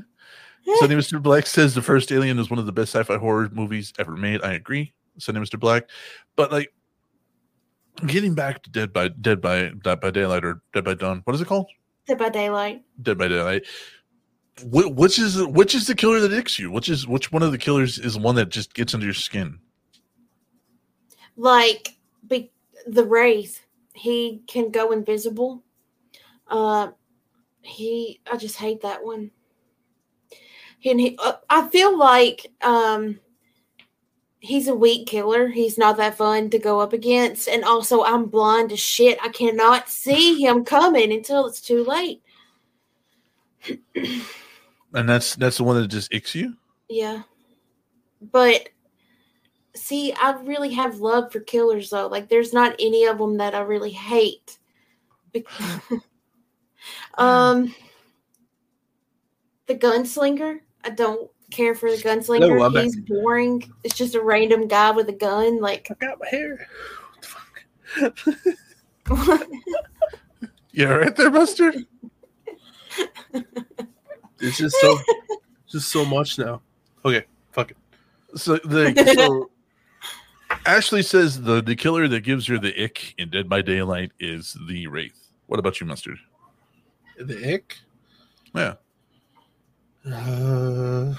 Sonny 0.78 0.94
Mr. 0.94 1.20
Black 1.22 1.46
says 1.46 1.74
the 1.74 1.82
first 1.82 2.10
Alien 2.10 2.38
is 2.38 2.48
one 2.48 2.58
of 2.58 2.66
the 2.66 2.72
best 2.72 2.94
sci-fi 2.94 3.18
horror 3.18 3.50
movies 3.52 3.92
ever 3.98 4.16
made. 4.16 4.42
I 4.42 4.52
agree. 4.54 4.94
Sonny 5.18 5.40
Mr. 5.40 5.58
Black, 5.60 5.88
but 6.36 6.50
like 6.50 6.72
getting 8.06 8.34
back 8.34 8.62
to 8.62 8.70
Dead 8.70 8.92
by 8.92 9.08
Dead 9.08 9.40
by 9.40 9.70
Dead 9.82 10.00
by 10.00 10.10
Daylight 10.10 10.44
or 10.44 10.62
Dead 10.72 10.84
by 10.84 10.94
Dawn. 10.94 11.20
What 11.24 11.34
is 11.34 11.40
it 11.40 11.46
called? 11.46 11.68
Dead 12.06 12.18
by 12.18 12.28
Daylight. 12.30 12.82
Dead 13.02 13.18
by 13.18 13.28
Daylight. 13.28 13.64
Wh- 14.62 14.90
which 14.96 15.18
is 15.18 15.42
which 15.46 15.74
is 15.74 15.86
the 15.86 15.94
killer 15.94 16.20
that 16.20 16.32
icks 16.32 16.58
you? 16.58 16.70
Which 16.70 16.88
is 16.88 17.06
which 17.06 17.30
one 17.30 17.42
of 17.42 17.52
the 17.52 17.58
killers 17.58 17.98
is 17.98 18.14
the 18.14 18.20
one 18.20 18.34
that 18.36 18.48
just 18.48 18.72
gets 18.74 18.94
under 18.94 19.06
your 19.06 19.14
skin? 19.14 19.58
Like 21.36 21.96
be, 22.26 22.52
the 22.86 23.04
Wraith. 23.04 23.60
He 23.94 24.42
can 24.46 24.70
go 24.70 24.92
invisible. 24.92 25.62
Uh, 26.48 26.88
he. 27.62 28.20
I 28.30 28.36
just 28.36 28.56
hate 28.56 28.82
that 28.82 29.04
one. 29.04 29.30
And 30.84 31.00
he. 31.00 31.16
Uh, 31.18 31.34
I 31.48 31.68
feel 31.68 31.96
like 31.96 32.50
um. 32.62 33.20
He's 34.40 34.68
a 34.68 34.74
weak 34.74 35.06
killer. 35.06 35.48
He's 35.48 35.78
not 35.78 35.96
that 35.96 36.18
fun 36.18 36.50
to 36.50 36.58
go 36.58 36.78
up 36.78 36.92
against. 36.92 37.48
And 37.48 37.64
also, 37.64 38.04
I'm 38.04 38.26
blind 38.26 38.72
as 38.72 38.78
shit. 38.78 39.18
I 39.22 39.30
cannot 39.30 39.88
see 39.88 40.38
him 40.38 40.66
coming 40.66 41.14
until 41.14 41.46
it's 41.46 41.62
too 41.62 41.82
late. 41.82 42.20
And 43.94 45.08
that's 45.08 45.34
that's 45.36 45.56
the 45.56 45.64
one 45.64 45.80
that 45.80 45.88
just 45.88 46.12
icks 46.12 46.34
you. 46.34 46.58
Yeah. 46.90 47.22
But 48.20 48.68
see, 49.74 50.12
I 50.12 50.32
really 50.42 50.72
have 50.72 51.00
love 51.00 51.32
for 51.32 51.40
killers 51.40 51.90
though. 51.90 52.06
Like 52.06 52.28
there's 52.28 52.52
not 52.52 52.76
any 52.78 53.04
of 53.04 53.18
them 53.18 53.36
that 53.38 53.54
I 53.54 53.60
really 53.60 53.90
hate. 53.90 54.58
Bec- 55.32 55.44
um 57.18 57.74
the 59.66 59.74
gunslinger, 59.74 60.60
I 60.84 60.90
don't 60.90 61.30
care 61.50 61.74
for 61.74 61.90
the 61.90 61.96
gunslinger. 61.96 62.48
Hello, 62.48 62.64
I'm 62.64 62.72
back. 62.72 62.84
He's 62.84 62.96
boring. 62.96 63.72
It's 63.82 63.96
just 63.96 64.14
a 64.14 64.22
random 64.22 64.68
guy 64.68 64.90
with 64.90 65.08
a 65.08 65.12
gun 65.12 65.60
like 65.60 65.88
I 65.90 65.94
got 65.94 66.20
my 66.20 66.28
hair. 66.28 66.66
What 68.00 68.16
the 68.16 69.16
fuck? 69.16 69.48
Yeah, 70.72 70.86
right 70.86 71.14
there, 71.14 71.30
Buster. 71.30 71.72
It's 74.40 74.58
just 74.58 74.74
so, 74.80 74.98
just 75.68 75.88
so 75.88 76.04
much 76.04 76.36
now. 76.36 76.62
Okay, 77.04 77.26
fuck 77.52 77.70
it. 77.70 77.76
So 78.34 78.56
the 78.56 79.14
so 79.16 79.50
Ashley 80.66 81.02
says 81.02 81.42
the 81.42 81.62
the 81.62 81.76
killer 81.76 82.08
that 82.08 82.20
gives 82.20 82.46
her 82.46 82.58
the 82.58 82.84
ick 82.84 83.14
in 83.18 83.30
Dead 83.30 83.48
by 83.48 83.62
Daylight 83.62 84.12
is 84.18 84.56
the 84.68 84.86
Wraith. 84.86 85.28
What 85.46 85.58
about 85.58 85.80
you, 85.80 85.86
Mustard? 85.86 86.18
The 87.18 87.54
ick. 87.54 87.76
Yeah. 88.54 88.74
Uh, 90.10 91.14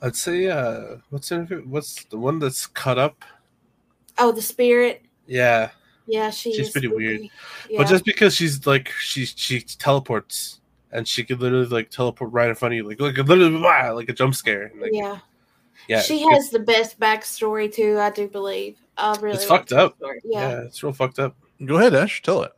I'd 0.00 0.16
say 0.16 0.46
uh, 0.46 0.96
what's 1.10 1.30
in? 1.30 1.46
What's 1.68 2.04
the 2.04 2.18
one 2.18 2.38
that's 2.38 2.66
cut 2.66 2.98
up? 2.98 3.24
oh 4.18 4.32
the 4.32 4.42
spirit. 4.42 5.02
Yeah, 5.26 5.70
Yeah, 6.06 6.30
she 6.30 6.52
She's 6.52 6.68
is 6.68 6.72
pretty 6.72 6.88
weird. 6.88 7.22
Yeah. 7.68 7.78
but 7.78 7.86
just 7.86 8.04
because 8.04 8.34
she's 8.34 8.66
like 8.66 8.90
she 8.90 9.24
she 9.24 9.60
teleports 9.60 10.60
and 10.90 11.06
she 11.06 11.24
could 11.24 11.40
literally 11.40 11.66
like 11.66 11.90
teleport 11.90 12.32
right 12.32 12.48
in 12.48 12.54
front 12.54 12.74
of 12.74 12.76
you, 12.76 12.88
like 12.88 13.00
like 13.00 13.16
literally 13.16 13.60
wow, 13.60 13.94
like 13.94 14.08
a 14.08 14.12
jump 14.12 14.34
scare. 14.34 14.72
Like, 14.78 14.90
yeah. 14.92 15.18
Yeah, 15.88 16.00
she 16.00 16.22
has 16.30 16.50
the 16.50 16.58
best 16.58 16.98
backstory 16.98 17.72
too. 17.72 17.98
I 17.98 18.10
do 18.10 18.28
believe. 18.28 18.78
I 18.96 19.16
really 19.20 19.36
It's 19.36 19.48
like 19.48 19.60
fucked 19.60 19.72
up. 19.72 19.96
Yeah. 20.00 20.10
Yeah. 20.24 20.60
it's 20.62 20.82
real 20.82 20.92
fucked 20.92 21.18
up. 21.18 21.36
Go 21.64 21.76
ahead, 21.76 21.94
Ash. 21.94 22.22
Tell 22.22 22.42
it. 22.42 22.52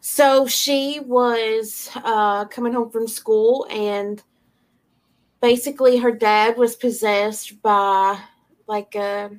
So 0.00 0.46
she 0.46 1.00
was 1.00 1.90
uh, 1.96 2.44
coming 2.46 2.72
home 2.72 2.90
from 2.90 3.08
school, 3.08 3.66
and 3.70 4.22
basically 5.40 5.98
her 5.98 6.12
dad 6.12 6.56
was 6.56 6.76
possessed 6.76 7.60
by 7.62 8.18
like 8.66 8.94
a 8.94 9.30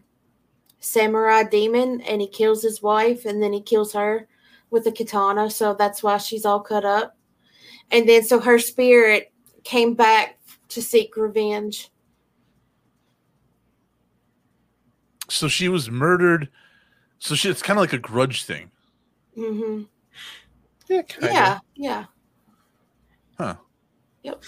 samurai 0.80 1.44
demon, 1.44 2.02
and 2.02 2.22
he 2.22 2.28
kills 2.28 2.64
his 2.64 2.82
wife, 2.82 3.26
and 3.26 3.42
then 3.42 3.54
he 3.54 3.62
kills 3.62 3.94
her 3.94 4.28
with 4.70 4.88
a 4.88 4.92
katana. 4.92 5.50
So 5.50 5.74
that's 5.74 6.02
why 6.02 6.18
she's 6.18 6.46
all 6.46 6.60
cut 6.60 6.86
up. 6.86 7.16
And 7.92 8.08
then 8.08 8.24
so 8.24 8.40
her 8.40 8.60
spirit 8.60 9.32
came 9.64 9.94
back 9.94 10.40
to 10.70 10.82
seek 10.82 11.18
revenge. 11.18 11.90
So 15.30 15.48
she 15.48 15.70
was 15.70 15.90
murdered. 15.90 16.50
So 17.20 17.36
she, 17.36 17.50
it's 17.50 17.62
kind 17.62 17.78
of 17.78 17.82
like 17.82 17.94
a 17.94 17.98
grudge 17.98 18.44
thing. 18.44 18.72
Mm-hmm. 19.38 19.84
Yeah, 20.88 21.02
kinda. 21.04 21.34
Yeah, 21.34 21.60
yeah. 21.76 22.06
Huh. 23.38 23.56
Yep. 24.24 24.44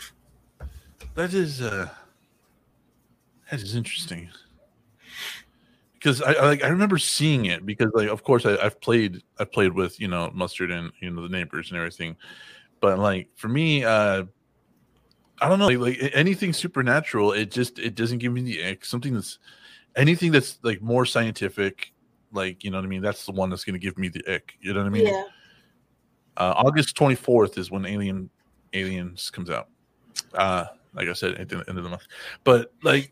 That 1.15 1.34
is 1.34 1.61
uh 1.61 1.89
that 3.49 3.61
is 3.61 3.75
interesting. 3.75 4.29
Because 5.93 6.21
I, 6.21 6.34
I 6.34 6.45
like 6.45 6.63
I 6.63 6.69
remember 6.69 6.97
seeing 6.97 7.45
it 7.45 7.65
because 7.65 7.91
like 7.93 8.09
of 8.09 8.23
course 8.23 8.45
I, 8.45 8.57
I've 8.57 8.82
played 8.82 9.21
I've 9.39 9.51
played 9.51 9.73
with 9.73 9.99
you 9.99 10.07
know 10.07 10.32
mustard 10.34 10.71
and 10.71 10.91
you 10.99 11.11
know 11.11 11.21
the 11.21 11.29
neighbors 11.29 11.69
and 11.69 11.77
everything, 11.77 12.15
but 12.79 12.97
like 12.97 13.29
for 13.36 13.47
me 13.47 13.84
uh 13.84 14.23
I 15.41 15.49
don't 15.49 15.59
know 15.59 15.67
like, 15.67 15.99
like 16.01 16.11
anything 16.13 16.53
supernatural 16.53 17.34
it 17.34 17.51
just 17.51 17.79
it 17.79 17.95
doesn't 17.95 18.19
give 18.19 18.34
me 18.34 18.41
the 18.41 18.63
ick 18.65 18.86
something 18.86 19.13
that's 19.13 19.39
anything 19.95 20.31
that's 20.31 20.59
like 20.63 20.81
more 20.81 21.05
scientific 21.05 21.93
like 22.33 22.63
you 22.63 22.71
know 22.71 22.77
what 22.77 22.85
I 22.85 22.87
mean 22.87 23.01
that's 23.01 23.25
the 23.25 23.31
one 23.31 23.49
that's 23.49 23.63
gonna 23.63 23.77
give 23.77 23.97
me 23.97 24.07
the 24.07 24.23
ick 24.33 24.57
you 24.61 24.73
know 24.73 24.79
what 24.79 24.87
I 24.87 24.89
mean 24.89 25.07
yeah. 25.07 25.23
uh, 26.37 26.53
August 26.57 26.95
24th 26.95 27.57
is 27.57 27.69
when 27.71 27.85
Alien 27.85 28.29
Aliens 28.73 29.29
comes 29.29 29.49
out. 29.49 29.67
Uh, 30.33 30.65
like 30.93 31.07
I 31.07 31.13
said, 31.13 31.35
at 31.35 31.49
the 31.49 31.63
end 31.67 31.77
of 31.77 31.83
the 31.83 31.89
month. 31.89 32.03
But 32.43 32.73
like, 32.83 33.11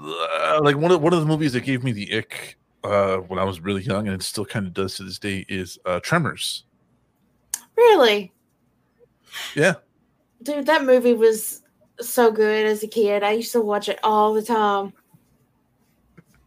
uh, 0.00 0.60
like 0.62 0.76
one 0.76 0.90
of 0.90 1.00
one 1.02 1.12
of 1.12 1.20
the 1.20 1.26
movies 1.26 1.52
that 1.52 1.62
gave 1.62 1.84
me 1.84 1.92
the 1.92 2.18
ick 2.18 2.58
uh, 2.82 3.16
when 3.16 3.38
I 3.38 3.44
was 3.44 3.60
really 3.60 3.82
young, 3.82 4.06
and 4.08 4.14
it 4.14 4.22
still 4.22 4.44
kind 4.44 4.66
of 4.66 4.74
does 4.74 4.96
to 4.96 5.04
this 5.04 5.18
day, 5.18 5.44
is 5.48 5.78
uh, 5.84 6.00
Tremors. 6.00 6.64
Really? 7.76 8.32
Yeah, 9.54 9.74
Dude, 10.42 10.66
that 10.66 10.84
movie 10.84 11.14
was 11.14 11.62
so 12.00 12.30
good 12.30 12.66
as 12.66 12.82
a 12.82 12.88
kid. 12.88 13.22
I 13.22 13.32
used 13.32 13.52
to 13.52 13.60
watch 13.60 13.88
it 13.88 13.98
all 14.02 14.34
the 14.34 14.42
time. 14.42 14.92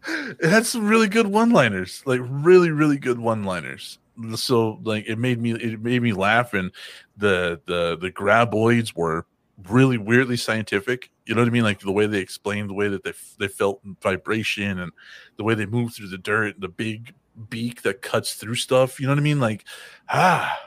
It 0.08 0.50
had 0.50 0.66
some 0.66 0.88
really 0.88 1.08
good 1.08 1.28
one-liners, 1.28 2.02
like 2.06 2.22
really, 2.24 2.72
really 2.72 2.98
good 2.98 3.20
one-liners. 3.20 4.00
So 4.36 4.80
like, 4.84 5.06
it 5.08 5.18
made 5.18 5.40
me 5.40 5.52
it 5.52 5.82
made 5.82 6.02
me 6.02 6.14
laugh, 6.14 6.54
and 6.54 6.72
the 7.18 7.62
the 7.66 7.98
the 7.98 8.12
graboids 8.12 8.96
were 8.96 9.26
really 9.70 9.98
weirdly 9.98 10.38
scientific. 10.38 11.12
You 11.26 11.36
know 11.36 11.42
what 11.42 11.48
I 11.48 11.52
mean? 11.52 11.64
Like 11.64 11.80
the 11.80 11.92
way 11.92 12.08
they 12.08 12.20
explained 12.20 12.70
the 12.70 12.74
way 12.74 12.88
that 12.88 13.04
they 13.04 13.14
they 13.38 13.48
felt 13.48 13.82
vibration 14.02 14.80
and 14.80 14.92
the 15.38 15.44
way 15.44 15.54
they 15.56 15.66
move 15.66 15.94
through 15.94 16.10
the 16.10 16.18
dirt, 16.18 16.60
the 16.60 16.70
big 16.70 17.14
beak 17.50 17.84
that 17.84 18.02
cuts 18.02 18.34
through 18.34 18.56
stuff. 18.56 19.00
You 19.00 19.08
know 19.08 19.14
what 19.14 19.20
I 19.20 19.24
mean? 19.24 19.40
Like 19.40 19.66
ah 20.10 20.58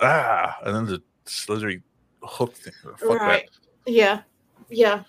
ah, 0.00 0.56
and 0.64 0.74
then 0.74 0.86
the 0.86 1.02
slithery 1.26 1.82
hook 2.22 2.54
thing. 2.54 2.72
Fuck 2.82 3.20
Right. 3.20 3.48
Yeah. 3.86 4.22
Yeah. 4.68 5.04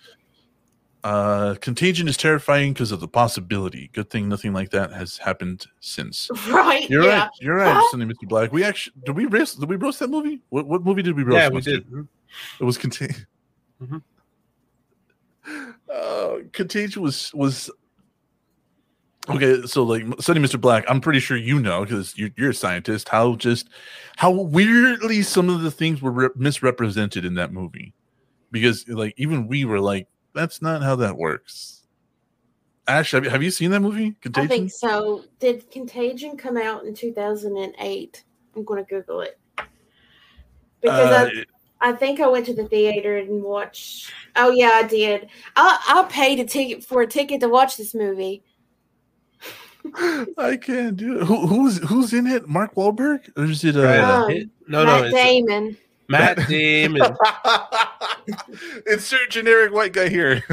That. 1.03 1.07
Uh, 1.07 1.55
Contagion 1.55 2.07
is 2.07 2.17
terrifying 2.17 2.73
because 2.73 2.91
of 2.91 2.99
the 2.99 3.07
possibility. 3.07 3.89
Good 3.93 4.09
thing 4.09 4.29
nothing 4.29 4.53
like 4.53 4.69
that 4.71 4.91
has 4.91 5.17
happened 5.17 5.67
since. 5.79 6.29
Right. 6.49 6.89
You're 6.89 7.03
yeah. 7.03 7.21
right. 7.21 7.29
You're 7.39 7.55
right, 7.55 7.87
Sonny 7.91 8.05
Mr. 8.05 8.27
Black. 8.27 8.51
We 8.51 8.63
actually 8.63 8.93
did 9.05 9.15
we 9.15 9.25
roast 9.25 9.59
did 9.59 9.69
we 9.69 9.75
roast 9.75 9.99
that 9.99 10.09
movie? 10.09 10.41
What 10.49 10.67
what 10.67 10.83
movie 10.83 11.01
did 11.01 11.15
we 11.15 11.23
roast? 11.23 11.35
Yeah, 11.35 11.49
we 11.49 11.55
Mustard? 11.55 11.89
did. 11.89 12.07
It 12.59 12.63
was 12.63 12.77
Contagion. 12.77 13.27
Mhm. 13.81 14.03
Uh, 15.91 16.43
Contagion 16.53 17.01
was 17.01 17.33
was 17.33 17.69
okay. 19.27 19.63
So 19.63 19.83
like 19.83 20.03
Sonny 20.19 20.39
Mr. 20.39 20.61
Black, 20.61 20.85
I'm 20.87 21.01
pretty 21.01 21.19
sure 21.19 21.35
you 21.35 21.59
know 21.59 21.83
because 21.83 22.15
you're, 22.17 22.29
you're 22.37 22.51
a 22.51 22.53
scientist. 22.53 23.09
How 23.09 23.35
just 23.35 23.69
how 24.17 24.31
weirdly 24.31 25.23
some 25.23 25.49
of 25.49 25.61
the 25.61 25.71
things 25.71 25.99
were 26.01 26.11
re- 26.11 26.29
misrepresented 26.35 27.25
in 27.25 27.33
that 27.35 27.51
movie, 27.51 27.93
because 28.51 28.87
like 28.87 29.15
even 29.17 29.47
we 29.47 29.65
were 29.65 29.79
like, 29.79 30.07
that's 30.33 30.61
not 30.61 30.81
how 30.81 30.95
that 30.97 31.17
works. 31.17 31.81
Ash, 32.87 33.11
have 33.11 33.23
you, 33.23 33.29
have 33.29 33.43
you 33.43 33.51
seen 33.51 33.71
that 33.71 33.79
movie? 33.79 34.15
I 34.35 34.47
think 34.47 34.71
so. 34.71 35.23
Did 35.39 35.69
Contagion 35.71 36.35
come 36.35 36.57
out 36.57 36.83
in 36.85 36.93
2008? 36.93 38.23
I'm 38.55 38.63
going 38.65 38.83
to 38.83 38.89
Google 38.89 39.21
it. 39.21 39.39
Because 40.81 41.11
Uh, 41.11 41.29
I, 41.79 41.89
I 41.89 41.93
think 41.93 42.19
I 42.19 42.27
went 42.27 42.45
to 42.47 42.53
the 42.55 42.67
theater 42.67 43.17
and 43.17 43.43
watched. 43.43 44.11
Oh, 44.35 44.49
yeah, 44.51 44.71
I 44.73 44.83
did. 44.87 45.27
I, 45.55 45.79
I 45.87 46.11
paid 46.11 46.39
a 46.39 46.45
ticket 46.45 46.83
for 46.83 47.01
a 47.01 47.07
ticket 47.07 47.39
to 47.41 47.49
watch 47.49 47.77
this 47.77 47.93
movie. 47.93 48.43
I 50.37 50.57
can't 50.61 50.95
do 50.97 51.19
it. 51.19 51.23
Who, 51.25 51.47
who's 51.47 51.77
who's 51.87 52.13
in 52.13 52.27
it? 52.27 52.47
Mark 52.47 52.75
Wahlberg, 52.75 53.31
or 53.35 53.45
is 53.45 53.63
it? 53.63 53.75
Uh, 53.75 54.25
Um, 54.27 54.51
no, 54.67 54.85
Matt 54.85 55.01
no, 55.01 55.07
it's 55.07 55.15
Damon. 55.15 55.77
Matt 56.07 56.37
Damon. 56.47 57.01
It's 58.85 59.11
your 59.11 59.27
generic 59.27 59.73
white 59.73 59.93
guy 59.93 60.09
here. 60.09 60.43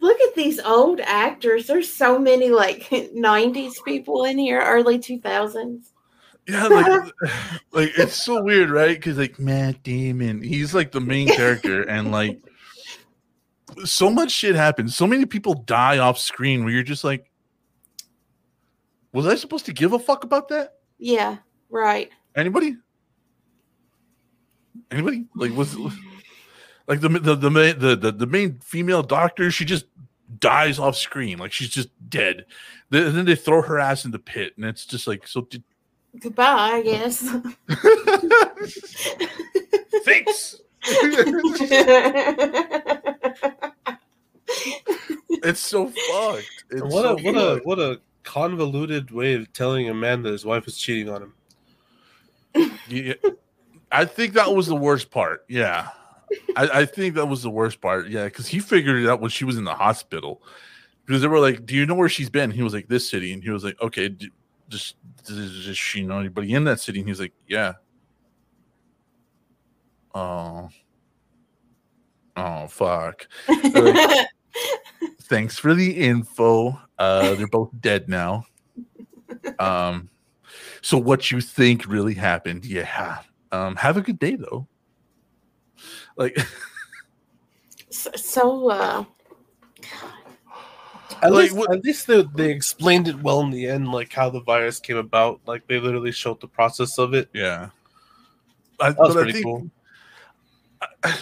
Look 0.00 0.20
at 0.20 0.34
these 0.34 0.60
old 0.60 1.00
actors. 1.00 1.66
There's 1.66 1.92
so 1.92 2.18
many 2.18 2.50
like 2.50 2.88
90s 2.90 3.74
people 3.84 4.24
in 4.24 4.38
here, 4.38 4.60
early 4.60 4.98
2000s. 4.98 5.90
Yeah, 6.46 6.66
like, 6.66 7.12
like 7.72 7.98
it's 7.98 8.22
so 8.22 8.42
weird, 8.42 8.70
right? 8.70 8.96
Because 8.96 9.18
like 9.18 9.38
Matt 9.38 9.82
Damon, 9.82 10.42
he's 10.42 10.74
like 10.74 10.92
the 10.92 11.00
main 11.00 11.28
character, 11.28 11.82
and 11.82 12.10
like 12.10 12.40
so 13.84 14.10
much 14.10 14.30
shit 14.30 14.54
happens. 14.54 14.94
So 14.94 15.06
many 15.06 15.24
people 15.26 15.54
die 15.54 15.98
off 15.98 16.18
screen 16.18 16.64
where 16.64 16.72
you're 16.72 16.82
just 16.82 17.04
like, 17.04 17.30
was 19.12 19.26
I 19.26 19.36
supposed 19.36 19.66
to 19.66 19.72
give 19.72 19.92
a 19.92 19.98
fuck 19.98 20.24
about 20.24 20.48
that? 20.48 20.74
Yeah, 20.98 21.38
right. 21.70 22.10
Anybody? 22.36 22.76
Anybody? 24.90 25.24
Like 25.34 25.52
was 25.52 25.76
like 26.86 27.00
the 27.00 27.08
the 27.08 27.34
the 27.34 27.50
main 27.50 27.78
the, 27.78 27.96
the, 27.96 28.12
the 28.12 28.26
main 28.26 28.58
female 28.58 29.02
doctor? 29.02 29.50
She 29.50 29.64
just 29.64 29.86
dies 30.38 30.78
off 30.78 30.96
screen, 30.96 31.38
like 31.38 31.52
she's 31.52 31.68
just 31.70 31.88
dead. 32.08 32.44
Then, 32.90 33.14
then 33.14 33.24
they 33.24 33.36
throw 33.36 33.62
her 33.62 33.78
ass 33.78 34.04
in 34.04 34.10
the 34.10 34.18
pit, 34.18 34.52
and 34.56 34.66
it's 34.66 34.86
just 34.86 35.06
like 35.06 35.26
so. 35.26 35.42
Did, 35.42 35.62
Goodbye, 36.20 36.44
I 36.44 36.82
guess. 36.82 37.20
Thanks. 40.04 40.60
it's 45.42 45.60
so 45.60 45.86
fucked. 45.88 46.64
It's 46.70 46.82
what 46.82 47.02
so 47.02 47.18
a 47.18 47.22
what 47.22 47.36
a 47.36 47.60
what 47.64 47.78
a 47.78 48.00
convoluted 48.22 49.10
way 49.10 49.34
of 49.34 49.52
telling 49.52 49.88
a 49.88 49.94
man 49.94 50.22
that 50.22 50.32
his 50.32 50.44
wife 50.44 50.68
is 50.68 50.76
cheating 50.76 51.08
on 51.08 51.22
him. 51.22 51.34
Yeah, 52.88 53.14
I 53.90 54.04
think 54.04 54.34
that 54.34 54.54
was 54.54 54.66
the 54.66 54.76
worst 54.76 55.10
part. 55.10 55.44
Yeah, 55.48 55.88
I, 56.56 56.80
I 56.80 56.84
think 56.86 57.14
that 57.14 57.26
was 57.26 57.42
the 57.42 57.50
worst 57.50 57.80
part. 57.80 58.08
Yeah, 58.08 58.24
because 58.24 58.46
he 58.46 58.58
figured 58.58 59.02
it 59.02 59.08
out 59.08 59.20
when 59.20 59.30
she 59.30 59.44
was 59.44 59.56
in 59.56 59.64
the 59.64 59.74
hospital. 59.74 60.42
Because 61.06 61.22
they 61.22 61.28
were 61.28 61.38
like, 61.38 61.66
"Do 61.66 61.74
you 61.74 61.84
know 61.86 61.94
where 61.94 62.08
she's 62.08 62.30
been?" 62.30 62.50
He 62.50 62.62
was 62.62 62.72
like, 62.72 62.88
"This 62.88 63.08
city," 63.08 63.32
and 63.32 63.42
he 63.42 63.50
was 63.50 63.62
like, 63.64 63.80
"Okay, 63.80 64.08
d- 64.08 64.30
just 64.68 64.96
does 65.24 65.66
does 65.66 65.76
she 65.76 66.02
know 66.02 66.18
anybody 66.18 66.52
in 66.52 66.64
that 66.64 66.80
city?" 66.80 67.00
And 67.00 67.08
he's 67.08 67.20
like, 67.20 67.34
"Yeah." 67.46 67.74
Oh, 70.14 70.70
oh, 72.36 72.66
fuck! 72.68 73.26
Thanks 75.22 75.58
for 75.58 75.74
the 75.74 75.90
info. 75.90 76.78
Uh, 76.98 77.34
they're 77.34 77.48
both 77.48 77.70
dead 77.80 78.08
now. 78.08 78.46
Um, 79.58 80.08
so 80.80 80.98
what 80.98 81.30
you 81.30 81.40
think 81.40 81.86
really 81.86 82.14
happened? 82.14 82.64
Yeah. 82.64 83.18
Um, 83.52 83.76
have 83.76 83.96
a 83.96 84.02
good 84.02 84.18
day 84.18 84.36
though. 84.36 84.68
Like, 86.16 86.36
so, 87.90 88.10
so, 88.16 88.70
uh, 88.70 89.04
At 91.22 91.32
Like, 91.32 91.42
least, 91.44 91.56
what- 91.56 91.72
at 91.72 91.84
least 91.84 92.06
they, 92.06 92.22
they 92.34 92.50
explained 92.50 93.08
it 93.08 93.20
well 93.22 93.40
in 93.40 93.50
the 93.50 93.66
end, 93.66 93.90
like 93.92 94.12
how 94.12 94.30
the 94.30 94.40
virus 94.40 94.78
came 94.80 94.96
about. 94.96 95.40
Like 95.46 95.66
they 95.68 95.78
literally 95.78 96.12
showed 96.12 96.40
the 96.40 96.48
process 96.48 96.98
of 96.98 97.14
it. 97.14 97.28
yeah. 97.32 97.70
I, 98.80 98.90
That 98.90 98.98
was 98.98 99.14
but 99.14 99.20
I 99.20 99.22
pretty 99.22 99.32
think- 99.42 99.44
cool. 99.44 99.70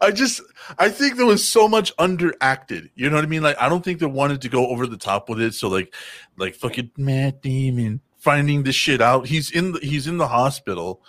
I 0.00 0.10
just 0.10 0.40
I 0.78 0.88
think 0.88 1.16
there 1.16 1.26
was 1.26 1.46
so 1.46 1.68
much 1.68 1.94
underacted. 1.96 2.90
You 2.94 3.10
know 3.10 3.16
what 3.16 3.24
I 3.24 3.28
mean? 3.28 3.42
Like 3.42 3.60
I 3.60 3.68
don't 3.68 3.84
think 3.84 4.00
they 4.00 4.06
wanted 4.06 4.40
to 4.42 4.48
go 4.48 4.66
over 4.68 4.86
the 4.86 4.96
top 4.96 5.28
with 5.28 5.40
it. 5.40 5.54
So 5.54 5.68
like 5.68 5.94
like 6.36 6.54
fucking 6.54 6.90
Matt 6.96 7.42
Damon 7.42 8.00
finding 8.18 8.62
this 8.62 8.74
shit 8.74 9.00
out. 9.00 9.26
He's 9.26 9.50
in 9.50 9.72
the 9.72 9.80
he's 9.80 10.06
in 10.06 10.16
the 10.16 10.28
hospital. 10.28 11.02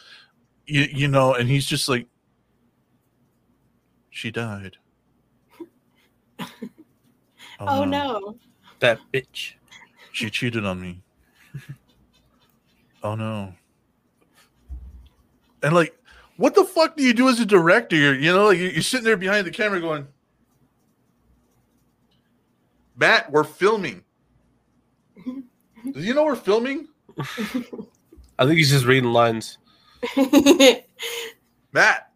You, 0.68 0.82
you 0.92 1.08
know, 1.08 1.34
and 1.34 1.48
he's 1.50 1.66
just 1.66 1.88
like 1.88 2.08
she 4.16 4.32
died. 4.32 4.78
Oh, 7.58 7.84
um, 7.84 7.90
no. 7.90 8.36
That 8.80 9.00
bitch. 9.14 9.54
She 10.12 10.30
cheated 10.30 10.66
on 10.66 10.82
me. 10.82 11.02
oh 13.04 13.16
no. 13.16 13.54
And 15.64 15.74
like, 15.74 15.98
what 16.36 16.54
the 16.54 16.66
fuck 16.66 16.98
do 16.98 17.04
you 17.04 17.14
do 17.14 17.30
as 17.30 17.40
a 17.40 17.46
director? 17.46 17.96
You're, 17.96 18.16
you 18.16 18.34
know, 18.34 18.48
like 18.48 18.58
you're, 18.58 18.72
you're 18.72 18.82
sitting 18.82 19.06
there 19.06 19.16
behind 19.16 19.48
the 19.48 19.52
camera 19.52 19.80
going, 19.80 20.06
Matt, 22.98 23.32
we're 23.32 23.46
filming. 23.46 24.04
Do 25.24 25.44
you 25.94 26.14
know 26.14 26.26
we're 26.26 26.36
filming? 26.36 26.90
I 28.38 28.46
think 28.46 28.58
he's 28.58 28.72
just 28.72 28.84
reading 28.84 29.14
lines. 29.14 29.60
Matt. 31.72 32.12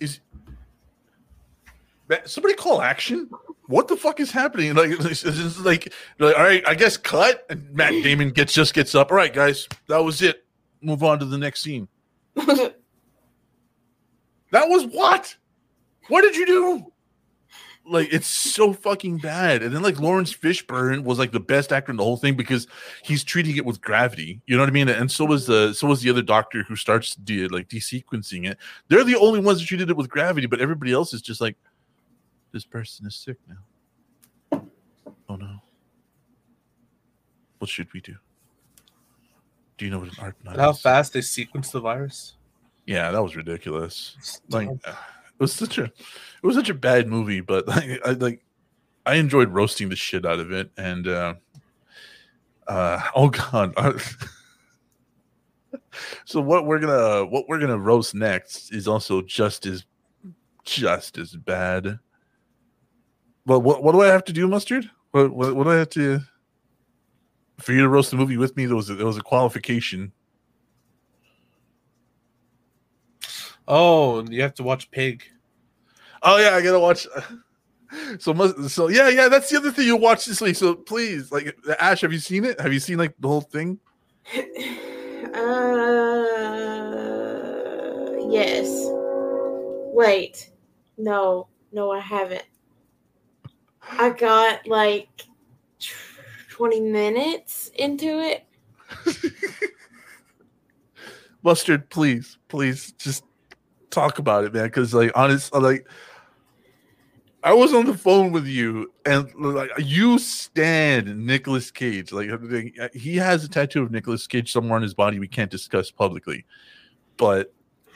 Is 0.00 0.20
Matt, 0.40 2.00
somebody 2.24 2.54
call 2.54 2.82
action? 2.82 3.30
What 3.66 3.88
the 3.88 3.96
fuck 3.96 4.20
is 4.20 4.30
happening? 4.30 4.74
Like, 4.74 4.90
like, 5.64 5.92
like, 6.18 6.36
all 6.36 6.42
right, 6.42 6.62
I 6.66 6.74
guess 6.74 6.96
cut. 6.96 7.46
And 7.48 7.70
Matt 7.72 7.92
Damon 8.02 8.30
gets 8.30 8.52
just 8.52 8.74
gets 8.74 8.94
up. 8.94 9.10
All 9.10 9.16
right, 9.16 9.32
guys, 9.32 9.68
that 9.88 10.02
was 10.02 10.22
it. 10.22 10.44
Move 10.80 11.02
on 11.02 11.18
to 11.18 11.24
the 11.24 11.38
next 11.38 11.62
scene. 11.62 11.88
That 14.54 14.68
was 14.68 14.84
what? 14.86 15.36
What 16.06 16.22
did 16.22 16.36
you 16.36 16.46
do? 16.46 16.92
Like 17.86 18.12
it's 18.12 18.28
so 18.28 18.72
fucking 18.72 19.18
bad. 19.18 19.64
And 19.64 19.74
then 19.74 19.82
like 19.82 19.98
Laurence 19.98 20.32
Fishburne 20.32 21.02
was 21.02 21.18
like 21.18 21.32
the 21.32 21.40
best 21.40 21.72
actor 21.72 21.90
in 21.90 21.96
the 21.96 22.04
whole 22.04 22.16
thing 22.16 22.36
because 22.36 22.68
he's 23.02 23.24
treating 23.24 23.56
it 23.56 23.66
with 23.66 23.80
gravity. 23.80 24.40
You 24.46 24.56
know 24.56 24.62
what 24.62 24.68
I 24.68 24.72
mean? 24.72 24.88
And 24.88 25.10
so 25.10 25.24
was 25.24 25.46
the 25.46 25.72
so 25.72 25.88
was 25.88 26.02
the 26.02 26.10
other 26.10 26.22
doctor 26.22 26.62
who 26.62 26.76
starts 26.76 27.16
de- 27.16 27.48
like 27.48 27.68
desequencing 27.68 28.48
it. 28.48 28.58
They're 28.86 29.02
the 29.02 29.16
only 29.16 29.40
ones 29.40 29.58
that 29.58 29.66
treated 29.66 29.90
it 29.90 29.96
with 29.96 30.08
gravity, 30.08 30.46
but 30.46 30.60
everybody 30.60 30.92
else 30.92 31.12
is 31.12 31.20
just 31.20 31.40
like, 31.40 31.56
this 32.54 32.64
person 32.64 33.04
is 33.04 33.16
sick 33.16 33.36
now. 33.48 34.62
Oh 35.28 35.34
no. 35.34 35.58
What 37.58 37.68
should 37.68 37.92
we 37.92 38.00
do? 38.00 38.14
Do 39.76 39.84
you 39.84 39.90
know 39.90 39.98
what 39.98 40.16
an 40.16 40.24
art 40.24 40.36
how 40.56 40.72
fast 40.72 41.12
they 41.12 41.20
sequence 41.20 41.72
the 41.72 41.80
virus. 41.80 42.34
Yeah, 42.86 43.10
that 43.10 43.20
was 43.20 43.34
ridiculous. 43.34 44.38
Like 44.50 44.68
uh, 44.68 44.90
it 44.92 45.40
was 45.40 45.52
such 45.52 45.78
a 45.78 45.84
it 45.84 45.92
was 46.44 46.54
such 46.54 46.70
a 46.70 46.74
bad 46.74 47.08
movie, 47.08 47.40
but 47.40 47.66
like 47.68 48.00
I 48.06 48.10
like 48.12 48.44
I 49.04 49.16
enjoyed 49.16 49.50
roasting 49.50 49.88
the 49.88 49.96
shit 49.96 50.24
out 50.24 50.38
of 50.38 50.52
it 50.52 50.70
and 50.76 51.08
uh 51.08 51.34
uh 52.68 53.00
oh 53.16 53.30
god. 53.30 53.74
so 56.24 56.40
what 56.40 56.66
we're 56.66 56.78
gonna 56.78 57.26
what 57.26 57.48
we're 57.48 57.58
gonna 57.58 57.78
roast 57.78 58.14
next 58.14 58.72
is 58.72 58.86
also 58.86 59.22
just 59.22 59.66
as 59.66 59.84
just 60.62 61.18
as 61.18 61.34
bad. 61.34 61.98
But 63.46 63.60
what 63.60 63.82
what 63.82 63.92
do 63.92 64.00
I 64.02 64.06
have 64.06 64.24
to 64.24 64.32
do, 64.32 64.48
mustard? 64.48 64.90
What 65.10 65.30
what, 65.32 65.54
what 65.54 65.64
do 65.64 65.70
I 65.70 65.76
have 65.76 65.90
to 65.90 66.20
for 67.58 67.72
you 67.72 67.82
to 67.82 67.88
roast 67.88 68.10
the 68.10 68.16
movie 68.16 68.36
with 68.36 68.56
me? 68.56 68.66
There 68.66 68.76
was 68.76 68.90
a, 68.90 68.94
there 68.94 69.06
was 69.06 69.18
a 69.18 69.22
qualification. 69.22 70.12
Oh, 73.66 74.24
you 74.28 74.42
have 74.42 74.54
to 74.54 74.62
watch 74.62 74.90
Pig. 74.90 75.22
Oh 76.22 76.38
yeah, 76.38 76.54
I 76.54 76.62
gotta 76.62 76.80
watch. 76.80 77.06
So 78.18 78.34
must, 78.34 78.70
so 78.70 78.88
yeah 78.88 79.08
yeah 79.08 79.28
that's 79.28 79.48
the 79.50 79.56
other 79.56 79.70
thing 79.70 79.86
you 79.86 79.96
watch 79.96 80.26
this 80.26 80.40
week. 80.40 80.56
So 80.56 80.74
please, 80.74 81.30
like 81.30 81.56
Ash, 81.78 82.00
have 82.00 82.12
you 82.12 82.18
seen 82.18 82.44
it? 82.44 82.60
Have 82.60 82.72
you 82.72 82.80
seen 82.80 82.98
like 82.98 83.14
the 83.20 83.28
whole 83.28 83.42
thing? 83.42 83.78
uh, 84.34 84.40
yes. 88.32 88.66
Wait. 89.94 90.50
No. 90.98 91.46
No, 91.70 91.92
I 91.92 92.00
haven't. 92.00 92.42
I 93.90 94.10
got 94.10 94.66
like 94.66 95.08
20 96.50 96.80
minutes 96.80 97.70
into 97.74 98.20
it. 98.20 98.46
Mustard, 101.42 101.90
please, 101.90 102.38
please, 102.48 102.92
just 102.92 103.24
talk 103.90 104.18
about 104.18 104.44
it, 104.44 104.54
man. 104.54 104.64
Because 104.64 104.94
like 104.94 105.12
honest, 105.14 105.54
uh, 105.54 105.60
like 105.60 105.86
I 107.42 107.52
was 107.52 107.74
on 107.74 107.84
the 107.84 107.94
phone 107.94 108.32
with 108.32 108.46
you, 108.46 108.92
and 109.04 109.32
like 109.34 109.70
you 109.78 110.18
stand 110.18 111.26
Nicolas 111.26 111.70
Cage. 111.70 112.12
Like 112.12 112.30
uh, 112.30 112.38
uh, 112.82 112.88
he 112.94 113.16
has 113.16 113.44
a 113.44 113.48
tattoo 113.48 113.82
of 113.82 113.90
Nicolas 113.90 114.26
Cage 114.26 114.50
somewhere 114.50 114.76
on 114.76 114.82
his 114.82 114.94
body 114.94 115.18
we 115.18 115.28
can't 115.28 115.50
discuss 115.50 115.90
publicly. 115.90 116.46
But 117.18 117.52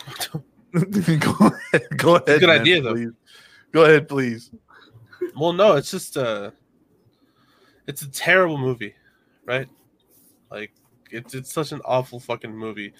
go 0.32 0.42
ahead, 0.72 1.86
go 1.96 2.16
ahead. 2.16 2.40
Good 2.40 2.46
man, 2.46 2.60
idea, 2.60 2.82
though. 2.82 3.12
Go 3.72 3.84
ahead, 3.84 4.08
please. 4.08 4.50
Well, 5.36 5.52
no, 5.52 5.76
it's 5.76 5.90
just 5.90 6.16
uh 6.16 6.50
it's 7.86 8.02
a 8.02 8.10
terrible 8.10 8.58
movie, 8.58 8.94
right? 9.46 9.68
Like 10.50 10.72
it's 11.10 11.34
it's 11.34 11.52
such 11.52 11.72
an 11.72 11.80
awful 11.84 12.20
fucking 12.20 12.54
movie. 12.54 12.92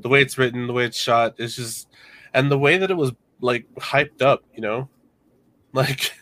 The 0.00 0.08
way 0.08 0.22
it's 0.22 0.38
written, 0.38 0.66
the 0.66 0.72
way 0.72 0.84
it's 0.84 0.98
shot, 0.98 1.34
it's 1.38 1.56
just 1.56 1.88
and 2.34 2.50
the 2.50 2.58
way 2.58 2.78
that 2.78 2.90
it 2.90 2.96
was 2.96 3.12
like 3.40 3.66
hyped 3.76 4.22
up, 4.22 4.44
you 4.54 4.60
know? 4.60 4.88
Like 5.74 6.12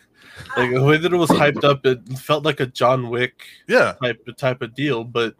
like 0.57 0.71
the 0.71 0.83
way 0.83 0.97
that 0.97 1.13
it 1.13 1.15
was 1.15 1.29
hyped 1.29 1.63
up, 1.63 1.85
it 1.85 1.99
felt 2.17 2.43
like 2.43 2.59
a 2.59 2.65
John 2.65 3.11
Wick 3.11 3.43
Yeah, 3.67 3.93
type 4.01 4.27
type 4.35 4.63
of 4.63 4.73
deal, 4.73 5.03
but 5.03 5.35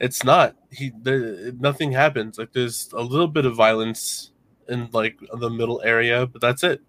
it's 0.00 0.22
not. 0.22 0.54
He 0.70 0.92
there 1.00 1.50
nothing 1.52 1.92
happens. 1.92 2.36
Like 2.38 2.52
there's 2.52 2.92
a 2.92 3.00
little 3.00 3.26
bit 3.26 3.46
of 3.46 3.54
violence 3.54 4.32
in 4.68 4.90
like 4.92 5.18
the 5.32 5.48
middle 5.48 5.80
area, 5.82 6.26
but 6.26 6.42
that's 6.42 6.62
it. 6.62 6.82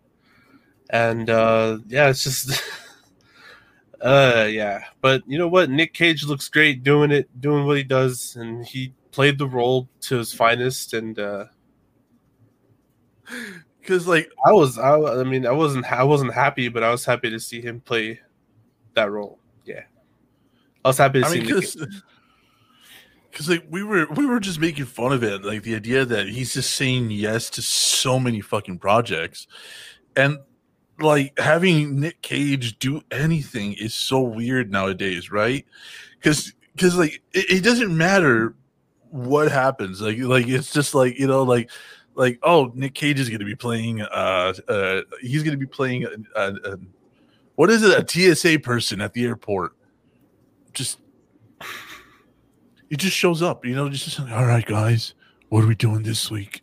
And 0.90 1.30
uh 1.30 1.80
yeah, 1.88 2.10
it's 2.10 2.24
just 2.24 2.62
uh 4.02 4.48
yeah. 4.50 4.86
But 5.02 5.24
you 5.28 5.38
know 5.38 5.48
what? 5.48 5.70
Nick 5.70 5.94
Cage 5.94 6.26
looks 6.26 6.48
great 6.50 6.84
doing 6.84 7.12
it, 7.12 7.30
doing 7.40 7.66
what 7.66 7.78
he 7.78 7.84
does, 7.84 8.36
and 8.36 8.66
he 8.66 8.94
played 9.12 9.38
the 9.38 9.48
role 9.48 9.88
to 10.02 10.18
his 10.18 10.34
finest 10.34 10.94
and 10.94 11.18
uh 11.18 11.46
because 13.80 14.08
like 14.08 14.30
I 14.46 14.52
was 14.52 14.78
I, 14.78 15.00
I 15.00 15.24
mean 15.24 15.46
I 15.46 15.52
wasn't 15.52 15.92
I 15.92 16.04
wasn't 16.04 16.34
happy, 16.34 16.70
but 16.70 16.84
I 16.84 16.92
was 16.92 17.06
happy 17.06 17.30
to 17.30 17.40
see 17.40 17.62
him 17.62 17.82
play 17.82 18.20
that 18.94 19.12
role. 19.12 19.40
Yeah. 19.66 19.84
I 20.84 20.90
was 20.90 20.98
happy 20.98 21.22
to 21.22 21.26
I 21.26 21.30
see 21.30 21.40
mean, 21.40 21.48
because 21.48 21.88
because 23.32 23.50
like 23.50 23.66
we 23.70 23.84
were 23.84 24.08
we 24.16 24.26
were 24.26 24.40
just 24.40 24.60
making 24.60 24.86
fun 24.86 25.12
of 25.14 25.24
it, 25.24 25.44
like 25.44 25.64
the 25.64 25.76
idea 25.76 26.06
that 26.06 26.28
he's 26.28 26.54
just 26.54 26.76
saying 26.76 27.12
yes 27.12 27.50
to 27.52 27.62
so 27.62 28.20
many 28.20 28.42
fucking 28.42 28.80
projects, 28.80 29.48
and 30.16 30.40
like 31.00 31.38
having 31.40 32.00
Nick 32.00 32.22
Cage 32.22 32.78
do 32.80 33.02
anything 33.12 33.74
is 33.74 33.94
so 33.94 34.22
weird 34.22 34.72
nowadays, 34.72 35.32
right? 35.32 35.66
Because 36.18 36.54
because 36.74 36.98
like 36.98 37.22
it, 37.34 37.58
it 37.58 37.64
doesn't 37.64 37.96
matter 37.96 38.56
what 39.10 39.52
happens, 39.52 40.02
like 40.02 40.18
like 40.20 40.48
it's 40.48 40.72
just 40.72 40.96
like 40.96 41.20
you 41.20 41.28
know 41.28 41.44
like 41.44 41.70
like 42.16 42.40
oh 42.44 42.72
Nick 42.74 42.94
Cage 42.96 43.20
is 43.20 43.30
going 43.30 43.40
to 43.40 43.46
be 43.46 43.56
playing 43.56 44.02
uh 44.02 44.54
uh 44.68 45.02
he's 45.22 45.44
going 45.44 45.58
to 45.58 45.60
be 45.60 45.66
playing 45.66 46.06
a, 46.06 46.40
a, 46.40 46.54
a 46.74 46.78
what 47.56 47.70
is 47.70 47.84
it 47.84 47.98
a 47.98 48.36
TSA 48.36 48.60
person 48.60 49.02
at 49.02 49.14
the 49.14 49.26
airport 49.26 49.76
just 50.74 51.00
he 52.90 52.96
just 52.96 53.16
shows 53.16 53.42
up, 53.42 53.66
you 53.66 53.76
know, 53.76 53.90
just 53.90 54.20
all 54.20 54.46
right, 54.46 54.66
guys, 54.66 55.16
what 55.50 55.64
are 55.64 55.68
we 55.68 55.76
doing 55.76 56.04
this 56.04 56.30
week? 56.30 56.62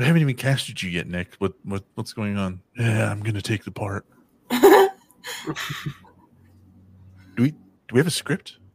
We 0.00 0.06
haven't 0.06 0.22
even 0.22 0.36
casted 0.36 0.82
you 0.82 0.88
yet, 0.88 1.06
Nick. 1.08 1.34
What 1.40 1.52
what 1.62 1.84
what's 1.94 2.14
going 2.14 2.38
on? 2.38 2.62
Yeah, 2.74 3.10
I'm 3.10 3.20
gonna 3.20 3.42
take 3.42 3.64
the 3.64 3.70
part. 3.70 4.06
do 4.50 4.88
we 7.36 7.50
do 7.50 7.58
we 7.92 8.00
have 8.00 8.06
a 8.06 8.10
script? 8.10 8.56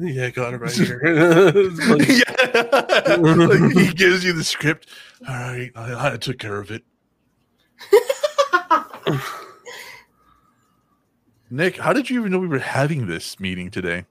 Yeah, 0.00 0.24
I 0.24 0.30
got 0.30 0.54
it 0.54 0.60
right 0.62 0.72
here. 0.72 1.02
Yeah, 1.04 1.50
like 3.16 3.72
he 3.74 3.92
gives 3.92 4.24
you 4.24 4.32
the 4.32 4.42
script. 4.42 4.88
All 5.28 5.34
right, 5.34 5.70
I, 5.76 6.14
I 6.14 6.16
took 6.16 6.38
care 6.38 6.58
of 6.58 6.70
it. 6.70 6.82
Nick, 11.50 11.76
how 11.76 11.92
did 11.92 12.08
you 12.08 12.18
even 12.18 12.32
know 12.32 12.38
we 12.38 12.48
were 12.48 12.58
having 12.58 13.08
this 13.08 13.38
meeting 13.38 13.70
today? 13.70 14.06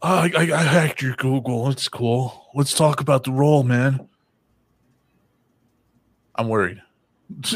I, 0.00 0.30
I, 0.36 0.42
I 0.52 0.62
hacked 0.62 1.02
your 1.02 1.14
Google. 1.16 1.68
It's 1.70 1.88
cool. 1.88 2.46
Let's 2.54 2.72
talk 2.74 3.00
about 3.00 3.24
the 3.24 3.32
role, 3.32 3.62
man. 3.64 4.08
I'm 6.36 6.48
worried. 6.48 6.80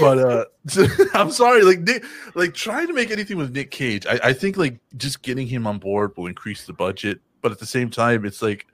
but 0.00 0.18
uh 0.18 0.44
I'm 1.14 1.30
sorry, 1.30 1.62
like 1.62 1.80
Nick, 1.80 2.04
like 2.34 2.54
trying 2.54 2.86
to 2.86 2.92
make 2.92 3.10
anything 3.10 3.36
with 3.36 3.54
Nick 3.54 3.70
Cage. 3.70 4.06
I, 4.06 4.20
I 4.22 4.32
think 4.32 4.56
like 4.56 4.78
just 4.96 5.22
getting 5.22 5.46
him 5.46 5.66
on 5.66 5.78
board 5.78 6.12
will 6.16 6.26
increase 6.26 6.66
the 6.66 6.72
budget, 6.72 7.20
but 7.40 7.50
at 7.52 7.58
the 7.58 7.66
same 7.66 7.90
time, 7.90 8.24
it's 8.24 8.42
like 8.42 8.66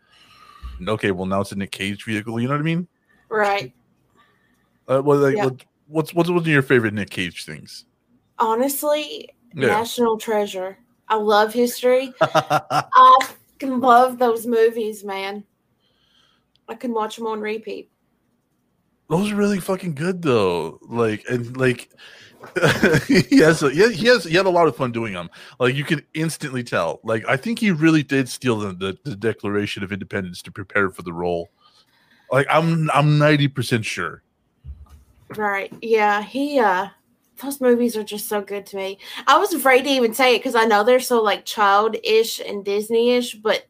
okay, 0.86 1.10
well 1.12 1.27
now 1.27 1.40
it's 1.40 1.52
a 1.52 1.56
Nick 1.56 1.70
Cage 1.70 2.05
vehicle. 2.05 2.39
You 2.40 2.48
know 2.48 2.55
what 2.55 2.60
I 2.60 2.65
mean? 2.65 2.89
right. 3.31 3.73
Uh, 4.89 5.02
well, 5.05 5.19
like, 5.19 5.36
Yeah. 5.36 5.51
what's 5.86 6.15
what's 6.15 6.28
one 6.31 6.39
of 6.39 6.47
your 6.47 6.62
favorite 6.62 6.94
Nick 6.94 7.10
Cage 7.10 7.44
things? 7.44 7.85
Honestly, 8.39 9.28
Yeah. 9.55 9.66
National 9.69 10.16
Treasure. 10.19 10.78
I 11.09 11.16
love 11.16 11.52
history. 11.52 12.12
I 12.20 13.28
can 13.59 13.80
love 13.80 14.18
those 14.18 14.47
movies, 14.47 15.05
man. 15.05 15.44
I 16.68 16.74
can 16.74 16.93
watch 16.93 17.16
them 17.16 17.26
on 17.26 17.40
repeat. 17.40 17.90
Those 19.09 19.32
are 19.32 19.36
really 19.36 19.59
fucking 19.59 19.94
good 19.94 20.20
though. 20.20 20.78
Like 20.82 21.24
and 21.30 21.56
like 21.56 21.89
he 23.06 23.39
has 23.39 23.62
a, 23.62 23.70
he 23.70 23.80
has 23.80 23.94
he 23.97 24.06
has 24.06 24.24
he 24.24 24.36
had 24.36 24.47
a 24.47 24.51
lot 24.51 24.68
of 24.68 24.76
fun 24.76 24.93
doing 24.93 25.14
them. 25.14 25.30
Like 25.59 25.74
you 25.74 25.85
can 25.85 26.02
instantly 26.12 26.62
tell. 26.62 27.01
Like 27.02 27.24
I 27.26 27.36
think 27.36 27.59
he 27.59 27.70
really 27.70 28.02
did 28.02 28.28
steal 28.28 28.59
the, 28.59 28.72
the, 28.74 28.98
the 29.05 29.16
Declaration 29.16 29.82
of 29.82 29.93
Independence 29.93 30.43
to 30.43 30.52
prepare 30.52 30.90
for 30.90 31.02
the 31.02 31.12
role. 31.12 31.48
Like 32.30 32.47
I'm 32.51 32.90
I'm 32.90 33.18
ninety 33.18 33.48
percent 33.48 33.85
sure. 33.85 34.22
Right. 35.36 35.72
Yeah. 35.80 36.22
He 36.22 36.59
uh 36.59 36.89
those 37.39 37.60
movies 37.60 37.97
are 37.97 38.05
just 38.05 38.28
so 38.28 38.40
good 38.40 38.66
to 38.66 38.77
me. 38.77 38.98
I 39.27 39.39
was 39.39 39.52
afraid 39.52 39.82
to 39.82 39.90
even 39.90 40.15
say 40.15 40.35
it 40.35 40.39
because 40.40 40.55
I 40.55 40.65
know 40.65 40.85
they're 40.85 41.01
so 41.01 41.23
like 41.23 41.44
childish 41.44 42.40
and 42.40 42.65
Disney-ish, 42.65 43.35
but 43.36 43.66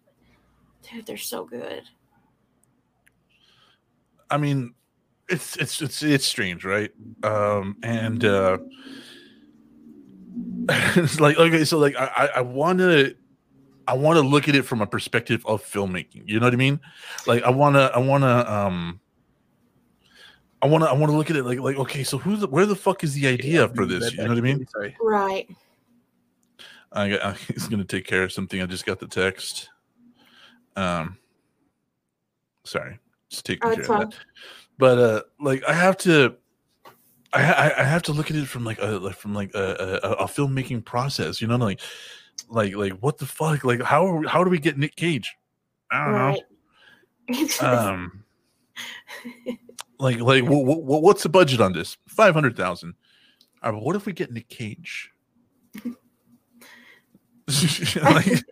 dude, 0.83 1.07
they're 1.07 1.17
so 1.17 1.45
good. 1.45 1.83
I 4.31 4.37
mean, 4.37 4.75
it's 5.29 5.57
it's 5.57 5.81
it's 5.81 6.03
it's 6.03 6.27
strange, 6.27 6.65
right? 6.65 6.91
Um, 7.23 7.77
and 7.83 8.25
uh, 8.25 8.59
it's 10.69 11.21
like 11.21 11.39
okay, 11.39 11.65
so 11.65 11.79
like 11.79 11.97
I 11.97 12.31
I 12.37 12.41
want 12.43 12.79
to 12.81 13.15
I 13.87 13.95
want 13.95 14.19
to 14.19 14.23
look 14.23 14.49
at 14.49 14.55
it 14.55 14.63
from 14.63 14.83
a 14.83 14.87
perspective 14.87 15.45
of 15.47 15.65
filmmaking. 15.65 16.25
You 16.27 16.41
know 16.41 16.47
what 16.47 16.53
I 16.53 16.57
mean? 16.57 16.81
Like 17.27 17.43
I 17.43 17.51
want 17.51 17.77
to 17.77 17.91
I 17.95 17.99
want 17.99 18.23
to 18.23 18.53
um 18.53 19.01
I 20.61 20.67
want 20.67 20.83
to 20.85 20.91
I 20.91 20.93
want 20.93 21.13
to 21.13 21.17
look 21.17 21.31
at 21.31 21.37
it 21.37 21.45
like 21.45 21.61
like 21.61 21.77
okay, 21.77 22.03
so 22.03 22.19
who 22.19 22.37
the, 22.37 22.47
where 22.49 22.67
the 22.67 22.75
fuck 22.75 23.05
is 23.05 23.15
the 23.15 23.27
idea 23.29 23.69
for 23.69 23.87
this? 23.87 24.13
You 24.13 24.25
know 24.25 24.31
what 24.31 24.39
I 24.39 24.41
mean? 24.41 24.67
Sorry. 24.67 24.97
Right. 25.01 25.49
I, 26.93 27.11
got, 27.11 27.23
I 27.25 27.33
he's 27.53 27.69
gonna 27.69 27.85
take 27.85 28.07
care 28.07 28.25
of 28.25 28.33
something. 28.33 28.61
I 28.61 28.67
just 28.67 28.85
got 28.87 28.99
the 28.99 29.07
text. 29.07 29.71
Um, 30.75 31.19
sorry, 32.65 32.99
just 33.31 33.45
taking 33.47 33.69
Oh, 33.69 33.75
care 33.75 33.81
it's 33.81 33.91
of 33.91 34.11
that. 34.11 34.19
But 34.79 34.99
uh, 34.99 35.23
like 35.41 35.63
I 35.69 35.73
have 35.73 35.97
to, 35.99 36.37
I 37.33 37.43
I, 37.53 37.81
I 37.81 37.85
have 37.85 38.03
to 38.05 38.13
look 38.13 38.31
at 38.31 38.37
it 38.37 38.47
from 38.47 38.65
like 38.65 38.81
a 38.81 38.87
like 38.99 39.17
from 39.17 39.35
like 39.35 39.55
a, 39.55 40.01
a, 40.03 40.11
a 40.13 40.27
filmmaking 40.27 40.85
process. 40.85 41.41
You 41.41 41.47
know, 41.49 41.57
like 41.57 41.81
like 42.49 42.75
like 42.75 42.93
what 42.95 43.19
the 43.19 43.27
fuck? 43.27 43.65
Like 43.65 43.83
how 43.83 44.23
how 44.27 44.43
do 44.43 44.51
we 44.51 44.59
get 44.59 44.79
Nick 44.79 44.97
Cage? 44.97 45.37
I 45.91 46.05
don't 46.05 46.15
Right. 46.15 46.43
know. 47.63 47.89
Um, 47.91 48.25
like 49.99 50.21
like 50.21 50.45
what, 50.45 50.65
what, 50.65 51.03
what's 51.03 51.23
the 51.23 51.29
budget 51.29 51.61
on 51.61 51.73
this? 51.73 51.97
Five 52.07 52.35
hundred 52.35 52.57
thousand. 52.57 52.95
Uh, 53.63 53.73
what 53.73 53.97
if 53.97 54.07
we 54.07 54.13
get 54.13 54.33
Nick 54.33 54.49
Cage? 54.49 55.11
like, 58.03 58.27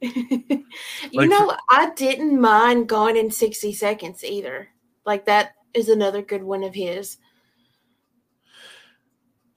you 0.00 0.64
Like- 1.12 1.28
know, 1.28 1.54
I 1.70 1.92
didn't 1.96 2.40
mind 2.40 2.88
Gone 2.88 3.16
in 3.16 3.30
60 3.30 3.72
Seconds 3.72 4.24
either. 4.24 4.68
Like, 5.04 5.26
that 5.26 5.52
is 5.74 5.88
another 5.88 6.22
good 6.22 6.42
one 6.42 6.62
of 6.62 6.74
his. 6.74 7.18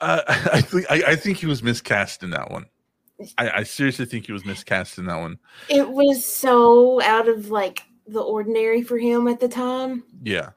Uh, 0.02 0.22
I 0.28 0.62
think 0.62 0.86
I, 0.90 1.04
I 1.08 1.16
think 1.16 1.38
he 1.38 1.46
was 1.46 1.64
miscast 1.64 2.24
in 2.24 2.32
that 2.32 2.52
one. 2.52 2.66
I, 3.38 3.50
I 3.50 3.64
seriously 3.64 4.06
think 4.06 4.28
he 4.28 4.32
was 4.32 4.46
miscast 4.46 4.98
in 5.00 5.06
that 5.06 5.20
one. 5.20 5.40
It 5.70 5.90
was 5.90 6.24
so 6.24 7.02
out 7.02 7.28
of 7.28 7.50
like 7.50 7.82
the 8.08 8.22
ordinary 8.22 8.82
for 8.82 8.98
him 8.98 9.28
at 9.28 9.40
the 9.40 9.48
time. 9.48 10.04
Yeah, 10.24 10.50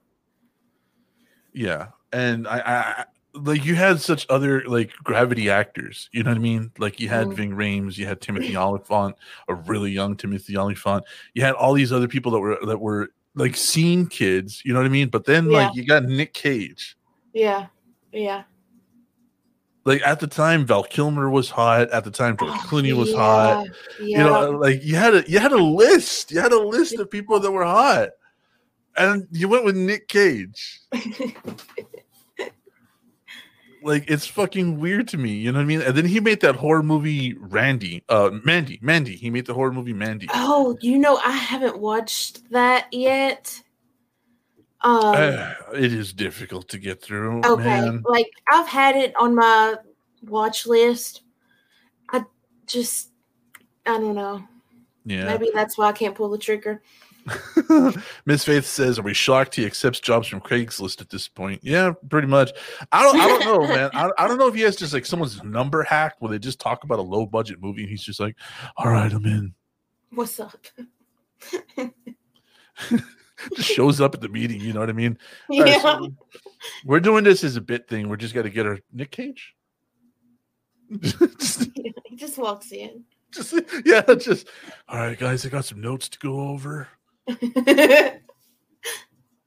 yeah, 1.53 1.89
and 2.13 2.47
I, 2.47 2.59
I 2.61 3.05
like 3.35 3.65
you 3.65 3.75
had 3.75 4.01
such 4.01 4.27
other 4.29 4.63
like 4.67 4.93
gravity 5.05 5.51
actors. 5.51 6.09
You 6.13 6.23
know 6.23 6.31
what 6.31 6.37
I 6.37 6.41
mean? 6.41 6.71
Like 6.79 7.01
you 7.01 7.09
had 7.09 7.29
Mhm. 7.29 7.35
Ving 7.35 7.51
Rhames, 7.53 7.97
you 7.99 8.07
had 8.07 8.21
Timothy 8.21 8.57
Olyphant, 8.57 9.17
a 9.49 9.55
really 9.55 9.91
young 9.91 10.17
Timothy 10.17 10.57
Olyphant. 10.57 11.05
You 11.35 11.43
had 11.43 11.55
all 11.55 11.75
these 11.75 11.93
other 11.93 12.09
people 12.09 12.33
that 12.33 12.41
were 12.41 12.59
that 12.67 12.79
were 12.79 13.11
like 13.37 13.57
scene 13.57 14.07
kids. 14.07 14.63
You 14.65 14.73
know 14.73 14.81
what 14.81 14.87
I 14.87 14.91
mean? 14.91 15.09
But 15.09 15.25
then 15.25 15.51
Yeah. 15.51 15.59
like 15.67 15.75
you 15.77 15.85
got 15.85 16.05
Nick 16.05 16.35
Cage. 16.35 16.97
Yeah. 17.33 17.67
Yeah. 18.13 18.43
Like 19.85 20.03
at 20.03 20.21
the 20.21 20.27
time, 20.27 20.67
Val 20.67 20.83
Kilmer 20.85 21.31
was 21.31 21.49
hot. 21.51 21.91
At 21.91 22.05
the 22.05 22.11
time, 22.11 22.37
George 22.37 22.53
Oh, 22.53 22.67
Clooney 22.69 22.93
was 22.93 23.11
yeah, 23.11 23.17
hot. 23.17 23.67
Yeah. 24.01 24.19
you 24.19 24.25
know 24.25 24.51
like 24.51 24.83
you 24.85 24.97
had 24.97 25.15
a 25.15 25.25
you 25.31 25.39
had 25.39 25.53
a 25.53 25.63
list 25.63 26.31
you 26.31 26.41
had 26.41 26.53
a 26.53 26.59
list 26.61 26.99
of 26.99 27.11
people 27.11 27.41
that 27.41 27.51
were 27.51 27.65
hot 27.65 28.11
and 28.97 29.27
you 29.31 29.49
went 29.49 29.65
with 29.65 29.77
nick 29.77 30.09
cage 30.09 30.81
like 33.83 34.05
it's 34.11 34.27
fucking 34.27 34.79
weird 34.79 35.09
to 35.09 35.17
me 35.17 35.31
you 35.31 35.51
know 35.53 35.59
what 35.59 35.63
i 35.63 35.67
mean 35.67 35.81
and 35.81 35.97
then 35.97 36.05
he 36.05 36.21
made 36.21 36.41
that 36.41 36.57
horror 36.57 36.83
movie 36.83 37.35
randy 37.39 38.03
uh 38.11 38.31
mandy 38.45 38.79
mandy 38.83 39.17
he 39.17 39.31
made 39.31 39.47
the 39.47 39.55
horror 39.55 39.73
movie 39.73 39.93
mandy 39.95 40.27
oh, 40.35 40.77
you 40.83 40.99
know, 40.99 41.17
I 41.25 41.31
haven't 41.31 41.79
watched 41.79 42.51
that 42.51 42.89
yet. 42.93 43.61
Um, 44.83 45.01
Uh, 45.05 45.55
it 45.75 45.93
is 45.93 46.13
difficult 46.13 46.69
to 46.69 46.79
get 46.79 47.03
through 47.03 47.41
okay. 47.45 47.63
man 47.63 48.03
Like, 48.07 48.31
I've 48.51 48.69
had 48.69 48.97
it 48.97 49.15
on 49.17 49.35
my 49.35 49.77
watch 50.23 50.67
list. 50.67 51.23
I 52.11 52.25
just, 52.67 53.11
I 53.87 53.99
don't 53.99 54.15
know. 54.15 54.43
yeah 55.05 55.25
Maybe 55.25 55.51
that's 55.53 55.77
why 55.77 55.89
I 55.89 55.93
can't 55.93 56.15
pull 56.15 56.31
the 56.31 56.39
trigger. 56.39 56.83
miss 58.25 58.45
faith 58.45 58.65
says 58.65 58.99
are 58.99 59.03
we 59.03 59.13
shocked 59.13 59.55
he 59.55 59.67
accepts 59.67 60.01
jobs 60.01 60.27
from 60.27 60.41
craigslist 60.41 61.03
at 61.03 61.11
this 61.11 61.29
point 61.29 61.61
yeah 61.63 61.93
pretty 62.09 62.27
much 62.27 62.51
i 62.93 63.03
don't 63.03 63.21
i 63.21 63.29
don't 63.29 63.45
know 63.45 63.69
man 63.69 63.91
I, 63.93 64.11
I 64.17 64.27
don't 64.27 64.39
know 64.39 64.49
if 64.49 64.55
he 64.55 64.63
has 64.63 64.75
just 64.75 64.95
like 64.95 65.05
someone's 65.05 65.41
number 65.45 65.83
hacked 65.83 66.23
where 66.23 66.31
they 66.31 66.39
just 66.39 66.59
talk 66.59 66.83
about 66.83 66.99
a 66.99 67.03
low 67.03 67.27
budget 67.27 67.61
movie 67.61 67.83
and 67.83 67.91
he's 67.91 68.03
just 68.03 68.21
like 68.21 68.37
all 68.79 68.91
right 68.91 69.13
i'm 69.13 69.27
in 69.27 69.55
What's 70.13 70.41
up? 70.41 70.67
just 73.57 73.69
shows 73.69 74.01
up 74.01 74.15
at 74.15 74.21
the 74.21 74.29
meeting. 74.29 74.61
You 74.61 74.73
know 74.73 74.81
what 74.81 74.91
I 74.91 74.95
mean? 74.95 75.19
All 75.51 75.61
right, 75.61 75.69
yeah. 75.69 75.81
so 75.81 76.13
we're 76.85 77.01
doing 77.01 77.25
this 77.25 77.45
as 77.45 77.57
a 77.57 77.61
bit 77.61 77.89
thing. 77.89 78.09
We're 78.09 78.17
just 78.17 78.35
got 78.35 78.43
to 78.43 78.51
get 78.51 78.67
our 78.67 78.79
Nick 78.93 79.11
Cage. 79.11 79.55
just, 81.01 81.69
he 81.75 82.17
just 82.17 82.37
walks 82.37 82.73
in. 82.73 83.05
just, 83.33 83.55
yeah, 83.85 84.03
just 84.15 84.49
all 84.89 84.99
right, 84.99 85.17
guys. 85.17 85.47
I 85.47 85.49
got 85.49 85.65
some 85.65 85.81
notes 85.81 86.09
to 86.09 86.19
go 86.19 86.49
over. 86.49 86.89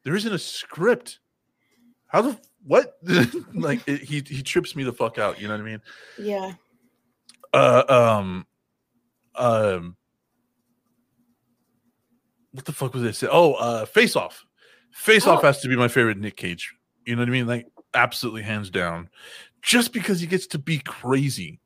There 0.03 0.15
isn't 0.15 0.33
a 0.33 0.39
script. 0.39 1.19
How 2.07 2.21
the 2.21 2.39
what? 2.65 2.97
like 3.53 3.81
it, 3.87 4.01
he 4.01 4.21
he 4.25 4.43
trips 4.43 4.75
me 4.75 4.83
the 4.83 4.93
fuck 4.93 5.17
out. 5.17 5.41
You 5.41 5.47
know 5.47 5.55
what 5.55 5.61
I 5.61 5.65
mean? 5.65 5.81
yeah. 6.19 6.53
Uh, 7.53 7.83
um, 7.87 8.47
um, 9.35 9.95
what 12.53 12.65
the 12.65 12.71
fuck 12.71 12.93
was 12.93 13.03
this? 13.03 13.23
Oh, 13.30 13.53
uh, 13.55 13.85
Face 13.85 14.15
Off. 14.15 14.45
Face 14.91 15.27
Off 15.27 15.39
Oh. 15.43 15.47
has 15.47 15.59
to 15.61 15.67
be 15.67 15.75
my 15.75 15.88
favorite 15.88 16.17
Nick 16.17 16.38
Cage. 16.38 16.73
You 17.05 17.15
know 17.15 17.21
what 17.21 17.30
I 17.30 17.31
mean? 17.31 17.47
Like 17.47 17.67
absolutely 17.93 18.43
hands 18.43 18.69
down. 18.69 19.09
Just 19.61 19.91
because 19.93 20.19
he 20.19 20.27
gets 20.27 20.47
to 20.47 20.59
be 20.59 20.80
crazy. 20.80 21.59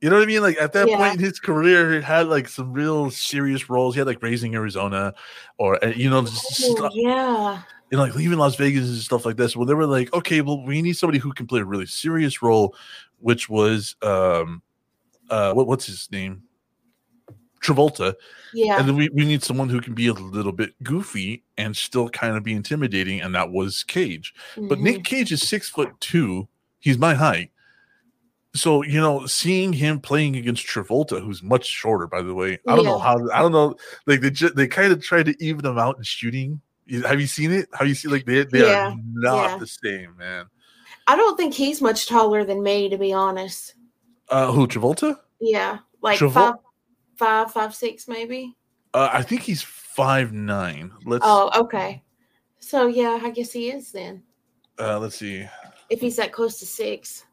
You 0.00 0.10
know 0.10 0.16
what 0.16 0.22
I 0.22 0.26
mean? 0.26 0.42
Like 0.42 0.60
at 0.60 0.72
that 0.74 0.88
Yeah. 0.88 0.96
point 0.96 1.14
in 1.14 1.20
his 1.20 1.40
career, 1.40 1.94
he 1.96 2.00
had 2.00 2.28
like 2.28 2.48
some 2.48 2.72
real 2.72 3.10
serious 3.10 3.68
roles. 3.68 3.94
He 3.94 3.98
had 3.98 4.06
like 4.06 4.22
Raising 4.22 4.54
Arizona, 4.54 5.12
or 5.58 5.82
uh, 5.84 5.88
you 5.88 6.08
know, 6.08 6.22
just 6.22 6.44
Oh, 6.70 6.74
stuff, 6.76 6.92
yeah. 6.94 7.62
and 7.90 8.00
like 8.00 8.14
leaving 8.14 8.38
Las 8.38 8.54
Vegas 8.56 8.88
and 8.88 8.98
stuff 8.98 9.26
like 9.26 9.36
this. 9.36 9.56
Well, 9.56 9.66
they 9.66 9.74
were 9.74 9.86
like, 9.86 10.12
okay, 10.14 10.40
well, 10.40 10.64
we 10.64 10.82
need 10.82 10.92
somebody 10.96 11.18
who 11.18 11.32
can 11.32 11.46
play 11.46 11.60
a 11.60 11.64
really 11.64 11.86
serious 11.86 12.42
role, 12.42 12.76
which 13.18 13.48
was 13.48 13.96
um, 14.02 14.62
uh, 15.30 15.52
what, 15.52 15.66
what's 15.66 15.86
his 15.86 16.08
name? 16.12 16.42
Travolta, 17.68 18.14
Yeah. 18.54 18.78
and 18.78 18.88
then 18.88 18.96
we, 18.96 19.08
we 19.12 19.24
need 19.24 19.42
someone 19.42 19.68
who 19.68 19.80
can 19.80 19.94
be 19.94 20.06
a 20.08 20.12
little 20.14 20.52
bit 20.52 20.70
goofy 20.82 21.42
and 21.56 21.76
still 21.76 22.08
kind 22.08 22.36
of 22.36 22.42
be 22.42 22.52
intimidating, 22.54 23.20
and 23.20 23.34
that 23.34 23.50
was 23.50 23.82
Cage. 23.84 24.34
But 24.56 24.78
Mhm. 24.78 24.82
Nick 24.82 25.04
Cage 25.04 25.32
is 25.32 25.46
six 25.46 25.68
foot 25.68 25.90
two. 26.00 26.48
He's 26.80 26.98
my 26.98 27.14
height. 27.14 27.50
So 28.54 28.82
you 28.82 29.00
know, 29.00 29.26
seeing 29.26 29.72
him 29.74 30.00
playing 30.00 30.34
against 30.36 30.66
Travolta, 30.66 31.22
who's 31.22 31.42
much 31.42 31.66
shorter, 31.66 32.06
by 32.06 32.22
the 32.22 32.34
way, 32.34 32.58
I 32.66 32.74
don't 32.74 32.84
know 32.86 32.98
how. 32.98 33.16
I 33.30 33.40
don't 33.40 33.52
know. 33.52 33.76
Like 34.06 34.20
they 34.22 34.30
ju- 34.30 34.48
they 34.50 34.66
kind 34.66 34.92
of 34.92 35.02
try 35.02 35.22
to 35.22 35.34
even 35.44 35.62
them 35.62 35.78
out 35.78 35.96
in 35.98 36.02
shooting. 36.02 36.60
Have 37.04 37.20
you 37.20 37.26
seen 37.26 37.52
it? 37.52 37.68
Have 37.78 37.86
you 37.86 37.94
seen 37.94 38.10
like 38.10 38.24
they 38.24 38.44
they 38.44 38.60
Yeah. 38.66 38.88
are 38.92 38.96
not 39.12 39.50
Yeah. 39.50 39.58
the 39.58 39.66
same, 39.66 40.16
man. 40.16 40.46
I 41.06 41.14
don't 41.16 41.36
think 41.36 41.54
he's 41.54 41.80
much 41.82 42.06
taller 42.06 42.44
than 42.44 42.62
me, 42.62 42.88
to 42.88 42.96
be 42.98 43.12
honest. 43.12 43.74
Uh, 44.30 44.50
who 44.50 44.66
Travolta? 44.66 45.18
Yeah. 45.40 45.78
Like 46.02 46.18
Travol- 46.18 46.32
five, 46.32 46.54
five, 47.18 47.52
five, 47.52 47.74
six, 47.74 48.08
maybe. 48.08 48.56
Uh, 48.94 49.10
I 49.12 49.22
think 49.22 49.42
he's 49.42 49.62
five 49.62 50.32
nine. 50.32 50.92
Let's 51.04 51.24
Oh, 51.26 51.50
okay. 51.54 52.02
So 52.60 52.86
yeah, 52.86 53.18
I 53.22 53.30
guess 53.30 53.52
he 53.52 53.70
is 53.70 53.92
then. 53.92 54.22
uh, 54.78 54.98
let's 54.98 55.16
see. 55.16 55.46
If 55.90 56.00
he's 56.00 56.16
that 56.16 56.32
close 56.32 56.58
to 56.60 56.66
six. 56.66 57.24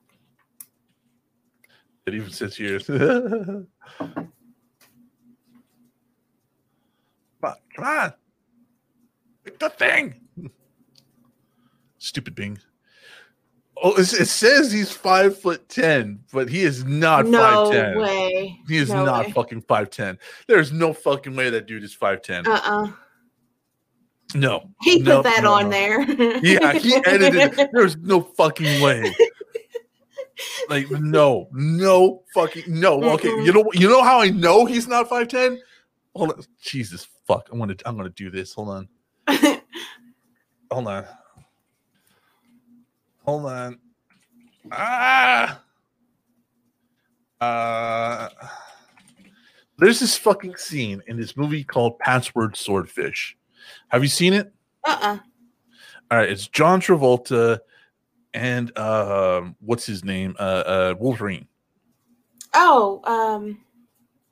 It 2.05 2.13
even 2.13 2.31
says 2.31 2.55
here. 2.55 2.79
Come 2.89 3.67
on, 7.43 7.55
come 7.75 7.85
on. 7.85 8.13
Pick 9.43 9.59
the 9.59 9.69
thing. 9.69 10.15
Stupid 11.99 12.33
Bing. 12.33 12.57
Oh, 13.83 13.93
it, 13.95 14.13
it 14.13 14.27
says 14.27 14.71
he's 14.71 14.91
five 14.91 15.39
foot 15.39 15.67
ten, 15.67 16.19
but 16.31 16.49
he 16.49 16.63
is 16.63 16.85
not 16.85 17.25
no 17.25 17.65
five 17.65 17.71
ten. 17.71 17.97
way. 17.97 18.59
He 18.67 18.77
is 18.77 18.89
No 18.89 19.05
not 19.05 19.25
way. 19.25 19.31
fucking 19.33 19.61
five 19.63 19.89
ten. 19.89 20.17
There's 20.47 20.71
no 20.71 20.93
fucking 20.93 21.35
way 21.35 21.49
that 21.49 21.67
dude 21.67 21.83
is 21.83 21.93
five 21.93 22.21
ten. 22.21 22.47
Uh-uh. 22.47 22.91
No. 24.33 24.69
He 24.81 25.03
put 25.03 25.23
that 25.23 25.43
no, 25.43 25.53
on 25.53 25.65
no. 25.65 25.69
there. 25.69 26.01
Yeah, 26.41 26.73
he 26.73 26.95
edited 27.05 27.59
it. 27.59 27.69
There's 27.73 27.97
no 27.97 28.21
fucking 28.21 28.81
way. 28.81 29.13
Like 30.69 30.89
no, 30.91 31.47
no 31.53 32.23
fucking 32.33 32.63
no. 32.67 33.01
Okay, 33.13 33.29
you 33.29 33.53
know 33.53 33.69
you 33.73 33.87
know 33.87 34.03
how 34.03 34.19
I 34.19 34.29
know 34.29 34.65
he's 34.65 34.87
not 34.87 35.07
five 35.07 35.27
ten. 35.29 35.61
Hold 36.15 36.31
on, 36.31 36.43
Jesus 36.61 37.07
fuck. 37.25 37.47
I'm 37.51 37.59
gonna 37.59 37.75
I'm 37.85 37.95
gonna 37.95 38.09
do 38.09 38.29
this. 38.29 38.53
Hold 38.53 38.69
on, 38.69 38.89
hold 40.71 40.87
on, 40.87 41.05
hold 43.25 43.45
on. 43.45 43.79
Ah, 44.71 45.61
uh, 47.41 48.29
there's 49.77 49.99
this 49.99 50.17
fucking 50.17 50.55
scene 50.55 51.01
in 51.07 51.17
this 51.17 51.35
movie 51.35 51.63
called 51.63 51.99
Password 51.99 52.55
Swordfish. 52.55 53.37
Have 53.89 54.03
you 54.03 54.09
seen 54.09 54.33
it? 54.33 54.51
uh-uh. 54.85 55.17
All 56.11 56.17
right, 56.17 56.29
it's 56.29 56.47
John 56.47 56.79
Travolta 56.79 57.59
and 58.33 58.77
um 58.77 59.55
what's 59.59 59.85
his 59.85 60.03
name? 60.03 60.35
Uh 60.39 60.41
uh 60.65 60.95
Wolverine. 60.99 61.47
Oh, 62.53 63.01
um, 63.05 63.59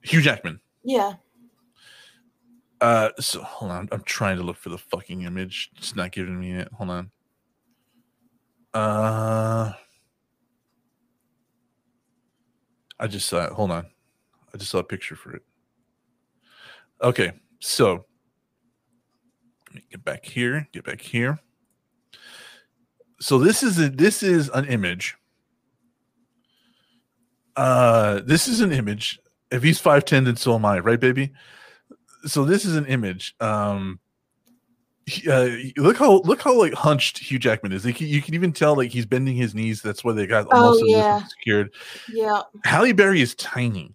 Hugh 0.01 0.21
Jackman. 0.21 0.59
yeah. 0.83 1.13
Uh 2.79 3.09
so 3.19 3.41
hold 3.41 3.71
on, 3.71 3.89
I'm 3.91 4.03
trying 4.03 4.37
to 4.37 4.43
look 4.43 4.57
for 4.57 4.69
the 4.69 4.77
fucking 4.77 5.23
image. 5.23 5.71
It's 5.77 5.95
not 5.95 6.11
giving 6.11 6.39
me 6.39 6.51
it. 6.53 6.69
Hold 6.73 6.89
on. 6.89 7.11
Uh 8.73 9.73
I 12.99 13.07
just 13.07 13.27
saw 13.27 13.45
it. 13.45 13.51
Hold 13.51 13.71
on. 13.71 13.85
I 14.53 14.57
just 14.57 14.71
saw 14.71 14.79
a 14.79 14.83
picture 14.83 15.15
for 15.15 15.35
it. 15.35 15.41
Okay, 17.01 17.33
so 17.59 18.05
let 19.67 19.75
me 19.75 19.83
get 19.91 20.05
back 20.05 20.25
here, 20.25 20.67
get 20.71 20.85
back 20.85 21.01
here. 21.01 21.39
So 23.19 23.39
this 23.39 23.61
is 23.63 23.79
a 23.79 23.89
this 23.89 24.23
is 24.23 24.49
an 24.49 24.65
image. 24.65 25.15
Uh 27.55 28.21
this 28.25 28.47
is 28.47 28.61
an 28.61 28.71
image. 28.71 29.19
If 29.51 29.63
he's 29.63 29.81
5'10, 29.81 30.25
then 30.25 30.35
so 30.35 30.55
am 30.55 30.65
I, 30.65 30.79
right, 30.79 30.99
baby? 30.99 31.31
So 32.25 32.45
this 32.45 32.65
is 32.65 32.75
an 32.75 32.85
image. 32.85 33.35
Um 33.39 33.99
uh, 35.27 35.49
look 35.77 35.97
how 35.97 36.21
look 36.21 36.41
how 36.41 36.57
like 36.57 36.73
hunched 36.73 37.17
Hugh 37.17 37.39
Jackman 37.39 37.71
is. 37.71 37.85
Like, 37.85 37.99
you 37.99 38.21
can 38.21 38.33
even 38.33 38.53
tell 38.53 38.75
like 38.75 38.91
he's 38.91 39.05
bending 39.05 39.35
his 39.35 39.53
knees. 39.53 39.81
That's 39.81 40.03
why 40.03 40.13
they 40.13 40.25
got 40.25 40.47
Oh, 40.51 40.81
yeah. 40.85 41.23
secured. 41.25 41.71
Yeah. 42.09 42.41
Halle 42.63 42.93
Berry 42.93 43.21
is 43.21 43.35
tiny, 43.35 43.93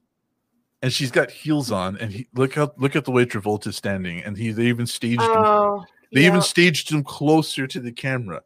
and 0.82 0.92
she's 0.92 1.10
got 1.10 1.30
heels 1.30 1.72
on. 1.72 1.96
And 1.98 2.12
he 2.12 2.28
look 2.34 2.54
how 2.54 2.72
look 2.76 2.94
at 2.96 3.04
the 3.04 3.10
way 3.10 3.24
Travolta's 3.24 3.76
standing, 3.76 4.22
and 4.22 4.36
he 4.36 4.52
they 4.52 4.66
even 4.66 4.86
staged 4.86 5.22
him. 5.22 5.28
Oh. 5.30 5.84
They 6.12 6.22
yeah. 6.22 6.28
even 6.28 6.42
staged 6.42 6.90
him 6.90 7.02
closer 7.04 7.66
to 7.66 7.80
the 7.80 7.92
camera. 7.92 8.42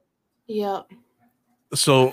Yeah. 0.47 0.83
So 1.75 2.13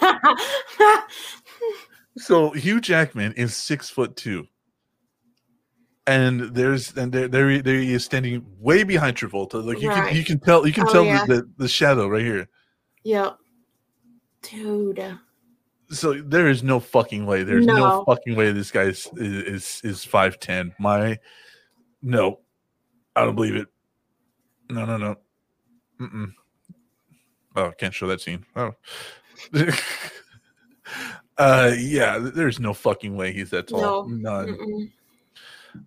so 2.17 2.51
Hugh 2.51 2.81
Jackman 2.81 3.34
is 3.34 3.55
six 3.55 3.89
foot 3.89 4.15
two. 4.15 4.47
And 6.10 6.41
there's 6.56 6.98
and 6.98 7.11
there 7.11 7.27
there, 7.27 7.61
there 7.61 7.77
he 7.80 7.94
is 7.94 8.03
standing 8.03 8.44
way 8.60 8.84
behind 8.84 9.15
Travolta. 9.15 9.64
Like 9.64 9.80
you 9.81 9.90
can 9.90 10.15
you 10.15 10.23
can 10.23 10.40
tell 10.40 10.65
you 10.65 10.73
can 10.73 10.88
Oh, 10.88 10.91
tell 10.91 11.06
yeah. 11.06 11.23
the, 11.26 11.36
the 11.36 11.49
the 11.57 11.68
shadow 11.68 12.07
right 12.07 12.23
here. 12.23 12.48
yeah. 13.03 13.31
Dude. 14.41 15.19
So 15.91 16.14
there 16.14 16.48
is 16.48 16.64
no 16.64 16.80
fucking 16.80 17.26
way. 17.26 17.44
There's 17.44 17.65
no, 17.65 17.76
No. 17.76 18.03
fucking 18.06 18.36
way 18.36 18.52
this 18.52 18.72
guy 18.72 18.84
is 18.84 19.07
is 19.18 19.81
is 19.84 20.06
five 20.06 20.40
ten. 20.40 20.73
My 20.80 21.18
no, 22.02 22.40
I 23.15 23.26
don't 23.26 23.36
believe 23.36 23.56
it. 23.56 23.68
No, 24.69 24.86
no, 24.86 24.98
no. 24.98 25.15
Mm-mm. 25.99 26.31
Oh, 27.56 27.65
I 27.68 27.72
can't 27.72 27.94
show 27.94 28.07
that 28.07 28.22
scene. 28.22 28.45
Oh. 28.56 28.72
uh, 31.38 31.72
yeah. 31.77 32.18
There's 32.19 32.60
no 32.60 32.73
fucking 32.73 33.15
way 33.15 33.34
he's 33.34 33.49
that 33.52 33.68
tall. 33.68 34.07
No. 34.07 34.44
None. 34.44 34.48
Mm-mm. 34.57 34.91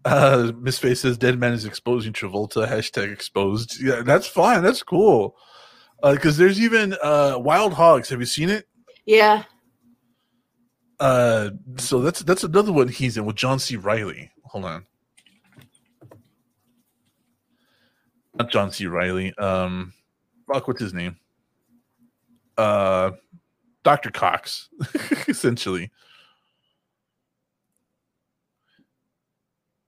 Uh, 0.05 0.53
Miss 0.59 0.79
Face 0.79 1.01
says 1.01 1.19
Dead 1.19 1.39
Man 1.39 1.53
is 1.53 1.65
exposing 1.65 2.13
Travolta. 2.13 2.67
Hashtag 2.69 3.13
exposed. 3.13 3.83
Yeah, 3.83 4.03
that's 4.03 4.27
fine. 4.27 4.63
That's 4.63 4.83
cool. 4.83 5.37
Because 6.03 6.37
there's 6.37 6.61
even 6.61 6.97
uh, 7.03 7.37
Wild 7.39 7.73
Hogs. 7.73 8.09
Have 8.09 8.21
you 8.21 8.27
seen 8.27 8.51
it? 8.51 8.67
Yeah. 9.07 9.45
Uh, 11.03 11.51
so 11.79 12.01
that's 12.01 12.21
that's 12.21 12.45
another 12.45 12.73
one 12.73 12.87
he's 12.87 13.17
in 13.17 13.25
with 13.25 13.35
John 13.35 13.59
C. 13.59 13.77
Reilly. 13.77 14.31
Hold 14.45 14.65
on, 14.67 14.87
not 18.35 18.51
John 18.53 18.71
C. 18.71 18.87
Reilly. 18.87 19.35
Um, 19.35 19.93
fuck, 20.47 20.69
what's 20.69 20.81
his 20.81 20.95
name? 20.95 21.17
Uh, 22.57 23.13
Doctor 23.83 24.13
Cox, 24.13 24.69
essentially. 25.29 25.91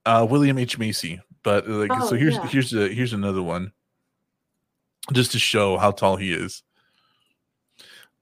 Uh, 0.05 0.25
William 0.29 0.57
H 0.57 0.77
Macy. 0.77 1.19
But 1.43 1.67
like, 1.67 1.91
Oh, 1.93 2.07
so 2.09 2.15
here's 2.15 2.35
yeah. 2.35 2.47
here's 2.47 2.73
a 2.73 2.87
here's 2.89 3.13
another 3.13 3.41
one, 3.43 3.71
just 5.13 5.31
to 5.33 5.39
show 5.39 5.77
how 5.77 5.91
tall 5.91 6.15
he 6.15 6.31
is. 6.33 6.63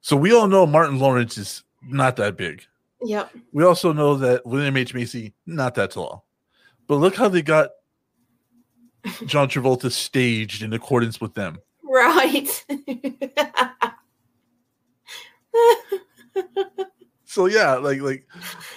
So 0.02 0.18
we 0.18 0.34
all 0.34 0.48
know 0.48 0.66
Martin 0.66 1.00
Lawrence 1.00 1.38
is 1.38 1.64
not 1.82 2.18
that 2.18 2.36
big. 2.36 2.64
Yep. 3.02 3.32
We 3.54 3.64
also 3.64 3.94
know 3.94 4.16
that 4.16 4.46
William 4.46 4.76
H. 4.78 4.94
Macy 4.94 5.34
not 5.46 5.76
that 5.76 5.92
tall, 5.92 6.26
but 6.88 6.96
look 6.96 7.16
how 7.16 7.30
they 7.30 7.42
got 7.42 7.70
John 9.26 9.48
Travolta 9.50 9.92
staged 9.92 10.62
in 10.64 10.74
accordance 10.74 11.20
with 11.22 11.34
them. 11.34 11.60
Right. 11.84 12.66
So 17.34 17.48
yeah, 17.48 17.74
like 17.78 18.00
like 18.02 18.28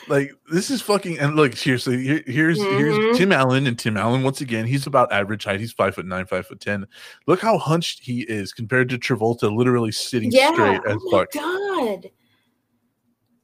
like 0.08 0.32
this 0.50 0.70
is 0.70 0.80
fucking 0.80 1.18
and 1.18 1.36
look 1.36 1.54
seriously. 1.54 2.02
Here, 2.02 2.22
here's 2.26 2.58
Mhm. 2.58 2.78
here's 2.78 3.18
Tim 3.18 3.30
Allen 3.30 3.66
and 3.66 3.78
Tim 3.78 3.98
Allen 3.98 4.22
once 4.22 4.40
again. 4.40 4.66
He's 4.66 4.86
about 4.86 5.12
average 5.12 5.44
height. 5.44 5.60
He's 5.60 5.72
five 5.74 5.94
foot 5.94 6.06
nine, 6.06 6.24
five 6.24 6.46
foot 6.46 6.58
ten. 6.60 6.86
Look 7.26 7.40
how 7.40 7.58
hunched 7.58 8.00
he 8.02 8.22
is 8.22 8.54
compared 8.54 8.88
to 8.88 8.98
Travolta, 8.98 9.54
literally 9.54 9.92
sitting 9.92 10.30
yeah. 10.32 10.54
straight 10.54 10.80
as 10.88 10.96
Oh 10.98 11.10
my 11.10 11.18
fuck. 11.18 11.32
god. 11.32 12.10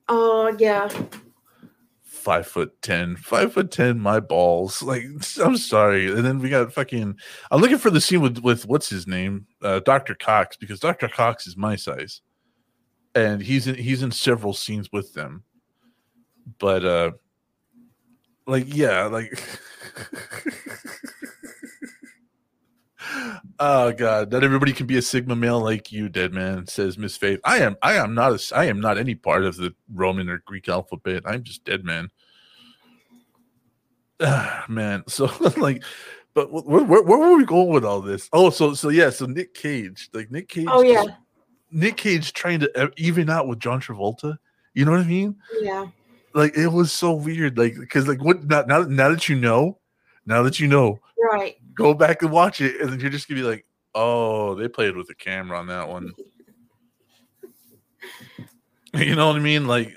Oh 0.09 0.56
yeah. 0.59 0.89
five 2.02 2.47
foot 2.47 2.80
ten, 2.80 3.16
five 3.16 3.52
foot 3.52 3.70
ten, 3.70 3.98
my 3.98 4.18
balls. 4.18 4.80
Like, 4.82 5.05
I'm 5.44 5.56
sorry. 5.59 6.10
And 6.10 6.24
then 6.24 6.39
we 6.39 6.48
got 6.48 6.72
fucking. 6.72 7.16
I'm 7.51 7.60
looking 7.60 7.76
for 7.78 7.90
the 7.90 8.01
scene 8.01 8.22
with 8.22 8.39
with 8.39 8.64
what's 8.66 8.89
his 8.89 9.06
name, 9.06 9.47
uh, 9.60 9.80
Doctor 9.80 10.14
Cox, 10.14 10.56
because 10.56 10.80
Doctor 10.80 11.09
Cox 11.09 11.47
is 11.47 11.56
my 11.56 11.76
size, 11.76 12.22
and 13.14 13.43
he's 13.43 13.66
in 13.66 13.74
he's 13.74 14.02
in 14.02 14.10
several 14.10 14.55
scenes 14.55 14.90
with 14.93 15.14
them. 15.14 15.44
But 16.59 16.84
uh, 16.84 17.10
like 18.47 18.74
yeah, 18.74 19.05
like. 19.05 19.39
Oh 23.59 23.93
God! 23.93 24.32
Not 24.32 24.44
everybody 24.44 24.72
can 24.72 24.86
be 24.86 24.97
a 24.97 25.02
Sigma 25.02 25.36
male 25.36 25.60
like 25.60 25.93
you, 25.93 26.09
dead 26.09 26.32
man. 26.32 26.66
Says 26.66 26.98
Miss 26.98 27.16
Faith. 27.16 27.40
I 27.44 27.59
am. 27.59 27.76
I 27.82 27.94
am 27.94 28.14
not. 28.14 28.32
A, 28.32 28.56
I 28.56 28.64
am 28.66 28.80
not 28.80 28.98
any 28.98 29.14
part 29.14 29.44
of 29.44 29.56
the 29.56 29.74
Roman 29.93 30.28
or 30.28 30.39
Greek 30.47 30.68
alphabet. 30.68 31.22
I'm 31.26 31.43
just 31.43 31.64
dead 31.64 31.84
man. 31.84 32.10
Ah, 34.20 34.64
man. 34.68 35.05
So 35.09 35.30
like, 35.56 35.84
but 36.34 36.52
where, 36.52 36.84
where, 36.84 37.02
where 37.02 37.18
were 37.18 37.36
we 37.36 37.44
going 37.44 37.68
with 37.68 37.84
all 37.84 38.01
this? 38.01 38.28
Oh, 38.32 38.51
so 38.51 38.74
so 38.74 38.89
yeah. 38.89 39.10
So 39.10 39.26
Nick 39.26 39.55
Cage, 39.55 40.09
like 40.12 40.30
Nick 40.30 40.48
Cage. 40.48 40.68
Oh 40.68 40.82
yeah. 40.82 41.05
Nick 41.72 41.96
Cage 41.96 42.32
trying 42.32 42.60
to 42.60 42.92
even 42.96 43.28
out 43.30 43.48
with 43.48 43.58
John 43.58 43.80
Travolta. 43.80 44.38
You 44.74 44.84
know 44.84 44.92
what 44.92 45.00
I 45.00 45.04
mean? 45.04 45.36
Yeah. 45.60 45.86
Like 46.34 46.56
it 46.56 46.68
was 46.68 46.92
so 46.92 47.12
weird. 47.12 47.58
Like 47.58 47.74
because 47.78 48.06
like 48.08 48.22
what 48.22 48.44
now, 48.44 48.62
now 48.62 48.82
now 48.82 49.08
that 49.10 49.28
you 49.28 49.36
know, 49.36 49.78
now 50.26 50.42
that 50.42 50.60
you 50.60 50.68
know, 50.68 50.98
Right. 51.32 51.56
go 51.74 51.94
back 51.94 52.22
and 52.22 52.30
watch 52.32 52.60
it, 52.60 52.80
and 52.80 52.90
then 52.90 53.00
you're 53.00 53.10
just 53.10 53.28
gonna 53.28 53.40
be 53.40 53.46
like, 53.46 53.66
oh, 53.94 54.54
they 54.54 54.68
played 54.68 54.96
with 54.96 55.08
the 55.08 55.14
camera 55.14 55.58
on 55.58 55.66
that 55.68 55.88
one. 55.88 56.12
you 58.94 59.14
know 59.14 59.28
what 59.28 59.36
I 59.36 59.40
mean? 59.40 59.66
Like, 59.66 59.96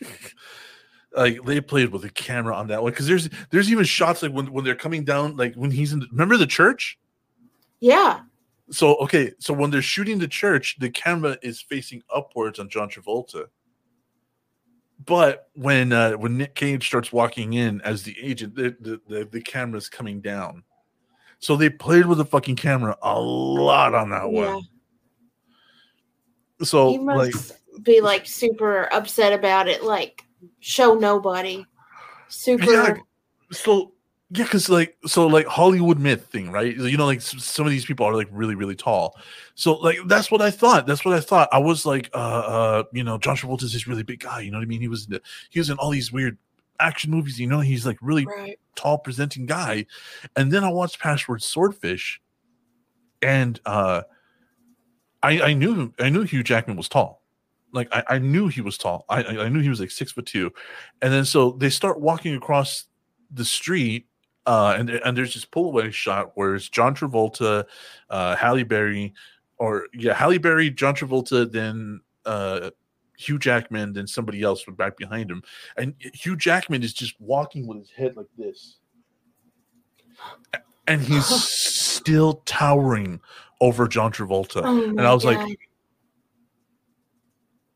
like 1.16 1.42
they 1.44 1.60
played 1.60 1.90
with 1.90 2.02
the 2.02 2.10
camera 2.10 2.54
on 2.54 2.68
that 2.68 2.82
one 2.82 2.92
because 2.92 3.06
there's 3.06 3.28
there's 3.50 3.70
even 3.70 3.84
shots 3.84 4.22
like 4.22 4.32
when 4.32 4.52
when 4.52 4.64
they're 4.64 4.74
coming 4.74 5.04
down, 5.04 5.36
like 5.36 5.54
when 5.54 5.70
he's 5.70 5.92
in. 5.92 6.00
the, 6.00 6.06
Remember 6.12 6.36
the 6.36 6.46
church? 6.46 6.98
Yeah. 7.80 8.20
So 8.70 8.96
okay, 8.96 9.32
so 9.38 9.52
when 9.52 9.70
they're 9.70 9.82
shooting 9.82 10.18
the 10.18 10.28
church, 10.28 10.76
the 10.78 10.90
camera 10.90 11.36
is 11.42 11.60
facing 11.60 12.02
upwards 12.14 12.58
on 12.58 12.68
John 12.68 12.88
Travolta. 12.88 13.46
But 15.04 15.48
when 15.54 15.92
uh, 15.92 16.12
when 16.12 16.36
Nick 16.36 16.54
Cage 16.54 16.86
starts 16.86 17.12
walking 17.12 17.54
in 17.54 17.80
as 17.82 18.02
the 18.02 18.16
agent, 18.20 18.54
the 18.54 18.76
the, 18.80 19.00
the, 19.08 19.24
the 19.24 19.40
camera's 19.40 19.88
coming 19.88 20.20
down. 20.20 20.62
So 21.38 21.56
they 21.56 21.70
played 21.70 22.06
with 22.06 22.18
the 22.18 22.24
fucking 22.24 22.56
camera 22.56 22.96
a 23.02 23.18
lot 23.18 23.94
on 23.94 24.10
that 24.10 24.30
Yeah. 24.30 24.54
one. 24.54 24.62
So 26.62 26.90
He 26.90 26.98
like 26.98 27.32
must 27.32 27.52
be 27.82 28.00
like 28.02 28.26
super 28.26 28.92
upset 28.92 29.32
about 29.32 29.66
it. 29.66 29.82
Like 29.82 30.22
show 30.60 30.94
nobody. 30.94 31.64
Super. 32.28 32.70
Yeah. 32.70 32.94
so 33.50 33.94
Yeah, 34.32 34.44
because 34.44 34.68
like 34.68 34.96
so 35.06 35.26
like 35.26 35.46
Hollywood 35.46 35.98
myth 35.98 36.26
thing, 36.26 36.52
right? 36.52 36.76
You 36.76 36.96
know, 36.96 37.06
like 37.06 37.20
some 37.20 37.66
of 37.66 37.70
these 37.72 37.84
people 37.84 38.06
are 38.06 38.14
like 38.14 38.28
really 38.30 38.54
really 38.54 38.76
tall. 38.76 39.16
So 39.56 39.74
like 39.74 39.98
that's 40.06 40.30
what 40.30 40.40
I 40.40 40.52
thought. 40.52 40.86
That's 40.86 41.04
what 41.04 41.14
I 41.14 41.20
thought. 41.20 41.48
I 41.50 41.58
was 41.58 41.84
like, 41.84 42.10
uh, 42.14 42.16
uh, 42.16 42.82
you 42.92 43.02
know, 43.02 43.18
John 43.18 43.36
Travolta 43.36 43.64
is 43.64 43.72
this 43.72 43.88
really 43.88 44.04
big 44.04 44.20
guy. 44.20 44.40
You 44.40 44.52
know 44.52 44.58
what 44.58 44.62
I 44.62 44.66
mean? 44.66 44.80
He 44.80 44.86
was 44.86 45.06
in 45.06 45.14
the, 45.14 45.22
he 45.50 45.58
was 45.58 45.68
in 45.68 45.78
all 45.78 45.90
these 45.90 46.12
weird 46.12 46.38
action 46.78 47.10
movies. 47.10 47.40
You 47.40 47.48
know, 47.48 47.58
he's 47.58 47.84
like 47.84 47.98
really 48.00 48.24
Right. 48.24 48.56
tall 48.76 48.98
presenting 48.98 49.46
guy. 49.46 49.86
And 50.36 50.52
then 50.52 50.62
I 50.62 50.68
watched 50.68 51.00
Password 51.00 51.42
Swordfish, 51.42 52.20
and 53.22 53.58
uh, 53.66 54.02
I 55.24 55.40
I 55.42 55.52
knew 55.54 55.92
I 55.98 56.08
knew 56.08 56.22
Hugh 56.22 56.44
Jackman 56.44 56.76
was 56.76 56.88
tall. 56.88 57.22
Like 57.72 57.88
I, 57.92 58.04
I 58.08 58.18
knew 58.18 58.46
he 58.46 58.60
was 58.60 58.78
tall. 58.78 59.06
I 59.08 59.24
I 59.24 59.44
I 59.46 59.48
knew 59.48 59.60
he 59.60 59.68
was 59.68 59.80
like 59.80 59.90
six 59.90 60.12
foot 60.12 60.26
two, 60.26 60.52
and 61.02 61.12
then 61.12 61.24
so 61.24 61.50
they 61.50 61.68
start 61.70 62.00
walking 62.00 62.36
across 62.36 62.84
the 63.32 63.44
street 63.44 64.06
uh, 64.46 64.74
and 64.78 64.90
and 64.90 65.16
there's 65.16 65.34
this 65.34 65.44
pull 65.44 65.66
away 65.66 65.90
shot 65.90 66.32
where 66.34 66.54
it's 66.54 66.68
John 66.68 66.94
Travolta, 66.94 67.64
uh, 68.08 68.36
Halle 68.36 68.62
Berry, 68.62 69.14
or 69.58 69.86
yeah, 69.92 70.14
Halle 70.14 70.38
Berry, 70.38 70.70
John 70.70 70.94
Travolta, 70.94 71.50
then 71.50 72.00
uh, 72.24 72.70
Hugh 73.16 73.38
Jackman, 73.38 73.92
then 73.92 74.06
somebody 74.06 74.42
else 74.42 74.62
from 74.62 74.74
back 74.74 74.96
behind 74.96 75.30
him, 75.30 75.42
and 75.76 75.94
Hugh 76.14 76.36
Jackman 76.36 76.82
is 76.82 76.92
just 76.92 77.20
walking 77.20 77.66
with 77.66 77.78
his 77.78 77.90
head 77.90 78.16
like 78.16 78.26
this, 78.36 78.78
and 80.86 81.02
he's 81.02 81.26
still 81.44 82.42
towering 82.46 83.20
over 83.60 83.86
John 83.86 84.12
Travolta. 84.12 84.62
Oh 84.64 84.84
and 84.84 85.00
I 85.02 85.12
was 85.12 85.24
like, 85.24 85.38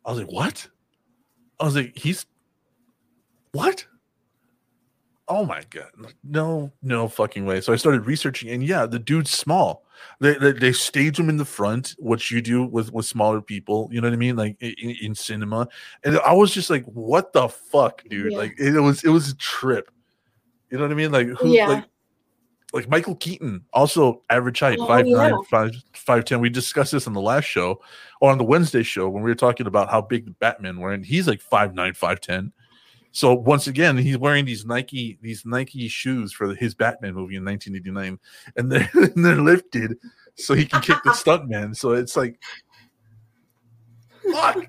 I 0.04 0.10
was 0.10 0.18
like, 0.18 0.32
what? 0.32 0.68
I 1.60 1.64
was 1.64 1.76
like, 1.76 1.96
he's 1.96 2.26
what? 3.52 3.86
Oh 5.26 5.46
my 5.46 5.62
god, 5.70 5.90
no, 6.22 6.70
no 6.82 7.08
fucking 7.08 7.46
way. 7.46 7.60
So 7.60 7.72
I 7.72 7.76
started 7.76 8.06
researching, 8.06 8.50
and 8.50 8.62
yeah, 8.62 8.84
the 8.84 8.98
dude's 8.98 9.30
small. 9.30 9.84
They 10.20 10.34
they, 10.34 10.52
they 10.52 10.72
stage 10.72 11.18
him 11.18 11.30
in 11.30 11.38
the 11.38 11.44
front, 11.46 11.94
what 11.98 12.30
you 12.30 12.42
do 12.42 12.64
with 12.64 12.92
with 12.92 13.06
smaller 13.06 13.40
people. 13.40 13.88
You 13.90 14.00
know 14.00 14.08
what 14.08 14.14
I 14.14 14.18
mean, 14.18 14.36
like 14.36 14.56
in, 14.60 14.96
in 15.00 15.14
cinema. 15.14 15.68
And 16.04 16.18
I 16.18 16.34
was 16.34 16.52
just 16.52 16.68
like, 16.68 16.84
what 16.84 17.32
the 17.32 17.48
fuck, 17.48 18.02
dude? 18.08 18.32
Yeah. 18.32 18.38
Like 18.38 18.54
it, 18.58 18.78
was 18.80 19.02
it 19.02 19.08
was 19.08 19.30
a 19.30 19.36
trip. 19.36 19.90
You 20.70 20.76
know 20.76 20.84
what 20.84 20.92
I 20.92 20.94
mean? 20.94 21.12
Like 21.12 21.28
who? 21.28 21.48
Yeah. 21.54 21.68
Like 21.68 21.84
like 22.74 22.88
Michael 22.88 23.14
Keaton, 23.14 23.64
also 23.72 24.22
average 24.28 24.58
height, 24.58 24.78
Oh, 24.80 24.86
five 24.86 25.06
nine, 25.06 25.30
yeah. 25.30 25.38
five 25.48 25.70
five 25.94 26.24
ten. 26.24 26.40
We 26.40 26.50
discussed 26.50 26.92
this 26.92 27.06
on 27.06 27.12
the 27.12 27.20
last 27.20 27.44
show 27.44 27.80
or 28.20 28.30
on 28.30 28.38
the 28.38 28.44
Wednesday 28.44 28.82
show 28.82 29.08
when 29.08 29.22
we 29.22 29.30
were 29.30 29.36
talking 29.36 29.66
about 29.66 29.90
how 29.90 30.02
big 30.02 30.26
the 30.26 30.32
Batman 30.32 30.80
were, 30.80 30.92
and 30.92 31.06
he's 31.06 31.28
like 31.28 31.40
five 31.40 31.72
nine, 31.72 31.94
five 31.94 32.20
ten. 32.20 32.52
So 33.14 33.32
once 33.32 33.68
again, 33.68 33.96
he's 33.96 34.18
wearing 34.18 34.44
these 34.44 34.66
Nike 34.66 35.18
these 35.22 35.46
Nike 35.46 35.86
shoes 35.86 36.32
for 36.32 36.52
his 36.52 36.74
Batman 36.74 37.14
movie 37.14 37.36
in 37.36 37.44
1989, 37.44 38.18
and 38.56 38.72
they're 38.72 38.90
and 39.14 39.24
they're 39.24 39.40
lifted 39.40 39.96
so 40.34 40.52
he 40.52 40.66
can 40.66 40.82
kick 40.82 40.98
the 41.04 41.10
stuntman. 41.12 41.76
So 41.76 41.92
it's 41.92 42.16
like, 42.16 42.42
fuck, 44.32 44.66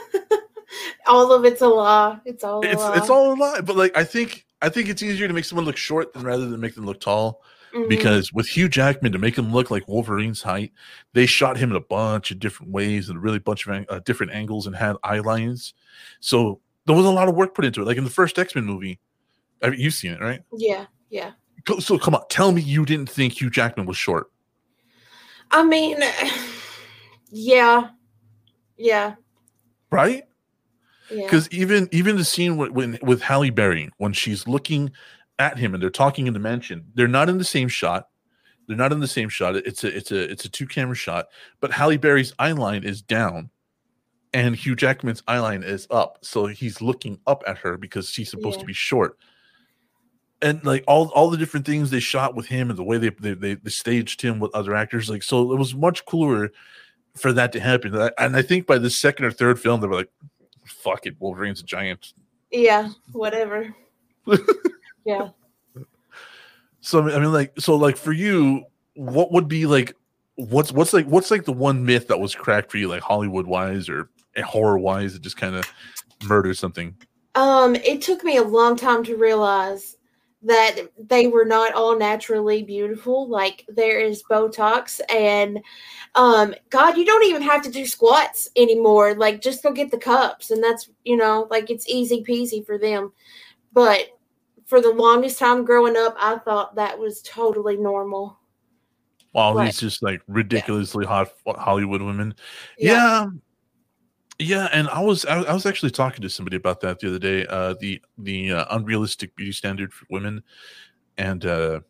all 1.06 1.32
of 1.32 1.44
it's 1.44 1.62
a 1.62 1.68
lie. 1.68 2.18
It's 2.24 2.42
all 2.42 2.64
a 2.64 2.68
it's 2.68 2.82
lie. 2.82 2.96
it's 2.96 3.08
all 3.08 3.32
a 3.32 3.36
lie. 3.36 3.60
But 3.60 3.76
like, 3.76 3.96
I 3.96 4.02
think 4.02 4.44
I 4.60 4.68
think 4.68 4.88
it's 4.88 5.02
easier 5.02 5.28
to 5.28 5.34
make 5.34 5.44
someone 5.44 5.66
look 5.66 5.76
short 5.76 6.12
than 6.12 6.24
rather 6.24 6.48
than 6.48 6.60
make 6.60 6.74
them 6.74 6.84
look 6.84 7.00
tall. 7.00 7.40
Mhm. 7.74 7.86
because 7.86 8.32
with 8.32 8.48
Hugh 8.48 8.66
Jackman 8.66 9.12
to 9.12 9.18
make 9.18 9.36
him 9.36 9.52
look 9.52 9.70
like 9.70 9.86
Wolverine's 9.86 10.40
height, 10.40 10.72
they 11.12 11.26
shot 11.26 11.58
him 11.58 11.68
in 11.70 11.76
a 11.76 11.80
bunch 11.80 12.30
of 12.30 12.38
different 12.38 12.72
ways 12.72 13.10
and 13.10 13.18
a 13.18 13.20
really 13.20 13.38
bunch 13.38 13.68
of 13.68 13.84
uh, 13.90 13.98
different 14.06 14.32
angles 14.32 14.66
and 14.66 14.74
had 14.74 14.96
eye 15.02 15.18
lines. 15.18 15.74
So 16.20 16.62
there 16.88 16.96
was 16.96 17.06
a 17.06 17.10
lot 17.10 17.28
of 17.28 17.36
work 17.36 17.54
put 17.54 17.64
into 17.64 17.82
it. 17.82 17.84
Like 17.84 17.98
in 17.98 18.04
the 18.04 18.10
first 18.10 18.38
X 18.38 18.56
Men 18.56 18.64
movie, 18.64 18.98
I 19.62 19.70
mean, 19.70 19.78
you've 19.78 19.94
seen 19.94 20.12
it, 20.12 20.20
right? 20.20 20.40
yeah, 20.56 20.86
yeah. 21.10 21.32
So 21.80 21.98
come 21.98 22.14
on, 22.14 22.22
tell 22.30 22.50
me 22.50 22.62
you 22.62 22.84
didn't 22.84 23.10
think 23.10 23.40
Hugh 23.40 23.50
Jackman 23.50 23.86
was 23.86 23.96
short, 23.96 24.30
I 25.50 25.64
mean, 25.64 25.98
yeah, 27.30 27.90
yeah, 28.76 29.14
right? 29.90 30.24
yeah. 31.10 31.24
Because 31.24 31.50
even 31.50 31.88
even 31.92 32.16
the 32.16 32.24
scene 32.24 32.56
with, 32.56 32.70
when 32.70 32.98
with 33.02 33.22
Halle 33.22 33.50
Berry 33.50 33.90
when 33.98 34.12
she's 34.12 34.46
looking 34.46 34.90
at 35.38 35.58
him 35.58 35.74
and 35.74 35.82
they're 35.82 35.90
talking 35.90 36.26
in 36.26 36.34
the 36.34 36.40
mansion, 36.40 36.86
they're 36.94 37.08
not 37.08 37.28
in 37.28 37.38
the 37.38 37.44
same 37.44 37.68
shot. 37.68 38.08
They're 38.66 38.76
not 38.76 38.92
in 38.92 39.00
the 39.00 39.08
same 39.08 39.28
shot. 39.28 39.56
It's 39.56 39.84
a 39.84 39.96
it's 39.96 40.10
a 40.10 40.30
it's 40.30 40.44
a 40.44 40.48
two 40.48 40.66
camera 40.66 40.94
shot, 40.94 41.26
but 41.60 41.70
Halle 41.70 41.96
Berry's 41.96 42.34
eye 42.38 42.52
line 42.52 42.84
is 42.84 43.00
down, 43.00 43.50
and 44.34 44.54
Hugh 44.54 44.76
Jackman's 44.76 45.22
eye 45.26 45.38
line 45.38 45.62
is 45.62 45.86
up. 45.90 46.18
So 46.22 46.46
he's 46.46 46.80
looking 46.80 47.18
up 47.26 47.42
at 47.46 47.58
her 47.58 47.76
because 47.76 48.10
she's 48.10 48.30
supposed 48.30 48.56
Yeah. 48.56 48.62
to 48.62 48.66
be 48.66 48.72
short. 48.74 49.16
And 50.40 50.62
like 50.64 50.84
all 50.86 51.08
all 51.08 51.30
the 51.30 51.36
different 51.36 51.66
things 51.66 51.90
they 51.90 51.98
shot 52.00 52.34
with 52.36 52.46
him 52.46 52.70
and 52.70 52.78
the 52.78 52.84
way 52.84 52.98
they 52.98 53.10
they, 53.10 53.34
they 53.34 53.54
they 53.54 53.70
staged 53.70 54.22
him 54.22 54.38
with 54.38 54.54
other 54.54 54.74
actors, 54.74 55.10
like 55.10 55.22
so 55.22 55.52
it 55.52 55.56
was 55.58 55.74
much 55.74 56.04
cooler 56.04 56.50
for 57.16 57.32
that 57.32 57.50
to 57.52 57.60
happen. 57.60 57.94
And 58.18 58.36
I- 58.36 58.42
think 58.42 58.66
by 58.66 58.78
the 58.78 58.90
second 58.90 59.24
or 59.24 59.32
third 59.32 59.58
film, 59.60 59.80
they 59.80 59.88
were 59.88 59.96
like, 59.96 60.10
"Fuck 60.64 61.06
it, 61.06 61.16
Wolverine's 61.18 61.60
a 61.60 61.64
giant." 61.64 62.12
yeah, 62.52 62.90
whatever. 63.12 63.74
yeah. 65.04 65.30
So 66.80 67.02
I 67.10 67.18
mean, 67.18 67.32
like, 67.32 67.52
so 67.58 67.74
like 67.76 67.96
for 67.96 68.12
you, 68.12 68.64
what 68.94 69.32
would 69.32 69.48
be 69.48 69.66
like, 69.66 69.94
what's 70.36 70.70
what's 70.72 70.92
like 70.92 71.06
what's 71.06 71.30
like 71.30 71.44
the 71.44 71.52
one 71.52 71.84
myth 71.84 72.06
that 72.08 72.20
was 72.20 72.34
cracked 72.34 72.70
for 72.70 72.78
you, 72.78 72.88
like 72.88 73.02
Hollywood 73.02 73.46
wise 73.46 73.88
or 73.88 74.08
horror 74.44 74.78
wise, 74.78 75.14
that 75.14 75.22
just 75.22 75.36
kind 75.36 75.54
of 75.54 75.70
murdered 76.24 76.56
something? 76.56 76.94
Um, 77.34 77.76
it 77.76 78.02
took 78.02 78.24
me 78.24 78.36
a 78.36 78.42
long 78.42 78.76
time 78.76 79.04
to 79.04 79.16
realize 79.16 79.96
that 80.42 80.76
they 80.98 81.26
were 81.26 81.44
not 81.44 81.74
all 81.74 81.98
naturally 81.98 82.62
beautiful. 82.62 83.28
Like 83.28 83.64
there 83.68 84.00
is 84.00 84.22
Botox 84.30 85.00
and 85.12 85.60
um 86.14 86.54
God, 86.70 86.96
you 86.96 87.04
don't 87.04 87.24
even 87.24 87.42
have 87.42 87.62
to 87.62 87.70
do 87.70 87.84
squats 87.84 88.48
anymore. 88.56 89.14
Like 89.14 89.42
just 89.42 89.62
go 89.62 89.72
get 89.72 89.90
the 89.90 89.98
cups 89.98 90.50
and 90.50 90.62
that's 90.62 90.90
you 91.04 91.16
know, 91.16 91.48
like 91.50 91.70
it's 91.70 91.88
easy 91.88 92.22
peasy 92.22 92.64
for 92.64 92.78
them. 92.78 93.12
But 93.72 94.08
for 94.66 94.80
the 94.80 94.92
longest 94.92 95.38
time 95.38 95.64
growing 95.64 95.96
up, 95.96 96.14
I 96.18 96.38
thought 96.38 96.76
that 96.76 96.98
was 96.98 97.22
totally 97.22 97.76
normal. 97.76 98.38
All 99.34 99.54
Right. 99.54 99.66
these 99.66 99.80
just 99.80 100.02
like 100.02 100.20
ridiculously 100.28 101.04
hot 101.04 101.32
Hollywood 101.46 102.02
women. 102.02 102.34
Yeah. 102.78 102.92
Yeah. 102.92 103.26
Yeah, 104.38 104.68
and 104.72 104.88
I 104.88 105.00
was 105.00 105.24
I, 105.24 105.52
was 105.52 105.66
actually 105.66 105.90
talking 105.90 106.22
to 106.22 106.30
somebody 106.30 106.56
about 106.56 106.80
that 106.80 107.00
the 107.00 107.08
other 107.08 107.18
day. 107.18 107.46
Uh, 107.46 107.74
the 107.80 108.00
the 108.18 108.52
uh, 108.52 108.64
unrealistic 108.70 109.34
beauty 109.34 109.52
standard 109.52 109.92
for 109.92 110.06
women, 110.10 110.42
and 111.16 111.44
uh, 111.44 111.80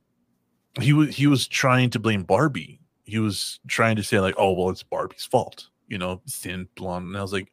he 0.80 0.94
was 0.94 1.14
he 1.14 1.26
was 1.26 1.46
trying 1.46 1.90
to 1.90 1.98
blame 1.98 2.22
Barbie. 2.22 2.80
He 3.04 3.18
was 3.18 3.60
trying 3.66 3.96
to 3.96 4.02
say 4.02 4.20
like, 4.20 4.34
oh 4.38 4.52
well, 4.52 4.70
it's 4.70 4.82
Barbie's 4.82 5.24
fault, 5.24 5.68
you 5.88 5.98
know, 5.98 6.22
thin 6.28 6.68
blonde. 6.74 7.08
And 7.08 7.18
I 7.18 7.22
was 7.22 7.34
like, 7.34 7.52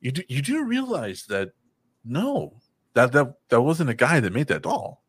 you 0.00 0.10
do 0.10 0.22
you 0.28 0.42
do 0.42 0.64
realize 0.64 1.26
that 1.26 1.52
no, 2.04 2.60
that 2.94 3.12
that 3.12 3.34
that 3.50 3.62
wasn't 3.62 3.90
a 3.90 3.94
guy 3.94 4.18
that 4.18 4.32
made 4.32 4.48
that 4.48 4.62
doll. 4.62 5.02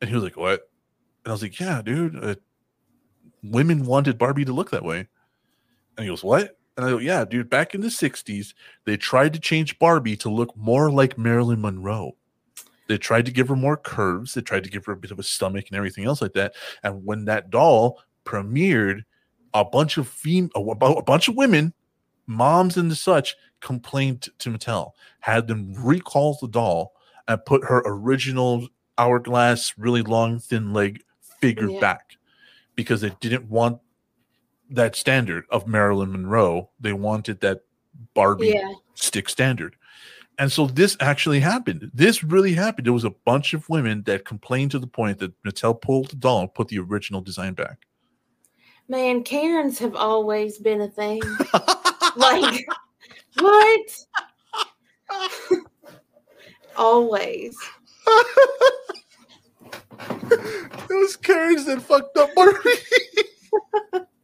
And 0.00 0.10
he 0.10 0.14
was 0.14 0.24
like, 0.24 0.36
what? 0.36 0.68
And 1.24 1.30
I 1.30 1.32
was 1.32 1.42
like, 1.42 1.58
yeah, 1.60 1.82
dude. 1.82 2.22
Uh, 2.22 2.34
women 3.42 3.86
wanted 3.86 4.18
Barbie 4.18 4.44
to 4.44 4.52
look 4.52 4.70
that 4.70 4.84
way. 4.84 5.06
And 5.96 6.04
he 6.04 6.08
goes, 6.08 6.24
what? 6.24 6.58
And 6.76 6.84
I 6.84 6.90
go, 6.90 6.98
yeah, 6.98 7.24
dude. 7.24 7.48
Back 7.48 7.74
in 7.74 7.80
the 7.80 7.88
'60s, 7.88 8.54
they 8.84 8.96
tried 8.96 9.32
to 9.32 9.40
change 9.40 9.78
Barbie 9.78 10.16
to 10.18 10.28
look 10.28 10.56
more 10.56 10.90
like 10.90 11.16
Marilyn 11.16 11.60
Monroe. 11.62 12.16
They 12.88 12.98
tried 12.98 13.24
to 13.26 13.32
give 13.32 13.48
her 13.48 13.56
more 13.56 13.76
curves. 13.76 14.34
They 14.34 14.42
tried 14.42 14.64
to 14.64 14.70
give 14.70 14.84
her 14.84 14.92
a 14.92 14.96
bit 14.96 15.10
of 15.10 15.18
a 15.18 15.22
stomach 15.22 15.66
and 15.68 15.76
everything 15.76 16.04
else 16.04 16.22
like 16.22 16.34
that. 16.34 16.54
And 16.82 17.04
when 17.04 17.24
that 17.24 17.50
doll 17.50 18.00
premiered, 18.24 19.02
a 19.54 19.64
bunch 19.64 19.96
of 19.96 20.06
fem- 20.06 20.50
a, 20.54 20.60
a 20.60 21.02
bunch 21.02 21.28
of 21.28 21.34
women, 21.36 21.72
moms 22.26 22.76
and 22.76 22.90
the 22.90 22.94
such, 22.96 23.34
complained 23.60 24.28
to 24.38 24.50
Mattel, 24.50 24.92
had 25.20 25.48
them 25.48 25.72
recall 25.74 26.36
the 26.40 26.48
doll 26.48 26.92
and 27.26 27.44
put 27.44 27.64
her 27.64 27.82
original 27.86 28.68
hourglass, 28.98 29.74
really 29.78 30.02
long, 30.02 30.38
thin 30.38 30.72
leg 30.72 31.02
figure 31.40 31.70
Yeah. 31.70 31.80
back 31.80 32.16
because 32.76 33.00
they 33.00 33.10
didn't 33.20 33.48
want 33.48 33.80
that 34.70 34.96
standard 34.96 35.44
of 35.50 35.66
Marilyn 35.66 36.12
Monroe. 36.12 36.70
They 36.80 36.92
wanted 36.92 37.40
that 37.40 37.62
Barbie 38.14 38.48
Yeah. 38.48 38.72
stick 38.94 39.28
standard. 39.28 39.76
And 40.38 40.52
so 40.52 40.66
this 40.66 40.96
actually 41.00 41.40
happened. 41.40 41.90
This 41.94 42.22
really 42.22 42.52
happened. 42.52 42.86
There 42.86 42.92
was 42.92 43.04
a 43.04 43.10
bunch 43.10 43.54
of 43.54 43.68
women 43.70 44.02
that 44.02 44.26
complained 44.26 44.70
to 44.72 44.78
the 44.78 44.86
point 44.86 45.18
that 45.20 45.32
Mattel 45.44 45.80
pulled 45.80 46.10
the 46.10 46.16
doll 46.16 46.40
and 46.40 46.52
put 46.54 46.68
the 46.68 46.78
original 46.78 47.22
design 47.22 47.54
back. 47.54 47.86
Man, 48.88 49.22
Karens 49.22 49.78
have 49.78 49.96
always 49.96 50.58
been 50.58 50.82
a 50.82 50.88
thing. 50.88 51.22
like 52.16 52.66
what? 53.38 53.98
always. 56.76 57.56
it 60.10 60.88
was 60.90 61.16
Karens 61.16 61.64
that 61.66 61.80
fucked 61.82 62.16
up 62.16 62.34
Barbie. 62.34 62.58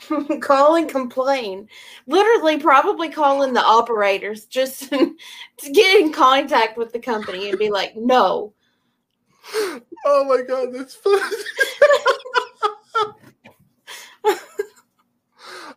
call 0.40 0.76
and 0.76 0.88
complain. 0.88 1.68
Literally, 2.06 2.58
probably 2.58 3.08
calling 3.10 3.52
the 3.52 3.62
operators 3.62 4.46
just 4.46 4.90
to 4.90 5.72
get 5.72 6.00
in 6.00 6.12
contact 6.12 6.76
with 6.76 6.92
the 6.92 6.98
company 6.98 7.50
and 7.50 7.58
be 7.58 7.70
like, 7.70 7.96
no. 7.96 8.52
Oh 10.04 10.24
my 10.24 10.42
god, 10.42 10.74
that's 10.74 10.94
funny. 10.94 11.22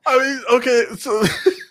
I 0.06 0.18
mean, 0.18 0.42
okay, 0.52 0.86
so 0.98 1.24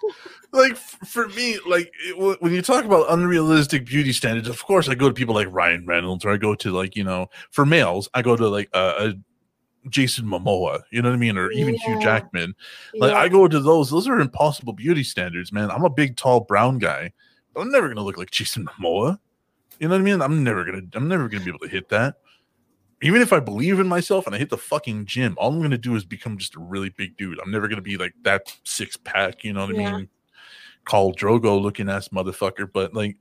like 0.53 0.77
for 0.77 1.29
me, 1.29 1.59
like 1.67 1.93
it, 2.07 2.41
when 2.41 2.53
you 2.53 2.63
talk 2.63 2.85
about 2.85 3.11
unrealistic 3.11 3.87
beauty 3.87 4.13
standards, 4.13 4.49
of 4.49 4.65
course, 4.65 4.89
I 4.89 4.95
go 4.95 5.09
to 5.09 5.15
people 5.15 5.35
like 5.35 5.49
Ryan 5.51 5.85
Reynolds, 5.87 6.25
or 6.25 6.31
I 6.31 6.37
go 6.37 6.55
to 6.55 6.71
like 6.73 6.97
you 6.97 7.05
know, 7.05 7.29
for 7.51 7.67
males, 7.67 8.09
I 8.15 8.23
go 8.23 8.37
to 8.37 8.49
like 8.49 8.69
uh, 8.73 8.95
a 8.99 9.15
Jason 9.89 10.27
Momoa, 10.27 10.83
you 10.91 11.01
know 11.03 11.09
what 11.09 11.17
I 11.17 11.19
mean, 11.19 11.39
or 11.39 11.51
even 11.53 11.75
yeah. 11.75 11.81
Hugh 11.87 12.01
Jackman. 12.01 12.55
Like 12.95 13.13
yeah. 13.13 13.19
I 13.19 13.29
go 13.29 13.49
to 13.49 13.61
those; 13.61 13.91
those 13.91 14.07
are 14.09 14.21
impossible 14.21 14.73
beauty 14.73 15.03
standards, 15.03 15.53
man. 15.53 15.71
I'm 15.71 15.85
a 15.85 15.91
big, 15.91 16.17
tall, 16.17 16.41
brown 16.41 16.79
guy. 16.79 17.13
I'm 17.57 17.71
never 17.71 17.89
gonna 17.89 18.03
look 18.03 18.19
like 18.19 18.31
Jason 18.31 18.67
Momoa. 18.67 19.19
You 19.79 19.89
know 19.89 19.95
what 19.95 20.03
I 20.03 20.05
mean? 20.05 20.21
I'm 20.21 20.45
never 20.45 20.65
gonna, 20.65 20.83
I'm 20.95 21.09
never 21.09 21.29
gonna 21.29 21.45
be 21.45 21.51
able 21.51 21.61
to 21.61 21.69
hit 21.69 21.89
that 21.89 22.17
even 23.03 23.23
if 23.23 23.33
I 23.33 23.41
believe 23.41 23.81
in 23.81 23.89
myself 23.89 24.27
and 24.27 24.35
I 24.35 24.39
hit 24.39 24.51
the 24.51 24.59
fucking 24.59 25.07
gym, 25.07 25.35
all 25.39 25.53
I'm 25.53 25.63
gonna 25.63 25.79
do 25.79 25.95
is 25.97 26.05
become 26.05 26.37
just 26.37 26.57
a 26.57 26.61
really 26.61 26.91
big 26.91 27.17
dude. 27.17 27.39
I'm 27.41 27.51
never 27.51 27.67
gonna 27.67 27.81
be 27.81 27.97
like 27.97 28.15
that 28.23 28.55
six 28.65 28.97
pack, 28.97 29.43
you 29.43 29.53
know 29.53 29.67
what 29.67 29.77
yeah. 29.77 29.89
I 29.89 29.93
mean? 29.93 30.09
Khal 30.87 31.15
Drogo 31.15 31.61
looking 31.61 31.89
ass 31.89 32.09
motherfucker. 32.09 32.71
But 32.71 32.95
like 32.95 33.17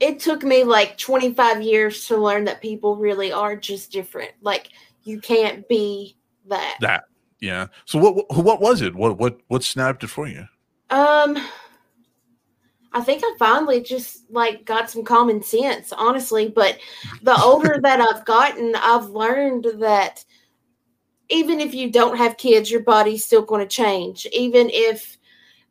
it 0.00 0.18
took 0.20 0.42
me 0.42 0.64
like 0.64 0.98
25 0.98 1.62
years 1.62 2.06
to 2.08 2.16
learn 2.16 2.44
that 2.44 2.60
people 2.60 2.96
really 2.96 3.32
are 3.32 3.56
just 3.56 3.90
different. 3.90 4.32
Like 4.42 4.70
you 5.04 5.20
can't 5.20 5.66
be 5.68 6.16
that. 6.48 6.76
That. 6.80 7.04
Yeah. 7.40 7.68
So 7.84 7.98
what 7.98 8.14
what, 8.30 8.44
what 8.44 8.60
was 8.60 8.82
it? 8.82 8.94
What 8.94 9.18
what 9.18 9.40
what 9.48 9.64
snapped 9.64 10.04
it 10.04 10.08
for 10.08 10.28
you? 10.28 10.46
Um 10.90 11.38
I 12.94 13.00
think 13.00 13.22
I 13.24 13.34
finally 13.38 13.82
just 13.82 14.30
like 14.30 14.64
got 14.64 14.90
some 14.90 15.04
common 15.04 15.42
sense, 15.42 15.92
honestly. 15.92 16.48
But 16.48 16.78
the 17.22 17.40
older 17.40 17.78
that 17.82 18.00
I've 18.00 18.24
gotten, 18.26 18.74
I've 18.76 19.08
learned 19.08 19.66
that 19.78 20.24
even 21.30 21.60
if 21.60 21.74
you 21.74 21.90
don't 21.90 22.18
have 22.18 22.36
kids, 22.36 22.70
your 22.70 22.82
body's 22.82 23.24
still 23.24 23.42
going 23.42 23.66
to 23.66 23.74
change. 23.74 24.26
Even 24.32 24.68
if, 24.70 25.16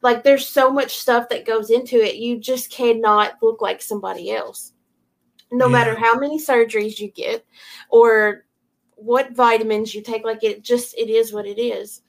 like, 0.02 0.24
there's 0.24 0.48
so 0.48 0.72
much 0.72 0.98
stuff 0.98 1.30
that 1.30 1.46
goes 1.46 1.70
into 1.70 2.04
it, 2.04 2.16
you 2.16 2.40
just 2.40 2.72
cannot 2.72 3.34
look 3.44 3.62
like 3.62 3.82
somebody 3.82 4.32
else. 4.32 4.74
No 5.52 5.68
yeah. 5.68 5.72
matter 5.72 5.96
how 5.96 6.18
many 6.18 6.40
surgeries 6.40 7.00
you 7.00 7.12
get 7.12 7.46
or 7.90 8.46
what 9.02 9.36
vitamins 9.36 9.94
you 9.94 10.02
take, 10.02 10.24
like, 10.24 10.44
it 10.44 10.64
just, 10.64 10.98
it 10.98 11.10
is 11.10 11.34
what 11.34 11.46
it 11.46 11.60
is. 11.60 12.02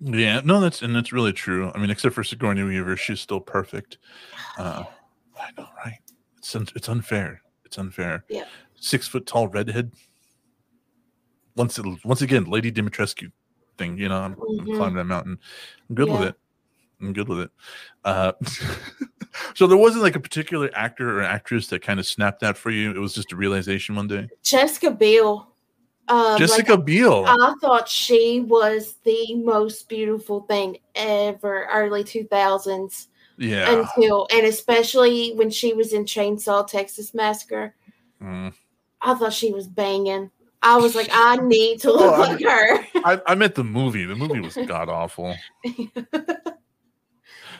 Yeah, 0.00 0.42
no, 0.44 0.60
that's 0.60 0.82
and 0.82 0.94
that's 0.94 1.12
really 1.12 1.32
true. 1.32 1.70
I 1.74 1.78
mean, 1.78 1.88
except 1.88 2.14
for 2.14 2.22
Sigourney 2.22 2.62
Weaver, 2.62 2.96
she's 2.96 3.20
still 3.20 3.40
perfect. 3.40 3.96
Uh, 4.58 4.84
I 5.40 5.50
know, 5.56 5.66
right? 5.82 5.98
It's 6.36 6.54
it's 6.54 6.88
unfair. 6.90 7.40
It's 7.64 7.78
unfair. 7.78 8.24
Yeah. 8.28 8.44
Six 8.74 9.08
foot 9.08 9.24
tall 9.24 9.48
redhead. 9.48 9.92
Once 11.56 11.78
it, 11.78 11.86
once 12.04 12.20
again, 12.20 12.44
Lady 12.44 12.70
Dimitrescu 12.70 13.30
thing. 13.78 13.96
You 13.96 14.08
know, 14.08 14.20
I'm, 14.20 14.34
mm-hmm. 14.34 14.60
I'm 14.60 14.76
climbing 14.76 14.96
that 14.96 15.04
mountain. 15.04 15.38
I'm 15.88 15.94
good 15.94 16.08
yeah. 16.08 16.18
with 16.18 16.28
it. 16.28 16.34
I'm 17.00 17.12
good 17.12 17.28
with 17.28 17.38
it. 17.40 17.50
Uh, 18.04 18.32
so 19.54 19.66
there 19.66 19.78
wasn't 19.78 20.02
like 20.02 20.16
a 20.16 20.20
particular 20.20 20.70
actor 20.74 21.18
or 21.18 21.22
actress 21.22 21.68
that 21.68 21.82
kind 21.82 21.98
of 21.98 22.06
snapped 22.06 22.40
that 22.40 22.56
for 22.56 22.70
you. 22.70 22.90
It 22.90 22.98
was 22.98 23.14
just 23.14 23.32
a 23.32 23.36
realization 23.36 23.94
one 23.94 24.08
day. 24.08 24.28
Jessica 24.42 24.90
Biel 24.90 25.53
um, 26.08 26.38
Jessica 26.38 26.74
like, 26.74 26.84
Biel. 26.84 27.24
I 27.26 27.54
thought 27.60 27.88
she 27.88 28.40
was 28.40 28.96
the 29.04 29.34
most 29.36 29.88
beautiful 29.88 30.40
thing 30.42 30.78
ever, 30.94 31.66
early 31.72 32.04
2000s. 32.04 33.06
Yeah. 33.36 33.80
Until, 33.80 34.28
and 34.32 34.46
especially 34.46 35.32
when 35.34 35.50
she 35.50 35.72
was 35.72 35.92
in 35.92 36.04
Chainsaw 36.04 36.66
Texas 36.66 37.14
Massacre. 37.14 37.74
Mm. 38.22 38.52
I 39.00 39.14
thought 39.14 39.32
she 39.32 39.52
was 39.52 39.66
banging. 39.66 40.30
I 40.62 40.76
was 40.76 40.94
like, 40.94 41.08
I 41.12 41.36
need 41.42 41.80
to 41.80 41.92
look 41.92 42.18
like 42.18 42.44
I 42.44 42.50
her. 42.50 42.86
I, 43.04 43.20
I 43.26 43.34
meant 43.34 43.54
the 43.54 43.64
movie. 43.64 44.04
The 44.04 44.14
movie 44.14 44.40
was 44.40 44.56
god 44.66 44.88
awful. 44.88 45.36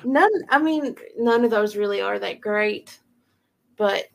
none, 0.04 0.30
I 0.48 0.58
mean, 0.58 0.96
none 1.18 1.44
of 1.44 1.50
those 1.50 1.76
really 1.76 2.00
are 2.00 2.18
that 2.18 2.40
great. 2.40 2.98
But 3.76 4.06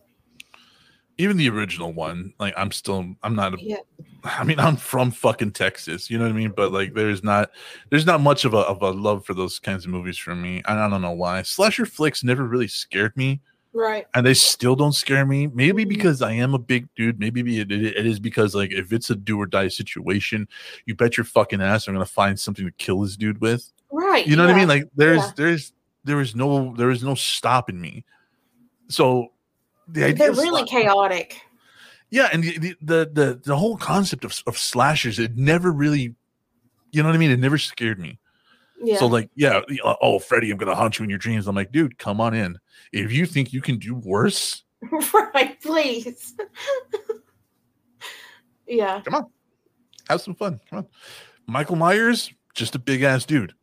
even 1.17 1.37
the 1.37 1.49
original 1.49 1.93
one, 1.93 2.33
like 2.39 2.53
I'm 2.57 2.71
still 2.71 3.15
I'm 3.21 3.35
not 3.35 3.53
a 3.53 3.57
yeah. 3.59 3.77
I 4.23 4.43
mean 4.43 4.59
I'm 4.59 4.75
from 4.75 5.11
fucking 5.11 5.51
Texas, 5.51 6.09
you 6.09 6.17
know 6.17 6.25
what 6.25 6.31
I 6.31 6.35
mean? 6.35 6.51
But 6.55 6.71
like 6.71 6.93
there's 6.93 7.23
not 7.23 7.51
there's 7.89 8.05
not 8.05 8.21
much 8.21 8.45
of 8.45 8.53
a 8.53 8.59
of 8.59 8.81
a 8.81 8.91
love 8.91 9.25
for 9.25 9.33
those 9.33 9.59
kinds 9.59 9.85
of 9.85 9.91
movies 9.91 10.17
for 10.17 10.35
me. 10.35 10.61
I 10.65 10.75
don't 10.89 11.01
know 11.01 11.11
why. 11.11 11.41
Slasher 11.41 11.85
flicks 11.85 12.23
never 12.23 12.43
really 12.43 12.67
scared 12.67 13.15
me. 13.15 13.41
Right. 13.71 14.07
And 14.15 14.25
they 14.25 14.33
still 14.33 14.75
don't 14.75 14.93
scare 14.93 15.25
me. 15.25 15.47
Maybe 15.47 15.83
mm-hmm. 15.83 15.89
because 15.89 16.21
I 16.21 16.31
am 16.31 16.53
a 16.53 16.59
big 16.59 16.87
dude. 16.95 17.19
Maybe 17.19 17.59
it, 17.59 17.71
it 17.71 18.05
is 18.05 18.19
because 18.19 18.55
like 18.55 18.71
if 18.71 18.91
it's 18.91 19.09
a 19.09 19.15
do 19.15 19.39
or 19.39 19.45
die 19.45 19.67
situation, 19.67 20.47
you 20.85 20.95
bet 20.95 21.17
your 21.17 21.23
fucking 21.23 21.61
ass 21.61 21.87
I'm 21.87 21.93
gonna 21.93 22.05
find 22.05 22.39
something 22.39 22.65
to 22.65 22.71
kill 22.73 23.01
this 23.01 23.15
dude 23.15 23.41
with. 23.41 23.71
Right. 23.91 24.25
You 24.25 24.35
know 24.35 24.43
yeah. 24.43 24.49
what 24.49 24.55
I 24.55 24.59
mean? 24.59 24.67
Like 24.67 24.89
there's 24.95 25.19
yeah. 25.19 25.31
there's 25.35 25.73
there 26.03 26.21
is 26.21 26.35
no 26.35 26.73
there 26.75 26.89
is 26.89 27.03
no 27.03 27.15
stopping 27.15 27.79
me. 27.79 28.05
So 28.87 29.31
the 29.87 30.05
idea 30.05 30.17
they're 30.17 30.31
really 30.33 30.65
chaotic. 30.65 31.41
Yeah, 32.11 32.29
and 32.33 32.43
the, 32.43 32.75
the 32.81 33.09
the 33.11 33.41
the, 33.43 33.55
whole 33.55 33.77
concept 33.77 34.25
of, 34.25 34.41
of 34.47 34.57
slashers, 34.57 35.19
it 35.19 35.37
never 35.37 35.71
really, 35.71 36.15
you 36.91 37.03
know 37.03 37.09
what 37.09 37.15
I 37.15 37.19
mean? 37.19 37.29
It 37.29 37.39
never 37.39 37.57
scared 37.57 37.99
me. 37.99 38.19
Yeah. 38.81 38.97
So 38.97 39.07
like, 39.07 39.29
yeah, 39.35 39.61
uh, 39.83 39.95
oh, 40.01 40.17
Freddy, 40.17 40.49
I'm 40.49 40.57
gonna 40.57 40.75
haunt 40.75 40.97
you 40.97 41.03
in 41.03 41.09
your 41.09 41.19
dreams. 41.19 41.47
I'm 41.47 41.55
like, 41.55 41.71
dude, 41.71 41.99
come 41.99 42.19
on 42.19 42.33
in. 42.33 42.57
If 42.91 43.11
you 43.11 43.25
think 43.25 43.53
you 43.53 43.61
can 43.61 43.77
do 43.77 43.93
worse, 43.93 44.63
right? 45.33 45.61
Please. 45.61 46.35
yeah. 48.67 49.01
Come 49.01 49.15
on, 49.15 49.25
have 50.09 50.21
some 50.21 50.35
fun. 50.35 50.59
Come 50.69 50.79
on. 50.79 50.87
Michael 51.45 51.75
Myers, 51.75 52.33
just 52.55 52.75
a 52.75 52.79
big 52.79 53.03
ass 53.03 53.25
dude. 53.25 53.53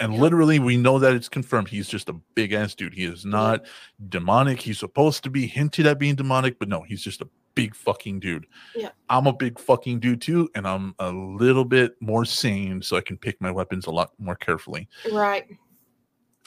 And 0.00 0.18
literally, 0.18 0.58
we 0.58 0.76
know 0.76 0.98
that 0.98 1.14
it's 1.14 1.28
confirmed. 1.28 1.68
He's 1.68 1.88
just 1.88 2.08
a 2.08 2.14
big 2.34 2.52
ass 2.52 2.74
dude. 2.74 2.94
He 2.94 3.04
is 3.04 3.24
not 3.24 3.64
demonic. 4.08 4.60
He's 4.60 4.78
supposed 4.78 5.22
to 5.24 5.30
be 5.30 5.46
hinted 5.46 5.86
at 5.86 5.98
being 5.98 6.16
demonic, 6.16 6.58
but 6.58 6.68
no, 6.68 6.82
he's 6.82 7.00
just 7.00 7.20
a 7.20 7.28
big 7.54 7.74
fucking 7.74 8.20
dude. 8.20 8.46
Yeah. 8.74 8.90
I'm 9.08 9.26
a 9.26 9.32
big 9.32 9.58
fucking 9.58 10.00
dude 10.00 10.20
too, 10.20 10.48
and 10.54 10.66
I'm 10.66 10.94
a 10.98 11.10
little 11.10 11.64
bit 11.64 11.94
more 12.00 12.24
sane, 12.24 12.82
so 12.82 12.96
I 12.96 13.00
can 13.00 13.16
pick 13.16 13.40
my 13.40 13.50
weapons 13.50 13.86
a 13.86 13.90
lot 13.90 14.12
more 14.18 14.36
carefully. 14.36 14.88
Right. 15.12 15.46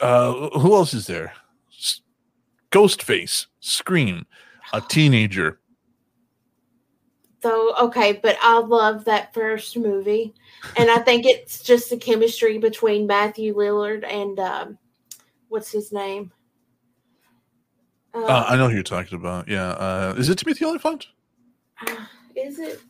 Uh, 0.00 0.50
who 0.58 0.74
else 0.74 0.94
is 0.94 1.06
there? 1.06 1.32
Ghostface, 2.70 3.46
Scream, 3.60 4.26
a 4.72 4.80
teenager, 4.88 5.60
so 7.40 7.74
okay, 7.78 8.14
but 8.20 8.36
I 8.42 8.58
love 8.58 9.04
that 9.04 9.32
first 9.32 9.76
movie, 9.76 10.34
and 10.76 10.90
I 10.90 10.98
think 10.98 11.24
it's 11.24 11.62
just 11.62 11.88
the 11.88 11.96
chemistry 11.96 12.58
between 12.58 13.06
Matthew 13.06 13.54
Lillard 13.54 14.04
and 14.04 14.40
um, 14.40 14.78
what's 15.48 15.70
his 15.70 15.92
name? 15.92 16.32
Uh, 18.14 18.24
uh, 18.24 18.46
I 18.48 18.56
know 18.56 18.68
who 18.68 18.74
you're 18.74 18.82
talking 18.82 19.18
about. 19.18 19.48
Yeah, 19.48 19.70
uh, 19.70 20.14
is 20.16 20.28
it 20.28 20.38
Timothy 20.38 20.64
Olyphant? 20.64 21.06
Uh, 21.86 21.94
is 22.36 22.58
it? 22.58 22.80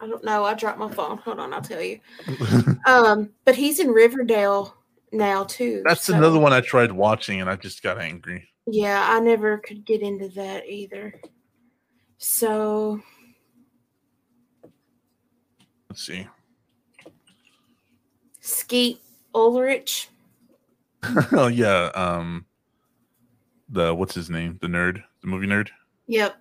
I 0.00 0.06
don't 0.06 0.24
know. 0.24 0.44
I 0.44 0.54
dropped 0.54 0.78
my 0.78 0.90
phone. 0.90 1.18
Hold 1.18 1.40
on, 1.40 1.54
I'll 1.54 1.62
tell 1.62 1.82
you. 1.82 2.00
um, 2.86 3.30
but 3.44 3.54
he's 3.54 3.80
in 3.80 3.88
Riverdale 3.88 4.76
now 5.12 5.44
too. 5.44 5.82
That's 5.86 6.04
so. 6.04 6.14
another 6.14 6.38
one 6.38 6.52
I 6.52 6.60
tried 6.60 6.92
watching, 6.92 7.40
and 7.40 7.48
I 7.48 7.56
just 7.56 7.82
got 7.82 8.00
angry. 8.00 8.48
Yeah, 8.66 9.06
I 9.08 9.20
never 9.20 9.58
could 9.58 9.84
get 9.84 10.02
into 10.02 10.28
that 10.30 10.68
either. 10.68 11.20
So 12.18 13.00
Let's 15.94 16.06
see. 16.06 16.26
Skeet 18.40 19.00
Ulrich. 19.32 20.08
oh 21.30 21.46
yeah, 21.46 21.92
um 21.94 22.46
the 23.68 23.94
what's 23.94 24.14
his 24.14 24.30
name? 24.30 24.58
The 24.60 24.66
nerd, 24.66 25.02
the 25.20 25.26
movie 25.26 25.46
nerd. 25.46 25.68
Yep. 26.06 26.36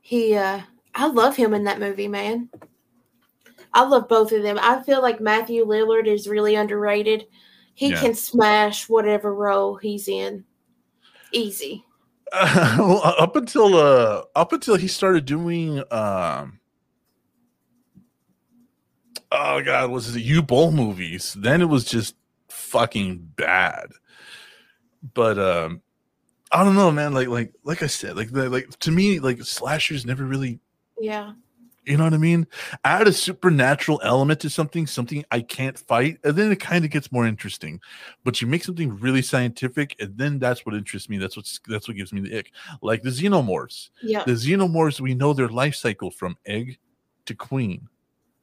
He 0.00 0.34
uh 0.34 0.60
I 0.94 1.06
love 1.06 1.36
him 1.36 1.54
in 1.54 1.64
that 1.64 1.80
movie, 1.80 2.08
man. 2.08 2.48
I 3.74 3.84
love 3.84 4.08
both 4.08 4.32
of 4.32 4.42
them. 4.42 4.58
I 4.60 4.82
feel 4.82 5.02
like 5.02 5.20
Matthew 5.20 5.64
Lillard 5.64 6.06
is 6.06 6.28
really 6.28 6.54
underrated. 6.54 7.26
He 7.74 7.90
yeah. 7.90 8.00
can 8.00 8.14
smash 8.14 8.88
whatever 8.88 9.34
role 9.34 9.76
he's 9.76 10.08
in. 10.08 10.44
Easy. 11.32 11.84
Uh, 12.30 12.76
well, 12.78 13.14
up 13.18 13.36
until 13.36 13.74
uh 13.74 14.22
up 14.36 14.52
until 14.52 14.76
he 14.76 14.86
started 14.86 15.24
doing 15.24 15.82
um 15.90 16.60
oh 19.32 19.62
god, 19.62 19.90
was 19.90 20.14
it 20.14 20.22
Uwe 20.22 20.46
Boll 20.46 20.70
movies? 20.70 21.34
Then 21.38 21.62
it 21.62 21.70
was 21.70 21.86
just 21.86 22.16
fucking 22.50 23.30
bad. 23.34 23.92
But 25.14 25.38
um 25.38 25.80
I 26.52 26.64
don't 26.64 26.74
know, 26.76 26.90
man. 26.90 27.12
Like 27.14 27.28
like 27.28 27.52
like 27.64 27.82
I 27.82 27.86
said, 27.88 28.16
like 28.16 28.30
the, 28.30 28.48
like 28.48 28.68
to 28.80 28.90
me, 28.90 29.18
like 29.20 29.42
slashers 29.42 30.06
never 30.06 30.24
really 30.24 30.60
yeah 31.00 31.32
You 31.84 31.96
know 31.96 32.04
what 32.04 32.12
I 32.14 32.18
mean? 32.18 32.46
Add 32.84 33.06
a 33.08 33.12
supernatural 33.12 34.00
element 34.04 34.40
to 34.40 34.50
something, 34.50 34.86
something 34.86 35.24
I 35.30 35.40
can't 35.40 35.78
fight, 35.78 36.18
and 36.24 36.36
then 36.36 36.50
it 36.52 36.60
kind 36.60 36.84
of 36.84 36.90
gets 36.90 37.10
more 37.10 37.26
interesting. 37.26 37.80
But 38.24 38.40
you 38.40 38.46
make 38.46 38.62
something 38.64 38.98
really 38.98 39.22
scientific, 39.22 39.96
and 40.00 40.16
then 40.18 40.38
that's 40.38 40.66
what 40.66 40.74
interests 40.74 41.08
me. 41.08 41.18
That's 41.18 41.36
what's 41.36 41.60
that's 41.66 41.88
what 41.88 41.96
gives 41.96 42.12
me 42.12 42.20
the 42.20 42.36
ick. 42.38 42.52
Like 42.82 43.02
the 43.02 43.10
xenomorphs. 43.10 43.90
Yeah. 44.02 44.24
The 44.24 44.32
xenomorphs, 44.32 45.00
we 45.00 45.14
know 45.14 45.32
their 45.32 45.48
life 45.48 45.74
cycle 45.74 46.10
from 46.10 46.36
egg 46.44 46.78
to 47.26 47.34
queen, 47.34 47.88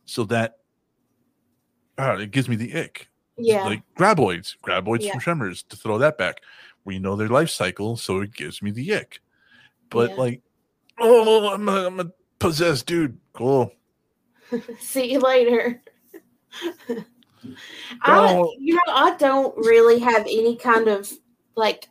so 0.05 0.23
that 0.25 0.57
uh, 1.97 2.17
it 2.19 2.31
gives 2.31 2.49
me 2.49 2.55
the 2.55 2.75
ick. 2.79 3.09
Yeah. 3.37 3.65
Like 3.65 3.83
graboids, 3.97 4.55
graboids 4.63 5.01
Yeah. 5.01 5.11
from 5.11 5.19
Tremors. 5.21 5.63
To 5.63 5.75
throw 5.75 5.97
that 5.99 6.17
back, 6.17 6.41
we 6.85 6.99
know 6.99 7.15
their 7.15 7.27
life 7.27 7.49
cycle, 7.49 7.97
so 7.97 8.21
it 8.21 8.33
gives 8.33 8.61
me 8.61 8.71
the 8.71 8.93
ick. 8.95 9.19
But 9.89 10.11
Yeah. 10.11 10.15
like, 10.17 10.41
oh, 10.99 11.53
I'm 11.53 11.67
a, 11.67 11.87
I'm 11.87 11.99
a 11.99 12.11
possessed 12.39 12.85
dude. 12.85 13.17
Cool. 13.33 13.71
See 14.79 15.11
you 15.11 15.19
later. 15.19 15.81
I, 18.01 18.41
you 18.59 18.75
know, 18.75 18.93
I 18.93 19.15
don't 19.17 19.55
really 19.57 19.99
have 19.99 20.21
any 20.21 20.55
kind 20.55 20.87
of 20.87 21.11
like 21.55 21.89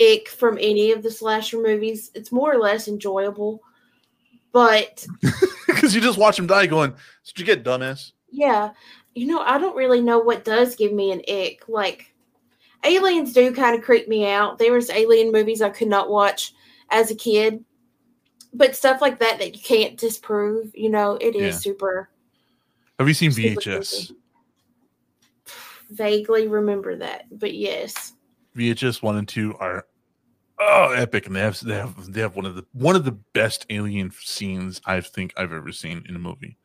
ick 0.00 0.28
from 0.28 0.58
any 0.60 0.92
of 0.92 1.02
the 1.02 1.10
slasher 1.10 1.60
movies. 1.60 2.10
It's 2.14 2.32
more 2.32 2.52
or 2.52 2.58
less 2.58 2.88
enjoyable, 2.88 3.60
but 4.52 5.06
Because 5.66 5.94
you 5.94 6.00
just 6.00 6.18
watch 6.18 6.36
them 6.36 6.46
die, 6.46 6.66
going, 6.66 6.94
"Did 7.24 7.38
you 7.38 7.44
get 7.44 7.64
dumbass?" 7.64 8.12
yeah, 8.30 8.70
you 9.14 9.26
know, 9.26 9.40
I 9.40 9.58
don't 9.58 9.76
really 9.76 10.00
know 10.00 10.18
what 10.18 10.44
does 10.44 10.76
give 10.76 10.92
me 10.92 11.12
an 11.12 11.22
ick. 11.28 11.68
Like 11.68 12.14
aliens 12.86 13.32
do 13.32 13.52
kind 13.52 13.76
of 13.76 13.84
creep 13.84 14.08
me 14.08 14.30
out. 14.30 14.58
There 14.58 14.72
was 14.72 14.90
alien 14.90 15.32
movies 15.32 15.60
I 15.62 15.70
could 15.70 15.88
not 15.88 16.08
watch 16.08 16.54
as 16.90 17.10
a 17.10 17.14
kid, 17.14 17.64
but 18.54 18.76
stuff 18.76 19.00
like 19.00 19.18
that 19.18 19.38
that 19.38 19.54
you 19.54 19.62
can't 19.62 19.98
disprove. 19.98 20.70
You 20.74 20.90
know, 20.90 21.16
it 21.20 21.34
is 21.36 21.54
Yeah. 21.54 21.58
super. 21.58 22.08
Have 22.98 23.08
you 23.08 23.14
seen 23.14 23.30
VHS? 23.30 24.12
Vaguely 25.90 26.48
remember 26.48 26.96
that, 26.96 27.26
but 27.30 27.54
yes. 27.54 28.14
VHS 28.56 29.02
one 29.02 29.16
and 29.16 29.28
two 29.28 29.54
are 29.58 29.86
oh 30.58 30.92
epic, 30.92 31.26
and 31.26 31.36
they 31.36 31.40
have 31.40 31.60
they 31.60 31.74
have 31.74 32.12
they 32.12 32.20
have 32.20 32.34
one 32.34 32.46
of 32.46 32.56
the 32.56 32.64
one 32.72 32.96
of 32.96 33.04
the 33.04 33.12
best 33.12 33.66
alien 33.70 34.10
scenes 34.10 34.80
I 34.86 35.00
think 35.02 35.34
I've 35.36 35.52
ever 35.52 35.70
seen 35.72 36.04
in 36.08 36.16
a 36.16 36.18
movie. 36.18 36.56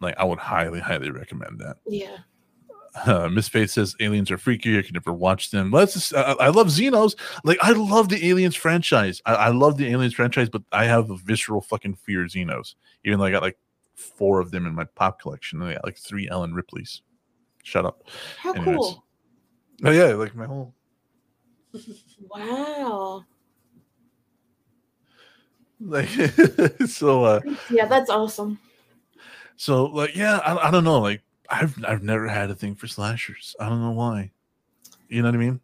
Like 0.00 0.16
I 0.18 0.24
would 0.24 0.38
highly 0.38 0.80
highly 0.80 1.10
recommend 1.10 1.60
that. 1.60 1.78
Yeah. 1.86 2.18
Uh, 2.94 3.28
Miss 3.28 3.48
Faith 3.48 3.70
says 3.70 3.96
aliens 4.00 4.30
are 4.30 4.36
freaky. 4.36 4.78
I 4.78 4.82
can 4.82 4.92
never 4.92 5.12
watch 5.12 5.50
them. 5.50 5.70
Let's. 5.70 5.94
Just, 5.94 6.14
I, 6.14 6.32
I 6.32 6.48
love 6.48 6.66
Xenos. 6.66 7.16
Like 7.42 7.58
I 7.62 7.72
love 7.72 8.10
the 8.10 8.28
Aliens 8.28 8.54
franchise. 8.54 9.22
I, 9.24 9.34
I 9.34 9.48
love 9.48 9.78
the 9.78 9.88
Aliens 9.88 10.12
franchise, 10.12 10.50
but 10.50 10.62
I 10.72 10.84
have 10.84 11.10
a 11.10 11.16
visceral 11.16 11.62
fucking 11.62 11.94
fear 11.94 12.24
of 12.24 12.30
Xenos. 12.30 12.74
Even 13.04 13.18
though 13.18 13.24
I 13.24 13.30
got 13.30 13.42
like 13.42 13.58
four 13.94 14.40
of 14.40 14.50
them 14.50 14.66
in 14.66 14.74
my 14.74 14.84
pop 14.84 15.20
collection. 15.20 15.62
I 15.62 15.74
got 15.74 15.84
like 15.84 15.96
three 15.96 16.28
Ellen 16.28 16.52
Ripleys. 16.52 17.00
Shut 17.62 17.86
up. 17.86 18.08
How 18.38 18.52
Anyways. 18.52 18.76
cool. 18.76 19.04
Oh 19.84 19.90
yeah, 19.90 20.06
like 20.14 20.34
my 20.34 20.46
whole. 20.46 20.74
Wow. 22.30 23.24
Like 25.80 26.08
so. 26.86 27.24
uh 27.24 27.40
Yeah, 27.68 27.86
that's 27.86 28.08
awesome. 28.08 28.60
So 29.56 29.86
like 29.86 30.14
yeah, 30.14 30.38
I, 30.38 30.68
I 30.68 30.70
don't 30.70 30.84
know. 30.84 31.00
Like 31.00 31.22
I've 31.52 31.84
I've 31.84 32.02
never 32.02 32.26
had 32.26 32.50
a 32.50 32.54
thing 32.54 32.74
for 32.74 32.86
slashers. 32.86 33.54
I 33.60 33.68
don't 33.68 33.82
know 33.82 33.92
why. 33.92 34.32
You 35.08 35.22
know 35.22 35.28
what 35.28 35.34
I 35.34 35.38
mean? 35.38 35.60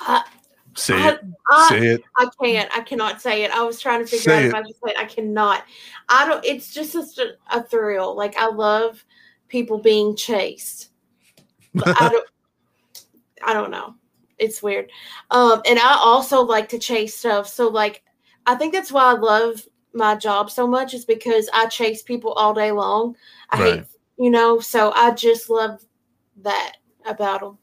I, 0.00 0.24
Say 0.78 0.94
I, 0.94 1.08
it. 1.10 1.20
I, 1.50 1.68
Say 1.68 1.86
it. 1.86 2.02
I 2.16 2.28
can't. 2.40 2.70
I 2.76 2.80
cannot 2.80 3.20
say 3.20 3.42
it. 3.42 3.50
I 3.50 3.62
was 3.62 3.80
trying 3.80 4.00
to 4.00 4.06
figure 4.06 4.22
Say 4.32 4.48
out 4.48 4.50
it. 4.50 4.54
I 4.54 4.62
say 4.62 4.92
it. 4.92 4.98
I 4.98 5.04
cannot. 5.04 5.64
I 6.08 6.26
don't. 6.26 6.44
It's 6.44 6.72
just 6.72 6.94
a, 6.94 7.32
a 7.50 7.62
thrill. 7.62 8.16
Like 8.16 8.36
I 8.36 8.48
love 8.48 9.04
people 9.48 9.78
being 9.78 10.14
chased. 10.14 10.90
But 11.74 12.00
I 12.00 12.08
don't. 12.10 12.28
I 13.44 13.54
don't 13.54 13.70
know. 13.70 13.94
It's 14.38 14.62
weird. 14.62 14.90
Um, 15.30 15.62
and 15.66 15.78
I 15.78 15.98
also 16.00 16.42
like 16.42 16.68
to 16.68 16.78
chase 16.78 17.16
stuff. 17.16 17.48
So 17.48 17.68
like, 17.68 18.04
I 18.46 18.54
think 18.54 18.72
that's 18.72 18.92
why 18.92 19.04
I 19.04 19.14
love 19.14 19.66
my 19.92 20.14
job 20.14 20.50
so 20.50 20.66
much 20.66 20.94
is 20.94 21.04
because 21.04 21.48
I 21.52 21.66
chase 21.66 22.02
people 22.02 22.32
all 22.32 22.54
day 22.54 22.72
long. 22.72 23.16
I 23.50 23.56
hate, 23.56 23.84
you 24.18 24.30
know. 24.30 24.60
So 24.60 24.92
I 24.92 25.12
just 25.12 25.50
love 25.50 25.84
that 26.42 26.76
about 27.06 27.40
them. 27.40 27.58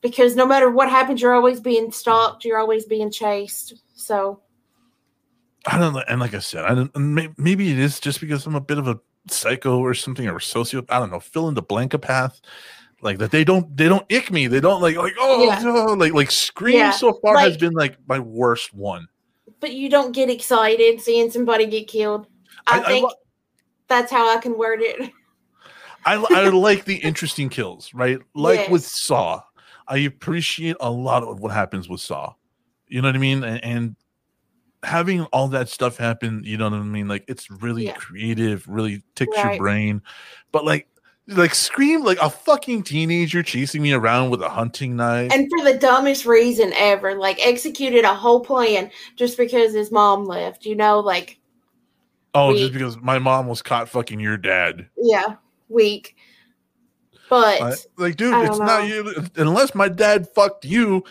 Because 0.00 0.36
no 0.36 0.46
matter 0.46 0.70
what 0.70 0.88
happens, 0.88 1.20
you're 1.20 1.34
always 1.34 1.60
being 1.60 1.90
stalked. 1.90 2.44
You're 2.44 2.58
always 2.58 2.86
being 2.86 3.10
chased. 3.10 3.74
So 3.94 4.40
I 5.66 5.78
don't 5.78 5.92
know. 5.92 6.04
And 6.08 6.20
like 6.20 6.34
I 6.34 6.38
said, 6.38 6.64
I 6.64 6.74
don't. 6.74 7.36
Maybe 7.38 7.70
it 7.72 7.78
is 7.78 8.00
just 8.00 8.20
because 8.20 8.46
I'm 8.46 8.54
a 8.54 8.60
bit 8.60 8.78
of 8.78 8.88
a 8.88 9.00
psycho 9.28 9.78
or 9.78 9.94
something 9.94 10.26
or 10.28 10.38
sociopath. 10.38 10.86
I 10.88 10.98
don't 10.98 11.10
know. 11.10 11.20
Fill 11.20 11.48
in 11.48 11.54
the 11.54 11.62
blank 11.62 12.00
path. 12.00 12.40
Like 13.00 13.18
that, 13.18 13.30
they 13.30 13.44
don't. 13.44 13.76
They 13.76 13.88
don't 13.88 14.10
ick 14.12 14.30
me. 14.30 14.46
They 14.46 14.60
don't 14.60 14.80
like 14.80 14.96
like 14.96 15.14
oh, 15.18 15.44
Yeah. 15.44 15.62
oh, 15.64 15.92
like 15.94 16.14
like 16.14 16.30
Scream 16.30 16.76
Yeah, 16.76 16.90
so 16.90 17.12
far 17.22 17.38
has 17.38 17.56
been 17.56 17.72
like 17.72 17.96
my 18.08 18.18
worst 18.18 18.74
one. 18.74 19.08
But 19.60 19.72
you 19.72 19.88
don't 19.90 20.12
get 20.12 20.30
excited 20.30 21.00
seeing 21.00 21.30
somebody 21.30 21.66
get 21.66 21.88
killed. 21.88 22.26
I, 22.66 22.78
I- 22.78 22.82
I 22.82 22.86
think 22.86 23.12
that's 23.88 24.10
how 24.12 24.34
I 24.34 24.38
can 24.40 24.56
word 24.58 24.80
it. 24.82 25.10
I 26.04 26.14
I 26.16 26.48
like 26.48 26.84
the 26.84 26.96
interesting 26.96 27.48
kills, 27.48 27.92
right? 27.94 28.18
Like 28.34 28.68
with 28.68 28.84
Saw, 28.84 29.42
I 29.88 29.98
appreciate 29.98 30.76
a 30.80 30.90
lot 30.90 31.22
of 31.22 31.40
what 31.40 31.52
happens 31.52 31.88
with 31.88 32.00
Saw. 32.00 32.34
You 32.86 33.02
know 33.02 33.08
what 33.08 33.16
I 33.16 33.18
mean? 33.18 33.42
And, 33.44 33.64
and 33.64 33.96
having 34.82 35.22
all 35.26 35.48
that 35.48 35.68
stuff 35.68 35.96
happen, 35.96 36.42
you 36.44 36.56
know 36.56 36.70
what 36.70 36.78
I 36.78 36.82
mean? 36.82 37.08
Like 37.08 37.24
it's 37.28 37.50
really 37.50 37.86
Yeah. 37.86 37.94
creative, 37.94 38.66
really 38.68 39.02
ticks 39.14 39.36
your 39.36 39.56
brain. 39.58 40.02
But 40.52 40.64
like 40.64 40.88
like 41.28 41.54
scream 41.54 42.02
like 42.04 42.18
a 42.22 42.30
fucking 42.30 42.82
teenager 42.82 43.42
chasing 43.42 43.82
me 43.82 43.92
around 43.92 44.30
with 44.30 44.42
a 44.42 44.48
hunting 44.48 44.96
knife. 44.96 45.30
and 45.32 45.48
for 45.50 45.64
the 45.64 45.78
dumbest 45.78 46.24
reason 46.26 46.72
ever, 46.76 47.14
like 47.14 47.38
executed 47.46 48.04
a 48.04 48.14
whole 48.14 48.40
plan 48.40 48.90
just 49.16 49.36
because 49.36 49.74
his 49.74 49.92
mom 49.92 50.24
left. 50.24 50.64
You 50.64 50.74
know, 50.74 51.00
like 51.00 51.38
oh, 52.34 52.52
we- 52.52 52.58
just 52.60 52.72
because 52.72 52.96
my 52.98 53.18
mom 53.18 53.46
was 53.46 53.62
caught 53.62 53.88
fucking 53.88 54.20
your 54.20 54.36
dad. 54.38 54.88
yeah, 54.96 55.36
weak. 55.68 56.16
But 57.28 57.60
I- 57.60 57.74
like, 57.98 58.16
dude, 58.16 58.34
it's 58.46 58.58
don't 58.58 58.88
you 58.88 59.26
unless 59.36 59.74
my 59.74 59.88
dad 59.88 60.28
fucked 60.28 60.64
you. 60.64 61.04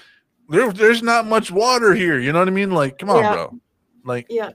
There, 0.50 0.72
there's 0.72 1.04
not 1.04 1.28
much 1.28 1.52
water 1.52 1.94
here. 1.94 2.18
You 2.20 2.32
know 2.32 2.40
what 2.40 2.48
I 2.48 2.52
mean? 2.52 2.72
Like, 2.72 2.98
come 2.98 3.10
on, 3.10 3.22
Yeah. 3.22 3.34
bro. 3.34 3.60
Like, 4.06 4.28
yeah, 4.30 4.52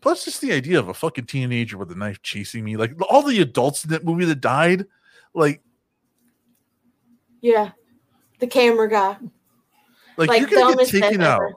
plus 0.00 0.24
just 0.24 0.40
the 0.40 0.52
idea 0.52 0.78
of 0.78 0.88
a 0.88 0.94
fucking 0.94 1.26
teenager 1.26 1.76
with 1.78 1.90
a 1.92 1.94
knife 1.94 2.22
chasing 2.22 2.64
me. 2.64 2.76
Like 2.76 2.92
all 3.10 3.22
the 3.22 3.40
adults 3.40 3.84
in 3.84 3.90
that 3.90 4.04
movie 4.04 4.24
that 4.26 4.40
died. 4.40 4.86
Like, 5.34 5.62
yeah, 7.40 7.70
the 8.40 8.46
camera 8.46 8.88
guy, 8.88 9.16
like, 10.16 10.28
like 10.28 10.40
you're 10.40 10.50
gonna 10.50 10.76
get 10.76 10.88
taken 10.88 11.22
out. 11.22 11.40
ever. 11.40 11.52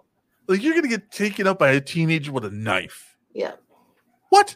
Like 0.47 0.61
you're 0.63 0.75
gonna 0.75 0.87
get 0.87 1.11
taken 1.11 1.47
out 1.47 1.57
by 1.59 1.71
a 1.71 1.81
teenager 1.81 2.31
with 2.31 2.45
a 2.45 2.51
knife. 2.51 3.15
Yeah, 3.33 3.53
What? 4.29 4.55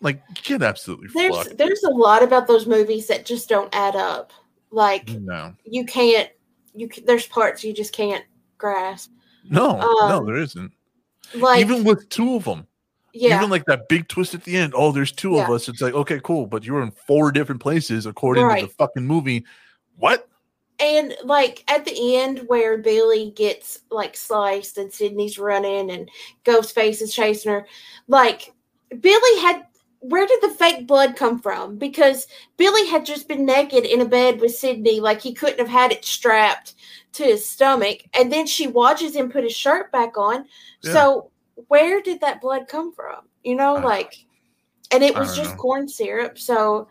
Like, 0.00 0.22
get 0.44 0.62
absolutely 0.62 1.08
there's 1.12 1.34
fucked. 1.36 1.58
there's 1.58 1.82
a 1.82 1.90
lot 1.90 2.22
about 2.22 2.46
those 2.46 2.66
movies 2.66 3.08
that 3.08 3.24
just 3.26 3.48
don't 3.48 3.74
add 3.74 3.96
up. 3.96 4.32
Like 4.70 5.08
No, 5.08 5.54
you 5.64 5.84
can't, 5.84 6.30
you 6.74 6.88
c- 6.92 7.02
there's 7.04 7.26
parts 7.26 7.64
you 7.64 7.72
just 7.72 7.92
can't 7.92 8.24
grasp. 8.58 9.10
no, 9.48 9.78
no, 9.78 10.18
Um, 10.18 10.26
there 10.26 10.36
isn't. 10.36 10.70
Like 11.34 11.60
Even 11.60 11.82
with 11.82 12.08
two 12.10 12.36
of 12.36 12.44
them. 12.44 12.67
Yeah, 13.18 13.38
Even 13.38 13.50
like 13.50 13.64
that 13.64 13.88
big 13.88 14.06
twist 14.06 14.34
at 14.34 14.44
the 14.44 14.56
end. 14.56 14.74
Oh, 14.76 14.92
there's 14.92 15.10
two 15.10 15.38
of 15.38 15.50
us. 15.50 15.68
It's 15.68 15.80
like, 15.80 15.94
okay, 15.94 16.20
cool, 16.22 16.46
but 16.46 16.64
you 16.64 16.74
were 16.74 16.82
in 16.82 16.92
four 16.92 17.32
different 17.32 17.60
places 17.60 18.06
according 18.06 18.48
to 18.48 18.66
the 18.66 18.72
fucking 18.72 19.04
movie. 19.04 19.44
What? 19.96 20.28
And 20.78 21.16
like 21.24 21.64
at 21.66 21.84
the 21.84 22.16
end 22.16 22.44
where 22.46 22.78
Billy 22.78 23.32
gets 23.32 23.80
like 23.90 24.16
sliced 24.16 24.78
and 24.78 24.92
Sidney's 24.92 25.36
running 25.36 25.90
and 25.90 26.08
Ghostface 26.44 27.02
is 27.02 27.12
chasing 27.12 27.50
her, 27.50 27.66
like 28.06 28.52
Billy 29.00 29.40
had 29.40 29.64
where 30.00 30.26
did 30.26 30.40
the 30.40 30.54
fake 30.54 30.86
blood 30.86 31.16
come 31.16 31.40
from? 31.40 31.76
Because 31.76 32.28
Billy 32.56 32.86
had 32.86 33.04
just 33.04 33.26
been 33.26 33.44
naked 33.44 33.84
in 33.84 34.00
a 34.00 34.04
bed 34.04 34.40
with 34.40 34.54
Sidney, 34.54 35.00
like 35.00 35.20
he 35.20 35.34
couldn't 35.34 35.58
have 35.58 35.68
had 35.68 35.90
it 35.90 36.04
strapped 36.04 36.74
to 37.14 37.24
his 37.24 37.44
stomach. 37.44 38.04
And 38.14 38.32
then 38.32 38.46
she 38.46 38.68
watches 38.68 39.16
him 39.16 39.28
put 39.28 39.42
his 39.42 39.56
shirt 39.56 39.90
back 39.90 40.16
on. 40.16 40.44
Yeah. 40.82 40.92
So 40.92 41.30
where 41.66 42.00
did 42.00 42.20
that 42.20 42.40
blood 42.40 42.68
come 42.68 42.92
from? 42.92 43.28
You 43.42 43.56
know, 43.56 43.74
like 43.74 44.14
and 44.90 45.02
it 45.02 45.14
was 45.14 45.36
just 45.36 45.50
know. 45.50 45.56
corn 45.56 45.88
syrup, 45.88 46.38
so 46.38 46.88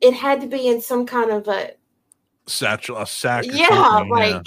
it 0.00 0.14
had 0.14 0.40
to 0.42 0.46
be 0.46 0.68
in 0.68 0.80
some 0.80 1.06
kind 1.06 1.30
of 1.30 1.48
a 1.48 1.72
Satchel, 2.46 2.98
a 2.98 3.06
sack. 3.06 3.44
yeah, 3.46 4.04
like 4.08 4.46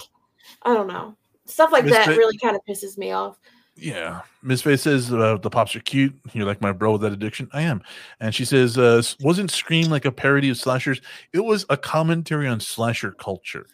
I 0.63 0.73
don't 0.73 0.87
know. 0.87 1.15
Stuff 1.45 1.71
like 1.71 1.85
that 1.85 2.07
really 2.07 2.37
kind 2.37 2.55
of 2.55 2.61
pisses 2.67 2.97
me 2.97 3.11
off. 3.11 3.37
Yeah. 3.75 4.21
Miss 4.41 4.61
Faye 4.61 4.77
says 4.77 5.11
uh, 5.11 5.37
the 5.37 5.49
pops 5.49 5.75
are 5.75 5.79
cute. 5.79 6.13
You're 6.33 6.45
like 6.45 6.61
my 6.61 6.71
bro 6.71 6.93
with 6.93 7.01
that 7.01 7.11
addiction. 7.11 7.49
I 7.53 7.61
am. 7.61 7.81
And 8.19 8.33
she 8.33 8.45
says, 8.45 8.77
uh, 8.77 9.01
wasn't 9.19 9.51
Scream 9.51 9.89
like 9.89 10.05
a 10.05 10.11
parody 10.11 10.49
of 10.49 10.57
slashers? 10.57 11.01
It 11.31 11.43
was 11.43 11.65
a 11.69 11.77
commentary 11.77 12.47
on 12.47 12.59
slasher 12.59 13.11
culture. 13.11 13.65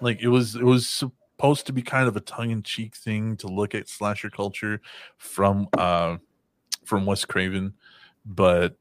Like 0.00 0.20
it 0.20 0.28
was, 0.28 0.56
it 0.56 0.64
was, 0.64 1.04
supposed 1.40 1.64
to 1.64 1.72
be 1.72 1.80
kind 1.80 2.06
of 2.06 2.16
a 2.16 2.20
tongue-in-cheek 2.20 2.94
thing 2.94 3.34
to 3.34 3.46
look 3.46 3.74
at 3.74 3.88
slasher 3.88 4.28
culture 4.28 4.78
from 5.16 5.66
uh 5.78 6.18
from 6.84 7.06
Wes 7.06 7.24
Craven, 7.24 7.72
but 8.26 8.76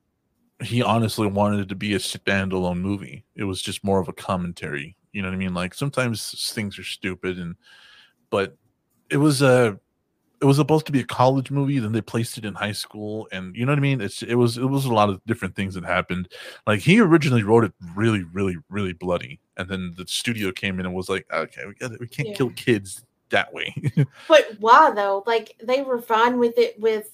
he 0.61 0.83
honestly 0.83 1.27
wanted 1.27 1.61
it 1.61 1.69
to 1.69 1.75
be 1.75 1.93
a 1.93 1.99
standalone 1.99 2.81
movie. 2.81 3.23
It 3.33 3.45
was 3.45 3.61
just 3.61 3.81
more 3.81 3.99
of 3.99 4.09
a 4.09 4.13
commentary. 4.13 4.97
You 5.13 5.21
know 5.21 5.29
what 5.29 5.35
I 5.35 5.37
mean? 5.37 5.53
Like 5.53 5.73
sometimes 5.73 6.51
things 6.53 6.77
are 6.77 6.83
stupid 6.83 7.39
and 7.39 7.55
but 8.29 8.57
it 9.09 9.17
was 9.17 9.41
a 9.41 9.79
it 10.41 10.45
was 10.45 10.57
supposed 10.57 10.85
to 10.85 10.91
be 10.91 10.99
a 11.01 11.05
college 11.05 11.51
movie 11.51 11.79
then 11.79 11.91
they 11.91 12.01
placed 12.01 12.37
it 12.37 12.45
in 12.45 12.53
high 12.53 12.71
school 12.71 13.27
and 13.31 13.55
you 13.55 13.65
know 13.65 13.71
what 13.71 13.77
i 13.79 13.81
mean 13.81 13.99
it's 14.01 14.21
it 14.23 14.35
was 14.35 14.57
it 14.57 14.65
was 14.65 14.85
a 14.85 14.93
lot 14.93 15.09
of 15.09 15.19
different 15.25 15.55
things 15.55 15.73
that 15.73 15.83
happened 15.83 16.27
like 16.67 16.79
he 16.79 16.99
originally 16.99 17.43
wrote 17.43 17.63
it 17.63 17.73
really 17.95 18.23
really 18.33 18.55
really 18.69 18.93
bloody 18.93 19.39
and 19.57 19.67
then 19.69 19.93
the 19.97 20.05
studio 20.07 20.51
came 20.51 20.79
in 20.79 20.85
and 20.85 20.95
was 20.95 21.09
like 21.09 21.25
okay 21.33 21.63
we 21.67 21.73
got 21.75 21.91
we 21.99 22.07
can't 22.07 22.29
Yeah. 22.29 22.35
kill 22.35 22.49
kids 22.51 23.03
that 23.29 23.53
way 23.53 23.73
But 24.27 24.55
why 24.59 24.91
though? 24.91 25.23
Like 25.27 25.55
they 25.61 25.81
were 25.83 26.01
fine 26.01 26.39
with 26.39 26.57
it 26.57 26.79
with 26.79 27.11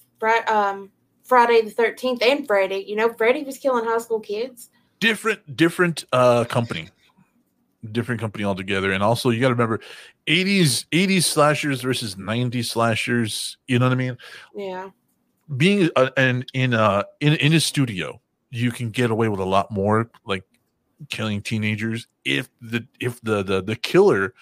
um, 0.48 0.90
Friday 1.24 1.60
the 1.62 1.70
Thirteenth 1.70 2.22
and 2.22 2.46
Freddy. 2.46 2.84
You 2.88 2.96
know, 2.96 3.12
Freddy 3.12 3.42
was 3.42 3.58
killing 3.58 3.84
high 3.84 3.98
school 3.98 4.20
kids. 4.20 4.70
different 5.00 5.56
different 5.56 6.04
uh 6.12 6.44
company 6.44 6.88
different 7.92 8.20
company 8.20 8.44
altogether. 8.44 8.92
And 8.92 9.02
also 9.02 9.30
you 9.30 9.40
got 9.40 9.48
to 9.48 9.54
remember 9.54 9.80
80s 10.26 10.86
80s 10.92 11.24
slashers 11.24 11.80
versus 11.80 12.16
90s 12.16 12.66
slashers 12.66 13.58
you 13.66 13.78
know 13.78 13.86
what 13.86 13.92
i 13.92 13.96
mean? 13.96 14.18
Yeah, 14.54 14.90
being 15.56 15.90
uh, 15.96 16.10
and 16.16 16.44
in 16.54 16.74
a 16.74 17.04
in 17.20 17.34
in 17.34 17.52
a 17.52 17.60
studio 17.60 18.20
you 18.50 18.70
can 18.70 18.90
get 18.90 19.10
away 19.10 19.28
with 19.28 19.40
a 19.40 19.44
lot 19.44 19.70
more 19.70 20.10
like 20.24 20.44
killing 21.08 21.42
teenagers 21.42 22.06
if 22.24 22.48
the 22.60 22.86
if 23.00 23.20
the 23.22 23.42
the, 23.42 23.62
the 23.62 23.76
killer 23.76 24.34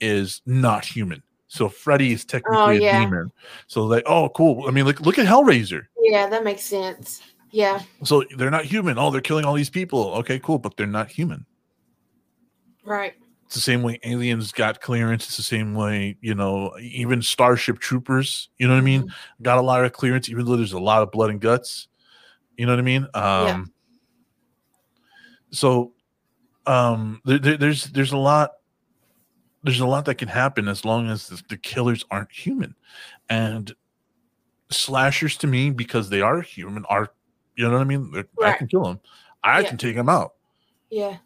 is 0.00 0.40
not 0.46 0.84
human. 0.84 1.22
So 1.48 1.68
freddy 1.68 2.12
is 2.12 2.24
technically 2.24 2.58
Oh, 2.58 2.88
a 2.88 3.00
demon. 3.00 3.30
So 3.66 3.84
like 3.84 4.04
oh 4.06 4.28
cool. 4.30 4.66
I 4.66 4.70
mean 4.70 4.86
like 4.86 5.00
look 5.00 5.18
at 5.18 5.26
hellraiser. 5.26 5.82
Yeah, 6.00 6.28
that 6.28 6.44
makes 6.44 6.62
sense. 6.62 7.22
Yeah, 7.52 7.80
so 8.04 8.22
they're 8.36 8.50
not 8.50 8.64
human. 8.64 8.98
Oh 8.98 9.10
they're 9.10 9.20
killing 9.20 9.44
all 9.44 9.54
these 9.54 9.70
people. 9.70 10.14
Okay 10.14 10.38
cool. 10.38 10.58
But 10.58 10.76
they're 10.76 10.86
not 10.86 11.10
human 11.10 11.44
right. 12.84 13.14
it's 13.46 13.54
the 13.54 13.60
same 13.60 13.82
way 13.82 13.98
aliens 14.04 14.52
got 14.52 14.80
clearance 14.80 15.26
it's 15.26 15.36
the 15.36 15.42
same 15.42 15.74
way 15.74 16.16
you 16.20 16.34
know 16.34 16.72
even 16.80 17.20
starship 17.22 17.78
troopers 17.78 18.48
you 18.58 18.66
know 18.68 18.74
what 18.74 18.80
i 18.80 18.84
mean 18.84 19.02
Mm-hmm. 19.02 19.42
got 19.42 19.58
a 19.58 19.62
lot 19.62 19.84
of 19.84 19.92
clearance 19.92 20.28
even 20.28 20.44
though 20.44 20.56
there's 20.56 20.72
a 20.72 20.78
lot 20.80 21.02
of 21.02 21.10
blood 21.10 21.30
and 21.30 21.40
guts 21.40 21.88
you 22.56 22.66
know 22.66 22.72
what 22.72 22.78
i 22.78 22.82
mean 22.82 23.04
um 23.14 23.46
Yeah. 23.46 23.64
so 25.50 25.92
um 26.66 27.20
there, 27.24 27.38
there- 27.38 27.56
there's 27.56 27.84
there's 27.86 28.12
a 28.12 28.16
lot 28.18 28.50
there's 29.62 29.80
a 29.80 29.86
lot 29.86 30.04
that 30.06 30.14
can 30.16 30.28
happen 30.28 30.68
as 30.68 30.84
long 30.84 31.10
as 31.10 31.28
the, 31.28 31.42
the 31.50 31.56
killers 31.56 32.04
aren't 32.10 32.32
human 32.32 32.74
and 33.28 33.74
slashers 34.70 35.36
to 35.38 35.46
me 35.46 35.70
because 35.70 36.08
they 36.08 36.20
are 36.20 36.40
human 36.40 36.84
are 36.86 37.08
you 37.56 37.64
know 37.66 37.72
what 37.72 37.80
i 37.80 37.84
mean 37.84 38.10
They're- 38.12 38.28
i 38.42 38.52
can 38.52 38.68
kill 38.68 38.84
them 38.84 39.00
i 39.42 39.60
Yeah. 39.60 39.68
can 39.68 39.78
take 39.78 39.96
them 39.96 40.08
out 40.08 40.34
Yeah, 40.90 41.16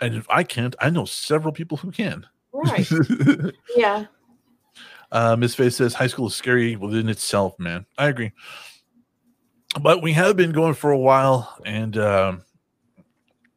and 0.00 0.14
if 0.14 0.26
i 0.30 0.42
can't 0.42 0.74
i 0.80 0.88
know 0.90 1.04
several 1.04 1.52
people 1.52 1.76
who 1.76 1.90
can 1.90 2.26
right. 2.52 2.88
yeah, 3.76 4.06
Uh, 5.12 5.36
Miss 5.36 5.54
Face 5.54 5.76
says 5.76 5.94
high 5.94 6.06
school 6.08 6.26
is 6.28 6.34
scary 6.34 6.76
within 6.76 7.08
itself, 7.08 7.58
man. 7.58 7.86
I 7.98 8.08
agree. 8.08 8.32
But 9.80 10.02
we 10.02 10.12
have 10.12 10.36
been 10.36 10.50
going 10.52 10.74
for 10.74 10.90
a 10.90 10.98
while, 10.98 11.56
and 11.64 11.96
um, 11.96 12.42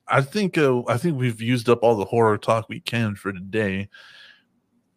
I 0.08 0.22
think 0.22 0.58
uh, 0.60 0.84
I 0.88 0.98
think 0.98 1.18
we've 1.18 1.42
used 1.42 1.70
up 1.70 1.80
all 1.82 1.96
the 1.96 2.06
horror 2.06 2.38
talk 2.38 2.70
we 2.70 2.80
can 2.80 3.16
for 3.16 3.32
today. 3.34 3.90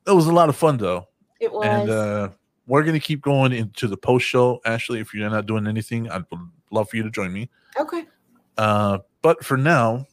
It 0.07 0.11
was 0.13 0.27
a 0.27 0.33
lot 0.33 0.49
of 0.51 0.57
fun, 0.57 0.77
though, 0.77 1.09
it 1.41 1.51
was. 1.53 1.65
and 1.67 1.91
uh, 1.91 2.29
we're 2.67 2.83
gonna 2.85 3.01
keep 3.01 3.23
going 3.23 3.53
into 3.53 3.89
the 3.89 3.97
post 3.97 4.27
show. 4.27 4.61
Ashley, 4.67 5.01
if 5.01 5.15
you're 5.15 5.29
not 5.31 5.47
doing 5.47 5.67
anything, 5.67 6.11
I'd 6.11 6.25
love 6.71 6.91
for 6.91 6.97
you 6.97 7.03
to 7.03 7.11
join 7.11 7.33
me. 7.33 7.49
okay. 7.81 8.05
Uh, 8.59 8.99
but 9.23 9.43
for 9.45 9.57
now, 9.57 10.07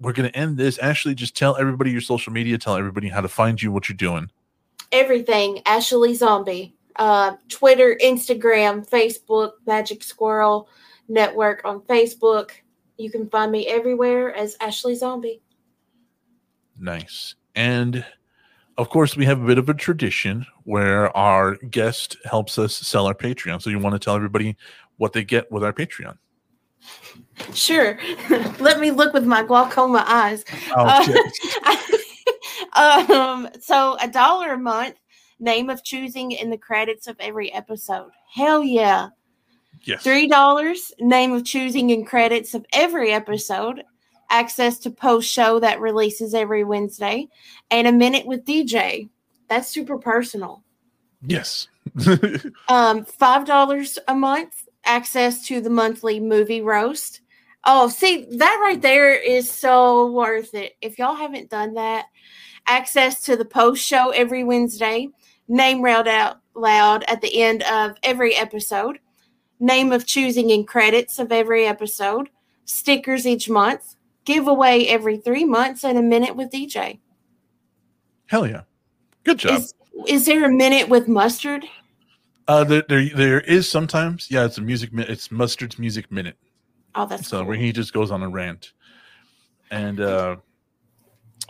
we're 0.00 0.12
gonna 0.12 0.28
end 0.28 0.56
this. 0.56 0.78
Ashley, 0.78 1.14
just 1.14 1.36
tell 1.36 1.56
everybody 1.56 1.90
your 1.90 2.00
social 2.00 2.32
media. 2.32 2.58
Tell 2.58 2.76
everybody 2.76 3.08
how 3.08 3.20
to 3.20 3.28
find 3.28 3.60
you, 3.60 3.72
what 3.72 3.88
you're 3.88 3.96
doing. 3.96 4.30
Everything 4.92 5.60
Ashley 5.66 6.14
Zombie. 6.14 6.74
Uh, 6.96 7.36
Twitter, 7.50 7.98
Instagram, 8.02 8.88
Facebook, 8.88 9.52
Magic 9.66 10.02
Squirrel 10.02 10.68
Network 11.08 11.62
on 11.64 11.80
Facebook. 11.80 12.50
You 12.96 13.10
can 13.10 13.28
find 13.28 13.52
me 13.52 13.66
everywhere 13.66 14.34
as 14.34 14.56
Ashley 14.60 14.94
Zombie. 14.94 15.42
Nice. 16.78 17.34
And 17.54 18.04
of 18.78 18.90
course, 18.90 19.16
we 19.16 19.24
have 19.24 19.42
a 19.42 19.46
bit 19.46 19.58
of 19.58 19.68
a 19.68 19.74
tradition 19.74 20.46
where 20.64 21.14
our 21.16 21.56
guest 21.56 22.16
helps 22.24 22.58
us 22.58 22.76
sell 22.76 23.06
our 23.06 23.14
Patreon. 23.14 23.62
So 23.62 23.70
you 23.70 23.78
want 23.78 23.94
to 23.94 23.98
tell 23.98 24.16
everybody 24.16 24.56
what 24.98 25.12
they 25.12 25.24
get 25.24 25.50
with 25.50 25.64
our 25.64 25.72
Patreon? 25.72 26.18
Sure. 27.54 27.98
Let 28.58 28.80
me 28.80 28.90
look 28.90 29.12
with 29.12 29.24
my 29.24 29.42
glaucoma 29.42 30.04
eyes. 30.06 30.44
Oh, 30.74 31.22
Uh, 32.72 33.06
um, 33.12 33.48
so 33.60 33.96
a 34.00 34.08
dollar 34.08 34.52
a 34.52 34.58
month, 34.58 34.96
name 35.38 35.70
of 35.70 35.84
choosing 35.84 36.32
in 36.32 36.50
the 36.50 36.58
credits 36.58 37.06
of 37.06 37.16
every 37.20 37.52
episode. 37.52 38.10
Hell 38.32 38.62
yeah. 38.62 39.08
yes. 39.82 40.02
Three 40.02 40.28
dollars, 40.28 40.92
name 40.98 41.32
of 41.32 41.44
choosing 41.44 41.90
in 41.90 42.04
credits 42.04 42.54
of 42.54 42.64
every 42.72 43.12
episode, 43.12 43.82
access 44.30 44.78
to 44.80 44.90
post 44.90 45.30
show 45.30 45.60
that 45.60 45.80
releases 45.80 46.34
every 46.34 46.64
Wednesday, 46.64 47.28
and 47.70 47.86
a 47.86 47.92
minute 47.92 48.26
with 48.26 48.44
DJ. 48.44 49.08
That's 49.48 49.68
super 49.68 49.98
personal. 49.98 50.62
Yes. 51.26 51.68
Um, 52.68 53.04
five 53.04 53.46
dollars 53.46 53.96
a 54.08 54.14
month, 54.14 54.68
access 54.84 55.46
to 55.46 55.60
the 55.60 55.70
monthly 55.70 56.18
movie 56.18 56.60
roast. 56.60 57.20
Oh, 57.68 57.88
see 57.88 58.26
that 58.30 58.58
right 58.62 58.80
there 58.80 59.12
is 59.12 59.50
so 59.50 60.10
worth 60.12 60.54
it. 60.54 60.76
If 60.80 60.98
y'all 60.98 61.16
haven't 61.16 61.50
done 61.50 61.74
that, 61.74 62.06
access 62.66 63.22
to 63.24 63.36
the 63.36 63.44
post 63.44 63.84
show 63.84 64.10
every 64.10 64.44
Wednesday, 64.44 65.08
name 65.48 65.82
read 65.82 66.06
out 66.06 66.38
loud 66.54 67.04
at 67.08 67.20
the 67.20 67.42
end 67.42 67.64
of 67.64 67.96
every 68.04 68.36
episode, 68.36 69.00
name 69.58 69.92
of 69.92 70.06
choosing 70.06 70.50
in 70.50 70.64
credits 70.64 71.18
of 71.18 71.32
every 71.32 71.66
episode, 71.66 72.28
stickers 72.66 73.26
each 73.26 73.50
month, 73.50 73.96
giveaway 74.24 74.86
every 74.86 75.16
three 75.16 75.44
months, 75.44 75.84
and 75.84 75.98
a 75.98 76.02
minute 76.02 76.36
with 76.36 76.50
DJ. 76.50 77.00
Hell 78.26 78.46
yeah. 78.46 78.62
Good 79.24 79.38
job. 79.38 79.58
Is, 79.58 79.74
is 80.06 80.26
there 80.26 80.44
a 80.44 80.52
minute 80.52 80.88
with 80.88 81.08
mustard? 81.08 81.64
Uh, 82.46 82.62
there, 82.62 82.84
there, 82.88 83.08
there 83.08 83.40
is 83.40 83.68
sometimes, 83.68 84.30
yeah, 84.30 84.44
it's 84.44 84.58
a 84.58 84.60
music, 84.60 84.90
it's 84.92 85.32
Mustard's 85.32 85.80
Music 85.80 86.12
Minute. 86.12 86.36
Oh, 86.96 87.06
that's 87.06 87.28
So 87.28 87.44
cool. 87.44 87.52
he 87.52 87.72
just 87.72 87.92
goes 87.92 88.10
on 88.10 88.22
a 88.22 88.28
rant. 88.28 88.72
And 89.70 90.00
uh 90.00 90.36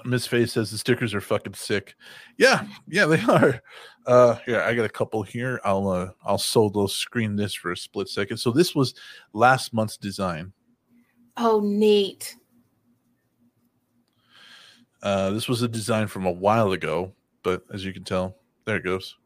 Miss 0.04 0.26
Face 0.26 0.52
says 0.52 0.70
the 0.70 0.78
stickers 0.78 1.14
are 1.14 1.20
fucking 1.20 1.54
sick. 1.54 1.94
Yeah, 2.36 2.66
yeah, 2.88 3.06
they 3.06 3.20
are. 3.28 3.62
Uh 4.06 4.36
here, 4.44 4.60
I 4.60 4.74
got 4.74 4.84
a 4.84 4.88
couple 4.90 5.22
here. 5.22 5.60
I'll 5.64 5.88
uh 5.88 6.10
I'll 6.24 6.38
solo 6.38 6.86
screen 6.86 7.36
this 7.36 7.54
for 7.54 7.72
a 7.72 7.76
split 7.76 8.08
second. 8.08 8.36
So 8.38 8.50
this 8.50 8.74
was 8.74 8.94
last 9.32 9.72
month's 9.72 9.96
design. 9.96 10.52
Oh, 11.36 11.60
neat. 11.60 12.34
Uh 15.02 15.30
this 15.30 15.48
was 15.48 15.62
a 15.62 15.68
design 15.68 16.06
from 16.08 16.26
a 16.26 16.32
while 16.32 16.72
ago, 16.72 17.12
but 17.42 17.62
as 17.72 17.84
you 17.84 17.92
can 17.92 18.04
tell, 18.04 18.36
there 18.64 18.76
it 18.76 18.84
goes. 18.84 19.16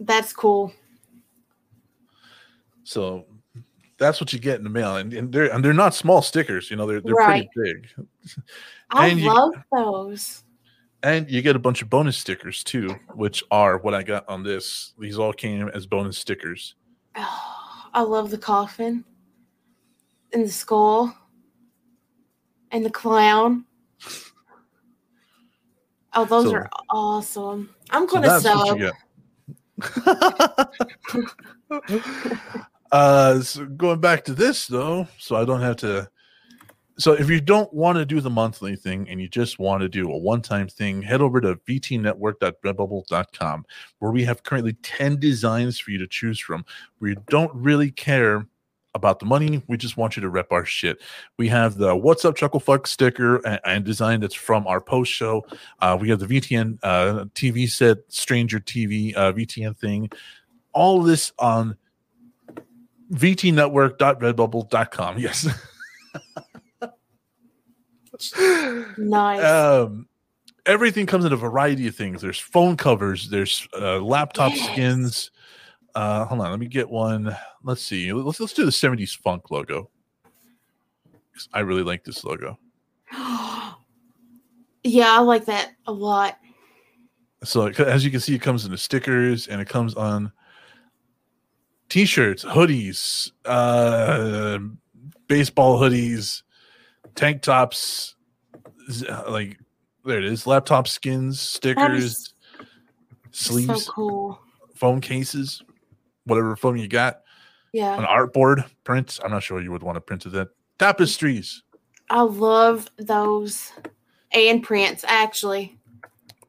That's 0.00 0.32
cool. 0.32 0.72
So 2.84 3.26
that's 3.98 4.20
what 4.20 4.32
you 4.32 4.38
get 4.38 4.58
in 4.58 4.64
the 4.64 4.70
mail. 4.70 4.96
And, 4.96 5.12
and 5.12 5.32
they're 5.32 5.52
and 5.52 5.64
they're 5.64 5.72
not 5.72 5.94
small 5.94 6.22
stickers, 6.22 6.70
you 6.70 6.76
know, 6.76 6.86
they're 6.86 7.00
they're 7.00 7.14
Right. 7.14 7.48
pretty 7.54 7.72
big. 7.96 8.06
I 8.90 9.08
And 9.08 9.20
you- 9.20 9.32
love 9.32 9.52
those. 9.72 10.44
And 11.04 11.30
you 11.30 11.42
get 11.42 11.54
a 11.54 11.60
bunch 11.60 11.80
of 11.80 11.88
bonus 11.88 12.16
stickers 12.16 12.64
too, 12.64 12.96
which 13.14 13.44
are 13.52 13.78
what 13.78 13.94
I 13.94 14.02
got 14.02 14.28
on 14.28 14.42
this. 14.42 14.94
These 14.98 15.16
all 15.18 15.32
came 15.32 15.68
as 15.68 15.86
bonus 15.86 16.18
stickers. 16.18 16.74
Oh, 17.16 17.84
I 17.94 18.02
love 18.02 18.30
the 18.30 18.38
coffin 18.38 19.04
and 20.32 20.44
the 20.44 20.48
skull 20.50 21.14
and 22.72 22.84
the 22.84 22.90
clown. 22.90 23.64
Oh, 26.14 26.24
those 26.24 26.46
So- 26.46 26.54
are 26.56 26.70
awesome. 26.90 27.74
I'm 27.90 28.06
gonna 28.06 28.26
that's 28.26 28.44
what 28.44 28.66
sub. 28.66 28.78
you 28.78 28.90
get. 28.90 28.94
uh, 32.92 33.40
so 33.40 33.66
going 33.66 34.00
back 34.00 34.24
to 34.24 34.34
this 34.34 34.66
though, 34.66 35.06
so 35.18 35.36
I 35.36 35.44
don't 35.44 35.60
have 35.60 35.76
to. 35.76 36.10
So 36.98 37.12
if 37.12 37.30
you 37.30 37.40
don't 37.40 37.72
want 37.72 37.98
to 37.98 38.04
do 38.04 38.20
the 38.20 38.30
monthly 38.30 38.74
thing 38.74 39.08
and 39.08 39.20
you 39.20 39.28
just 39.28 39.60
want 39.60 39.82
to 39.82 39.88
do 39.88 40.10
a 40.10 40.18
one-time 40.18 40.66
thing, 40.66 41.00
head 41.00 41.20
over 41.20 41.40
to 41.40 41.54
vtnetwork.redbubble.com 41.54 43.64
where 44.00 44.10
we 44.10 44.24
have 44.24 44.42
currently 44.42 44.72
10 44.82 45.20
designs 45.20 45.78
for 45.78 45.92
you 45.92 45.98
to 45.98 46.08
choose 46.08 46.40
from 46.40 46.64
you 47.00 47.14
don't 47.28 47.54
really 47.54 47.92
care 47.92 48.44
about 48.94 49.20
the 49.20 49.26
money. 49.26 49.62
We 49.68 49.76
just 49.76 49.96
want 49.96 50.16
you 50.16 50.22
to 50.22 50.28
rep 50.28 50.50
our 50.50 50.64
shit. 50.64 51.00
We 51.38 51.48
have 51.48 51.76
the 51.76 51.94
What's 51.94 52.24
Up 52.24 52.34
Chuckle 52.34 52.60
Fuck 52.60 52.86
sticker 52.86 53.36
and, 53.46 53.60
and 53.64 53.84
design 53.84 54.20
that's 54.20 54.34
from 54.34 54.66
our 54.66 54.80
post 54.80 55.12
show. 55.12 55.46
Uh, 55.78 55.96
we 56.00 56.10
have 56.10 56.18
the 56.18 56.26
VTN 56.26 56.78
uh, 56.82 57.26
TV 57.34 57.68
set, 57.68 57.98
Stranger 58.08 58.58
TV 58.58 59.16
uh, 59.16 59.32
VTN 59.32 59.76
thing. 59.76 60.10
All 60.72 61.02
this 61.02 61.32
on 61.38 61.76
vtnetwork.redbubble.com. 63.12 65.18
Yes. 65.18 65.48
Nice. 68.96 69.44
um, 69.44 70.08
everything 70.66 71.06
comes 71.06 71.24
in 71.24 71.32
a 71.32 71.36
variety 71.36 71.86
of 71.86 71.94
things. 71.94 72.20
There's 72.20 72.38
phone 72.38 72.76
covers, 72.76 73.28
there's 73.30 73.66
uh, 73.78 74.00
laptop 74.00 74.52
Yes. 74.54 74.66
skins. 74.72 75.30
Uh, 75.94 76.24
hold 76.24 76.40
on, 76.40 76.50
let 76.50 76.60
me 76.60 76.66
get 76.66 76.88
one. 76.88 77.34
Let's 77.62 77.82
see. 77.82 78.12
Let's 78.12 78.40
let's 78.40 78.52
do 78.52 78.64
the 78.64 78.70
70s 78.70 79.16
funk 79.16 79.50
logo. 79.50 79.90
I 81.52 81.60
really 81.60 81.82
like 81.84 82.04
this 82.04 82.24
logo. 82.24 82.58
yeah, 83.12 83.74
I 85.12 85.20
like 85.20 85.44
that 85.46 85.72
a 85.86 85.92
lot. 85.92 86.38
So 87.44 87.66
as 87.66 88.04
you 88.04 88.10
can 88.10 88.20
see, 88.20 88.34
it 88.34 88.42
comes 88.42 88.64
in 88.64 88.72
the 88.72 88.78
stickers 88.78 89.46
and 89.46 89.60
it 89.60 89.68
comes 89.68 89.94
on 89.94 90.32
t-shirts, 91.88 92.44
hoodies, 92.44 93.32
uh, 93.44 94.58
baseball 95.26 95.80
hoodies, 95.80 96.42
tank 97.14 97.42
tops, 97.42 98.14
like 99.28 99.58
there 100.04 100.18
it 100.18 100.24
is, 100.24 100.46
laptop 100.46 100.88
skins, 100.88 101.40
stickers, 101.40 102.34
sleeves, 103.32 103.84
So 103.84 103.92
cool. 103.92 104.40
phone 104.74 105.00
cases, 105.00 105.62
whatever 106.24 106.56
phone 106.56 106.78
you 106.78 106.88
got, 106.88 107.22
Yeah. 107.72 107.96
an 107.98 108.04
artboard 108.04 108.64
print. 108.84 109.18
I'm 109.24 109.30
not 109.30 109.42
sure 109.42 109.60
you 109.60 109.72
would 109.72 109.82
want 109.82 109.96
to 109.96 110.00
print 110.00 110.22
to 110.22 110.30
that. 110.30 110.48
Tapestries, 110.78 111.62
I 112.10 112.22
love 112.22 112.88
those 112.98 113.72
and 114.32 114.62
prints 114.62 115.04
actually. 115.06 115.76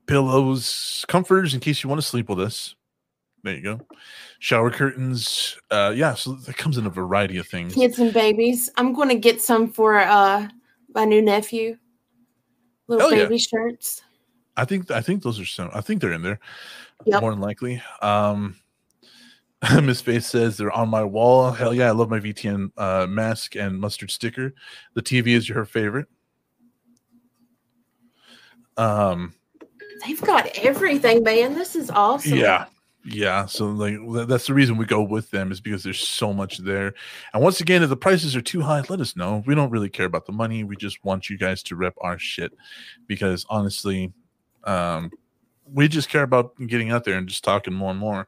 pillows, 0.05 1.05
comforters 1.07 1.53
in 1.53 1.59
case 1.59 1.83
you 1.83 1.89
want 1.89 2.01
to 2.01 2.07
sleep 2.07 2.29
with 2.29 2.39
us. 2.39 2.75
There 3.43 3.55
you 3.55 3.61
go. 3.61 3.81
Shower 4.39 4.71
curtains. 4.71 5.57
Uh 5.69 5.93
yeah, 5.95 6.13
so 6.13 6.37
it 6.47 6.57
comes 6.57 6.77
in 6.77 6.85
a 6.85 6.89
variety 6.89 7.37
of 7.37 7.47
things. 7.47 7.73
Kids 7.73 7.99
and 7.99 8.13
babies. 8.13 8.69
I'm 8.77 8.93
going 8.93 9.09
to 9.09 9.15
get 9.15 9.41
some 9.41 9.69
for 9.69 9.99
uh 9.99 10.47
my 10.95 11.05
new 11.05 11.21
nephew. 11.21 11.77
Little 12.87 13.09
Hell 13.09 13.17
yeah. 13.17 13.25
baby 13.25 13.37
shirts. 13.37 14.01
I 14.57 14.65
think 14.65 14.89
I 14.91 15.01
think 15.01 15.23
those 15.23 15.39
are 15.39 15.45
some. 15.45 15.69
I 15.73 15.81
think 15.81 16.01
they're 16.01 16.13
in 16.13 16.21
there. 16.21 16.39
Yep. 17.05 17.21
More 17.21 17.31
than 17.31 17.39
likely. 17.39 17.81
Um, 18.01 18.55
Miss 19.83 20.01
Face 20.01 20.25
says 20.25 20.57
they're 20.57 20.71
on 20.71 20.89
my 20.89 21.03
wall. 21.03 21.51
Hell 21.51 21.73
yeah, 21.73 21.87
I 21.87 21.91
love 21.91 22.09
my 22.09 22.19
VTN 22.19 22.71
uh, 22.77 23.07
mask 23.07 23.55
and 23.55 23.79
mustard 23.79 24.11
sticker. 24.11 24.53
The 24.95 25.01
TV 25.01 25.27
is 25.27 25.47
your 25.47 25.65
favorite. 25.65 26.07
Um, 28.77 29.33
They've 30.05 30.21
got 30.21 30.47
everything, 30.57 31.23
man. 31.23 31.53
This 31.55 31.75
is 31.75 31.89
awesome. 31.89 32.37
yeah, 32.37 32.65
yeah. 33.05 33.45
So 33.45 33.67
like 33.67 34.27
that's 34.27 34.47
the 34.47 34.53
reason 34.53 34.77
we 34.77 34.85
go 34.85 35.01
with 35.01 35.31
them 35.31 35.51
is 35.51 35.61
because 35.61 35.83
there's 35.83 36.05
so 36.05 36.33
much 36.33 36.57
there. 36.57 36.93
And 37.33 37.41
once 37.41 37.61
again, 37.61 37.81
if 37.81 37.89
the 37.89 37.97
prices 37.97 38.35
are 38.35 38.41
too 38.41 38.61
high, 38.61 38.83
let 38.89 38.99
us 38.99 39.15
know. 39.15 39.43
We 39.45 39.55
don't 39.55 39.71
really 39.71 39.89
care 39.89 40.05
about 40.05 40.25
the 40.25 40.31
money. 40.31 40.63
We 40.63 40.75
just 40.75 41.03
want 41.03 41.29
you 41.29 41.37
guys 41.37 41.63
to 41.63 41.75
rep 41.75 41.95
our 42.01 42.19
shit 42.19 42.53
because 43.07 43.45
honestly, 43.49 44.11
um, 44.65 45.11
we 45.65 45.87
just 45.87 46.09
care 46.09 46.23
about 46.23 46.55
getting 46.67 46.91
out 46.91 47.05
there 47.05 47.17
and 47.17 47.27
just 47.27 47.43
talking 47.43 47.73
more 47.73 47.91
and 47.91 47.99
more. 47.99 48.27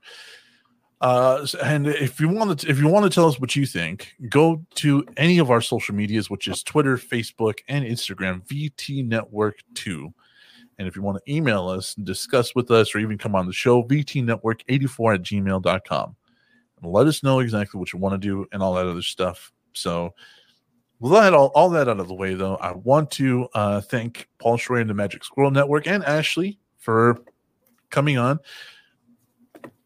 Uh, 1.02 1.46
and 1.64 1.88
if 1.88 2.20
you 2.20 2.30
want 2.30 2.60
to, 2.60 2.70
if 2.70 2.78
you 2.78 2.88
want 2.88 3.04
to 3.04 3.10
tell 3.10 3.28
us 3.28 3.40
what 3.40 3.56
you 3.56 3.66
think, 3.66 4.14
go 4.30 4.64
to 4.76 5.04
any 5.18 5.40
of 5.40 5.50
our 5.50 5.60
social 5.60 5.96
medias, 5.96 6.30
which 6.30 6.48
is 6.48 6.62
Twitter, 6.62 6.96
Facebook, 6.96 7.60
and 7.68 7.84
Instagram, 7.84 8.46
VT 8.48 9.08
Network 9.08 9.58
Two. 9.74 10.14
And 10.78 10.88
if 10.88 10.96
you 10.96 11.02
want 11.02 11.24
to 11.24 11.32
email 11.32 11.68
us 11.68 11.96
and 11.96 12.06
discuss 12.06 12.56
with 12.56 12.72
us 12.72 12.96
or 12.96 13.00
even 13.00 13.18
come 13.18 13.36
on 13.36 13.46
the 13.46 13.54
show, 13.54 13.84
vtnetwork84 13.84 15.16
at 15.16 15.22
gmail.com. 15.22 16.16
And 16.82 16.92
let 16.92 17.08
us 17.08 17.22
know 17.24 17.40
exactly 17.40 17.80
what 17.80 17.94
you 17.94 18.00
want 18.00 18.20
to 18.20 18.28
do 18.28 18.48
and 18.52 18.64
all 18.64 18.74
that 18.74 18.88
other 18.88 19.02
stuff. 19.02 19.52
So, 19.74 20.14
with 21.00 21.14
that 21.14 21.34
all, 21.34 21.52
all 21.56 21.70
that 21.72 21.88
out 21.88 22.00
of 22.00 22.08
the 22.08 22.14
way, 22.14 22.36
though, 22.36 22.56
I 22.58 22.74
want 22.74 23.10
to 23.12 23.48
uh, 23.54 23.82
thank 23.82 24.28
Paul 24.40 24.58
Schroyer 24.58 24.82
and 24.82 24.90
the 24.90 24.94
Magic 24.94 25.24
Squirrel 25.24 25.50
Network 25.50 25.88
and 25.88 26.04
Ashley 26.04 26.60
for 26.78 27.20
coming 27.90 28.18
on 28.18 28.40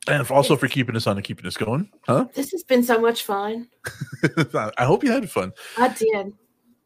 and 0.08 0.30
also 0.30 0.56
for 0.56 0.68
keeping 0.68 0.96
us 0.96 1.08
on 1.08 1.18
and 1.18 1.26
keeping 1.26 1.46
us 1.46 1.58
going. 1.58 1.90
Huh? 2.08 2.28
This 2.34 2.52
has 2.52 2.64
been 2.64 2.84
so 2.84 3.00
much 3.00 3.24
fun. 3.24 3.68
I 4.78 4.86
hope 4.86 5.04
you 5.04 5.12
had 5.12 5.30
fun. 5.30 5.52
I 5.78 5.90
did. 5.90 6.34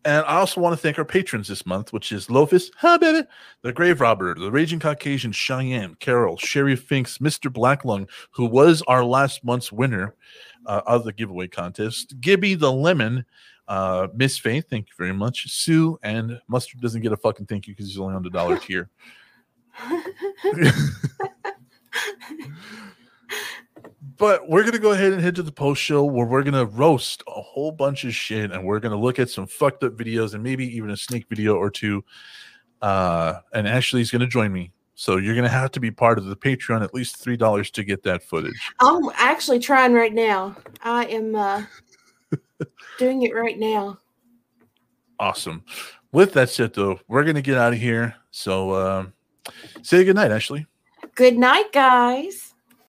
And 0.05 0.26
I 0.26 0.38
also 0.38 0.61
want 0.61 0.73
to 0.73 0.77
thank 0.81 0.97
our 0.97 1.03
patrons 1.05 1.49
this 1.49 1.65
month, 1.65 1.91
which 1.91 2.13
is 2.13 2.27
Lofus, 2.27 2.71
ha 2.77 2.97
baby, 2.97 3.27
the 3.63 3.73
Grave 3.73 3.99
Robber, 3.99 4.34
the 4.34 4.49
Raging 4.49 4.80
Caucasian, 4.80 5.34
Cheyenne, 5.34 5.95
Carol, 5.99 6.38
Sherry 6.38 6.77
Finks, 6.77 7.17
Mr. 7.17 7.51
Blacklung, 7.51 8.07
who 8.31 8.45
was 8.45 8.81
our 8.84 9.03
last 9.03 9.43
month's 9.43 9.73
winner 9.73 10.15
uh, 10.65 10.81
of 10.88 11.03
the 11.03 11.11
giveaway 11.11 11.47
contest, 11.47 12.15
Gibby 12.21 12.55
the 12.55 12.71
Lemon, 12.71 13.26
uh, 13.67 14.07
Miss 14.15 14.38
Faith, 14.38 14.67
thank 14.69 14.88
you 14.88 14.93
very 14.97 15.13
much, 15.13 15.51
Sue, 15.51 15.99
and 16.01 16.39
Mustard 16.47 16.80
doesn't 16.80 17.01
get 17.01 17.11
a 17.11 17.17
fucking 17.17 17.47
thank 17.47 17.67
you 17.67 17.73
because 17.73 17.88
he's 17.88 17.99
only 17.99 18.15
on 18.15 18.23
the 18.23 18.30
dollar 18.30 18.57
tier. 18.57 18.89
But 24.17 24.47
we're 24.47 24.63
gonna 24.63 24.80
go 24.80 24.91
ahead 24.91 25.11
and 25.11 25.21
head 25.21 25.35
to 25.35 25.43
the 25.43 25.51
post 25.51 25.81
show 25.81 26.03
where 26.03 26.26
we're 26.26 26.43
gonna 26.43 26.65
roast 26.65 27.23
a 27.27 27.41
whole 27.41 27.71
bunch 27.71 28.05
of 28.05 28.13
shit 28.13 28.51
and 28.51 28.63
we're 28.63 28.80
gonna 28.80 28.99
look 28.99 29.19
at 29.19 29.30
some 29.30 29.45
fucked 29.45 29.84
up 29.84 29.93
videos 29.93 30.34
and 30.34 30.43
maybe 30.43 30.65
even 30.76 30.89
a 30.89 30.97
sneak 30.97 31.27
video 31.27 31.55
or 31.55 31.69
two. 31.69 32.03
Uh, 32.81 33.39
and 33.53 33.67
Ashley's 33.67 34.09
gonna 34.09 34.27
join 34.27 34.53
me, 34.53 34.71
so 34.95 35.17
you're 35.17 35.35
gonna 35.35 35.49
have 35.49 35.71
to 35.71 35.80
be 35.80 35.91
part 35.91 36.17
of 36.17 36.26
the 36.26 36.35
Patreon 36.35 36.81
at 36.81 36.93
least 36.93 37.17
three 37.17 37.35
dollars 37.35 37.71
to 37.71 37.84
get 37.84 38.03
that 38.03 38.23
footage. 38.23 38.71
I'm 38.80 39.09
actually 39.15 39.59
trying 39.59 39.93
right 39.93 40.13
now. 40.13 40.55
I 40.81 41.05
am 41.05 41.35
uh, 41.35 41.63
doing 42.97 43.23
it 43.23 43.35
right 43.35 43.59
now. 43.59 43.97
Awesome. 45.19 45.65
With 46.13 46.34
that 46.34 46.49
said, 46.49 46.73
though, 46.73 46.99
we're 47.09 47.26
gonna 47.26 47.41
get 47.41 47.57
out 47.57 47.73
of 47.73 47.80
here. 47.80 48.15
So, 48.31 48.76
um, 48.76 49.13
say 49.81 50.05
good 50.05 50.15
night, 50.15 50.31
Ashley. 50.31 50.65
Good 51.15 51.38
night, 51.38 51.73
guys. 51.73 52.48